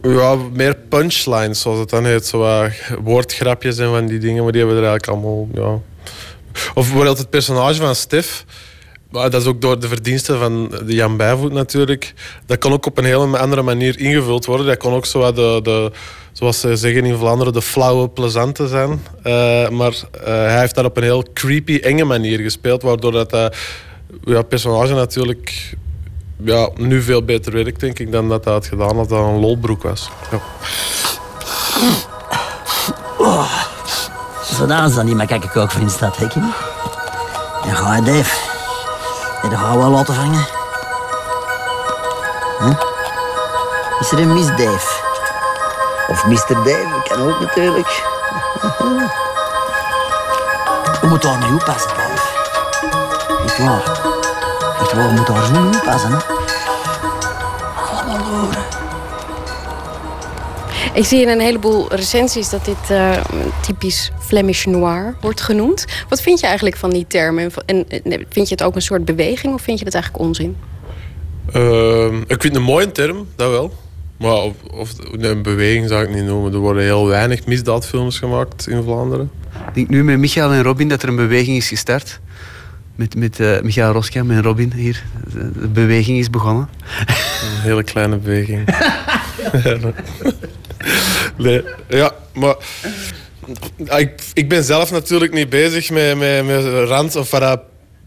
Ja, 0.01 0.35
meer 0.35 0.75
punchlines, 0.75 1.61
zoals 1.61 1.79
het 1.79 1.89
dan 1.89 2.05
heet. 2.05 2.25
Zo 2.25 2.67
woordgrapjes 3.03 3.77
en 3.77 3.89
van 3.89 4.05
die 4.05 4.19
dingen, 4.19 4.43
maar 4.43 4.51
die 4.51 4.61
hebben 4.61 4.79
we 4.79 4.85
er 4.85 4.89
eigenlijk 4.89 5.25
allemaal... 5.25 5.47
Ja. 5.53 5.81
Of 6.53 6.85
bijvoorbeeld 6.85 7.17
het 7.17 7.29
personage 7.29 7.81
van 7.81 7.95
Stef. 7.95 8.45
Maar 9.11 9.29
dat 9.29 9.41
is 9.41 9.47
ook 9.47 9.61
door 9.61 9.79
de 9.79 9.87
verdiensten 9.87 10.39
van 10.39 10.71
Jan 10.85 11.17
Bijvoet 11.17 11.51
natuurlijk. 11.51 12.13
Dat 12.45 12.57
kan 12.57 12.71
ook 12.71 12.85
op 12.85 12.97
een 12.97 13.05
hele 13.05 13.37
andere 13.37 13.61
manier 13.61 13.99
ingevuld 13.99 14.45
worden. 14.45 14.65
Dat 14.65 14.77
kan 14.77 14.93
ook 14.93 15.05
zo 15.05 15.31
de, 15.31 15.59
de, 15.63 15.91
zoals 16.31 16.59
ze 16.59 16.75
zeggen 16.75 17.05
in 17.05 17.17
Vlaanderen, 17.17 17.53
de 17.53 17.61
flauwe 17.61 18.09
plezante 18.09 18.67
zijn. 18.67 19.01
Eh, 19.23 19.69
maar 19.69 19.93
eh, 20.23 20.23
hij 20.23 20.59
heeft 20.59 20.75
dat 20.75 20.85
op 20.85 20.97
een 20.97 21.03
heel 21.03 21.25
creepy, 21.33 21.77
enge 21.77 22.03
manier 22.03 22.39
gespeeld. 22.39 22.81
Waardoor 22.81 23.11
dat, 23.11 23.29
dat 23.29 23.55
ja, 24.23 24.41
personage 24.41 24.93
natuurlijk 24.93 25.75
ja, 26.43 26.69
nu 26.75 27.01
veel 27.01 27.23
beter 27.23 27.53
werkt, 27.53 27.79
denk 27.79 27.99
ik, 27.99 28.11
dan 28.11 28.29
dat 28.29 28.43
hij 28.43 28.53
had 28.53 28.67
gedaan 28.67 28.97
als 28.97 29.07
dat 29.07 29.19
een 29.19 29.39
lolbroek 29.39 29.83
was. 29.83 30.09
Ja. 30.31 30.41
Zodanig 34.53 34.93
dat 34.93 35.03
niet, 35.03 35.15
maar 35.15 35.25
kijk 35.25 35.43
ik 35.43 35.57
ook 35.57 35.71
voor 35.71 35.81
in 35.81 35.87
de 35.87 35.93
stad? 35.93 36.17
Dan 36.17 37.75
ga 37.75 37.95
je 37.95 38.01
Dave. 38.01 38.35
En 39.41 39.49
dan 39.49 39.59
gaan 39.59 39.71
we 39.71 39.77
wel 39.77 39.89
laten 39.89 40.13
vangen. 40.13 40.45
Huh? 42.59 42.79
Is 43.99 44.11
er 44.11 44.19
een 44.19 44.33
Miss 44.33 44.47
Dave? 44.47 45.01
Of 46.07 46.25
Mr. 46.25 46.63
Dave, 46.63 47.01
kan 47.07 47.21
ook 47.21 47.39
natuurlijk. 47.39 47.87
We 51.01 51.07
moeten 51.07 51.29
daar 51.29 51.39
mee 51.39 51.53
oppassen, 51.59 51.89
Dave. 51.89 52.27
Echt 53.45 53.57
waar. 53.57 53.83
Echt 54.81 54.93
waar, 54.93 55.07
we 55.07 55.13
moeten 55.13 55.33
daar 55.33 55.75
oppassen, 55.75 56.11
hè. 56.11 56.42
Ik 60.93 61.05
zie 61.05 61.21
in 61.21 61.27
een 61.27 61.39
heleboel 61.39 61.93
recensies 61.93 62.49
dat 62.49 62.65
dit 62.65 62.89
eh, 62.89 63.11
typisch 63.61 64.11
Flemish 64.19 64.65
noir 64.65 65.15
wordt 65.21 65.41
genoemd. 65.41 65.85
Wat 66.09 66.21
vind 66.21 66.39
je 66.39 66.45
eigenlijk 66.45 66.77
van 66.77 66.89
die 66.89 67.05
term? 67.07 67.37
En, 67.37 67.51
en 67.65 67.85
en 67.89 68.25
vind 68.29 68.47
je 68.47 68.55
het 68.55 68.63
ook 68.63 68.75
een 68.75 68.81
soort 68.81 69.05
beweging 69.05 69.53
of 69.53 69.61
vind 69.61 69.79
je 69.79 69.85
het 69.85 69.93
eigenlijk 69.93 70.23
onzin? 70.23 70.55
Ehm, 71.51 72.17
ik 72.17 72.41
vind 72.41 72.43
het 72.43 72.55
een 72.55 72.61
mooie 72.61 72.91
term, 72.91 73.27
dat 73.35 73.49
wel. 73.49 73.73
Maar 74.17 74.35
of, 74.35 74.53
of 74.71 74.93
een 75.11 75.41
beweging 75.41 75.87
zou 75.87 76.03
ik 76.03 76.13
niet 76.13 76.23
noemen. 76.23 76.53
Er 76.53 76.59
worden 76.59 76.83
heel 76.83 77.07
weinig 77.07 77.45
misdaadfilms 77.45 78.19
gemaakt 78.19 78.67
in 78.67 78.83
Vlaanderen. 78.83 79.31
Ik 79.67 79.73
denk 79.73 79.89
nu 79.89 80.03
met 80.03 80.17
Michael 80.17 80.51
en 80.51 80.63
Robin 80.63 80.87
dat 80.87 81.03
er 81.03 81.09
een 81.09 81.15
beweging 81.15 81.57
is 81.57 81.67
gestart. 81.67 82.19
Met, 82.95 83.15
met 83.15 83.39
uh, 83.39 83.61
Michael 83.61 83.91
Roskam 83.91 84.31
en 84.31 84.41
Robin 84.41 84.73
hier. 84.73 85.03
De 85.33 85.67
beweging 85.67 86.17
is 86.17 86.29
begonnen. 86.29 86.69
Een 86.97 87.61
hele 87.61 87.83
kleine 87.83 88.17
beweging. 88.17 88.67
nee, 91.37 91.63
ja, 91.87 92.11
maar... 92.33 92.55
Ik, 93.77 94.11
ik 94.33 94.49
ben 94.49 94.63
zelf 94.63 94.91
natuurlijk 94.91 95.33
niet 95.33 95.49
bezig 95.49 95.89
met, 95.89 96.17
met, 96.17 96.45
met 96.45 96.87
rand 96.87 97.15
of 97.15 97.29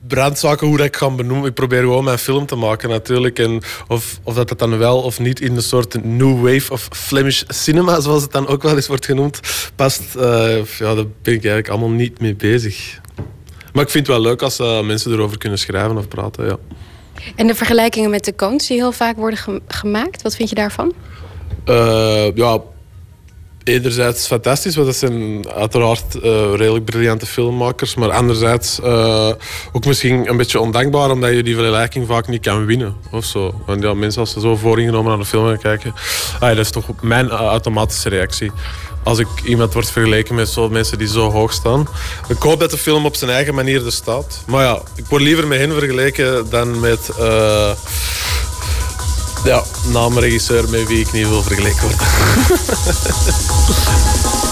brandzaken, 0.07 0.66
hoe 0.66 0.77
dat 0.77 0.86
ik 0.86 0.97
ga 0.97 1.11
benoemen. 1.11 1.48
Ik 1.48 1.55
probeer 1.55 1.81
gewoon 1.81 2.05
mijn 2.05 2.19
film 2.19 2.47
te 2.47 2.57
maken 2.57 2.89
natuurlijk. 2.89 3.39
En 3.39 3.62
of, 3.89 4.19
of 4.23 4.35
dat 4.35 4.59
dan 4.59 4.78
wel 4.78 5.03
of 5.03 5.19
niet 5.19 5.40
in 5.40 5.55
de 5.55 5.61
soort 5.61 6.05
new 6.05 6.43
wave 6.43 6.73
of 6.73 6.89
Flemish 6.93 7.43
cinema, 7.48 8.01
zoals 8.01 8.23
het 8.23 8.32
dan 8.32 8.47
ook 8.47 8.62
wel 8.62 8.77
eens 8.77 8.86
wordt 8.86 9.05
genoemd, 9.05 9.40
past. 9.74 10.03
Uh, 10.16 10.65
ja, 10.65 10.94
daar 10.94 11.05
ben 11.23 11.35
ik 11.35 11.44
eigenlijk 11.44 11.69
allemaal 11.69 11.90
niet 11.90 12.20
mee 12.20 12.35
bezig. 12.35 13.01
Maar 13.73 13.85
ik 13.85 13.90
vind 13.90 14.07
het 14.07 14.16
wel 14.16 14.24
leuk 14.24 14.43
als 14.43 14.61
uh, 14.61 14.82
mensen 14.82 15.12
erover 15.12 15.39
kunnen 15.39 15.59
schrijven 15.59 15.97
of 15.97 16.09
praten, 16.09 16.47
ja. 16.47 16.57
En 17.36 17.47
de 17.47 17.55
vergelijkingen 17.55 18.11
met 18.11 18.24
de 18.24 18.35
Coens 18.35 18.66
die 18.66 18.77
heel 18.77 18.93
vaak 18.93 19.16
worden 19.16 19.62
gemaakt, 19.69 20.23
wat 20.23 20.36
vind 20.36 20.48
je 20.48 20.55
daarvan? 20.55 20.93
Uh, 21.66 22.34
ja, 22.34 22.60
enerzijds 23.64 24.26
fantastisch, 24.26 24.74
want 24.74 24.86
dat 24.86 24.97
zijn 24.97 25.44
uiteraard 25.51 26.14
uh, 26.14 26.22
redelijk 26.55 26.84
briljante 26.84 27.26
filmmakers. 27.26 27.94
Maar 27.94 28.10
anderzijds 28.10 28.80
uh, 28.80 29.30
ook 29.72 29.84
misschien 29.84 30.28
een 30.28 30.36
beetje 30.36 30.60
ondankbaar, 30.60 31.10
omdat 31.10 31.30
je 31.30 31.43
die 31.43 31.55
vergelijking 31.55 32.06
vaak 32.06 32.28
niet 32.28 32.43
kan 32.43 32.66
winnen. 32.66 32.97
Of 33.10 33.24
zo. 33.24 33.62
Want 33.66 33.82
ja, 33.82 33.94
mensen 33.94 34.20
als 34.20 34.32
ze 34.32 34.40
zo 34.40 34.56
vooringenomen 34.56 35.09
naar 35.09 35.18
de 35.18 35.24
film 35.24 35.47
gaan 35.47 35.59
kijken, 35.59 35.94
ah, 36.40 36.48
dat 36.48 36.59
is 36.59 36.70
toch 36.70 36.86
mijn 37.02 37.30
automatische 37.30 38.09
reactie. 38.09 38.52
Als 39.02 39.18
ik 39.18 39.28
iemand 39.44 39.72
wordt 39.72 39.90
vergeleken 39.90 40.34
met 40.34 40.48
zo 40.48 40.68
mensen 40.68 40.98
die 40.98 41.09
zo 41.09 41.30
hoog 41.30 41.52
staan. 41.52 41.88
Ik 42.28 42.43
hoop 42.43 42.60
dat 42.60 42.70
de 42.70 42.78
film 42.78 43.05
op 43.05 43.16
zijn 43.16 43.30
eigen 43.30 43.55
manier 43.55 43.86
er 43.86 43.93
staat. 43.93 44.43
Maar 44.47 44.64
ja, 44.64 44.82
ik 44.94 45.06
word 45.06 45.22
liever 45.22 45.47
met 45.47 45.59
hen 45.59 45.72
vergeleken 45.72 46.51
dan 46.51 46.80
met... 46.80 47.10
Ja, 49.45 49.63
naamregisseur 49.87 50.71
met 50.71 50.89
wie 50.89 51.01
ik 51.01 51.13
niet 51.13 51.29
wil 51.29 51.43
vergeleken 51.43 51.81
worden. 51.81 52.07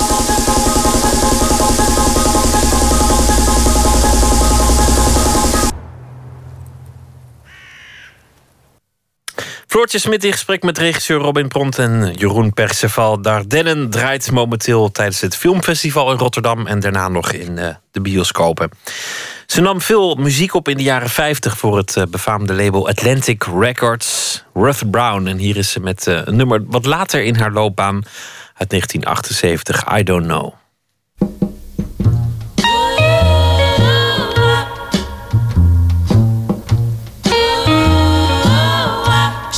Floortje 9.74 9.98
Smit 9.98 10.24
in 10.24 10.32
gesprek 10.32 10.62
met 10.62 10.78
regisseur 10.78 11.20
Robin 11.20 11.48
Pront 11.48 11.78
en 11.78 12.12
Jeroen 12.12 12.52
Perceval. 12.52 13.22
Dardennen 13.22 13.90
draait 13.90 14.30
momenteel 14.30 14.90
tijdens 14.90 15.20
het 15.20 15.36
filmfestival 15.36 16.12
in 16.12 16.18
Rotterdam... 16.18 16.66
en 16.66 16.80
daarna 16.80 17.08
nog 17.08 17.32
in 17.32 17.56
uh, 17.56 17.68
de 17.90 18.00
bioscopen. 18.00 18.70
Ze 19.46 19.60
nam 19.60 19.80
veel 19.80 20.14
muziek 20.14 20.54
op 20.54 20.68
in 20.68 20.76
de 20.76 20.82
jaren 20.82 21.08
50 21.08 21.58
voor 21.58 21.76
het 21.76 21.96
uh, 21.96 22.04
befaamde 22.04 22.54
label 22.54 22.88
Atlantic 22.88 23.44
Records. 23.58 24.42
Ruth 24.52 24.90
Brown. 24.90 25.26
En 25.26 25.38
hier 25.38 25.56
is 25.56 25.70
ze 25.70 25.80
met 25.80 26.06
uh, 26.06 26.20
een 26.24 26.36
nummer 26.36 26.64
wat 26.66 26.86
later 26.86 27.22
in 27.22 27.36
haar 27.36 27.52
loopbaan 27.52 28.02
uit 28.54 28.70
1978, 28.70 29.98
I 29.98 30.02
Don't 30.02 30.26
Know. 30.26 30.52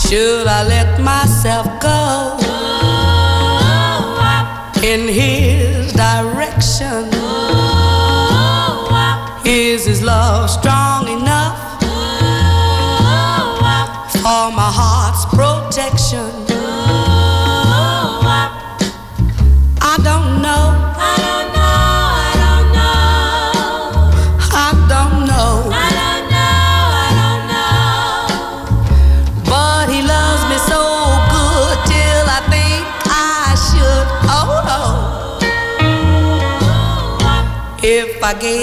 Should 0.09 0.47
I 0.47 0.63
let 0.63 1.01
myself 1.01 1.76
oh. 38.29 38.56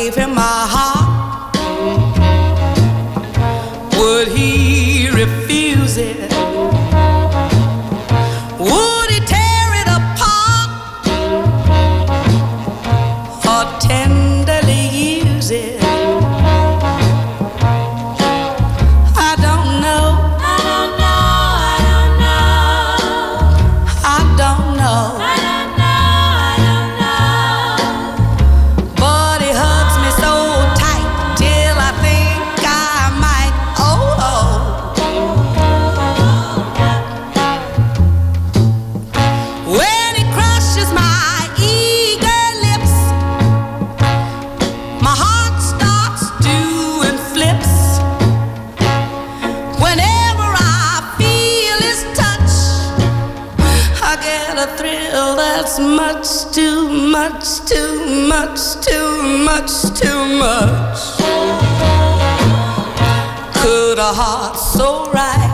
Much, 57.30 57.66
too 57.66 58.28
much, 58.28 58.86
too 58.86 59.24
much, 59.46 59.72
too 59.98 60.22
much. 60.38 61.00
Could 63.62 63.98
a 63.98 64.12
heart 64.20 64.58
so 64.58 65.10
right 65.12 65.53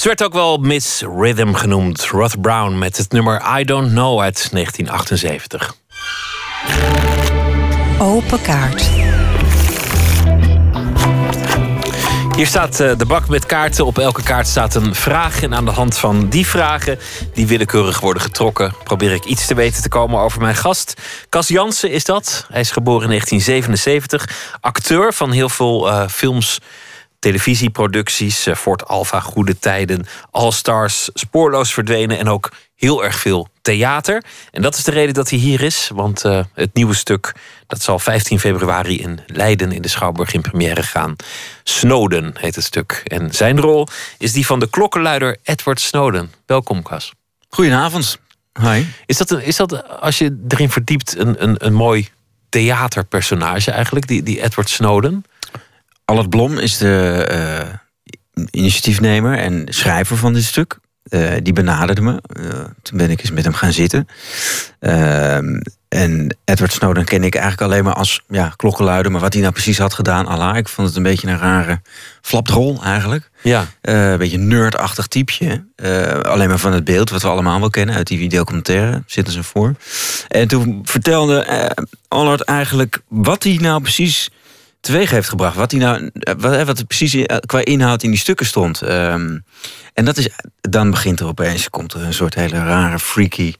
Ze 0.00 0.08
werd 0.08 0.22
ook 0.22 0.32
wel 0.32 0.56
Miss 0.56 1.02
Rhythm 1.18 1.52
genoemd. 1.52 2.10
Ruth 2.10 2.40
Brown 2.40 2.78
met 2.78 2.96
het 2.96 3.12
nummer 3.12 3.58
I 3.58 3.64
Don't 3.64 3.88
Know 3.88 4.20
uit 4.20 4.48
1978. 4.52 5.76
Open 7.98 8.42
kaart. 8.42 8.82
Hier 12.36 12.46
staat 12.46 12.80
eh, 12.80 12.98
de 12.98 13.06
bak 13.06 13.28
met 13.28 13.46
kaarten. 13.46 13.86
Op 13.86 13.98
elke 13.98 14.22
kaart 14.22 14.46
staat 14.46 14.74
een 14.74 14.94
vraag. 14.94 15.42
En 15.42 15.54
aan 15.54 15.64
de 15.64 15.70
hand 15.70 15.98
van 15.98 16.28
die 16.28 16.46
vragen, 16.46 16.98
die 17.34 17.46
willekeurig 17.46 18.00
worden 18.00 18.22
getrokken, 18.22 18.74
probeer 18.84 19.12
ik 19.12 19.24
iets 19.24 19.46
te 19.46 19.54
weten 19.54 19.82
te 19.82 19.88
komen 19.88 20.20
over 20.20 20.40
mijn 20.40 20.56
gast. 20.56 20.94
Cas 21.28 21.48
Jansen 21.48 21.90
is 21.90 22.04
dat. 22.04 22.46
Hij 22.50 22.60
is 22.60 22.70
geboren 22.70 23.02
in 23.02 23.08
1977. 23.08 24.56
Acteur 24.60 25.12
van 25.12 25.30
heel 25.30 25.48
veel 25.48 25.90
eh, 25.90 26.08
films, 26.08 26.58
televisieproducties. 27.20 28.46
eh, 28.46 28.54
Fort 28.54 28.86
Alpha, 28.88 29.20
Goede 29.20 29.58
Tijden, 29.58 30.06
All 30.30 30.50
Stars, 30.52 31.10
Spoorloos 31.14 31.72
Verdwenen. 31.72 32.18
En 32.18 32.28
ook 32.28 32.50
heel 32.76 33.04
erg 33.04 33.16
veel 33.18 33.48
theater. 33.62 34.24
En 34.50 34.62
dat 34.62 34.76
is 34.76 34.84
de 34.84 34.90
reden 34.90 35.14
dat 35.14 35.30
hij 35.30 35.38
hier 35.38 35.62
is. 35.62 35.90
Want 35.94 36.24
eh, 36.24 36.44
het 36.54 36.74
nieuwe 36.74 36.94
stuk, 36.94 37.34
dat 37.66 37.82
zal 37.82 37.98
15 37.98 38.40
februari 38.40 39.00
in 39.00 39.20
Leiden 39.26 39.72
in 39.72 39.82
de 39.82 39.88
Schouwburg 39.88 40.32
in 40.32 40.40
première 40.40 40.82
gaan. 40.82 41.16
Snowden 41.62 42.34
heet 42.38 42.54
het 42.54 42.64
stuk. 42.64 43.02
En 43.04 43.32
zijn 43.34 43.60
rol 43.60 43.86
is 44.18 44.32
die 44.32 44.46
van 44.46 44.58
de 44.60 44.70
klokkenluider 44.70 45.36
Edward 45.42 45.80
Snowden. 45.80 46.32
Welkom, 46.46 46.82
Cas. 46.82 47.12
Goedenavond. 47.48 48.18
Hi. 48.60 48.84
Is 49.06 49.16
dat, 49.16 49.30
een- 49.30 49.42
is 49.44 49.56
dat 49.56 49.88
als 50.00 50.18
je 50.18 50.44
erin 50.48 50.70
verdiept, 50.70 51.16
een, 51.18 51.42
een, 51.42 51.54
een 51.66 51.72
mooi 51.74 52.08
theaterpersonage 52.48 53.70
eigenlijk, 53.70 54.06
die, 54.06 54.22
die 54.22 54.42
Edward 54.42 54.68
Snowden? 54.68 55.24
Albert 56.10 56.30
Blom 56.30 56.58
is 56.58 56.78
de 56.78 57.24
eh, 57.28 58.44
initiatiefnemer 58.50 59.38
en 59.38 59.64
schrijver 59.68 60.16
van 60.16 60.32
dit 60.32 60.44
stuk. 60.44 60.78
Eh, 61.02 61.30
die 61.42 61.52
benaderde 61.52 62.00
me. 62.00 62.22
Eh, 62.26 62.44
toen 62.82 62.98
ben 62.98 63.10
ik 63.10 63.20
eens 63.20 63.30
met 63.30 63.44
hem 63.44 63.54
gaan 63.54 63.72
zitten. 63.72 64.08
En 65.88 66.36
Edward 66.44 66.72
Snowden 66.72 67.04
ken 67.04 67.24
ik 67.24 67.34
eigenlijk 67.34 67.72
alleen 67.72 67.84
maar 67.84 67.94
als 67.94 68.22
ja, 68.28 68.52
klokkenluider. 68.56 69.12
Maar 69.12 69.20
wat 69.20 69.32
hij 69.32 69.42
nou 69.42 69.54
precies 69.54 69.78
had 69.78 69.94
gedaan, 69.94 70.26
Allah, 70.26 70.56
ik 70.56 70.68
vond 70.68 70.88
het 70.88 70.96
een 70.96 71.02
beetje 71.02 71.28
een 71.28 71.38
rare 71.38 71.80
flapdrol 72.20 72.82
eigenlijk. 72.84 73.30
Ja. 73.42 73.66
Een 73.80 74.18
beetje 74.18 74.36
een 74.36 74.48
nerdachtig 74.48 75.06
typeje. 75.06 75.64
Alleen 76.22 76.48
maar 76.48 76.58
van 76.58 76.72
het 76.72 76.84
beeld, 76.84 77.10
wat 77.10 77.22
we 77.22 77.28
allemaal 77.28 77.60
wel 77.60 77.70
kennen 77.70 77.94
uit 77.94 78.06
die 78.06 78.28
documentaire. 78.28 79.02
Zitten 79.06 79.32
ze 79.32 79.42
voor. 79.42 79.74
En 80.28 80.48
toen 80.48 80.80
vertelde 80.84 81.70
Allard 82.08 82.40
eigenlijk 82.40 83.00
wat 83.08 83.42
hij 83.42 83.58
nou 83.60 83.80
precies 83.82 84.30
teweeg 84.80 85.10
heeft 85.10 85.28
gebracht. 85.28 85.56
Wat, 85.56 85.70
hij 85.70 85.80
nou, 85.80 86.10
eh, 86.12 86.34
wat, 86.38 86.62
wat 86.66 86.78
er 86.78 86.84
precies 86.84 87.14
eh, 87.14 87.36
qua 87.46 87.64
inhoud 87.64 88.02
in 88.02 88.10
die 88.10 88.18
stukken 88.18 88.46
stond. 88.46 88.82
Ehm, 88.82 89.38
en 89.94 90.04
dat 90.04 90.16
is, 90.16 90.28
dan 90.60 90.90
begint 90.90 91.20
er 91.20 91.26
opeens, 91.26 91.70
komt 91.70 91.92
er 91.92 92.02
een 92.02 92.14
soort 92.14 92.34
hele 92.34 92.58
rare, 92.64 92.98
freaky 92.98 93.52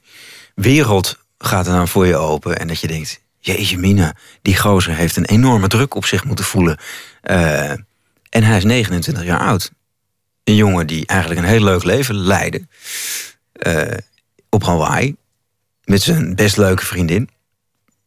wereld 0.54 1.18
gaat 1.38 1.66
er 1.66 1.72
dan 1.72 1.88
voor 1.88 2.06
je 2.06 2.16
open. 2.16 2.58
En 2.58 2.66
dat 2.68 2.80
je 2.80 2.86
denkt, 2.86 3.20
jeetje 3.38 3.78
mina, 3.78 4.14
die 4.42 4.56
gozer 4.56 4.94
heeft 4.94 5.16
een 5.16 5.24
enorme 5.24 5.68
druk 5.68 5.94
op 5.94 6.04
zich 6.04 6.24
moeten 6.24 6.44
voelen. 6.44 6.78
Eh, 7.20 7.70
en 8.28 8.42
hij 8.42 8.56
is 8.56 8.64
29 8.64 9.24
jaar 9.24 9.40
oud. 9.40 9.70
Een 10.44 10.54
jongen 10.54 10.86
die 10.86 11.06
eigenlijk 11.06 11.40
een 11.40 11.46
heel 11.46 11.64
leuk 11.64 11.84
leven 11.84 12.14
leidde. 12.14 12.66
eh, 13.52 13.96
op 14.48 14.64
Hawaii. 14.64 15.16
Met 15.84 16.02
zijn 16.02 16.34
best 16.34 16.56
leuke 16.56 16.86
vriendin. 16.86 17.28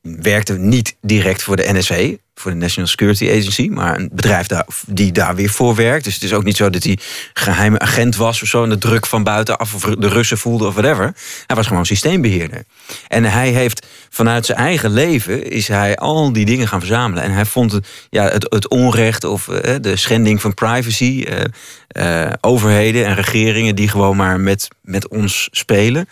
Werkte 0.03 0.53
niet 0.53 0.95
direct 1.01 1.43
voor 1.43 1.55
de 1.55 1.73
NSA, 1.73 2.15
voor 2.35 2.51
de 2.51 2.57
National 2.57 2.89
Security 2.89 3.29
Agency, 3.29 3.67
maar 3.71 3.99
een 3.99 4.09
bedrijf 4.13 4.47
die 4.87 5.11
daar 5.11 5.35
weer 5.35 5.49
voor 5.49 5.75
werkt. 5.75 6.03
Dus 6.03 6.13
het 6.13 6.23
is 6.23 6.33
ook 6.33 6.43
niet 6.43 6.57
zo 6.57 6.69
dat 6.69 6.83
hij 6.83 6.97
geheime 7.33 7.79
agent 7.79 8.15
was 8.15 8.41
of 8.41 8.47
zo 8.47 8.63
en 8.63 8.69
de 8.69 8.77
druk 8.77 9.05
van 9.05 9.23
buitenaf 9.23 9.73
of 9.73 9.81
de 9.81 10.07
Russen 10.07 10.37
voelde 10.37 10.65
of 10.67 10.73
whatever. 10.73 11.13
Hij 11.47 11.55
was 11.55 11.67
gewoon 11.67 11.85
systeembeheerder. 11.85 12.63
En 13.07 13.23
hij 13.23 13.49
heeft 13.49 13.85
vanuit 14.09 14.45
zijn 14.45 14.57
eigen 14.57 14.91
leven 14.91 15.49
is 15.49 15.67
hij 15.67 15.95
al 15.95 16.33
die 16.33 16.45
dingen 16.45 16.67
gaan 16.67 16.79
verzamelen. 16.79 17.23
En 17.23 17.31
hij 17.31 17.45
vond 17.45 17.71
het, 17.71 17.87
ja, 18.09 18.23
het, 18.23 18.45
het 18.49 18.67
onrecht 18.67 19.23
of 19.23 19.47
eh, 19.47 19.75
de 19.81 19.95
schending 19.95 20.41
van 20.41 20.53
privacy, 20.53 21.25
eh, 21.27 22.25
eh, 22.25 22.33
overheden 22.41 23.05
en 23.05 23.15
regeringen 23.15 23.75
die 23.75 23.87
gewoon 23.87 24.17
maar 24.17 24.39
met, 24.39 24.67
met 24.81 25.07
ons 25.07 25.47
spelen. 25.51 26.07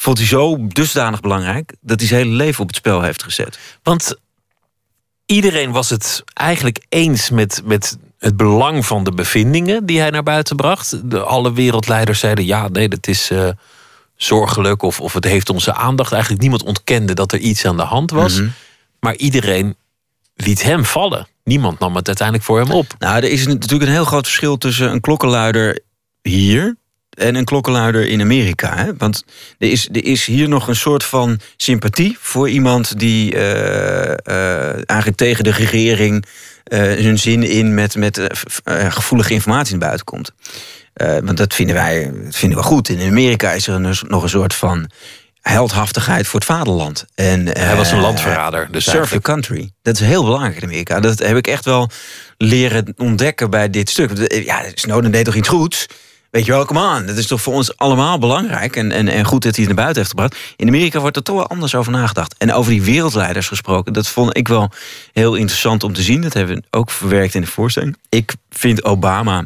Vond 0.00 0.18
hij 0.18 0.26
zo 0.26 0.66
dusdanig 0.66 1.20
belangrijk 1.20 1.74
dat 1.80 1.98
hij 1.98 2.08
zijn 2.08 2.22
hele 2.22 2.36
leven 2.36 2.62
op 2.62 2.66
het 2.66 2.76
spel 2.76 3.02
heeft 3.02 3.22
gezet. 3.22 3.58
Want 3.82 4.14
iedereen 5.26 5.70
was 5.70 5.90
het 5.90 6.22
eigenlijk 6.34 6.84
eens 6.88 7.30
met, 7.30 7.62
met 7.64 7.98
het 8.18 8.36
belang 8.36 8.86
van 8.86 9.04
de 9.04 9.12
bevindingen 9.12 9.86
die 9.86 10.00
hij 10.00 10.10
naar 10.10 10.22
buiten 10.22 10.56
bracht. 10.56 11.10
De, 11.10 11.22
alle 11.22 11.52
wereldleiders 11.52 12.20
zeiden 12.20 12.44
ja, 12.44 12.68
nee, 12.68 12.88
dat 12.88 13.06
is 13.06 13.30
eh, 13.30 13.48
zorgelijk 14.16 14.82
of, 14.82 15.00
of 15.00 15.12
het 15.12 15.24
heeft 15.24 15.50
onze 15.50 15.74
aandacht. 15.74 16.12
Eigenlijk 16.12 16.42
niemand 16.42 16.62
ontkende 16.62 17.14
dat 17.14 17.32
er 17.32 17.38
iets 17.38 17.64
aan 17.64 17.76
de 17.76 17.82
hand 17.82 18.10
was. 18.10 18.38
Mhm. 18.38 18.48
Maar 19.00 19.16
iedereen 19.16 19.76
liet 20.34 20.62
hem 20.62 20.84
vallen. 20.84 21.26
Niemand 21.44 21.78
nam 21.78 21.96
het 21.96 22.06
uiteindelijk 22.06 22.46
voor 22.46 22.58
hem 22.58 22.70
op. 22.70 22.86
Nou, 22.98 23.16
er 23.16 23.30
is 23.30 23.46
natuurlijk 23.46 23.82
een 23.82 23.96
heel 23.96 24.04
groot 24.04 24.26
verschil 24.26 24.58
tussen 24.58 24.90
een 24.90 25.00
klokkenluider 25.00 25.80
hier 26.22 26.76
en 27.10 27.34
een 27.34 27.44
klokkenluider 27.44 28.06
in 28.06 28.20
Amerika. 28.20 28.76
Hè? 28.76 28.96
Want 28.96 29.24
er 29.58 29.70
is, 29.70 29.88
er 29.92 30.04
is 30.04 30.24
hier 30.24 30.48
nog 30.48 30.68
een 30.68 30.76
soort 30.76 31.04
van 31.04 31.40
sympathie 31.56 32.16
voor 32.20 32.48
iemand 32.48 32.98
die 32.98 33.34
eh, 33.34 34.12
eh, 34.12 34.74
eigenlijk 34.86 35.16
tegen 35.16 35.44
de 35.44 35.52
regering 35.52 36.24
eh 36.64 36.78
zijn 36.80 37.18
zin 37.18 37.42
in 37.42 37.74
met, 37.74 37.96
met 37.96 38.20
gevoelige 38.88 39.32
informatie 39.32 39.70
naar 39.70 39.86
buiten 39.86 40.06
komt. 40.06 40.32
Want 40.94 41.36
dat 41.36 41.54
vinden 41.54 41.74
wij 41.74 42.12
dat 42.24 42.36
vinden 42.36 42.58
we 42.58 42.64
goed. 42.64 42.88
In 42.88 43.08
Amerika 43.10 43.52
is 43.52 43.66
er 43.66 43.74
een, 43.74 43.96
nog 44.08 44.22
een 44.22 44.28
soort 44.28 44.54
van 44.54 44.90
heldhaftigheid 45.40 46.26
voor 46.26 46.40
het 46.40 46.48
vaderland. 46.48 47.06
En, 47.14 47.46
Hij 47.58 47.76
was 47.76 47.90
een 47.90 48.00
landverrader. 48.00 48.68
Dus 48.70 48.84
Serve 48.84 48.98
eigenlijk. 48.98 49.24
country. 49.24 49.70
Dat 49.82 49.94
is 49.94 50.00
heel 50.00 50.24
belangrijk 50.24 50.56
in 50.56 50.62
Amerika. 50.62 51.00
Dat 51.00 51.18
heb 51.18 51.36
ik 51.36 51.46
echt 51.46 51.64
wel 51.64 51.90
leren 52.36 52.94
ontdekken 52.96 53.50
bij 53.50 53.70
dit 53.70 53.90
stuk. 53.90 54.32
Ja, 54.44 54.62
Snowden 54.74 55.10
deed 55.10 55.24
toch 55.24 55.34
iets 55.34 55.48
goeds? 55.48 55.86
Weet 56.30 56.44
je 56.44 56.52
wel, 56.52 56.64
come 56.64 56.96
on. 56.96 57.06
Dat 57.06 57.16
is 57.16 57.26
toch 57.26 57.40
voor 57.42 57.54
ons 57.54 57.76
allemaal 57.76 58.18
belangrijk. 58.18 58.76
En, 58.76 58.92
en, 58.92 59.08
en 59.08 59.24
goed 59.24 59.42
dat 59.42 59.56
hij 59.56 59.64
het 59.64 59.74
naar 59.74 59.84
buiten 59.84 59.96
heeft 59.96 60.10
gebracht. 60.10 60.36
In 60.56 60.68
Amerika 60.68 61.00
wordt 61.00 61.16
er 61.16 61.22
toch 61.22 61.36
wel 61.36 61.48
anders 61.48 61.74
over 61.74 61.92
nagedacht. 61.92 62.34
En 62.38 62.52
over 62.52 62.70
die 62.70 62.82
wereldleiders 62.82 63.48
gesproken. 63.48 63.92
Dat 63.92 64.08
vond 64.08 64.36
ik 64.36 64.48
wel 64.48 64.70
heel 65.12 65.34
interessant 65.34 65.84
om 65.84 65.92
te 65.92 66.02
zien. 66.02 66.20
Dat 66.20 66.32
hebben 66.32 66.56
we 66.56 66.62
ook 66.70 66.90
verwerkt 66.90 67.34
in 67.34 67.40
de 67.40 67.46
voorstelling. 67.46 67.96
Ik 68.08 68.34
vind 68.50 68.84
Obama 68.84 69.44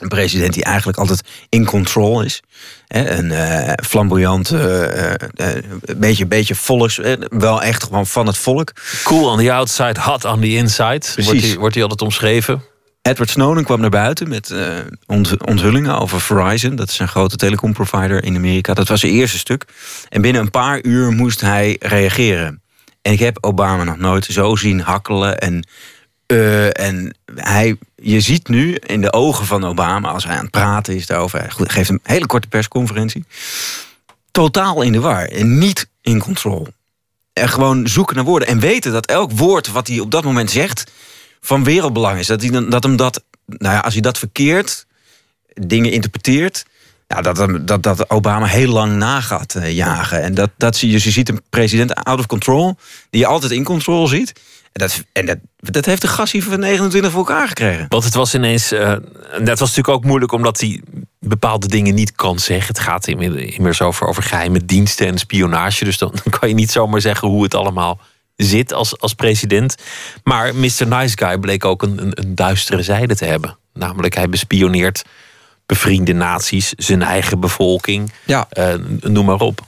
een 0.00 0.08
president 0.08 0.54
die 0.54 0.64
eigenlijk 0.64 0.98
altijd 0.98 1.22
in 1.48 1.64
control 1.64 2.22
is. 2.22 2.42
Een 2.88 3.30
eh, 3.30 3.72
flamboyant, 3.84 4.50
een 4.50 5.78
beetje, 5.96 6.26
beetje 6.26 6.54
volks, 6.54 7.00
wel 7.28 7.62
echt 7.62 7.82
gewoon 7.82 8.06
van 8.06 8.26
het 8.26 8.36
volk. 8.36 8.72
Cool 9.04 9.30
on 9.30 9.38
the 9.38 9.52
outside, 9.52 10.00
hot 10.00 10.24
on 10.24 10.40
the 10.40 10.54
inside. 10.54 11.06
Precies. 11.14 11.54
wordt 11.54 11.74
hij 11.74 11.82
altijd 11.82 12.02
omschreven. 12.02 12.62
Edward 13.08 13.30
Snowden 13.30 13.64
kwam 13.64 13.80
naar 13.80 13.90
buiten 13.90 14.28
met 14.28 14.50
eh, 14.50 14.78
ont- 15.06 15.46
onthullingen 15.46 15.98
over 15.98 16.20
Verizon. 16.20 16.76
Dat 16.76 16.88
is 16.88 16.98
een 16.98 17.08
grote 17.08 17.36
telecomprovider 17.36 18.24
in 18.24 18.36
Amerika. 18.36 18.74
Dat 18.74 18.88
was 18.88 19.00
zijn 19.00 19.12
eerste 19.12 19.38
stuk. 19.38 19.64
En 20.08 20.20
binnen 20.20 20.42
een 20.42 20.50
paar 20.50 20.82
uur 20.82 21.10
moest 21.12 21.40
hij 21.40 21.76
reageren. 21.80 22.62
En 23.02 23.12
ik 23.12 23.18
heb 23.18 23.38
Obama 23.40 23.84
nog 23.84 23.98
nooit 23.98 24.24
zo 24.24 24.56
zien 24.56 24.80
hakkelen. 24.80 25.38
En, 25.38 25.66
eh, 26.26 26.80
en 26.80 27.14
hij, 27.34 27.76
je 27.96 28.20
ziet 28.20 28.48
nu 28.48 28.74
in 28.74 29.00
de 29.00 29.12
ogen 29.12 29.46
van 29.46 29.64
Obama, 29.64 30.10
als 30.10 30.24
hij 30.24 30.36
aan 30.36 30.42
het 30.42 30.50
praten 30.50 30.94
is 30.94 31.06
daarover... 31.06 31.38
hij 31.38 31.50
geeft 31.56 31.90
een 31.90 32.00
hele 32.02 32.26
korte 32.26 32.48
persconferentie. 32.48 33.24
Totaal 34.30 34.82
in 34.82 34.92
de 34.92 35.00
war 35.00 35.24
en 35.24 35.58
niet 35.58 35.88
in 36.00 36.18
controle. 36.18 36.72
En 37.32 37.48
gewoon 37.48 37.86
zoeken 37.86 38.16
naar 38.16 38.24
woorden. 38.24 38.48
En 38.48 38.60
weten 38.60 38.92
dat 38.92 39.06
elk 39.06 39.32
woord 39.32 39.68
wat 39.68 39.86
hij 39.86 40.00
op 40.00 40.10
dat 40.10 40.24
moment 40.24 40.50
zegt 40.50 40.90
van 41.48 41.64
wereldbelang 41.64 42.18
is. 42.18 42.26
Dat, 42.26 42.42
hij, 42.42 42.68
dat 42.68 42.82
hem 42.82 42.96
dat, 42.96 43.24
nou 43.46 43.74
ja, 43.74 43.80
als 43.80 43.92
hij 43.92 44.02
dat 44.02 44.18
verkeerd 44.18 44.86
dingen 45.54 45.92
interpreteert. 45.92 46.64
Ja, 47.06 47.20
dat, 47.20 47.66
dat, 47.66 47.82
dat 47.82 48.10
Obama 48.10 48.46
heel 48.46 48.72
lang 48.72 48.96
na 48.96 49.20
gaat 49.20 49.54
eh, 49.54 49.72
jagen. 49.72 50.22
En 50.22 50.34
dat, 50.34 50.50
dat 50.56 50.76
zie 50.76 50.88
je, 50.88 50.94
dus 50.94 51.04
je 51.04 51.10
ziet 51.10 51.28
een 51.28 51.42
president 51.50 51.94
out 51.94 52.18
of 52.18 52.26
control, 52.26 52.76
die 53.10 53.20
je 53.20 53.26
altijd 53.26 53.52
in 53.52 53.64
control 53.64 54.06
ziet. 54.06 54.32
En 54.72 54.80
dat, 54.80 55.04
en 55.12 55.26
dat, 55.26 55.38
dat 55.56 55.84
heeft 55.84 56.02
de 56.02 56.08
gas 56.08 56.32
hier 56.32 56.42
van 56.42 56.60
29 56.60 57.10
voor 57.10 57.26
elkaar 57.26 57.48
gekregen. 57.48 57.86
Want 57.88 58.04
het 58.04 58.14
was 58.14 58.34
ineens. 58.34 58.72
en 58.72 59.04
dat 59.44 59.58
was 59.58 59.68
natuurlijk 59.68 59.88
ook 59.88 60.04
moeilijk 60.04 60.32
omdat 60.32 60.60
hij 60.60 60.82
bepaalde 61.20 61.68
dingen 61.68 61.94
niet 61.94 62.12
kan 62.12 62.38
zeggen. 62.38 62.66
Het 62.66 62.78
gaat 62.78 63.06
immers 63.06 63.82
over, 63.82 64.06
over 64.06 64.22
geheime 64.22 64.64
diensten 64.64 65.06
en 65.06 65.18
spionage. 65.18 65.84
Dus 65.84 65.98
dan 65.98 66.12
kan 66.38 66.48
je 66.48 66.54
niet 66.54 66.70
zomaar 66.70 67.00
zeggen 67.00 67.28
hoe 67.28 67.42
het 67.42 67.54
allemaal 67.54 68.00
zit 68.46 68.72
als, 68.72 68.98
als 68.98 69.14
president. 69.14 69.74
Maar 70.22 70.54
Mr. 70.54 70.86
Nice 70.86 71.16
Guy 71.16 71.38
bleek 71.38 71.64
ook 71.64 71.82
een, 71.82 72.02
een, 72.02 72.12
een 72.14 72.34
duistere 72.34 72.82
zijde 72.82 73.16
te 73.16 73.24
hebben. 73.24 73.56
Namelijk, 73.72 74.14
hij 74.14 74.28
bespioneert 74.28 75.04
bevriende 75.66 76.12
naties, 76.12 76.72
zijn 76.76 77.02
eigen 77.02 77.40
bevolking. 77.40 78.12
Ja. 78.24 78.46
Eh, 78.50 78.74
noem 79.00 79.24
maar 79.24 79.40
op. 79.40 79.60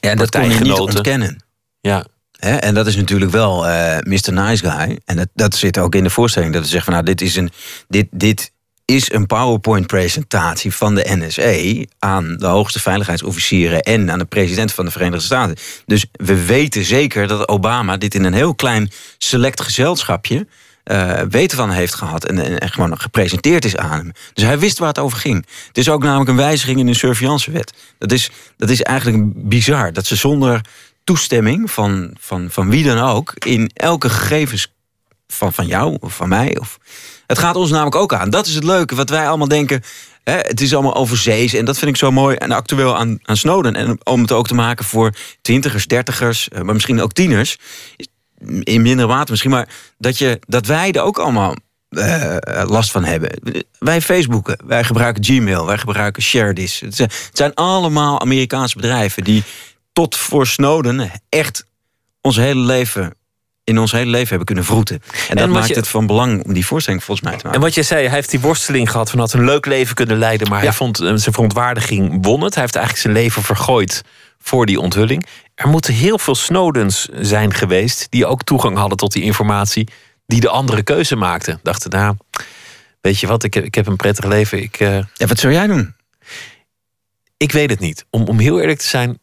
Ja, 0.00 0.10
en 0.10 0.16
dat 0.16 0.30
kon 0.30 0.50
je 0.50 0.60
niet 0.60 0.78
ontkennen. 0.78 1.44
Ja. 1.80 2.04
En 2.38 2.74
dat 2.74 2.86
is 2.86 2.96
natuurlijk 2.96 3.30
wel 3.30 3.68
eh 3.68 3.98
Mr. 3.98 4.32
Nice 4.32 4.70
Guy. 4.70 4.98
En 5.04 5.16
dat, 5.16 5.28
dat 5.34 5.54
zit 5.54 5.78
ook 5.78 5.94
in 5.94 6.02
de 6.02 6.10
voorstelling. 6.10 6.52
Dat 6.52 6.62
we 6.62 6.68
zeggen 6.68 6.92
van 6.92 7.02
nou, 7.02 7.16
dit 7.16 7.28
is 7.28 7.36
een, 7.36 7.50
dit, 7.88 8.06
dit 8.10 8.52
is 8.84 9.12
een 9.12 9.26
PowerPoint-presentatie 9.26 10.74
van 10.74 10.94
de 10.94 11.04
NSA 11.06 11.84
aan 11.98 12.36
de 12.36 12.46
hoogste 12.46 12.80
veiligheidsofficieren 12.80 13.82
en 13.82 14.10
aan 14.10 14.18
de 14.18 14.24
president 14.24 14.72
van 14.72 14.84
de 14.84 14.90
Verenigde 14.90 15.24
Staten. 15.24 15.56
Dus 15.86 16.06
we 16.12 16.44
weten 16.44 16.84
zeker 16.84 17.26
dat 17.26 17.48
Obama 17.48 17.96
dit 17.96 18.14
in 18.14 18.24
een 18.24 18.32
heel 18.32 18.54
klein 18.54 18.90
select 19.18 19.60
gezelschapje 19.60 20.46
eh, 20.82 21.20
weten 21.28 21.56
van 21.56 21.70
heeft 21.70 21.94
gehad. 21.94 22.24
En, 22.24 22.38
en, 22.38 22.58
en 22.58 22.70
gewoon 22.70 23.00
gepresenteerd 23.00 23.64
is 23.64 23.76
aan 23.76 23.98
hem. 23.98 24.12
Dus 24.32 24.44
hij 24.44 24.58
wist 24.58 24.78
waar 24.78 24.88
het 24.88 24.98
over 24.98 25.18
ging. 25.18 25.46
Het 25.66 25.78
is 25.78 25.88
ook 25.88 26.02
namelijk 26.02 26.30
een 26.30 26.36
wijziging 26.36 26.78
in 26.78 26.86
de 26.86 26.94
surveillancewet. 26.94 27.72
Dat 27.98 28.12
is, 28.12 28.30
dat 28.56 28.70
is 28.70 28.82
eigenlijk 28.82 29.48
bizar. 29.48 29.92
Dat 29.92 30.06
ze 30.06 30.16
zonder 30.16 30.60
toestemming 31.04 31.70
van, 31.70 32.16
van, 32.20 32.50
van 32.50 32.70
wie 32.70 32.84
dan 32.84 32.98
ook. 32.98 33.32
in 33.38 33.70
elke 33.74 34.10
gegevens 34.10 34.72
van, 35.28 35.52
van 35.52 35.66
jou 35.66 35.96
of 36.00 36.14
van 36.16 36.28
mij. 36.28 36.58
Of, 36.58 36.78
het 37.32 37.40
gaat 37.40 37.56
ons 37.56 37.70
namelijk 37.70 37.96
ook 37.96 38.14
aan. 38.14 38.30
Dat 38.30 38.46
is 38.46 38.54
het 38.54 38.64
leuke, 38.64 38.94
wat 38.94 39.10
wij 39.10 39.28
allemaal 39.28 39.48
denken. 39.48 39.82
Hè, 40.24 40.36
het 40.36 40.60
is 40.60 40.74
allemaal 40.74 40.94
overzees 40.94 41.54
en 41.54 41.64
dat 41.64 41.78
vind 41.78 41.90
ik 41.90 41.96
zo 41.96 42.10
mooi 42.10 42.36
en 42.36 42.50
actueel 42.50 42.96
aan, 42.96 43.18
aan 43.22 43.36
Snowden. 43.36 43.74
En 43.74 43.98
om 44.04 44.20
het 44.20 44.32
ook 44.32 44.46
te 44.46 44.54
maken 44.54 44.84
voor 44.84 45.14
twintigers, 45.42 45.86
dertigers, 45.86 46.48
eh, 46.48 46.60
maar 46.60 46.74
misschien 46.74 47.00
ook 47.00 47.12
tieners. 47.12 47.58
In 48.62 48.82
minder 48.82 49.06
mate 49.06 49.30
misschien, 49.30 49.50
maar 49.50 49.68
dat, 49.98 50.18
je, 50.18 50.38
dat 50.46 50.66
wij 50.66 50.92
er 50.92 51.02
ook 51.02 51.18
allemaal 51.18 51.54
eh, 51.88 52.36
last 52.64 52.90
van 52.90 53.04
hebben. 53.04 53.30
Wij 53.78 54.00
Facebooken, 54.00 54.58
wij 54.66 54.84
gebruiken 54.84 55.24
Gmail, 55.24 55.66
wij 55.66 55.78
gebruiken 55.78 56.22
ShareDis. 56.22 56.80
Het 56.80 57.30
zijn 57.32 57.54
allemaal 57.54 58.20
Amerikaanse 58.20 58.76
bedrijven 58.76 59.24
die 59.24 59.44
tot 59.92 60.16
voor 60.16 60.46
Snowden 60.46 61.10
echt 61.28 61.64
ons 62.20 62.36
hele 62.36 62.60
leven 62.60 63.14
in 63.64 63.78
ons 63.78 63.92
hele 63.92 64.10
leven 64.10 64.28
hebben 64.28 64.46
kunnen 64.46 64.64
vroeten. 64.64 65.02
En 65.28 65.36
dat 65.36 65.48
maakt 65.48 65.68
je- 65.68 65.74
het 65.74 65.88
van 65.88 66.06
belang 66.06 66.44
om 66.44 66.52
die 66.52 66.66
voorstelling 66.66 67.04
volgens 67.04 67.26
mij 67.28 67.36
te 67.36 67.44
maken. 67.44 67.60
En 67.60 67.64
wat 67.66 67.74
jij 67.74 67.84
zei, 67.84 68.06
hij 68.06 68.14
heeft 68.14 68.30
die 68.30 68.40
worsteling 68.40 68.90
gehad 68.90 69.10
van 69.10 69.18
had 69.18 69.32
een 69.32 69.44
leuk 69.44 69.66
leven 69.66 69.94
kunnen 69.94 70.18
leiden, 70.18 70.48
maar 70.48 70.62
hij 70.62 70.72
vond 70.72 71.00
eh, 71.00 71.06
zijn 71.06 71.20
verontwaardiging 71.34 72.18
won 72.24 72.40
het. 72.42 72.54
Hij 72.54 72.62
heeft 72.62 72.76
eigenlijk 72.76 73.04
zijn 73.06 73.14
leven 73.24 73.42
vergooid 73.42 74.02
voor 74.38 74.66
die 74.66 74.80
onthulling. 74.80 75.26
Er 75.54 75.68
moeten 75.68 75.94
heel 75.94 76.18
veel 76.18 76.34
Snowdens 76.34 77.08
zijn 77.20 77.54
geweest 77.54 78.06
die 78.10 78.26
ook 78.26 78.42
toegang 78.42 78.76
hadden 78.76 78.96
tot 78.98 79.12
die 79.12 79.22
informatie, 79.22 79.88
die 80.26 80.40
de 80.40 80.48
andere 80.48 80.82
keuze 80.82 81.16
maakten. 81.16 81.60
Dachten, 81.62 81.90
nou, 81.90 82.16
weet 83.00 83.18
je 83.20 83.26
wat, 83.26 83.42
ik 83.44 83.54
heb, 83.54 83.64
ik 83.64 83.74
heb 83.74 83.86
een 83.86 83.96
prettig 83.96 84.24
leven. 84.24 84.62
Ik, 84.62 84.80
eh, 84.80 84.98
Ja, 85.14 85.26
wat 85.26 85.38
zou 85.38 85.52
jij 85.52 85.66
doen? 85.66 85.94
Ik 87.36 87.52
weet 87.52 87.70
het 87.70 87.80
niet. 87.80 88.04
Om, 88.10 88.24
om 88.24 88.38
heel 88.38 88.60
eerlijk 88.60 88.78
te 88.78 88.86
zijn, 88.86 89.18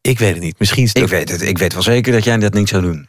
ik 0.00 0.18
weet 0.18 0.34
het 0.34 0.42
niet. 0.42 0.58
Misschien 0.58 0.88
Ik 0.92 1.08
weet 1.08 1.28
het. 1.30 1.42
Ik 1.42 1.58
weet 1.58 1.72
wel 1.72 1.82
zeker 1.82 2.12
dat 2.12 2.24
jij 2.24 2.38
dat 2.38 2.52
niet 2.54 2.68
zou 2.68 2.82
doen. 2.82 3.08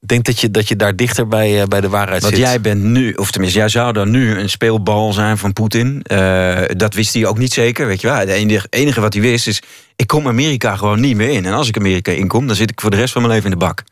Ik 0.00 0.08
denk 0.08 0.24
dat 0.24 0.40
je, 0.40 0.50
dat 0.50 0.68
je 0.68 0.76
daar 0.76 0.96
dichter 0.96 1.28
bij, 1.28 1.60
eh, 1.60 1.66
bij 1.66 1.80
de 1.80 1.88
waarheid 1.88 2.22
Want 2.22 2.34
zit. 2.34 2.44
jij 2.44 2.60
bent 2.60 2.82
nu, 2.82 3.12
of 3.12 3.30
tenminste, 3.30 3.58
jij 3.58 3.68
zou 3.68 3.92
dan 3.92 4.10
nu 4.10 4.38
een 4.38 4.50
speelbal 4.50 5.12
zijn 5.12 5.38
van 5.38 5.52
Poetin. 5.52 6.02
Eh, 6.02 6.62
dat 6.76 6.94
wist 6.94 7.14
hij 7.14 7.26
ook 7.26 7.38
niet 7.38 7.52
zeker, 7.52 7.86
weet 7.86 8.00
je 8.00 8.06
wel. 8.06 8.16
Het 8.16 8.28
enige, 8.28 8.66
enige 8.70 9.00
wat 9.00 9.12
hij 9.12 9.22
wist 9.22 9.46
is, 9.46 9.62
ik 9.96 10.06
kom 10.06 10.26
Amerika 10.26 10.76
gewoon 10.76 11.00
niet 11.00 11.16
meer 11.16 11.28
in. 11.28 11.46
En 11.46 11.52
als 11.52 11.68
ik 11.68 11.76
Amerika 11.76 12.12
inkom, 12.12 12.46
dan 12.46 12.56
zit 12.56 12.70
ik 12.70 12.80
voor 12.80 12.90
de 12.90 12.96
rest 12.96 13.12
van 13.12 13.22
mijn 13.22 13.34
leven 13.34 13.50
in 13.52 13.58
de 13.58 13.64
bak. 13.64 13.82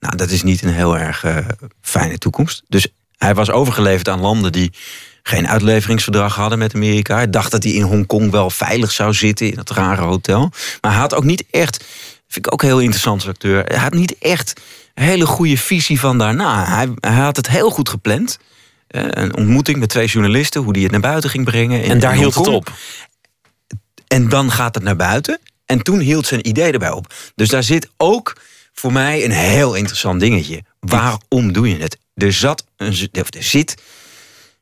Nou, 0.00 0.16
dat 0.16 0.30
is 0.30 0.42
niet 0.42 0.62
een 0.62 0.72
heel 0.72 0.98
erg 0.98 1.24
eh, 1.24 1.36
fijne 1.80 2.18
toekomst. 2.18 2.62
Dus 2.68 2.86
hij 3.16 3.34
was 3.34 3.50
overgeleverd 3.50 4.08
aan 4.08 4.20
landen 4.20 4.52
die 4.52 4.72
geen 5.22 5.48
uitleveringsverdrag 5.48 6.34
hadden 6.34 6.58
met 6.58 6.74
Amerika. 6.74 7.14
Hij 7.14 7.30
dacht 7.30 7.50
dat 7.50 7.62
hij 7.62 7.72
in 7.72 7.82
Hongkong 7.82 8.30
wel 8.30 8.50
veilig 8.50 8.92
zou 8.92 9.12
zitten 9.14 9.48
in 9.48 9.54
dat 9.54 9.70
rare 9.70 10.02
hotel. 10.02 10.50
Maar 10.80 10.90
hij 10.90 11.00
had 11.00 11.14
ook 11.14 11.24
niet 11.24 11.44
echt, 11.50 11.84
vind 12.28 12.46
ik 12.46 12.52
ook 12.52 12.62
een 12.62 12.68
heel 12.68 12.80
interessant 12.80 13.20
als 13.20 13.30
acteur, 13.30 13.64
hij 13.64 13.78
had 13.78 13.92
niet 13.92 14.18
echt 14.18 14.60
hele 15.00 15.26
goede 15.26 15.56
visie 15.58 16.00
van 16.00 16.18
daarna. 16.18 16.64
Hij, 16.64 16.88
hij 17.00 17.12
had 17.24 17.36
het 17.36 17.48
heel 17.48 17.70
goed 17.70 17.88
gepland. 17.88 18.38
Eh, 18.86 19.02
een 19.08 19.36
ontmoeting 19.36 19.78
met 19.78 19.88
twee 19.88 20.06
journalisten, 20.06 20.62
hoe 20.62 20.72
die 20.72 20.82
het 20.82 20.92
naar 20.92 21.00
buiten 21.00 21.30
ging 21.30 21.44
brengen. 21.44 21.82
in- 21.82 21.90
En 21.90 21.98
daar 22.00 22.14
hield 22.14 22.34
het 22.34 22.46
op. 22.46 22.72
En 24.08 24.28
dan 24.28 24.50
gaat 24.50 24.74
het 24.74 24.84
naar 24.84 24.96
buiten. 24.96 25.38
En 25.66 25.82
toen 25.82 25.98
hield 25.98 26.26
zijn 26.26 26.48
idee 26.48 26.72
erbij 26.72 26.90
op. 26.90 27.14
Dus 27.34 27.48
daar 27.48 27.62
zit 27.62 27.88
ook 27.96 28.36
voor 28.72 28.92
mij 28.92 29.24
een 29.24 29.30
heel 29.30 29.74
interessant 29.74 30.20
dingetje. 30.20 30.62
Waarom 30.80 31.52
doe 31.52 31.68
je 31.68 31.76
het? 31.76 31.98
Er 32.14 32.32
zat 32.32 32.64
een, 32.76 33.08
of 33.20 33.34
er 33.34 33.42
zit, 33.42 33.82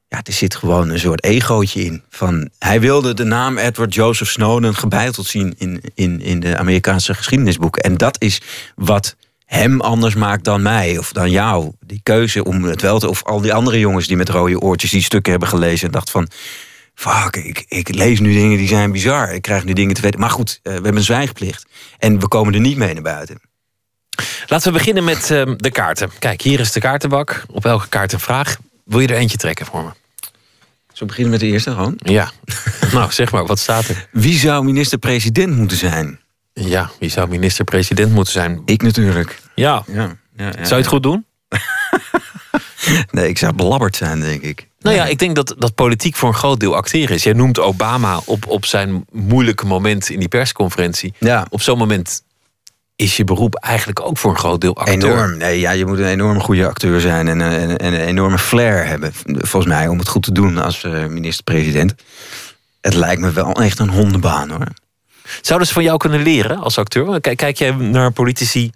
ja, 0.08 0.20
er 0.22 0.32
zit 0.32 0.54
gewoon 0.56 0.88
een 0.88 0.98
soort 0.98 1.24
egootje 1.24 1.84
in. 1.84 2.02
Van, 2.10 2.48
hij 2.58 2.80
wilde 2.80 3.14
de 3.14 3.24
naam 3.24 3.58
Edward 3.58 3.94
Joseph 3.94 4.30
Snowden 4.30 4.74
gebeiteld 4.74 5.26
zien 5.26 5.54
in, 5.58 5.80
in, 5.94 6.20
in 6.20 6.40
de 6.40 6.56
Amerikaanse 6.56 7.14
geschiedenisboeken. 7.14 7.82
En 7.82 7.96
dat 7.96 8.16
is 8.22 8.40
wat 8.74 9.16
hem 9.46 9.80
anders 9.80 10.14
maakt 10.14 10.44
dan 10.44 10.62
mij 10.62 10.98
of 10.98 11.12
dan 11.12 11.30
jou. 11.30 11.72
Die 11.80 12.00
keuze 12.02 12.44
om 12.44 12.64
het 12.64 12.82
wel 12.82 12.98
te... 12.98 13.08
Of 13.08 13.24
al 13.24 13.40
die 13.40 13.54
andere 13.54 13.78
jongens 13.78 14.06
die 14.06 14.16
met 14.16 14.28
rode 14.28 14.60
oortjes 14.60 14.90
die 14.90 15.02
stukken 15.02 15.30
hebben 15.30 15.48
gelezen... 15.48 15.86
en 15.86 15.92
dacht 15.92 16.10
van, 16.10 16.28
fuck, 16.94 17.36
ik, 17.36 17.64
ik 17.68 17.94
lees 17.94 18.20
nu 18.20 18.32
dingen 18.32 18.58
die 18.58 18.68
zijn 18.68 18.92
bizar. 18.92 19.34
Ik 19.34 19.42
krijg 19.42 19.64
nu 19.64 19.72
dingen 19.72 19.94
te 19.94 20.00
weten. 20.00 20.20
Maar 20.20 20.30
goed, 20.30 20.50
eh, 20.50 20.62
we 20.62 20.72
hebben 20.72 20.96
een 20.96 21.02
zwijgplicht. 21.02 21.66
En 21.98 22.20
we 22.20 22.28
komen 22.28 22.54
er 22.54 22.60
niet 22.60 22.76
mee 22.76 22.94
naar 22.94 23.02
buiten. 23.02 23.40
Laten 24.46 24.72
we 24.72 24.78
beginnen 24.78 25.04
met 25.04 25.30
ehm, 25.30 25.54
de 25.56 25.70
kaarten. 25.70 26.10
Kijk, 26.18 26.42
hier 26.42 26.60
is 26.60 26.72
de 26.72 26.80
kaartenbak. 26.80 27.44
Op 27.50 27.64
elke 27.64 27.88
kaart 27.88 28.12
een 28.12 28.20
vraag. 28.20 28.56
Wil 28.84 29.00
je 29.00 29.08
er 29.08 29.16
eentje 29.16 29.36
trekken 29.36 29.66
voor 29.66 29.84
me? 29.84 29.90
Zo 30.92 31.06
beginnen 31.06 31.32
met 31.32 31.40
de 31.40 31.46
eerste 31.46 31.70
gewoon? 31.70 31.94
Ja. 31.96 32.30
nou, 32.92 33.12
zeg 33.12 33.32
maar, 33.32 33.46
wat 33.46 33.58
staat 33.58 33.88
er? 33.88 34.08
Wie 34.12 34.38
zou 34.38 34.64
minister-president 34.64 35.56
moeten 35.56 35.76
zijn? 35.76 36.20
Ja, 36.60 36.90
wie 36.98 37.08
zou 37.08 37.28
minister-president 37.28 38.12
moeten 38.12 38.32
zijn? 38.32 38.62
Ik 38.64 38.82
natuurlijk. 38.82 39.40
Ja. 39.54 39.84
Ja, 39.86 40.16
Zou 40.36 40.68
je 40.68 40.74
het 40.74 40.86
goed 40.86 41.02
doen? 41.02 41.24
Nee, 43.10 43.28
ik 43.28 43.38
zou 43.38 43.52
belabberd 43.52 43.96
zijn, 43.96 44.20
denk 44.20 44.42
ik. 44.42 44.68
Nou 44.78 44.96
ja, 44.96 45.06
ik 45.06 45.18
denk 45.18 45.34
dat, 45.36 45.54
dat 45.58 45.74
politiek 45.74 46.16
voor 46.16 46.28
een 46.28 46.34
groot 46.34 46.60
deel 46.60 46.76
acteren 46.76 47.14
is. 47.14 47.22
Jij 47.22 47.32
noemt 47.32 47.58
Obama 47.58 48.20
op, 48.24 48.46
op 48.46 48.64
zijn 48.64 49.04
moeilijke 49.12 49.66
moment 49.66 50.10
in 50.10 50.18
die 50.18 50.28
persconferentie. 50.28 51.14
Ja. 51.18 51.46
Op 51.50 51.62
zo'n 51.62 51.78
moment 51.78 52.22
is 52.96 53.16
je 53.16 53.24
beroep 53.24 53.54
eigenlijk 53.54 54.00
ook 54.00 54.18
voor 54.18 54.30
een 54.30 54.38
groot 54.38 54.60
deel 54.60 54.76
acteur. 54.76 55.12
Enorm. 55.12 55.36
Nee, 55.36 55.60
ja, 55.60 55.70
je 55.70 55.86
moet 55.86 55.98
een 55.98 56.06
enorm 56.06 56.40
goede 56.40 56.66
acteur 56.66 57.00
zijn 57.00 57.28
en, 57.28 57.40
eh, 57.40 57.62
en, 57.62 57.78
en 57.78 57.92
een 57.92 58.06
enorme 58.06 58.38
flair 58.38 58.86
hebben, 58.86 59.12
volgens 59.24 59.72
mij, 59.72 59.88
om 59.88 59.98
het 59.98 60.08
goed 60.08 60.22
te 60.22 60.32
doen 60.32 60.58
als 60.58 60.84
eh, 60.84 61.06
minister-president. 61.06 61.94
Het 62.80 62.94
lijkt 62.94 63.20
me 63.20 63.32
wel 63.32 63.52
echt 63.52 63.78
een 63.78 63.90
hondenbaan 63.90 64.50
hoor. 64.50 64.66
Zouden 65.40 65.68
ze 65.68 65.74
van 65.74 65.82
jou 65.82 65.96
kunnen 65.96 66.22
leren 66.22 66.58
als 66.58 66.78
acteur? 66.78 67.20
Kijk, 67.20 67.36
kijk 67.36 67.58
jij 67.58 67.70
naar 67.70 68.12
politici 68.12 68.72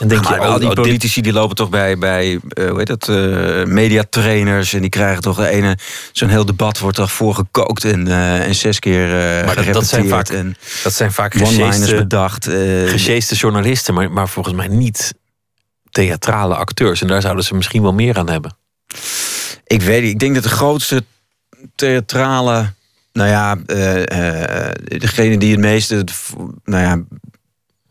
en 0.00 0.08
denk 0.08 0.24
maar 0.24 0.34
je, 0.34 0.40
oh, 0.40 0.54
die 0.54 0.68
oh, 0.68 0.74
dit- 0.74 0.84
politici 0.84 1.20
die 1.20 1.32
lopen 1.32 1.56
toch 1.56 1.68
bij, 1.68 1.98
bij 1.98 2.40
eh, 2.48 2.68
hoe 2.68 2.78
heet 2.78 2.86
dat, 2.86 3.08
eh, 3.08 3.64
mediatrainers. 3.64 4.72
En 4.72 4.80
die 4.80 4.90
krijgen 4.90 5.22
toch 5.22 5.36
de 5.36 5.48
ene, 5.48 5.78
zo'n 6.12 6.28
heel 6.28 6.44
debat 6.44 6.78
wordt 6.78 6.96
toch 6.96 7.12
voorgekookt 7.12 7.84
en, 7.84 8.08
eh, 8.08 8.46
en 8.46 8.54
zes 8.54 8.78
keer 8.78 9.08
Maar 9.44 9.54
dat, 9.54 9.72
dat 9.72 9.86
zijn 9.86 10.08
vaak, 10.08 10.28
en 10.28 10.56
dat 10.82 10.92
zijn 10.92 11.12
vaak 11.12 11.34
bedacht. 11.96 12.48
gesjeeste 12.86 13.34
journalisten, 13.34 13.94
maar, 13.94 14.10
maar 14.10 14.28
volgens 14.28 14.54
mij 14.54 14.68
niet 14.68 15.14
theatrale 15.90 16.54
acteurs. 16.54 17.00
En 17.00 17.06
daar 17.06 17.20
zouden 17.20 17.44
ze 17.44 17.54
misschien 17.54 17.82
wel 17.82 17.92
meer 17.92 18.18
aan 18.18 18.30
hebben. 18.30 18.56
Ik 19.64 19.82
weet 19.82 20.02
niet. 20.02 20.12
Ik 20.12 20.18
denk 20.18 20.34
dat 20.34 20.42
de 20.42 20.48
grootste 20.48 21.04
theatrale. 21.74 22.72
Nou 23.16 23.28
ja, 23.28 23.56
eh, 23.66 24.68
eh, 24.68 24.74
degene 24.88 25.38
die 25.38 25.50
het 25.50 25.60
meeste. 25.60 26.04
Nou 26.64 26.82
ja, 26.82 27.02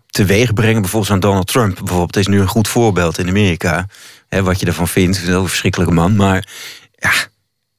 teweeg 0.07 0.53
brengen, 0.53 0.81
bijvoorbeeld 0.81 1.11
aan 1.11 1.19
Donald 1.19 1.47
Trump. 1.47 1.75
Bijvoorbeeld, 1.77 2.17
is 2.17 2.27
nu 2.27 2.39
een 2.39 2.47
goed 2.47 2.67
voorbeeld 2.67 3.17
in 3.17 3.27
Amerika. 3.27 3.87
Hè, 4.27 4.43
wat 4.43 4.59
je 4.59 4.65
ervan 4.65 4.87
vindt. 4.87 5.17
Een 5.17 5.25
heel 5.25 5.47
verschrikkelijke 5.47 5.93
man. 5.93 6.15
Maar 6.15 6.47
ja, 6.95 7.11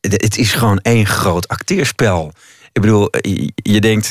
het, 0.00 0.38
is 0.38 0.52
gewoon 0.52 0.78
één 0.78 1.06
groot 1.06 1.48
acteerspel. 1.48 2.32
Ik 2.72 2.80
bedoel, 2.80 3.08
je, 3.20 3.52
je 3.54 3.80
denkt. 3.80 4.10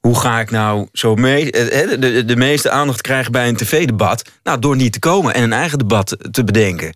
Hoe 0.00 0.20
ga 0.20 0.40
ik 0.40 0.50
nou 0.50 0.88
zo 0.92 1.14
mee, 1.14 1.52
eh, 1.52 2.00
de, 2.00 2.24
de 2.24 2.36
meeste 2.36 2.70
aandacht 2.70 3.00
krijgen 3.00 3.32
bij 3.32 3.48
een 3.48 3.56
tv-debat? 3.56 4.30
Nou, 4.42 4.58
door 4.58 4.76
niet 4.76 4.92
te 4.92 4.98
komen 4.98 5.34
en 5.34 5.42
een 5.42 5.52
eigen 5.52 5.78
debat 5.78 6.16
te 6.30 6.44
bedenken. 6.44 6.94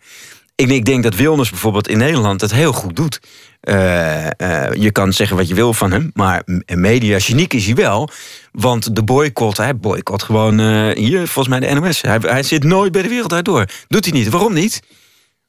Ik, 0.61 0.69
ik 0.69 0.85
denk 0.85 1.03
dat 1.03 1.15
Wilners 1.15 1.51
bijvoorbeeld 1.51 1.89
in 1.89 1.99
Nederland 1.99 2.41
het 2.41 2.53
heel 2.53 2.73
goed 2.73 2.97
doet. 2.97 3.21
Eh, 3.61 4.27
eh, 4.27 4.73
je 4.73 4.91
kan 4.91 5.13
zeggen 5.13 5.37
wat 5.37 5.49
je 5.49 5.55
wil 5.55 5.73
van 5.73 5.91
hem, 5.91 6.11
maar 6.15 6.43
media 6.75 7.19
geniek 7.19 7.53
is 7.53 7.67
hij 7.67 7.75
wel. 7.75 8.11
Want 8.53 8.97
de 8.97 9.03
boycott, 9.03 9.57
hij 9.57 9.77
boycott 9.77 10.23
gewoon 10.23 10.61
eh, 10.61 10.97
hier, 10.97 11.29
volgens 11.29 11.49
mij 11.49 11.61
de 11.61 11.81
NOS. 11.81 12.03
Hij, 12.03 12.19
hij 12.21 12.43
zit 12.43 12.65
nooit 12.65 12.93
bij 12.93 13.03
de 13.03 13.09
wereld 13.09 13.45
door. 13.45 13.65
Doet 13.89 14.05
hij 14.05 14.13
niet. 14.13 14.29
Waarom 14.29 14.53
niet? 14.53 14.83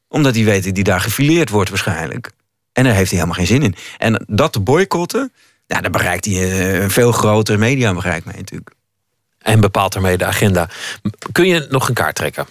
Omdat 0.07 0.35
hij 0.35 0.43
weet 0.43 0.63
dat 0.63 0.75
hij 0.75 0.83
daar 0.83 1.01
gefileerd 1.01 1.49
wordt 1.49 1.69
waarschijnlijk. 1.69 2.31
En 2.73 2.83
daar 2.83 2.93
heeft 2.93 3.11
hij 3.11 3.19
helemaal 3.19 3.45
geen 3.45 3.55
zin 3.55 3.63
in. 3.63 3.75
En 3.97 4.25
dat 4.27 4.53
te 4.53 4.59
boycotten, 4.59 5.31
ja, 5.67 5.81
dan 5.81 5.91
bereikt 5.91 6.25
hij 6.25 6.81
een 6.81 6.91
veel 6.91 7.11
groter 7.11 7.59
mediabereik 7.59 8.25
mee 8.25 8.37
natuurlijk. 8.37 8.71
En 9.37 9.59
bepaalt 9.59 9.93
daarmee 9.93 10.17
de 10.17 10.25
agenda. 10.25 10.69
Kun 11.31 11.47
je 11.47 11.67
nog 11.69 11.87
een 11.87 11.93
kaart 11.93 12.15
trekken? 12.15 12.45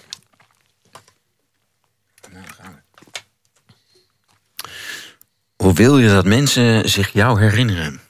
Hoe 5.60 5.72
wil 5.72 5.98
je 5.98 6.08
dat 6.08 6.24
mensen 6.24 6.88
zich 6.88 7.12
jou 7.12 7.40
herinneren? 7.40 8.00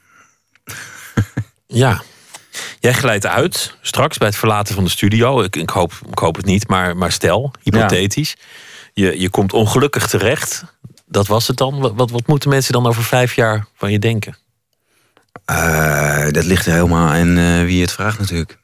Ja. 1.67 2.03
Jij 2.81 2.93
glijdt 2.93 3.27
uit 3.27 3.77
straks 3.81 4.19
bij 4.19 4.29
het 4.29 4.37
verlaten 4.37 4.75
van 4.75 4.85
de 4.85 4.91
studio. 4.91 5.43
Ik, 5.43 5.57
ik, 5.57 5.71
hoop, 5.71 5.93
ik 6.11 6.19
hoop 6.19 6.37
het 6.37 6.45
niet, 6.45 6.69
maar, 6.69 6.97
maar 6.97 7.13
stel, 7.13 7.53
hypothetisch. 7.63 8.37
Je, 8.93 9.21
je 9.21 9.31
komt 9.31 9.53
ongelukkig 9.53 10.07
terecht. 10.07 10.65
Dat 11.07 11.27
was 11.27 11.49
het 11.49 11.57
dan. 11.57 11.81
Wat, 11.81 11.93
wat, 11.95 12.11
wat 12.11 12.27
moeten 12.27 12.51
mensen 12.51 12.73
dan 12.73 12.87
over 12.87 13.05
vijf 13.05 13.35
jaar 13.35 13.67
van 13.75 13.93
je 13.93 13.99
denken? 13.99 14.37
Eh, 15.45 16.29
dat 16.31 16.45
ligt 16.45 16.67
er 16.67 16.73
helemaal 16.73 17.09
aan 17.09 17.37
eh, 17.37 17.65
wie 17.65 17.81
het 17.81 17.93
vraagt 17.93 18.19
natuurlijk. 18.19 18.59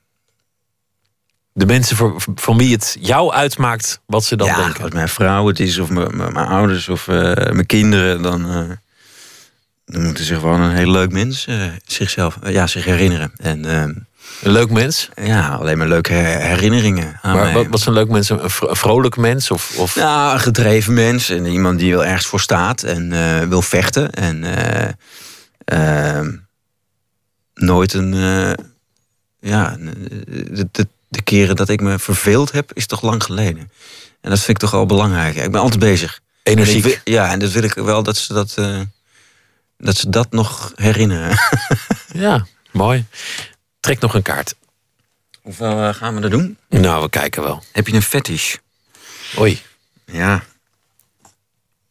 De 1.58 1.66
mensen 1.66 1.96
voor, 1.96 2.22
van 2.34 2.56
wie 2.58 2.72
het 2.72 2.96
jou 3.00 3.32
uitmaakt 3.32 4.00
wat 4.06 4.24
ze 4.24 4.36
dan 4.36 4.46
ja, 4.46 4.56
denken. 4.56 4.82
als 4.82 4.92
mijn 4.92 5.08
vrouw 5.08 5.46
het 5.46 5.60
is, 5.60 5.78
of 5.78 5.90
mijn, 5.90 6.36
ouders, 6.36 6.88
of 6.88 7.08
eh, 7.08 7.16
mijn 7.34 7.66
kinderen, 7.66 8.22
dan, 8.22 8.50
eh, 8.50 8.70
dan 9.84 10.02
moeten 10.02 10.24
ze 10.24 10.34
gewoon 10.34 10.60
een 10.60 10.76
heel 10.76 10.90
leuk 10.90 11.10
mens 11.12 11.46
eh, 11.46 11.62
zichzelf, 11.86 12.38
ja, 12.44 12.66
zich 12.66 12.84
herinneren. 12.84 13.32
En, 13.36 13.64
een 13.64 14.06
leuk 14.52 14.70
mens? 14.70 15.08
Ja, 15.14 15.48
alleen 15.48 15.78
maar 15.78 15.88
leuke 15.88 16.12
her- 16.12 16.40
herinneringen 16.40 17.18
aan 17.22 17.34
Maar 17.36 17.44
mij. 17.44 17.52
wat, 17.54 17.66
wat 17.66 17.80
is 17.80 17.86
een 17.86 17.92
leuk 17.92 18.08
mens? 18.08 18.28
Een 18.28 18.50
vro- 18.50 18.68
een 18.68 18.76
vrolijk 18.76 19.16
mens? 19.16 19.50
Of, 19.50 19.78
of... 19.78 19.94
Ja, 19.94 20.32
een 20.32 20.40
gedreven 20.40 20.94
mens 20.94 21.30
en 21.30 21.44
iemand 21.46 21.78
die 21.78 21.92
wel 21.92 22.04
ergens 22.04 22.26
voor 22.26 22.40
staat 22.40 22.82
en 22.82 23.08
wil 23.48 23.62
vechten. 23.62 24.10
En 24.12 24.44
nooit 27.54 27.92
een. 27.92 28.14
ja, 29.40 29.76
de, 30.70 30.88
de 31.08 31.22
keren 31.22 31.56
dat 31.56 31.68
ik 31.68 31.80
me 31.80 31.98
verveeld 31.98 32.52
heb, 32.52 32.72
is 32.72 32.86
toch 32.86 33.02
lang 33.02 33.22
geleden. 33.22 33.70
En 34.20 34.30
dat 34.30 34.38
vind 34.38 34.48
ik 34.50 34.58
toch 34.58 34.70
wel 34.70 34.86
belangrijk. 34.86 35.36
Ik 35.36 35.50
ben 35.50 35.60
altijd 35.60 35.80
bezig. 35.80 36.20
Energiek. 36.42 36.76
En 36.84 36.90
wil- 36.90 36.98
ja, 37.14 37.30
en 37.30 37.38
dat 37.38 37.50
wil 37.52 37.62
ik 37.62 37.74
wel 37.74 38.02
dat 38.02 38.16
ze 38.16 38.32
dat, 38.32 38.54
eh, 38.56 38.80
dat, 39.78 39.96
ze 39.96 40.10
dat 40.10 40.30
nog 40.30 40.72
herinneren. 40.74 41.38
Ja, 42.12 42.46
mooi. 42.72 43.04
Trek 43.80 44.00
nog 44.00 44.14
een 44.14 44.22
kaart. 44.22 44.54
Hoeveel 45.42 45.82
eh, 45.82 45.94
gaan 45.94 46.14
we 46.16 46.20
er 46.22 46.30
doen? 46.30 46.56
Nou, 46.68 47.02
we 47.02 47.08
kijken 47.10 47.42
wel. 47.42 47.62
Heb 47.72 47.86
je 47.86 47.94
een 47.94 48.02
fetish? 48.02 48.54
Oei. 49.38 49.60
Ja. 50.04 50.42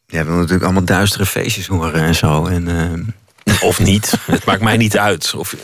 Ja, 0.07 0.23
we 0.25 0.31
natuurlijk 0.31 0.63
allemaal 0.63 0.85
duistere 0.85 1.25
feestjes 1.25 1.67
horen 1.67 2.01
en 2.03 2.15
zo. 2.15 2.45
En, 2.45 2.67
eh, 3.43 3.53
Of 3.63 3.79
niet. 3.79 4.13
Het 4.25 4.45
maakt 4.45 4.61
mij 4.61 4.77
niet 4.77 4.97
uit 4.97 5.33
of, 5.33 5.55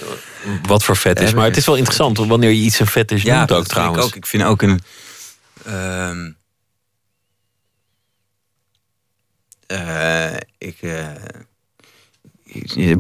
wat 0.68 0.84
voor 0.84 0.98
vet 0.98 1.20
is. 1.20 1.34
Maar 1.34 1.46
het 1.46 1.58
is 1.58 1.66
wel 1.66 1.76
interessant 1.76 2.18
wanneer 2.18 2.50
je 2.50 2.62
iets 2.62 2.80
een 2.80 2.88
vet 2.88 3.12
is 3.12 3.22
Ja, 3.22 3.36
noemt 3.36 3.48
dat 3.50 3.58
ook 3.58 3.68
trouwens. 3.68 4.00
Ik, 4.00 4.06
ook. 4.06 4.16
ik 4.16 4.26
vind 4.26 4.44
ook 4.44 4.62
een. 4.62 4.80
eh, 9.68 10.34
ik. 10.58 10.78
ik- 10.82 11.50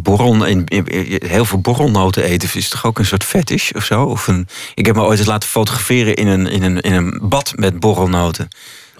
borrel, 0.04 0.44
heel 0.44 1.46
veel 1.46 1.62
borrelnoten 1.62 2.24
eten 2.24 2.50
is 2.54 2.70
toch 2.70 2.86
ook 2.86 3.00
een 3.00 3.06
soort 3.06 3.24
fetish 3.24 3.72
of 3.72 3.84
zo? 3.86 4.04
Of 4.04 4.28
een, 4.28 4.48
ik 4.76 4.86
heb 4.86 4.96
me 4.96 5.02
ooit 5.02 5.20
eens 5.20 5.28
laten 5.28 5.50
fotograferen 5.50 6.16
in 6.16 6.28
een, 6.28 6.48
in 6.48 6.64
een, 6.64 6.80
in 6.82 6.94
een 6.94 7.20
bad 7.24 7.54
met 7.56 7.80
borrelnoten. 7.80 8.48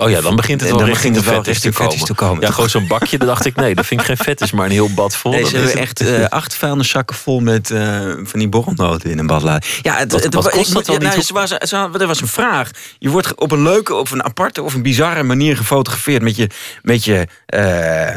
Oh 0.02 0.10
ja, 0.10 0.22
dan 0.22 0.36
begint 0.36 0.62
het 0.62 0.70
wel 0.70 0.80
dan 0.80 0.88
richting 0.88 1.16
het 1.16 1.26
wel 1.26 1.42
te 1.42 1.52
komen. 1.72 1.74
fetish 1.74 2.02
te 2.04 2.14
komen. 2.14 2.42
Ja, 2.42 2.52
gewoon 2.52 2.70
zo'n 2.70 2.88
bakje, 2.88 3.18
dan 3.18 3.28
dacht 3.28 3.46
ik, 3.46 3.56
nee, 3.56 3.76
dat 3.76 3.86
vind 3.86 4.00
ik 4.00 4.06
geen 4.06 4.18
fetish, 4.18 4.52
maar 4.52 4.66
een 4.66 4.72
heel 4.72 4.94
bad 4.94 5.16
vol. 5.16 5.32
Nee, 5.32 5.46
ze 5.46 5.58
is 5.58 5.64
hebben 5.64 5.82
echt 5.82 6.02
eh, 6.02 6.26
acht 6.26 6.56
vuilniszakken 6.56 7.16
vol 7.16 7.40
met 7.40 7.72
eh, 7.72 8.00
van 8.24 8.40
die 8.40 8.50
borrelnoten 8.50 9.10
in 9.10 9.20
een 9.20 9.28
badlaai. 9.28 9.60
Ja, 9.82 9.98
het, 9.98 10.12
Wat- 10.12 10.24
het, 10.24 10.34
wat 10.34 10.46
ik 10.46 10.52
kost 10.52 10.74
dat 10.74 10.86
dan 10.86 10.96
ja, 10.96 11.02
nou, 11.02 11.16
niet 11.16 11.26
ze 11.26 11.34
was, 11.34 11.50
ze- 11.50 11.90
er 12.00 12.08
was 12.08 12.22
een 12.22 12.28
vraag. 12.28 12.70
Je 13.00 13.10
wordt 13.10 13.36
op 13.36 13.52
een 13.52 13.62
leuke, 13.64 13.94
of 13.94 14.12
een 14.12 14.24
aparte 14.24 14.62
of 14.62 14.74
een 14.74 14.82
bizarre 14.82 15.24
manier 15.24 15.58
gefotografeerd 15.58 16.22
met 16.22 16.36
je, 16.36 16.50
met 16.82 17.04
je 17.04 17.28
eh, 17.46 18.16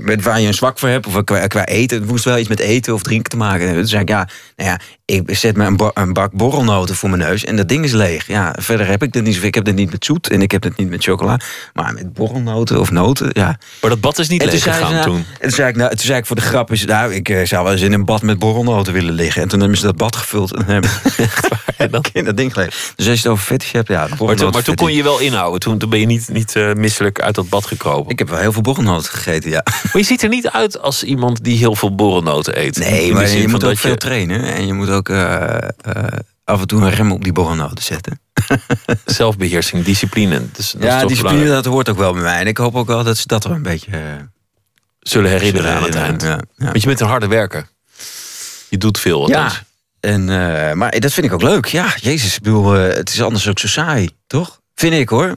met 0.00 0.22
waar 0.22 0.40
je 0.40 0.46
een 0.46 0.54
zwak 0.54 0.78
voor 0.78 0.88
hebt 0.88 1.06
of 1.06 1.24
qua, 1.24 1.46
qua 1.46 1.66
eten. 1.66 1.98
Het 2.00 2.08
moest 2.08 2.24
wel 2.24 2.38
iets 2.38 2.48
met 2.48 2.60
eten 2.60 2.94
of 2.94 3.02
drinken 3.02 3.30
te 3.30 3.36
maken. 3.36 3.74
Toen 3.74 3.86
zei 3.86 4.02
ik, 4.02 4.08
ja, 4.08 4.28
nou 4.56 4.70
ja, 4.70 4.78
ik 5.10 5.36
zet 5.36 5.56
me 5.56 5.90
een, 5.94 6.12
bak 6.12 6.32
borrelnoten 6.32 6.94
voor 6.94 7.10
mijn 7.10 7.22
neus 7.22 7.44
en 7.44 7.56
dat 7.56 7.68
ding 7.68 7.84
is 7.84 7.92
leeg. 7.92 8.26
Ja, 8.26 8.54
verder 8.58 8.86
heb 8.86 9.02
ik 9.02 9.12
dit 9.12 9.22
niet. 9.22 9.42
Ik 9.42 9.54
heb 9.54 9.64
dit 9.64 9.74
niet 9.74 9.90
met 9.90 10.04
zoet 10.04 10.28
en 10.28 10.42
ik 10.42 10.50
heb 10.50 10.62
het 10.62 10.76
niet 10.76 10.88
met 10.88 11.02
chocola, 11.02 11.40
maar 11.74 11.94
met 11.94 12.12
borrelnoten 12.12 12.80
of 12.80 12.90
noten, 12.90 13.28
ja. 13.32 13.58
Maar 13.80 13.90
dat 13.90 14.00
bad 14.00 14.18
is 14.18 14.28
niet 14.28 14.42
En 14.42 14.48
leeg 14.48 14.62
gegaan 14.62 14.92
nou- 14.92 15.04
toen. 15.04 15.16
En 15.16 15.40
toen 15.40 15.50
zei 15.50 15.68
ik, 15.68 15.76
nou, 15.76 15.90
toen 15.90 15.98
zei 15.98 16.18
ik 16.18 16.26
voor 16.26 16.36
de 16.36 16.42
grap, 16.42 16.72
is, 16.72 16.84
nou, 16.84 17.14
ik 17.14 17.28
eh, 17.28 17.46
zou 17.46 17.64
wel 17.64 17.72
eens 17.72 17.82
in 17.82 17.92
een 17.92 18.04
bad 18.04 18.22
met 18.22 18.38
borrelnoten 18.38 18.92
willen 18.92 19.14
liggen. 19.14 19.42
En 19.42 19.48
toen 19.48 19.60
hebben 19.60 19.78
ze 19.78 19.84
dat 19.84 19.96
bad 19.96 20.16
gevuld 20.16 20.54
en 20.54 20.64
hebben 20.66 20.90
in 22.12 22.24
dat 22.24 22.36
ding 22.36 22.52
gelegd. 22.52 22.92
Dus 22.96 23.08
als 23.08 23.20
je 23.20 23.22
het 23.22 23.32
over 23.32 23.44
fetish 23.44 23.72
hebt, 23.72 23.88
ja. 23.88 24.08
Maar 24.18 24.36
toen, 24.36 24.50
maar 24.50 24.62
toen 24.62 24.74
kon 24.74 24.90
je 24.90 24.96
je 24.96 25.02
wel 25.02 25.18
inhouden. 25.18 25.60
Toen, 25.60 25.78
toen 25.78 25.90
ben 25.90 26.00
je 26.00 26.06
niet, 26.06 26.28
niet 26.32 26.56
eh, 26.56 26.72
misselijk 26.72 27.20
uit 27.20 27.34
dat 27.34 27.48
bad 27.48 27.66
gekropen. 27.66 28.12
Ik 28.12 28.18
heb 28.18 28.28
wel 28.28 28.38
heel 28.38 28.52
veel 28.52 28.62
borrelnoten 28.62 29.10
gegeten, 29.10 29.50
ja. 29.50 29.62
Maar 29.64 29.92
je 29.92 30.02
ziet 30.02 30.22
er 30.22 30.28
niet 30.28 30.48
uit 30.48 30.80
als 30.80 31.04
iemand 31.04 31.44
die 31.44 31.58
heel 31.58 31.74
veel 31.74 31.94
borrelnoten 31.94 32.60
eet. 32.60 32.78
Nee, 32.78 33.12
maar 33.12 33.28
je 33.28 33.48
moet 33.48 33.64
ook 33.64 33.70
dat 33.70 33.78
veel 33.78 33.96
trainen. 33.96 34.42
En 34.42 34.66
je 34.66 34.72
moet 34.72 34.90
ook 34.90 34.99
eh, 35.08 35.54
eh, 35.56 36.18
af 36.44 36.60
en 36.60 36.66
toe 36.66 36.80
een 36.82 36.90
rem 36.90 37.12
op 37.12 37.22
die 37.24 37.32
borrelnoten 37.32 37.84
zetten. 37.84 38.20
Zelfbeheersing, 39.04 39.84
discipline. 39.84 40.42
Dus 40.52 40.70
dat 40.70 40.82
is 40.82 40.88
ja, 40.88 41.00
discipline, 41.00 41.22
belangrijk. 41.22 41.64
dat 41.64 41.72
hoort 41.72 41.88
ook 41.88 41.96
wel 41.98 42.12
bij 42.12 42.22
mij. 42.22 42.38
En 42.40 42.46
ik 42.46 42.56
hoop 42.56 42.74
ook 42.74 42.86
wel 42.86 43.04
dat 43.04 43.16
ze 43.16 43.26
dat 43.26 43.44
er 43.44 43.50
een 43.50 43.62
beetje... 43.62 43.90
eh, 43.90 44.00
Zullen 45.00 45.30
herinneren 45.30 45.70
aan 45.74 45.82
het 45.82 45.92
zullen 45.92 46.08
eind. 46.08 46.22
ja, 46.22 46.40
ja. 46.56 46.64
Want 46.64 46.80
je 46.80 46.86
bent 46.86 47.00
een 47.00 47.06
harde 47.06 47.26
werker. 47.26 47.68
Je 48.68 48.78
doet 48.78 48.98
veel. 48.98 49.28
Ja, 49.28 49.50
en, 50.00 50.24
maar 50.78 51.00
dat 51.00 51.12
vind 51.12 51.26
ik 51.26 51.32
ook 51.32 51.42
leuk. 51.42 51.66
Ja, 51.66 51.94
jezus, 52.00 52.36
ik 52.36 52.42
bedoel, 52.42 52.70
het 52.72 53.08
is 53.08 53.22
anders 53.22 53.48
ook 53.48 53.58
zo 53.58 53.66
saai, 53.66 54.10
toch? 54.26 54.60
Vind 54.74 54.94
ik 54.94 55.08
hoor. 55.08 55.36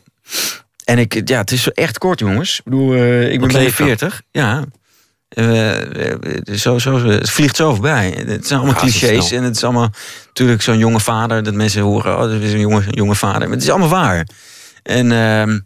En 0.83 0.97
ik, 0.99 1.21
ja, 1.29 1.37
het 1.37 1.51
is 1.51 1.63
zo 1.63 1.69
echt 1.69 1.97
kort, 1.97 2.19
jongens. 2.19 2.57
Ik 2.57 2.63
bedoel, 2.63 2.93
ik 2.95 3.29
ben 3.29 3.39
Wat 3.39 3.47
bijna 3.51 3.63
leef 3.63 3.77
je? 3.77 3.83
40. 3.83 4.21
Ja. 4.31 4.63
Eh, 5.33 6.11
eh, 6.11 6.17
zo, 6.55 6.79
zo, 6.79 7.05
het 7.05 7.29
vliegt 7.29 7.55
zo 7.55 7.71
voorbij. 7.71 8.23
Het 8.25 8.47
zijn 8.47 8.59
allemaal 8.59 8.79
clichés. 8.79 9.31
En 9.31 9.43
het 9.43 9.55
is 9.55 9.63
allemaal 9.63 9.89
natuurlijk 10.27 10.61
zo'n 10.61 10.77
jonge 10.77 10.99
vader. 10.99 11.43
Dat 11.43 11.53
mensen 11.53 11.81
horen, 11.81 12.13
oh, 12.13 12.21
dat 12.21 12.41
is 12.41 12.53
een 12.53 12.59
jonge, 12.59 12.83
jonge 12.89 13.15
vader. 13.15 13.41
Maar 13.41 13.49
het 13.49 13.61
is 13.61 13.69
allemaal 13.69 13.89
waar. 13.89 14.27
En 14.83 15.11
ehm, 15.11 15.49
een 15.49 15.65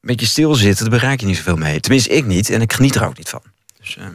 beetje 0.00 0.26
stilzitten, 0.26 0.90
daar 0.90 0.98
bereik 0.98 1.20
je 1.20 1.26
niet 1.26 1.36
zoveel 1.36 1.56
mee. 1.56 1.80
Tenminste, 1.80 2.10
ik 2.10 2.26
niet. 2.26 2.50
En 2.50 2.60
ik 2.60 2.72
geniet 2.72 2.94
er 2.94 3.06
ook 3.06 3.16
niet 3.16 3.28
van. 3.28 3.42
Dus, 3.80 3.96
ehm, 3.96 4.14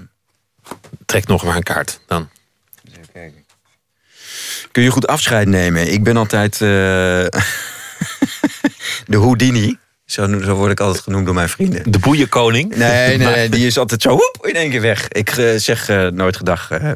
Trek 1.05 1.27
nog 1.27 1.43
maar 1.43 1.55
een 1.55 1.63
kaart 1.63 1.99
dan. 2.07 2.29
kun 4.71 4.83
je 4.83 4.91
goed 4.91 5.07
afscheid 5.07 5.47
nemen. 5.47 5.91
Ik 5.91 6.03
ben 6.03 6.17
altijd 6.17 6.53
eh, 6.53 6.59
de 9.11 9.17
Houdini. 9.17 9.77
Zo, 10.07 10.39
zo 10.41 10.53
word 10.55 10.71
ik 10.71 10.79
altijd 10.79 11.03
genoemd 11.03 11.25
door 11.25 11.35
mijn 11.35 11.49
vrienden. 11.49 11.91
De 11.91 11.99
boeienkoning? 11.99 12.75
Nee, 12.75 13.17
nee, 13.17 13.27
nee, 13.35 13.49
die 13.49 13.65
is 13.65 13.77
altijd 13.77 14.01
zo 14.01 14.17
in 14.41 14.53
één 14.55 14.69
keer 14.69 14.81
weg. 14.81 15.07
Ik 15.07 15.29
eh, 15.29 15.55
zeg 15.55 15.89
eh, 15.89 16.07
nooit 16.07 16.37
gedag. 16.37 16.71
eh, 16.71 16.91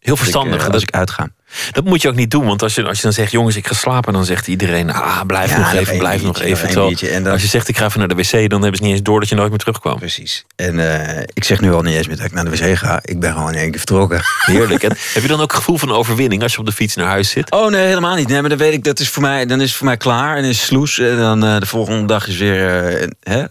Heel 0.00 0.16
verstandig. 0.16 0.66
ik, 0.66 0.72
als 0.72 0.82
ik 0.82 0.90
uitga. 0.90 1.28
Dat 1.72 1.84
moet 1.84 2.02
je 2.02 2.08
ook 2.08 2.14
niet 2.14 2.30
doen, 2.30 2.46
want 2.46 2.62
als 2.62 2.74
je, 2.74 2.84
als 2.84 2.96
je 2.96 3.02
dan 3.02 3.12
zegt, 3.12 3.30
jongens, 3.30 3.56
ik 3.56 3.66
ga 3.66 3.74
slapen, 3.74 4.12
dan 4.12 4.24
zegt 4.24 4.46
iedereen, 4.48 4.92
ah, 4.92 5.20
blijf 5.26 5.50
Ja, 5.50 5.58
nog 5.58 5.72
even, 5.72 5.98
blijf 5.98 6.22
nog 6.22 6.40
even. 6.40 6.74
nog 6.74 7.02
en 7.02 7.22
dan- 7.22 7.32
Als 7.32 7.42
je 7.42 7.48
zegt, 7.48 7.68
ik 7.68 7.76
ga 7.76 7.84
even 7.84 7.98
naar 7.98 8.08
de 8.08 8.14
wc, 8.14 8.30
dan 8.50 8.60
hebben 8.62 8.76
ze 8.76 8.82
niet 8.82 8.92
eens 8.92 9.02
door 9.02 9.20
dat 9.20 9.28
je 9.28 9.34
nooit 9.34 9.48
meer 9.50 9.58
terugkwam. 9.58 9.98
Precies. 9.98 10.44
En 10.56 11.02
eh, 11.16 11.22
ik 11.32 11.44
zeg 11.44 11.60
nu 11.60 11.72
al 11.72 11.82
niet 11.82 11.94
eens 11.94 12.06
meer 12.06 12.16
dat 12.16 12.26
ik 12.26 12.32
naar 12.32 12.44
de 12.44 12.50
wc 12.50 12.76
ga. 12.78 12.98
Ik 13.02 13.20
ben 13.20 13.32
gewoon 13.32 13.52
in 13.52 13.58
één 13.58 13.70
keer 13.70 13.78
vertrokken. 13.78 14.20
Heerlijk. 14.46 14.82
En 14.82 14.96
heb 15.14 15.22
je 15.22 15.28
dan 15.28 15.40
ook 15.40 15.52
gevoel 15.52 15.76
van 15.78 15.92
overwinning 15.92 16.42
als 16.42 16.52
je 16.52 16.58
op 16.58 16.66
de 16.66 16.72
fiets 16.72 16.94
naar 16.94 17.06
huis 17.06 17.30
zit? 17.30 17.50
Oh 17.50 17.70
nee, 17.70 17.86
helemaal 17.86 18.14
niet. 18.16 18.28
Nee, 18.28 18.40
maar 18.40 18.48
dan 18.50 18.58
weet 18.58 18.72
ik, 18.72 18.84
dat 18.84 18.98
is 19.00 19.08
voor 19.08 19.22
mij, 19.22 19.46
dan 19.46 19.60
is 19.60 19.68
het 19.68 19.76
voor 19.76 19.86
mij 19.86 19.96
klaar 19.96 20.36
en 20.36 20.44
is 20.44 20.64
sloes. 20.64 20.98
En 20.98 21.16
dan 21.16 21.44
eh, 21.44 21.58
de 21.60 21.66
volgende 21.66 22.06
dag 22.06 22.28
is 22.28 22.36
weer 22.36 22.84
eh, 23.00 23.08
hè, 23.22 23.44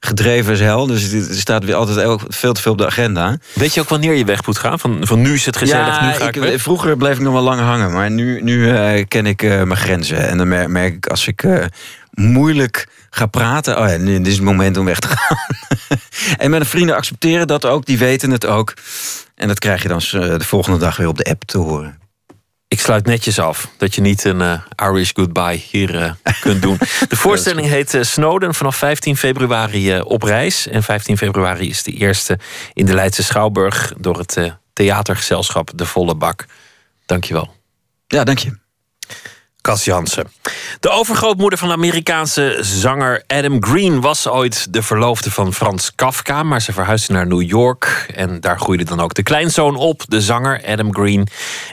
gedreven 0.00 0.50
als 0.50 0.60
hel. 0.60 0.86
Dus 0.86 1.02
het- 1.02 1.28
er 1.28 1.34
staat 1.34 1.64
weer 1.64 1.74
altijd 1.74 2.20
veel 2.28 2.52
te 2.52 2.60
veel 2.60 2.72
op 2.72 2.78
de 2.78 2.86
agenda. 2.86 3.36
Weet 3.52 3.74
je 3.74 3.80
ook 3.80 3.88
wanneer 3.88 4.14
je 4.14 4.24
weg 4.24 4.46
moet 4.46 4.58
gaan? 4.58 4.78
Van, 4.78 4.98
van 5.06 5.20
nu 5.20 5.32
is 5.34 5.46
het 5.46 5.56
gezellig, 5.56 6.00
nu 6.00 6.08
ga 6.12 6.28
ik? 6.32 6.60
Vroeger 6.60 6.96
bleef 6.96 7.14
ik 7.16 7.20
nog 7.22 7.32
wel 7.32 7.42
lang 7.42 7.60
hangen, 7.60 7.92
maar 7.92 8.10
nu, 8.10 8.42
nu 8.42 8.70
eh, 8.76 9.04
ken 9.08 9.26
ik 9.26 9.42
eh, 9.42 9.50
mijn 9.62 9.76
grenzen. 9.80 10.28
En 10.28 10.38
dan 10.38 10.48
mer- 10.48 10.70
merk 10.70 10.94
ik 10.94 11.06
als 11.06 11.26
ik 11.26 11.42
eh, 11.42 11.64
moeilijk 12.10 12.88
ga 13.10 13.26
praten. 13.26 13.78
Oh 13.80 13.88
ja, 13.88 13.96
nu, 13.96 14.16
dit 14.18 14.26
is 14.26 14.34
het 14.34 14.42
moment 14.44 14.76
om 14.76 14.84
weg 14.84 14.98
te 14.98 15.08
gaan. 15.16 15.36
en 16.38 16.50
mijn 16.50 16.66
vrienden 16.66 16.96
accepteren 16.96 17.46
dat 17.46 17.64
ook, 17.64 17.86
die 17.86 17.98
weten 17.98 18.30
het 18.30 18.46
ook. 18.46 18.74
En 19.34 19.48
dat 19.48 19.58
krijg 19.58 19.82
je 19.82 19.88
dan 19.88 19.98
de 20.10 20.44
volgende 20.44 20.78
dag 20.78 20.96
weer 20.96 21.08
op 21.08 21.16
de 21.18 21.24
app 21.24 21.42
te 21.44 21.58
horen. 21.58 21.98
Ik 22.72 22.80
sluit 22.80 23.06
netjes 23.06 23.38
af 23.38 23.70
dat 23.76 23.94
je 23.94 24.00
niet 24.00 24.24
een 24.24 24.40
eh, 24.40 24.60
Irish 24.76 25.10
goodbye 25.14 25.62
hier 25.70 26.02
eh, 26.02 26.12
kunt 26.40 26.62
doen. 26.62 26.78
De 27.08 27.16
voorstelling 27.16 27.66
heet 27.66 27.94
eh, 27.94 28.02
Snowden 28.02 28.54
vanaf 28.54 28.76
15 28.76 29.16
februari 29.16 30.00
op 30.00 30.22
reis. 30.22 30.66
En 30.66 30.82
15 30.82 31.16
februari 31.16 31.68
is 31.68 31.82
de 31.82 31.92
eerste 31.92 32.38
in 32.72 32.86
de 32.86 32.94
Leidse 32.94 33.22
Schouwburg 33.22 33.92
door 33.98 34.18
het 34.18 34.54
theatergezelschap 34.72 35.70
De 35.74 35.86
Volle 35.86 36.14
Bak. 36.14 36.46
Dankjewel. 37.06 37.54
Ja, 38.06 38.24
dank 38.24 38.38
je. 38.38 38.58
Cas 39.60 39.84
Jansen. 39.84 40.32
De 40.80 40.88
overgrootmoeder 40.88 41.58
van 41.58 41.68
de 41.68 41.74
Amerikaanse 41.74 42.58
zanger 42.60 43.22
Adam 43.26 43.64
Green 43.64 44.00
was 44.00 44.28
ooit 44.28 44.72
de 44.72 44.82
verloofde 44.82 45.30
van 45.30 45.54
Frans 45.54 45.94
Kafka, 45.94 46.42
maar 46.42 46.62
ze 46.62 46.72
verhuisde 46.72 47.12
naar 47.12 47.26
New 47.26 47.42
York 47.42 48.06
en 48.14 48.40
daar 48.40 48.58
groeide 48.58 48.84
dan 48.84 49.00
ook 49.00 49.14
de 49.14 49.22
kleinzoon 49.22 49.76
op, 49.76 50.02
de 50.08 50.20
zanger 50.20 50.62
Adam 50.66 50.94
Green. 50.94 51.28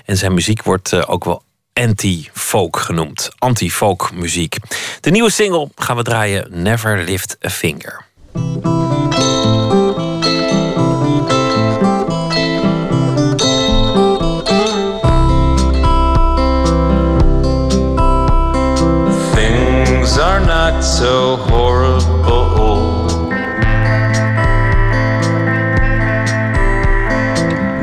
En 0.05 0.17
zijn 0.17 0.33
muziek 0.33 0.63
wordt 0.63 0.93
eh, 0.93 1.03
ook 1.07 1.25
wel 1.25 1.43
anti-folk 1.73 2.77
genoemd, 2.77 3.29
anti-folk 3.37 4.11
muziek. 4.13 4.57
De 5.01 5.09
nieuwe 5.09 5.31
single 5.31 5.69
gaan 5.75 5.95
we 5.95 6.03
draaien 6.03 6.47
Never 6.49 7.03
Lift 7.03 7.37
a 7.45 7.49
Finger. 7.49 8.05
So 20.97 21.35
horrible. 21.35 22.07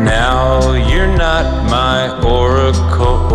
Now 0.02 0.72
you're 0.72 1.16
not 1.16 1.70
my 1.70 2.10
oracle. 2.26 3.33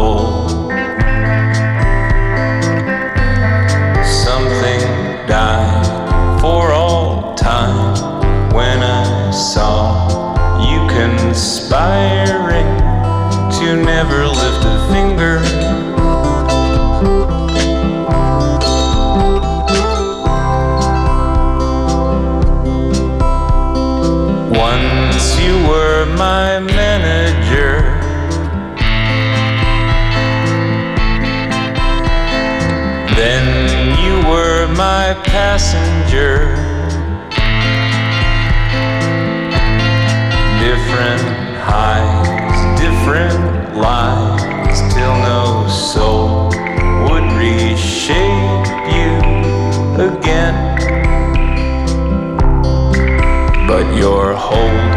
Passenger. 35.50 36.54
Different 40.62 41.24
highs, 41.72 42.80
different 42.80 43.76
lies, 43.76 44.80
till 44.94 45.16
no 45.34 45.68
soul 45.68 46.50
would 47.06 47.26
reshape 47.34 48.68
you 48.94 49.12
again. 50.10 50.58
But 53.68 53.86
your 53.98 54.36
hold 54.36 54.89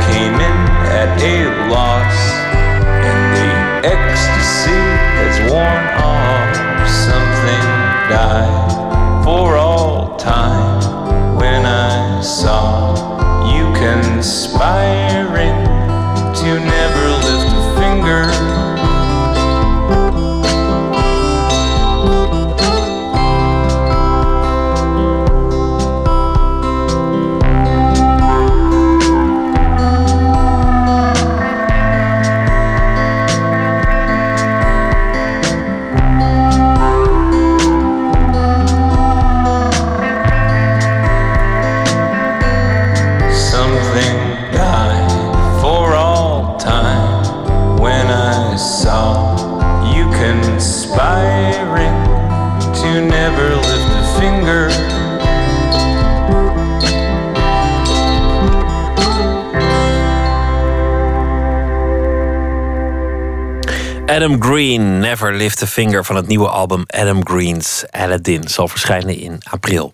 Adam 64.23 64.43
Green, 64.43 65.01
Never 65.01 65.35
Lift 65.35 65.63
a 65.63 65.67
Finger 65.67 66.05
van 66.05 66.17
het 66.17 66.27
nieuwe 66.27 66.49
album 66.49 66.85
Adam 66.87 67.27
Green's 67.27 67.85
Aladdin 67.91 68.49
zal 68.49 68.69
verschijnen 68.69 69.17
in 69.17 69.41
april. 69.51 69.93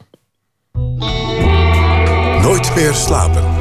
Nooit 2.42 2.74
meer 2.74 2.94
slapen. 2.94 3.57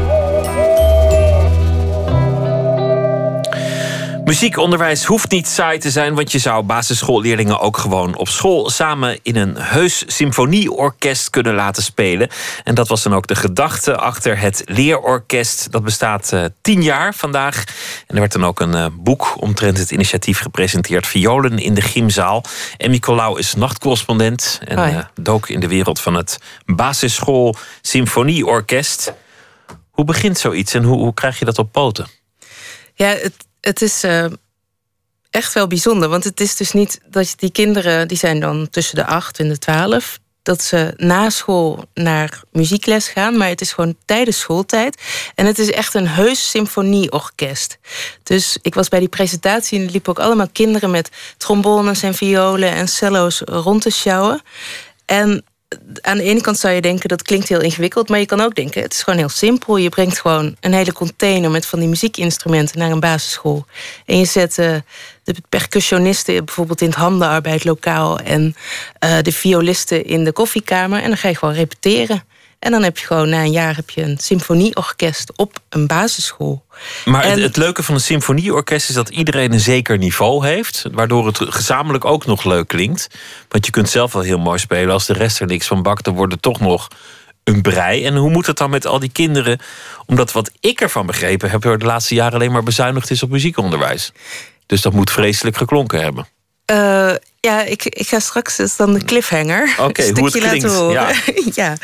Muziekonderwijs 4.28 5.06
hoeft 5.06 5.32
niet 5.32 5.48
saai 5.48 5.78
te 5.78 5.92
zijn, 5.92 6.16
want 6.16 6.32
je 6.32 6.38
zou 6.38 6.64
basisschoolleerlingen 6.64 7.60
ook 7.60 7.78
gewoon 7.78 8.16
op 8.16 8.28
school 8.28 8.70
samen 8.70 9.20
in 9.22 9.36
een 9.36 9.58
heus 9.58 10.04
symfonieorkest 10.08 11.30
kunnen 11.30 11.54
laten 11.54 11.84
spelen. 11.84 12.30
En 12.64 12.76
dat 12.76 12.88
was 12.88 13.04
dan 13.04 13.14
ook 13.14 13.28
de 13.28 13.36
gedachte 13.36 13.98
achter 13.98 14.40
het 14.40 14.62
leerorkest. 14.66 15.72
Dat 15.72 15.84
bestaat 15.84 16.32
eh, 16.34 16.46
tien 16.62 16.84
jaar 16.84 17.14
vandaag. 17.14 17.64
En 18.08 18.16
er 18.16 18.20
werd 18.20 18.32
dan 18.32 18.46
ook 18.46 18.60
een 18.60 18.74
eh, 18.74 18.86
boek 18.92 19.42
omtrent 19.42 19.78
het 19.78 19.92
initiatief 19.92 20.40
gepresenteerd: 20.40 21.08
Violen 21.08 21.58
in 21.58 21.74
de 21.74 21.82
Gymzaal. 21.82 22.44
En 22.78 23.00
Colau 23.00 23.40
is 23.40 23.54
nachtcorrespondent 23.54 24.60
en 24.66 24.78
eh, 24.78 25.06
dook 25.16 25.50
in 25.50 25.60
de 25.60 25.68
wereld 25.68 26.02
van 26.02 26.14
het 26.14 26.38
basisschool 26.66 27.56
symfonieorkest. 27.82 29.14
Hoe 29.92 30.06
begint 30.06 30.38
zoiets 30.38 30.74
en 30.74 30.84
hoe, 30.84 30.98
hoe 30.98 31.14
krijg 31.14 31.40
je 31.40 31.46
dat 31.46 31.58
op 31.58 31.72
poten? 31.72 32.08
Ja, 32.94 33.08
het, 33.08 33.47
het 33.68 33.82
is 33.82 34.04
eh, 34.04 34.26
echt 35.30 35.54
wel 35.54 35.68
bijzonder. 35.68 36.10
Want 36.10 36.24
het 36.24 36.40
is 36.40 36.56
dus 36.56 36.72
niet 36.72 37.00
dat 37.10 37.34
die 37.36 37.52
kinderen, 37.52 38.08
die 38.08 38.18
zijn 38.18 38.40
dan 38.40 38.70
tussen 38.70 38.96
de 38.96 39.06
acht 39.06 39.40
en 39.40 39.48
de 39.48 39.58
twaalf, 39.58 40.20
dat 40.44 40.64
ze 40.64 40.94
na 40.98 41.30
school 41.30 41.84
naar 41.94 42.42
muziekles 42.52 43.08
gaan. 43.08 43.38
Maar 43.38 43.50
het 43.50 43.62
is 43.62 43.72
gewoon 43.72 43.96
tijdens 44.06 44.40
schooltijd. 44.40 45.02
En 45.36 45.46
het 45.46 45.60
is 45.60 45.72
echt 45.72 45.94
een 45.94 46.08
heus 46.08 46.50
symfonieorkest. 46.50 47.78
Dus 48.24 48.58
ik 48.62 48.74
was 48.74 48.88
bij 48.88 49.00
die 49.00 49.10
presentatie 49.10 49.80
en 49.80 49.86
er 49.86 49.92
liepen 49.92 50.12
ook 50.12 50.26
allemaal 50.26 50.50
kinderen 50.52 50.92
met 50.92 51.10
trombones 51.38 52.04
en 52.04 52.14
violen 52.14 52.72
en 52.72 52.88
cello's 52.88 53.42
rond 53.46 53.82
te 53.82 53.90
sjouwen. 53.90 54.42
En 55.06 55.44
aan 56.02 56.18
de 56.18 56.24
ene 56.24 56.42
kant 56.42 56.58
zou 56.58 56.74
je 56.74 56.82
denken 56.82 57.10
dat 57.10 57.22
klinkt 57.22 57.48
heel 57.48 57.62
ingewikkeld, 57.62 58.10
maar 58.10 58.20
je 58.20 58.26
kan 58.26 58.42
ook 58.42 58.56
denken 58.56 58.82
het 58.82 58.94
is 58.94 59.04
gewoon 59.04 59.20
heel 59.20 59.30
simpel. 59.30 59.78
Je 59.78 59.90
brengt 59.90 60.20
gewoon 60.20 60.56
een 60.60 60.74
hele 60.74 60.94
container 60.94 61.52
met 61.52 61.66
van 61.66 61.80
die 61.80 61.88
muziekinstrumenten 61.88 62.80
naar 62.80 62.92
een 62.92 63.00
basisschool. 63.00 63.66
En 64.06 64.18
je 64.18 64.26
zet 64.26 64.58
eh, 64.58 64.76
de 65.24 65.36
percussionisten 65.50 66.46
bijvoorbeeld 66.46 66.82
in 66.82 66.88
het 66.88 66.98
handenarbeidlokaal 66.98 68.20
en 68.20 68.56
eh, 69.00 69.18
de 69.22 69.32
violisten 69.32 70.06
in 70.06 70.24
de 70.24 70.32
koffiekamer. 70.32 71.02
En 71.02 71.08
dan 71.08 71.18
ga 71.18 71.28
je 71.28 71.36
gewoon 71.36 71.54
repeteren. 71.54 72.24
En 72.60 72.72
dan 72.72 72.84
heb 72.84 72.98
je 72.98 73.06
gewoon 73.06 73.30
na 73.30 73.42
een 73.42 73.52
jaar 73.52 73.76
heb 73.76 73.90
je 73.90 74.02
een 74.02 74.18
symfonieorkest 74.18 75.32
op 75.36 75.60
een 75.70 75.88
basisschool. 75.88 76.66
Maar 77.06 77.24
het, 77.24 77.32
En- 77.38 77.42
het 77.42 77.58
leuke 77.58 77.84
van 77.84 77.96
een 77.96 78.02
symfonieorkest 78.02 78.90
is 78.90 78.96
dat 78.96 79.10
iedereen 79.10 79.54
een 79.54 79.60
zeker 79.60 79.98
niveau 79.98 80.48
heeft. 80.48 80.86
Waardoor 80.92 81.26
het 81.26 81.38
gezamenlijk 81.38 82.06
ook 82.06 82.26
nog 82.26 82.44
leuk 82.44 82.68
klinkt. 82.68 83.08
Want 83.50 83.66
je 83.66 83.72
kunt 83.72 83.90
zelf 83.90 84.14
wel 84.14 84.22
heel 84.22 84.40
mooi 84.40 84.60
spelen. 84.60 84.94
Als 84.94 85.06
de 85.06 85.14
rest 85.14 85.40
er 85.40 85.48
niks 85.48 85.68
van 85.68 85.82
bakt, 85.84 86.04
dan 86.04 86.16
wordt 86.16 86.34
het 86.34 86.42
toch 86.42 86.60
nog 86.60 86.88
een 87.44 87.62
brei. 87.62 88.06
En 88.06 88.16
hoe 88.16 88.30
moet 88.30 88.46
het 88.48 88.58
dan 88.58 88.70
met 88.70 88.86
al 88.86 89.00
die 89.00 89.12
kinderen? 89.12 89.60
Omdat 90.06 90.32
wat 90.32 90.52
ik 90.60 90.82
ervan 90.82 91.06
begrepen 91.06 91.50
heb, 91.50 91.64
er 91.64 91.80
de 91.80 91.86
laatste 91.86 92.16
jaren 92.16 92.34
alleen 92.34 92.52
maar 92.52 92.64
bezuinigd 92.64 93.10
is 93.12 93.24
op 93.24 93.30
muziekonderwijs. 93.30 94.12
Dus 94.66 94.82
dat 94.82 94.94
moet 94.94 95.12
vreselijk 95.12 95.58
geklonken 95.58 96.02
hebben. 96.02 96.28
Eh, 96.68 97.14
ja, 97.40 97.64
ik, 97.64 97.86
ik 97.86 98.08
ga 98.08 98.20
straks, 98.20 98.60
is 98.60 98.76
dan 98.76 98.94
de 98.94 99.04
cliffhanger. 99.04 99.76
Oké, 99.80 100.04
een 100.04 100.16
hoe 100.16 100.24
het 100.24 100.34
stukje 100.34 100.50
klinkt, 100.50 100.66
laten 100.66 100.80
horen. 100.80 100.94
ja. 100.94 101.14
ja. 101.64 101.76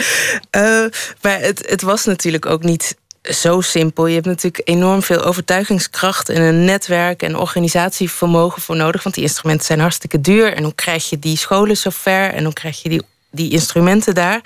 Eh, 0.49 0.91
maar 1.21 1.39
het, 1.39 1.69
het 1.69 1.81
was 1.81 2.05
natuurlijk 2.05 2.45
ook 2.45 2.63
niet 2.63 2.95
zo 3.23 3.61
simpel. 3.61 4.05
Je 4.05 4.13
hebt 4.13 4.25
natuurlijk 4.25 4.69
enorm 4.69 5.03
veel 5.03 5.23
overtuigingskracht 5.23 6.29
en 6.29 6.41
een 6.41 6.65
netwerk 6.65 7.21
en 7.21 7.37
organisatievermogen 7.37 8.61
voor 8.61 8.75
nodig. 8.75 9.03
Want 9.03 9.15
die 9.15 9.23
instrumenten 9.23 9.65
zijn 9.65 9.79
hartstikke 9.79 10.21
duur. 10.21 10.53
En 10.53 10.63
hoe 10.63 10.75
krijg 10.75 11.09
je 11.09 11.19
die 11.19 11.37
scholen 11.37 11.77
zover? 11.77 12.33
En 12.33 12.43
hoe 12.43 12.53
krijg 12.53 12.81
je 12.81 12.89
die, 12.89 13.01
die 13.31 13.51
instrumenten 13.51 14.15
daar? 14.15 14.41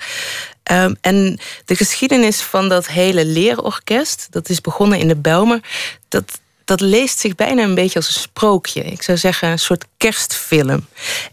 Ehm, 0.62 0.94
en 1.00 1.38
de 1.64 1.76
geschiedenis 1.76 2.40
van 2.40 2.68
dat 2.68 2.86
hele 2.86 3.24
leerorkest, 3.24 4.26
dat 4.30 4.48
is 4.48 4.60
begonnen 4.60 4.98
in 4.98 5.08
de 5.08 5.16
Belmer, 5.16 5.60
dat, 6.08 6.40
dat 6.68 6.80
leest 6.80 7.18
zich 7.18 7.34
bijna 7.34 7.62
een 7.62 7.74
beetje 7.74 7.98
als 7.98 8.08
een 8.08 8.20
sprookje. 8.20 8.82
Ik 8.82 9.02
zou 9.02 9.18
zeggen 9.18 9.48
een 9.48 9.58
soort 9.58 9.84
kerstfilm. 9.96 10.86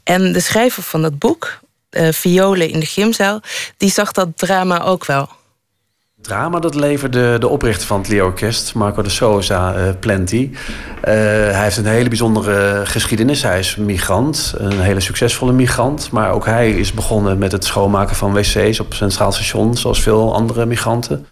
En 0.04 0.34
de 0.34 0.40
schrijver 0.40 0.84
van 0.84 1.02
dat 1.02 1.20
boek, 1.20 1.60
eh, 1.90 2.12
Violen 2.12 2.70
in 2.70 2.80
de 2.80 2.86
Gymzaal, 2.86 3.40
die 3.78 3.92
zag 3.92 4.12
dat 4.12 4.28
drama 4.36 4.84
ook 4.84 5.06
wel. 5.06 5.30
drama 6.22 6.60
dat 6.60 6.76
leverde 6.76 7.38
de 7.38 7.48
oprichter 7.48 7.88
van 7.88 7.98
het 7.98 8.08
leerorkest, 8.08 8.74
Marco 8.74 9.02
de 9.02 9.10
Souza, 9.10 9.74
eh, 9.74 9.90
Plenty. 10.00 10.50
Eh, 11.02 11.14
hij 11.14 11.64
heeft 11.64 11.78
een 11.78 11.86
hele 11.86 12.10
bijzondere 12.10 12.86
geschiedenis. 12.86 13.42
Hij 13.42 13.60
is 13.60 13.76
migrant, 13.76 14.54
een 14.58 14.80
hele 14.80 15.00
succesvolle 15.00 15.52
migrant. 15.52 16.12
Maar 16.12 16.32
ook 16.32 16.46
hij 16.46 16.72
is 16.72 16.94
begonnen 16.94 17.38
met 17.38 17.52
het 17.52 17.66
schoonmaken 17.66 18.16
van 18.16 18.34
wc's 18.34 18.80
op 18.80 18.94
Centraal 18.94 19.32
Station, 19.32 19.78
zoals 19.78 20.02
veel 20.02 20.34
andere 20.34 20.66
migranten. 20.66 21.26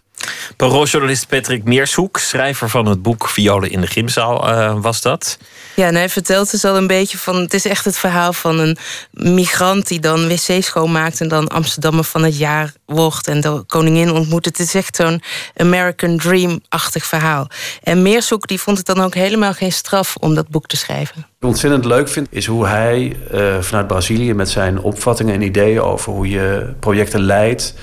Parooljournalist 0.56 1.28
Patrick 1.28 1.64
Meershoek, 1.64 2.18
schrijver 2.18 2.70
van 2.70 2.86
het 2.86 3.02
boek 3.02 3.28
Violen 3.28 3.70
in 3.70 3.80
de 3.80 3.86
Gymzaal, 3.86 4.48
eh, 4.48 4.76
was 4.80 5.00
dat. 5.00 5.38
Ja, 5.74 5.86
en 5.86 5.94
hij 5.94 6.08
vertelt 6.08 6.50
dus 6.50 6.64
al 6.64 6.76
een 6.76 6.86
beetje 6.86 7.18
van... 7.18 7.36
het 7.36 7.54
is 7.54 7.64
echt 7.64 7.84
het 7.84 7.96
verhaal 7.96 8.32
van 8.32 8.58
een 8.58 8.76
migrant 9.10 9.88
die 9.88 10.00
dan 10.00 10.28
wc 10.28 10.62
schoonmaakt... 10.62 11.20
en 11.20 11.28
dan 11.28 11.48
Amsterdammer 11.48 12.04
van 12.04 12.24
het 12.24 12.38
jaar 12.38 12.72
wordt 12.86 13.28
en 13.28 13.40
de 13.40 13.64
koningin 13.66 14.10
ontmoet. 14.10 14.44
Het 14.44 14.58
is 14.58 14.74
echt 14.74 14.96
zo'n 14.96 15.22
American 15.56 16.16
Dream-achtig 16.16 17.06
verhaal. 17.06 17.48
En 17.82 18.02
Meershoek 18.02 18.46
die 18.46 18.60
vond 18.60 18.76
het 18.76 18.86
dan 18.86 19.00
ook 19.00 19.14
helemaal 19.14 19.52
geen 19.52 19.72
straf 19.72 20.16
om 20.20 20.34
dat 20.34 20.48
boek 20.48 20.66
te 20.66 20.76
schrijven. 20.76 21.14
Wat 21.16 21.24
ik 21.40 21.48
ontzettend 21.48 21.84
leuk 21.84 22.08
vind, 22.08 22.26
is 22.30 22.46
hoe 22.46 22.66
hij 22.66 23.16
eh, 23.30 23.60
vanuit 23.60 23.86
Brazilië 23.86 24.34
met 24.34 24.50
zijn 24.50 24.80
opvattingen 24.80 25.34
en 25.34 25.42
ideeën 25.42 25.80
over 25.80 26.12
hoe 26.12 26.28
je 26.28 26.74
projecten 26.80 27.20
leidt, 27.20 27.74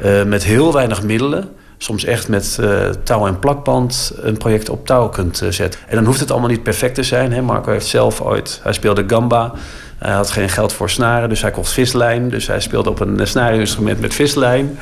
eh, 0.00 0.22
met 0.22 0.44
heel 0.44 0.72
weinig 0.72 1.02
middelen, 1.02 1.58
soms 1.82 2.04
echt 2.04 2.28
met 2.28 2.58
eh, 2.60 2.88
touw 3.04 3.26
en 3.26 3.38
plakband 3.38 4.12
een 4.16 4.36
project 4.36 4.68
op 4.68 4.86
touw 4.86 5.08
kunt 5.08 5.40
eh, 5.40 5.48
zetten. 5.50 5.80
En 5.88 5.96
dan 5.96 6.04
hoeft 6.04 6.20
het 6.20 6.30
allemaal 6.30 6.48
niet 6.48 6.62
perfect 6.62 6.94
te 6.94 7.02
zijn. 7.02 7.32
Hè. 7.32 7.42
Marco 7.42 7.70
heeft 7.70 7.86
zelf 7.86 8.20
ooit, 8.20 8.60
hij 8.62 8.72
speelde 8.72 9.04
gamba. 9.06 9.52
Hij 9.98 10.12
had 10.12 10.30
geen 10.30 10.48
geld 10.48 10.72
voor 10.72 10.90
snaren, 10.90 11.28
dus 11.28 11.42
hij 11.42 11.50
kocht 11.50 11.72
vislijn. 11.72 12.30
Dus 12.30 12.46
hij 12.46 12.60
speelde 12.60 12.90
op 12.90 13.00
een 13.00 13.26
snareninstrument 13.26 14.00
met 14.00 14.14
vislijn. 14.14 14.78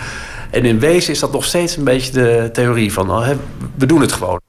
En 0.51 0.65
in 0.65 0.79
wezen 0.79 1.13
is 1.13 1.19
dat 1.19 1.33
nog 1.33 1.45
steeds 1.45 1.77
een 1.77 1.85
beetje 1.85 2.13
de 2.13 2.49
theorie 2.53 2.93
van... 2.93 3.11
oh, 3.11 3.25
hè, 3.25 3.37
we 3.75 3.87
doen 3.87 4.01
het 4.01 4.13
gewoon. 4.13 4.41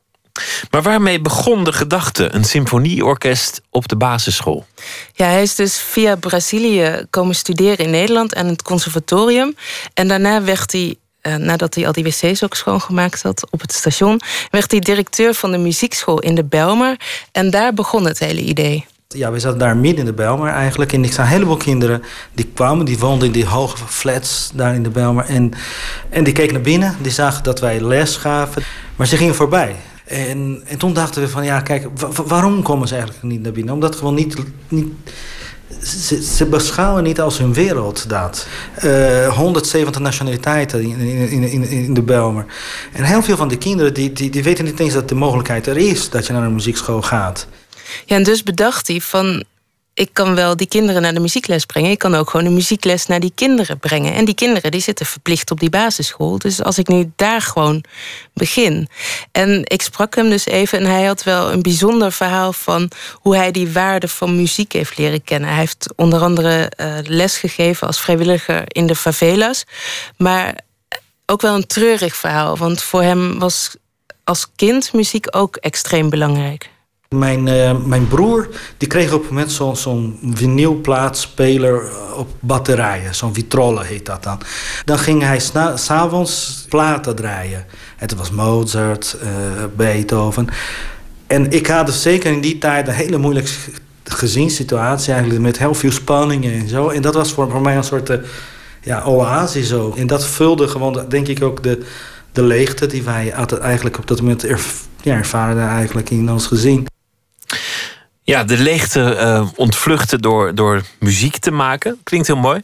Maar 0.71 0.81
waarmee 0.81 1.21
begon 1.21 1.63
de 1.63 1.73
gedachte? 1.73 2.33
Een 2.33 2.43
symfonieorkest 2.43 3.61
op 3.69 3.87
de 3.87 3.95
basisschool. 3.95 4.65
Ja, 5.13 5.25
hij 5.25 5.41
is 5.41 5.55
dus 5.55 5.77
via 5.77 6.15
Brazilië 6.15 7.05
komen 7.09 7.35
studeren 7.35 7.77
in 7.77 7.89
Nederland 7.89 8.35
aan 8.35 8.47
het 8.47 8.61
conservatorium. 8.61 9.55
En 9.93 10.07
daarna 10.07 10.43
werd 10.43 10.71
hij, 10.71 10.95
eh, 11.21 11.35
nadat 11.35 11.75
hij 11.75 11.85
al 11.87 11.91
die 11.91 12.03
wc's 12.03 12.43
ook 12.43 12.55
schoongemaakt 12.55 13.21
had 13.21 13.47
op 13.49 13.61
het 13.61 13.73
station, 13.73 14.21
werd 14.51 14.71
hij 14.71 14.79
directeur 14.79 15.33
van 15.33 15.51
de 15.51 15.57
muziekschool 15.57 16.19
in 16.19 16.35
de 16.35 16.43
Belmer. 16.43 16.99
En 17.31 17.49
daar 17.49 17.73
begon 17.73 18.05
het 18.05 18.19
hele 18.19 18.41
idee. 18.41 18.85
Ja, 19.07 19.31
we 19.31 19.39
zaten 19.39 19.59
daar 19.59 19.77
midden 19.77 19.99
in 19.99 20.05
de 20.05 20.13
Belmer 20.13 20.49
eigenlijk. 20.51 20.93
En 20.93 21.03
ik 21.03 21.13
zag 21.13 21.25
een 21.25 21.31
heleboel 21.31 21.57
kinderen 21.57 22.03
die 22.33 22.49
kwamen. 22.53 22.85
Die 22.85 22.99
woonden 22.99 23.27
in 23.27 23.33
die 23.33 23.45
hoge 23.45 23.77
flats 23.87 24.51
daar 24.53 24.75
in 24.75 24.83
de 24.83 24.89
Belmer. 24.89 25.25
En, 25.25 25.51
en 26.09 26.23
die 26.23 26.33
keken 26.33 26.53
naar 26.53 26.61
binnen. 26.61 26.95
Die 27.01 27.11
zagen 27.11 27.43
dat 27.43 27.59
wij 27.59 27.81
les 27.81 28.15
gaven. 28.15 28.63
Maar 28.95 29.07
ze 29.07 29.17
gingen 29.17 29.35
voorbij. 29.35 29.75
En, 30.05 30.61
en 30.65 30.77
toen 30.77 30.93
dachten 30.93 31.21
we 31.21 31.27
van, 31.29 31.45
ja, 31.45 31.61
kijk, 31.61 31.87
wa- 31.95 32.11
wa- 32.11 32.23
waarom 32.23 32.61
komen 32.63 32.87
ze 32.87 32.93
eigenlijk 32.95 33.23
niet 33.23 33.41
naar 33.41 33.51
binnen? 33.51 33.73
Omdat 33.73 33.95
gewoon 33.95 34.13
niet... 34.15 34.35
niet 34.67 34.87
ze, 35.83 36.23
ze 36.23 36.45
beschouwen 36.45 37.03
niet 37.03 37.21
als 37.21 37.37
hun 37.37 37.53
wereld 37.53 38.09
dat. 38.09 38.47
Eh, 38.75 39.35
170 39.35 40.01
nationaliteiten 40.01 40.81
in, 40.81 40.99
in, 41.29 41.43
in, 41.43 41.63
in 41.63 41.93
de 41.93 42.01
Belmer. 42.01 42.45
En 42.93 43.03
heel 43.03 43.21
veel 43.21 43.37
van 43.37 43.47
de 43.47 43.57
kinderen 43.57 43.93
die, 43.93 44.13
die, 44.13 44.29
die 44.29 44.43
weten 44.43 44.65
niet 44.65 44.79
eens 44.79 44.93
dat 44.93 45.09
de 45.09 45.15
mogelijkheid 45.15 45.67
er 45.67 45.77
is 45.77 46.09
dat 46.09 46.27
je 46.27 46.33
naar 46.33 46.43
een 46.43 46.53
muziekschool 46.53 47.01
gaat. 47.01 47.47
Ja, 48.05 48.15
en 48.15 48.23
dus 48.23 48.43
bedacht 48.43 48.87
hij 48.87 49.01
van. 49.01 49.43
Ik 49.99 50.09
kan 50.13 50.35
wel 50.35 50.55
die 50.57 50.67
kinderen 50.67 51.01
naar 51.01 51.13
de 51.13 51.19
muziekles 51.19 51.65
brengen. 51.65 51.91
Ik 51.91 51.97
kan 51.97 52.15
ook 52.15 52.29
gewoon 52.29 52.45
de 52.45 52.51
muziekles 52.51 53.05
naar 53.05 53.19
die 53.19 53.31
kinderen 53.35 53.79
brengen. 53.79 54.13
En 54.13 54.25
die 54.25 54.33
kinderen 54.33 54.71
die 54.71 54.81
zitten 54.81 55.05
verplicht 55.05 55.51
op 55.51 55.59
die 55.59 55.69
basisschool. 55.69 56.37
Dus 56.37 56.63
als 56.63 56.77
ik 56.77 56.87
nu 56.87 57.11
daar 57.15 57.41
gewoon 57.41 57.83
begin. 58.33 58.89
En 59.31 59.61
ik 59.63 59.81
sprak 59.81 60.15
hem 60.15 60.29
dus 60.29 60.45
even 60.45 60.79
en 60.79 60.85
hij 60.85 61.03
had 61.03 61.23
wel 61.23 61.51
een 61.51 61.61
bijzonder 61.61 62.11
verhaal 62.11 62.53
van 62.53 62.91
hoe 63.13 63.35
hij 63.35 63.51
die 63.51 63.71
waarde 63.71 64.07
van 64.07 64.35
muziek 64.35 64.73
heeft 64.73 64.97
leren 64.97 65.23
kennen. 65.23 65.49
Hij 65.49 65.59
heeft 65.59 65.93
onder 65.95 66.21
andere 66.21 66.71
uh, 66.77 66.93
les 67.03 67.37
gegeven 67.37 67.87
als 67.87 68.01
vrijwilliger 68.01 68.63
in 68.67 68.87
de 68.87 68.95
favelas. 68.95 69.63
Maar 70.17 70.55
ook 71.25 71.41
wel 71.41 71.55
een 71.55 71.67
treurig 71.67 72.15
verhaal. 72.15 72.57
Want 72.57 72.81
voor 72.81 73.01
hem 73.01 73.39
was 73.39 73.75
als 74.23 74.47
kind 74.55 74.93
muziek 74.93 75.27
ook 75.35 75.55
extreem 75.55 76.09
belangrijk. 76.09 76.69
Mijn, 77.15 77.47
uh, 77.47 77.85
mijn 77.85 78.07
broer 78.07 78.49
die 78.77 78.87
kreeg 78.87 79.13
op 79.13 79.21
een 79.21 79.27
moment 79.27 79.51
zo'n 79.51 79.75
zo 79.75 80.13
vinylplaatspeler 80.33 81.91
op 82.15 82.27
batterijen. 82.39 83.15
Zo'n 83.15 83.33
vitrolle 83.33 83.83
heet 83.83 84.05
dat 84.05 84.23
dan. 84.23 84.41
Dan 84.85 84.99
ging 84.99 85.21
hij 85.21 85.39
s'avonds 85.75 86.65
platen 86.69 87.15
draaien. 87.15 87.65
Het 87.97 88.15
was 88.15 88.31
Mozart, 88.31 89.17
uh, 89.23 89.29
Beethoven. 89.75 90.47
En 91.27 91.51
ik 91.51 91.67
had 91.67 91.85
dus 91.85 92.01
zeker 92.01 92.31
in 92.31 92.41
die 92.41 92.57
tijd 92.57 92.87
een 92.87 92.93
hele 92.93 93.17
moeilijke 93.17 93.51
gezinssituatie 94.03 95.13
eigenlijk. 95.13 95.41
Met 95.41 95.59
heel 95.59 95.73
veel 95.73 95.91
spanningen 95.91 96.53
en 96.53 96.67
zo. 96.67 96.89
En 96.89 97.01
dat 97.01 97.13
was 97.13 97.31
voor, 97.31 97.49
voor 97.49 97.61
mij 97.61 97.77
een 97.77 97.83
soort 97.83 98.09
uh, 98.09 98.17
ja, 98.81 99.03
oase 99.03 99.65
zo. 99.65 99.93
En 99.97 100.07
dat 100.07 100.25
vulde 100.25 100.67
gewoon 100.67 101.05
denk 101.07 101.27
ik 101.27 101.43
ook 101.43 101.63
de, 101.63 101.85
de 102.31 102.43
leegte 102.43 102.85
die 102.85 103.03
wij 103.03 103.31
eigenlijk 103.61 103.97
op 103.97 104.07
dat 104.07 104.21
moment 104.21 104.45
erv 104.45 104.87
ja, 105.01 105.15
ervaren 105.15 105.67
eigenlijk 105.67 106.09
in 106.09 106.31
ons 106.31 106.47
gezin. 106.47 106.87
Ja, 108.29 108.43
de 108.43 108.57
leegte 108.57 109.17
uh, 109.19 109.47
ontvluchten 109.55 110.21
door, 110.21 110.55
door 110.55 110.83
muziek 110.99 111.37
te 111.37 111.51
maken. 111.51 111.99
Klinkt 112.03 112.27
heel 112.27 112.35
mooi. 112.35 112.61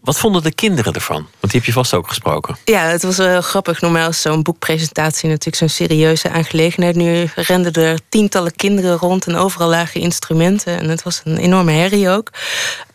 Wat 0.00 0.18
vonden 0.18 0.42
de 0.42 0.54
kinderen 0.54 0.92
ervan? 0.92 1.16
Want 1.16 1.52
die 1.52 1.60
heb 1.60 1.64
je 1.64 1.72
vast 1.72 1.94
ook 1.94 2.08
gesproken. 2.08 2.56
Ja, 2.64 2.80
het 2.80 3.02
was 3.02 3.16
wel 3.16 3.40
grappig. 3.40 3.80
Normaal 3.80 4.08
is 4.08 4.20
zo'n 4.20 4.42
boekpresentatie 4.42 5.28
natuurlijk 5.28 5.56
zo'n 5.56 5.68
serieuze 5.68 6.30
aangelegenheid. 6.30 6.96
Nu 6.96 7.30
renden 7.34 7.72
er 7.72 7.98
tientallen 8.08 8.56
kinderen 8.56 8.96
rond 8.96 9.26
en 9.26 9.36
overal 9.36 9.68
lagen 9.68 10.00
instrumenten. 10.00 10.78
En 10.78 10.88
het 10.88 11.02
was 11.02 11.20
een 11.24 11.36
enorme 11.36 11.72
herrie 11.72 12.08
ook. 12.08 12.30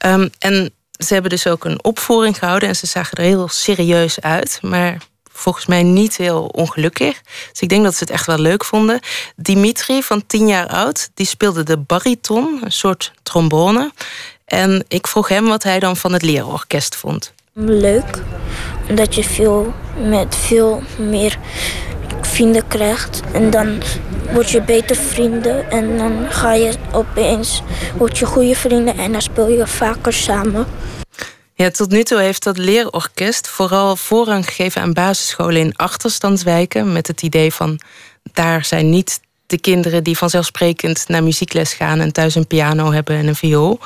Um, 0.05 0.29
en 0.39 0.73
ze 1.05 1.13
hebben 1.13 1.31
dus 1.31 1.47
ook 1.47 1.65
een 1.65 1.83
opvoering 1.83 2.37
gehouden. 2.37 2.69
En 2.69 2.75
ze 2.75 2.87
zagen 2.87 3.17
er 3.17 3.23
heel 3.23 3.47
serieus 3.47 4.21
uit. 4.21 4.59
Maar 4.61 4.97
volgens 5.41 5.65
mij 5.65 5.83
niet 5.83 6.17
heel 6.17 6.45
ongelukkig. 6.45 7.21
Dus 7.51 7.61
ik 7.61 7.69
denk 7.69 7.83
dat 7.83 7.93
ze 7.93 8.03
het 8.03 8.09
echt 8.09 8.25
wel 8.25 8.39
leuk 8.39 8.65
vonden. 8.65 8.99
Dimitri, 9.35 10.03
van 10.03 10.25
tien 10.27 10.47
jaar 10.47 10.67
oud, 10.67 11.09
die 11.13 11.25
speelde 11.25 11.63
de 11.63 11.77
bariton, 11.77 12.59
een 12.63 12.71
soort 12.71 13.11
trombone. 13.23 13.91
En 14.45 14.85
ik 14.87 15.07
vroeg 15.07 15.27
hem 15.27 15.45
wat 15.45 15.63
hij 15.63 15.79
dan 15.79 15.97
van 15.97 16.13
het 16.13 16.21
leerorkest 16.21 16.95
vond. 16.95 17.33
Leuk, 17.53 18.23
omdat 18.89 19.15
je 19.15 19.23
veel 19.23 19.73
met 20.09 20.35
veel 20.35 20.81
meer 20.97 21.37
vrienden 22.21 22.67
krijgt. 22.67 23.21
En 23.33 23.49
dan 23.49 23.81
word 24.33 24.49
je 24.49 24.61
beter 24.61 24.95
vrienden. 24.95 25.71
En 25.71 25.97
dan 25.97 26.25
ga 26.29 26.53
je 26.53 26.73
opeens, 26.91 27.61
word 27.97 28.17
je 28.17 28.25
goede 28.25 28.55
vrienden 28.55 28.97
en 28.97 29.11
dan 29.11 29.21
speel 29.21 29.47
je 29.47 29.67
vaker 29.67 30.13
samen. 30.13 30.65
Tot 31.69 31.89
nu 31.89 32.03
toe 32.03 32.19
heeft 32.19 32.43
dat 32.43 32.57
leerorkest 32.57 33.47
vooral 33.47 33.95
voorrang 33.95 34.45
gegeven 34.45 34.81
aan 34.81 34.93
basisscholen 34.93 35.61
in 35.61 35.75
achterstandswijken. 35.75 36.91
Met 36.91 37.07
het 37.07 37.21
idee 37.21 37.53
van 37.53 37.79
daar 38.33 38.65
zijn 38.65 38.89
niet 38.89 39.19
de 39.45 39.59
kinderen 39.59 40.03
die 40.03 40.17
vanzelfsprekend 40.17 41.07
naar 41.07 41.23
muziekles 41.23 41.73
gaan 41.73 41.99
en 41.99 42.13
thuis 42.13 42.35
een 42.35 42.47
piano 42.47 42.91
hebben 42.91 43.17
en 43.17 43.27
een 43.27 43.35
viool. 43.35 43.79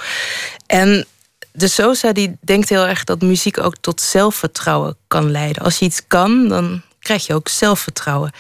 En 0.68 1.06
de 1.52 1.68
SOSA 1.68 2.12
die 2.12 2.38
denkt 2.42 2.70
heel 2.70 2.88
erg 2.88 3.04
dat 3.04 3.22
muziek 3.22 3.60
ook 3.60 3.76
tot 3.82 4.02
zelfvertrouwen 4.02 4.98
kan 5.08 5.32
leiden. 5.32 5.64
Als 5.64 5.80
je 5.80 5.86
iets 5.86 6.02
kan, 6.08 6.48
dan 6.48 6.82
krijg 7.00 7.28
je 7.28 7.34
ook 7.34 7.48
zelfvertrouwen. 7.48 8.32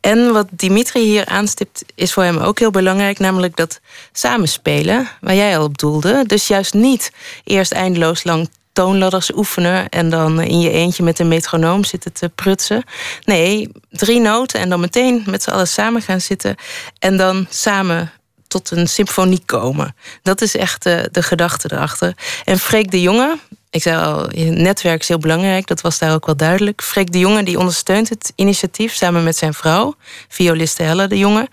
En 0.00 0.32
wat 0.32 0.46
Dimitri 0.50 1.00
hier 1.00 1.26
aanstipt, 1.26 1.84
is 1.94 2.12
voor 2.12 2.22
hem 2.22 2.38
ook 2.38 2.58
heel 2.58 2.70
belangrijk, 2.70 3.18
namelijk 3.18 3.56
dat 3.56 3.80
samenspelen, 4.12 5.08
waar 5.20 5.34
jij 5.34 5.58
al 5.58 5.64
op 5.64 5.78
doelde. 5.78 6.24
Dus 6.26 6.46
juist 6.46 6.74
niet 6.74 7.12
eerst 7.44 7.72
eindeloos 7.72 8.24
lang 8.24 8.48
toonladders 8.72 9.34
oefenen 9.34 9.88
en 9.88 10.10
dan 10.10 10.40
in 10.40 10.60
je 10.60 10.70
eentje 10.70 11.02
met 11.02 11.18
een 11.18 11.28
metronoom 11.28 11.84
zitten 11.84 12.12
te 12.12 12.28
prutsen. 12.28 12.84
Nee, 13.24 13.68
drie 13.90 14.20
noten 14.20 14.60
en 14.60 14.68
dan 14.68 14.80
meteen 14.80 15.22
met 15.26 15.42
z'n 15.42 15.50
allen 15.50 15.68
samen 15.68 16.02
gaan 16.02 16.20
zitten 16.20 16.56
en 16.98 17.16
dan 17.16 17.46
samen 17.50 18.12
tot 18.52 18.70
een 18.70 18.88
symfonie 18.88 19.42
komen. 19.46 19.94
Dat 20.22 20.40
is 20.40 20.56
echt 20.56 20.82
de, 20.82 21.08
de 21.12 21.22
gedachte 21.22 21.68
erachter. 21.72 22.14
En 22.44 22.58
Freek 22.58 22.90
de 22.90 23.00
Jonge, 23.00 23.38
ik 23.70 23.82
zei 23.82 24.04
al, 24.04 24.26
netwerk 24.50 25.00
is 25.00 25.08
heel 25.08 25.18
belangrijk, 25.18 25.66
dat 25.66 25.80
was 25.80 25.98
daar 25.98 26.14
ook 26.14 26.26
wel 26.26 26.36
duidelijk. 26.36 26.82
Freek 26.82 27.12
de 27.12 27.18
Jonge 27.18 27.42
die 27.42 27.58
ondersteunt 27.58 28.08
het 28.08 28.32
initiatief 28.34 28.94
samen 28.94 29.24
met 29.24 29.36
zijn 29.36 29.54
vrouw, 29.54 29.94
violiste 30.28 30.82
Helle 30.82 31.08
de 31.08 31.18
Jonge. 31.18 31.48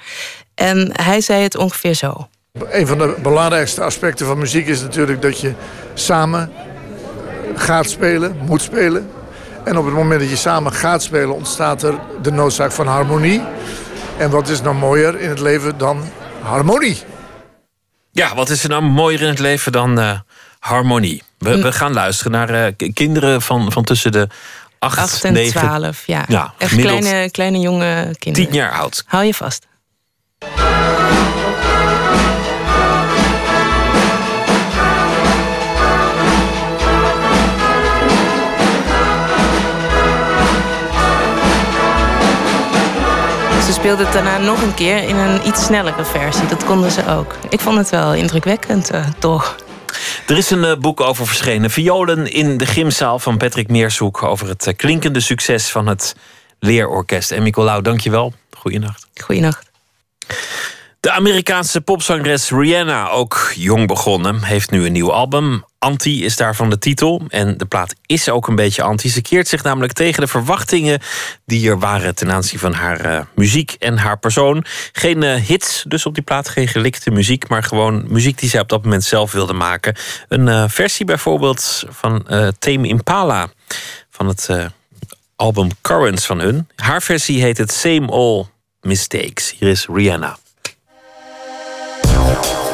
En 0.56 0.90
hij 0.94 1.22
zei 1.22 1.44
het 1.44 1.56
ongeveer 1.56 1.94
zo. 1.94 2.28
Een 2.70 2.88
van 2.88 2.98
de 2.98 3.16
belangrijkste 3.22 3.84
aspecten 3.84 4.26
van 4.26 4.38
muziek 4.38 4.68
is 4.68 4.82
natuurlijk 4.82 5.22
dat 5.22 5.40
je 5.40 5.54
samen 5.94 6.52
gaat 7.56 7.90
spelen, 7.90 8.38
moet 8.46 8.62
spelen. 8.62 9.10
En 9.64 9.78
op 9.78 9.86
het 9.86 9.94
moment 9.94 10.20
dat 10.20 10.30
je 10.30 10.36
samen 10.36 10.74
gaat 10.74 11.04
spelen 11.04 11.36
ontstaat 11.36 11.84
er 11.84 11.94
de 12.22 12.32
noodzaak 12.32 12.72
van 12.72 12.88
harmonie. 12.88 13.42
En 14.18 14.30
wat 14.30 14.48
is 14.48 14.62
nou 14.62 14.76
mooier 14.76 15.20
in 15.20 15.30
het 15.30 15.40
leven 15.40 15.78
dan 15.78 16.04
harmonie? 16.42 16.98
Ja, 18.12 18.36
wat 18.36 18.50
is 18.50 18.64
er 18.64 18.70
nou 18.70 18.82
mooier 18.82 19.22
in 19.22 19.28
het 19.28 19.40
leven 19.40 19.72
dan 19.72 20.00
uh, 20.00 20.20
harmonie? 20.60 21.24
We, 21.38 21.62
we, 21.62 21.72
gaan 21.72 21.94
luisteren 21.94 22.32
naar 22.32 22.76
uh, 22.78 22.90
kinderen 22.94 23.42
van, 23.42 23.72
van 23.72 23.84
tussen 23.84 24.12
de 24.12 24.28
8, 24.80 24.98
8 24.98 25.24
en 25.24 25.34
9, 25.34 25.62
12. 25.62 26.04
Ja, 26.06 26.26
ja 26.28 26.54
echt 26.58 26.76
kleine, 26.76 27.32
kleine 27.32 27.60
jonge 27.60 28.16
kinderen. 28.20 28.50
10 28.50 28.60
jaar 28.60 28.72
oud. 28.72 29.04
Hou 29.06 29.24
je 29.24 29.34
vast. 29.34 29.68
Ze 43.70 43.76
speelde 43.76 44.04
het 44.04 44.14
daarna 44.14 44.38
nog 44.38 44.62
een 44.62 44.74
keer 44.74 45.04
in 45.04 45.16
een 45.16 45.48
iets 45.48 45.66
snellere 45.66 46.06
versie. 46.06 46.48
Dat 46.48 46.64
konden 46.64 46.92
ze 46.92 47.08
ook. 47.08 47.36
Ik 47.50 47.60
vond 47.60 47.78
het 47.78 47.90
wel 47.90 48.14
indrukwekkend, 48.14 48.94
uh, 48.94 49.08
toch? 49.20 49.56
Er 50.28 50.38
is 50.38 50.50
een 50.50 50.64
uh, 50.64 50.76
boek 50.76 51.02
over 51.02 51.28
verschenen. 51.28 51.70
Violen 51.70 52.32
in 52.32 52.58
de 52.58 52.66
gymzaal 52.66 53.20
van 53.20 53.38
Patrick 53.38 53.68
Meershoek... 53.68 54.24
over 54.24 54.48
het 54.48 54.68
uh, 54.68 54.74
klinkende 54.76 55.20
succes 55.20 55.70
van 55.70 55.88
het 55.88 56.16
leerorkest. 56.60 57.32
En 57.32 57.44
Nicolaou, 57.44 57.82
dank 57.82 58.00
je 58.00 58.10
wel. 58.10 58.34
Goeienacht. 58.58 59.08
Goeienacht. 59.24 59.72
De 61.00 61.12
Amerikaanse 61.12 61.82
popzangeres 61.82 62.50
Rihanna, 62.50 63.10
ook 63.10 63.52
jong 63.56 63.88
begonnen, 63.88 64.44
heeft 64.44 64.72
nu 64.72 64.86
een 64.86 64.92
nieuw 64.92 65.12
album. 65.12 65.64
Anti 65.78 66.26
is 66.26 66.36
daarvan 66.36 66.70
de 66.70 66.78
titel. 66.78 67.22
En 67.28 67.58
de 67.58 67.66
plaat 67.66 67.96
is 68.06 68.30
ook 68.30 68.48
een 68.48 68.56
beetje 68.56 68.82
anti. 68.82 69.10
Ze 69.10 69.22
keert 69.22 69.48
zich 69.48 69.64
namelijk 69.64 69.94
tegen 69.94 70.22
de 70.22 70.28
verwachtingen 70.28 71.00
die 71.46 71.70
er 71.70 71.80
waren 71.80 72.16
ten 72.16 72.32
aanzien 72.32 72.60
van 72.60 72.74
haar 72.74 73.00
eh, 73.00 73.22
muziek 73.36 73.76
en 73.80 73.98
haar 73.98 74.20
persoon. 74.20 74.66
Geen 74.92 75.24
eh, 75.24 75.42
hits 75.42 75.84
dus 75.88 76.06
op 76.06 76.14
die 76.14 76.24
plaat, 76.24 76.50
geen 76.50 76.68
gelikte 76.68 77.12
muziek, 77.12 77.48
maar 77.48 77.64
gewoon 77.64 78.06
muziek 78.08 78.38
die 78.40 78.50
zij 78.50 78.60
op 78.60 78.70
dat 78.70 78.84
moment 78.84 79.04
zelf 79.04 79.32
wilde 79.32 79.54
maken. 79.54 79.96
Een 80.28 80.48
eh, 80.48 80.64
versie 80.68 81.06
bijvoorbeeld 81.06 81.84
van 81.90 82.28
Tame 82.60 82.88
Impala 82.88 83.50
van 84.10 84.28
het 84.28 84.50
album 85.36 85.70
Currents 85.82 86.26
van 86.26 86.40
hun. 86.40 86.70
Haar 86.76 87.02
versie 87.02 87.42
heet 87.42 87.58
het 87.58 87.72
Same 87.72 88.08
All 88.08 88.46
Mistakes. 88.82 89.56
Hier 89.58 89.70
is 89.70 89.88
Rihanna. 89.92 90.38
Wow. 92.30 92.69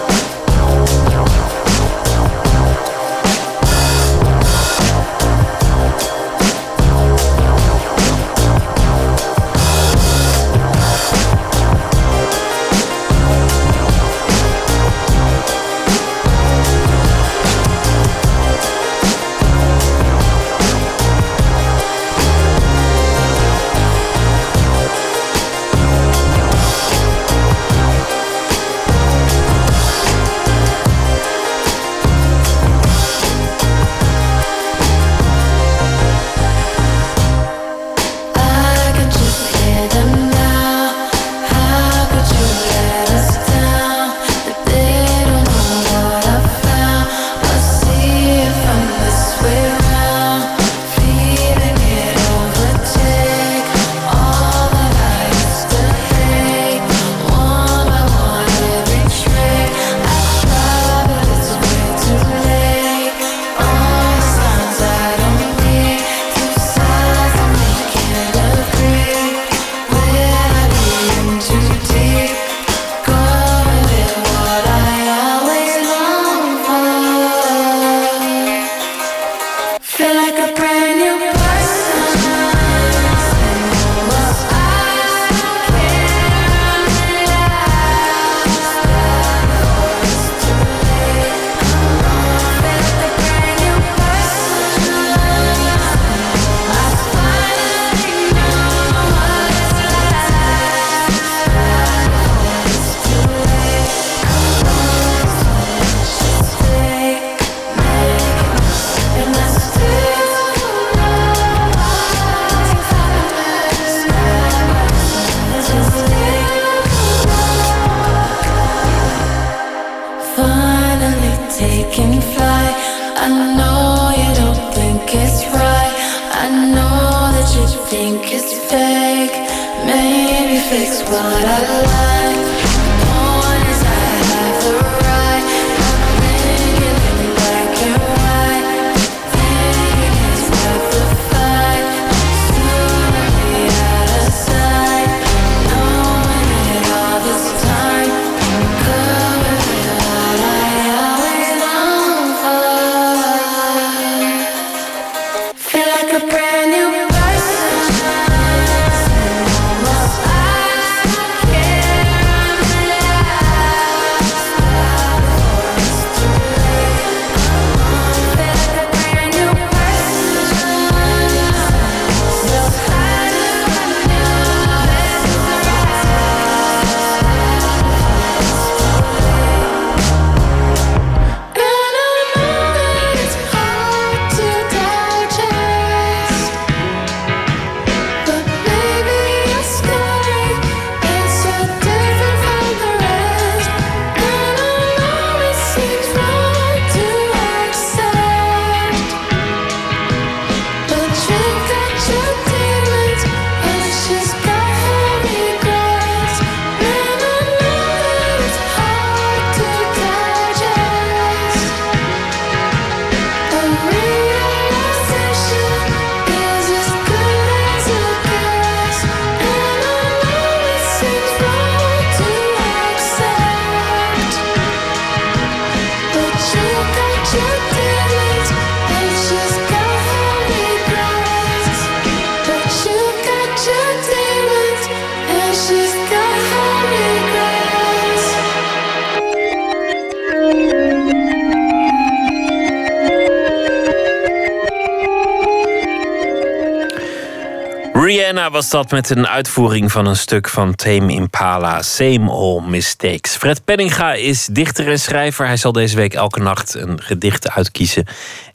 Was 248.36 248.70
dat 248.70 248.92
met 248.92 249.10
een 249.10 249.28
uitvoering 249.28 249.92
van 249.92 250.06
een 250.06 250.16
stuk 250.16 250.50
van 250.50 250.76
Tame 250.76 251.14
Impala, 251.14 251.82
Same 251.82 252.32
All 252.32 252.62
Mistakes. 252.62 253.36
Fred 253.36 253.66
Penninga 253.66 254.14
is 254.14 254.46
dichter 254.46 254.88
en 254.88 255.00
schrijver. 255.00 255.46
Hij 255.46 255.58
zal 255.58 255.72
deze 255.72 255.96
week 255.96 256.14
elke 256.14 256.40
nacht 256.40 256.74
een 256.74 257.02
gedicht 257.02 257.50
uitkiezen 257.52 258.06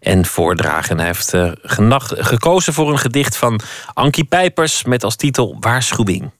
en 0.00 0.26
voordragen. 0.26 0.96
hij 0.96 1.06
heeft 1.06 1.34
uh, 1.34 1.52
gekozen 1.98 2.72
voor 2.72 2.90
een 2.90 2.98
gedicht 2.98 3.36
van 3.36 3.60
Ankie 3.94 4.24
Pijpers 4.24 4.84
met 4.84 5.04
als 5.04 5.16
titel 5.16 5.56
Waarschuwing. 5.60 6.30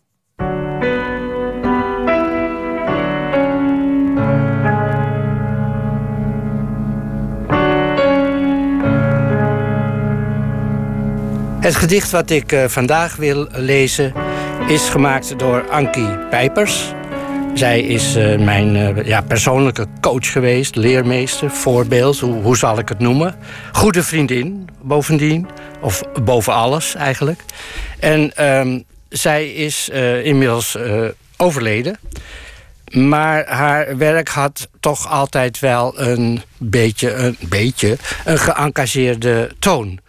Het 11.71 11.79
gedicht 11.79 12.11
wat 12.11 12.31
ik 12.31 12.53
eh, 12.53 12.65
vandaag 12.69 13.17
wil 13.17 13.49
lezen 13.53 14.13
is 14.69 14.89
gemaakt 14.89 15.39
door 15.39 15.69
Ankie 15.69 16.19
Pijpers. 16.31 16.93
Zij 17.55 17.81
is 17.81 18.15
eh, 18.15 18.39
mijn 18.39 18.77
eh, 18.77 19.07
ja, 19.07 19.21
persoonlijke 19.21 19.87
coach 20.01 20.33
geweest, 20.33 20.77
leermeester, 20.77 21.51
voorbeeld, 21.51 22.19
hoe, 22.19 22.43
hoe 22.43 22.57
zal 22.57 22.79
ik 22.79 22.89
het 22.89 22.99
noemen? 22.99 23.35
Goede 23.73 24.03
vriendin, 24.03 24.69
bovendien, 24.83 25.49
of 25.81 26.03
boven 26.23 26.53
alles 26.53 26.95
eigenlijk. 26.95 27.41
En 27.99 28.37
ehm, 28.37 28.81
zij 29.09 29.51
is 29.51 29.89
inmiddels 30.23 30.77
overleden. 31.37 31.99
Maar 32.93 33.49
haar 33.49 33.97
werk 33.97 34.29
had 34.29 34.69
toch 34.81 35.09
altijd 35.09 35.59
wel 35.59 36.01
een 36.01 36.43
beetje, 36.59 37.15
een 37.15 37.37
beetje, 37.49 37.97
een 38.25 38.39
geëngageerde 38.39 39.51
toon. 39.59 40.01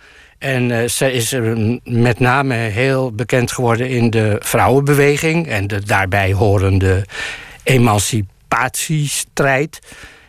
En 0.42 0.72
eh, 0.72 0.88
zij 0.88 1.12
is 1.12 1.34
eh, 1.34 1.42
met 1.84 2.20
name 2.20 2.54
heel 2.54 3.12
bekend 3.12 3.52
geworden 3.52 3.90
in 3.90 4.10
de 4.10 4.36
vrouwenbeweging 4.40 5.48
en 5.48 5.68
de 5.68 5.86
daarbij 5.86 6.34
horende 6.34 7.06
emancipatiestrijd. 7.64 9.80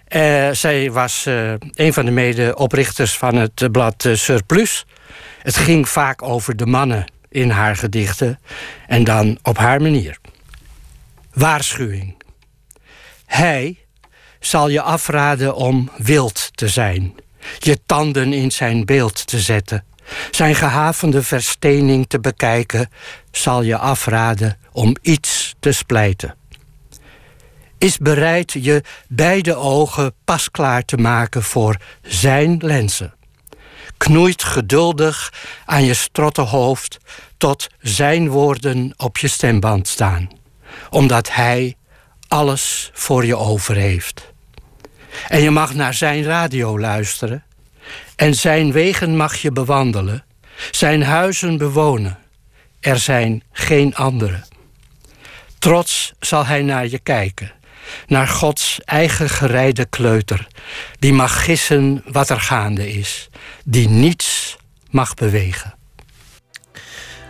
Eh, 0.04 0.50
zij 0.50 0.90
was 0.90 1.26
een 1.74 1.92
van 1.92 2.04
de 2.04 2.10
medeoprichters 2.10 3.16
van 3.16 3.36
het 3.36 3.68
blad 3.72 4.08
Surplus. 4.12 4.86
Het 5.42 5.56
ging 5.56 5.88
vaak 5.88 6.22
over 6.22 6.56
de 6.56 6.66
mannen 6.66 7.04
in 7.28 7.50
haar 7.50 7.76
gedichten 7.76 8.40
en 8.86 9.04
dan 9.04 9.38
op 9.42 9.58
haar 9.58 9.82
manier. 9.82 10.18
Waarschuwing. 11.32 12.14
Hij 13.26 13.78
zal 14.40 14.68
je 14.68 14.82
afraden 14.82 15.54
om 15.54 15.90
wild 15.96 16.50
te 16.54 16.68
zijn, 16.68 17.14
je 17.58 17.78
tanden 17.86 18.32
in 18.32 18.50
zijn 18.50 18.84
beeld 18.84 19.26
te 19.26 19.40
zetten, 19.40 19.84
zijn 20.30 20.54
gehavende 20.54 21.22
verstening 21.22 22.04
te 22.08 22.20
bekijken, 22.20 22.90
zal 23.30 23.62
je 23.62 23.78
afraden 23.78 24.58
om 24.72 24.96
iets 25.02 25.54
te 25.60 25.72
splijten. 25.72 26.34
Is 27.78 27.98
bereid 27.98 28.52
je 28.52 28.82
beide 29.08 29.54
ogen 29.54 30.14
pasklaar 30.24 30.84
te 30.84 30.96
maken 30.96 31.42
voor 31.42 31.76
zijn 32.02 32.56
lenzen. 32.58 33.14
Knoeit 33.96 34.44
geduldig 34.44 35.32
aan 35.64 35.84
je 35.84 35.94
strottenhoofd 35.94 36.98
tot 37.36 37.68
zijn 37.80 38.28
woorden 38.28 38.94
op 38.96 39.18
je 39.18 39.28
stemband 39.28 39.88
staan, 39.88 40.30
omdat 40.90 41.32
hij 41.32 41.76
alles 42.28 42.90
voor 42.94 43.24
je 43.24 43.36
over 43.36 43.74
heeft. 43.74 44.32
En 45.28 45.40
je 45.40 45.50
mag 45.50 45.74
naar 45.74 45.94
zijn 45.94 46.22
radio 46.22 46.78
luisteren. 46.78 47.44
En 48.16 48.34
zijn 48.34 48.72
wegen 48.72 49.16
mag 49.16 49.36
je 49.36 49.52
bewandelen. 49.52 50.24
Zijn 50.70 51.02
huizen 51.02 51.58
bewonen. 51.58 52.18
Er 52.80 52.98
zijn 52.98 53.42
geen 53.52 53.94
anderen. 53.94 54.44
Trots 55.58 56.12
zal 56.20 56.46
hij 56.46 56.62
naar 56.62 56.86
je 56.86 56.98
kijken. 56.98 57.52
Naar 58.06 58.28
Gods 58.28 58.80
eigen 58.84 59.28
gereide 59.28 59.84
kleuter. 59.84 60.46
Die 60.98 61.12
mag 61.12 61.44
gissen 61.44 62.02
wat 62.06 62.30
er 62.30 62.40
gaande 62.40 62.92
is. 62.92 63.28
Die 63.64 63.88
niets 63.88 64.56
mag 64.90 65.14
bewegen. 65.14 65.74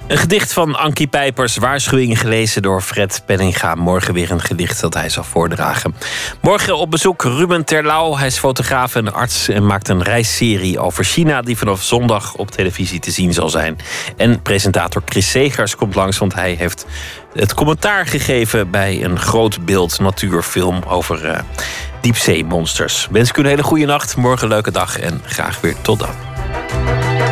Een 0.07 0.19
gedicht 0.19 0.53
van 0.53 0.77
Ankie 0.77 1.07
Pijpers, 1.07 1.57
waarschuwing 1.57 2.21
gelezen 2.21 2.63
door 2.63 2.81
Fred 2.81 3.23
Penninga. 3.27 3.75
Morgen 3.75 4.15
weer 4.15 4.31
een 4.31 4.41
gedicht 4.41 4.81
dat 4.81 4.95
hij 4.95 5.09
zal 5.09 5.25
voordragen. 5.25 5.95
Morgen 6.41 6.77
op 6.77 6.91
bezoek 6.91 7.23
Ruben 7.23 7.65
Terlouw. 7.65 8.17
Hij 8.17 8.27
is 8.27 8.39
fotograaf 8.39 8.95
en 8.95 9.13
arts 9.13 9.49
en 9.49 9.67
maakt 9.67 9.89
een 9.89 10.03
reisserie 10.03 10.79
over 10.79 11.05
China... 11.05 11.43
die 11.43 11.57
vanaf 11.57 11.83
zondag 11.83 12.35
op 12.35 12.51
televisie 12.51 13.01
te 13.01 13.11
zien 13.11 13.33
zal 13.33 13.49
zijn. 13.49 13.79
En 14.17 14.43
presentator 14.43 15.03
Chris 15.05 15.31
Segers 15.31 15.77
komt 15.77 15.95
langs, 15.95 16.19
want 16.19 16.35
hij 16.35 16.53
heeft 16.53 16.87
het 17.35 17.55
commentaar 17.55 18.07
gegeven... 18.07 18.71
bij 18.71 19.05
een 19.05 19.19
groot 19.19 19.65
beeld 19.65 19.99
natuurfilm 19.99 20.83
over 20.89 21.25
uh, 21.25 21.39
diepzeemonsters. 22.01 23.09
Wens 23.11 23.29
ik 23.29 23.37
u 23.37 23.41
een 23.41 23.47
hele 23.47 23.63
goede 23.63 23.87
nacht, 23.87 24.17
morgen 24.17 24.45
een 24.45 24.53
leuke 24.53 24.71
dag 24.71 24.99
en 24.99 25.21
graag 25.27 25.61
weer 25.61 25.75
tot 25.83 25.99
dan. 25.99 27.32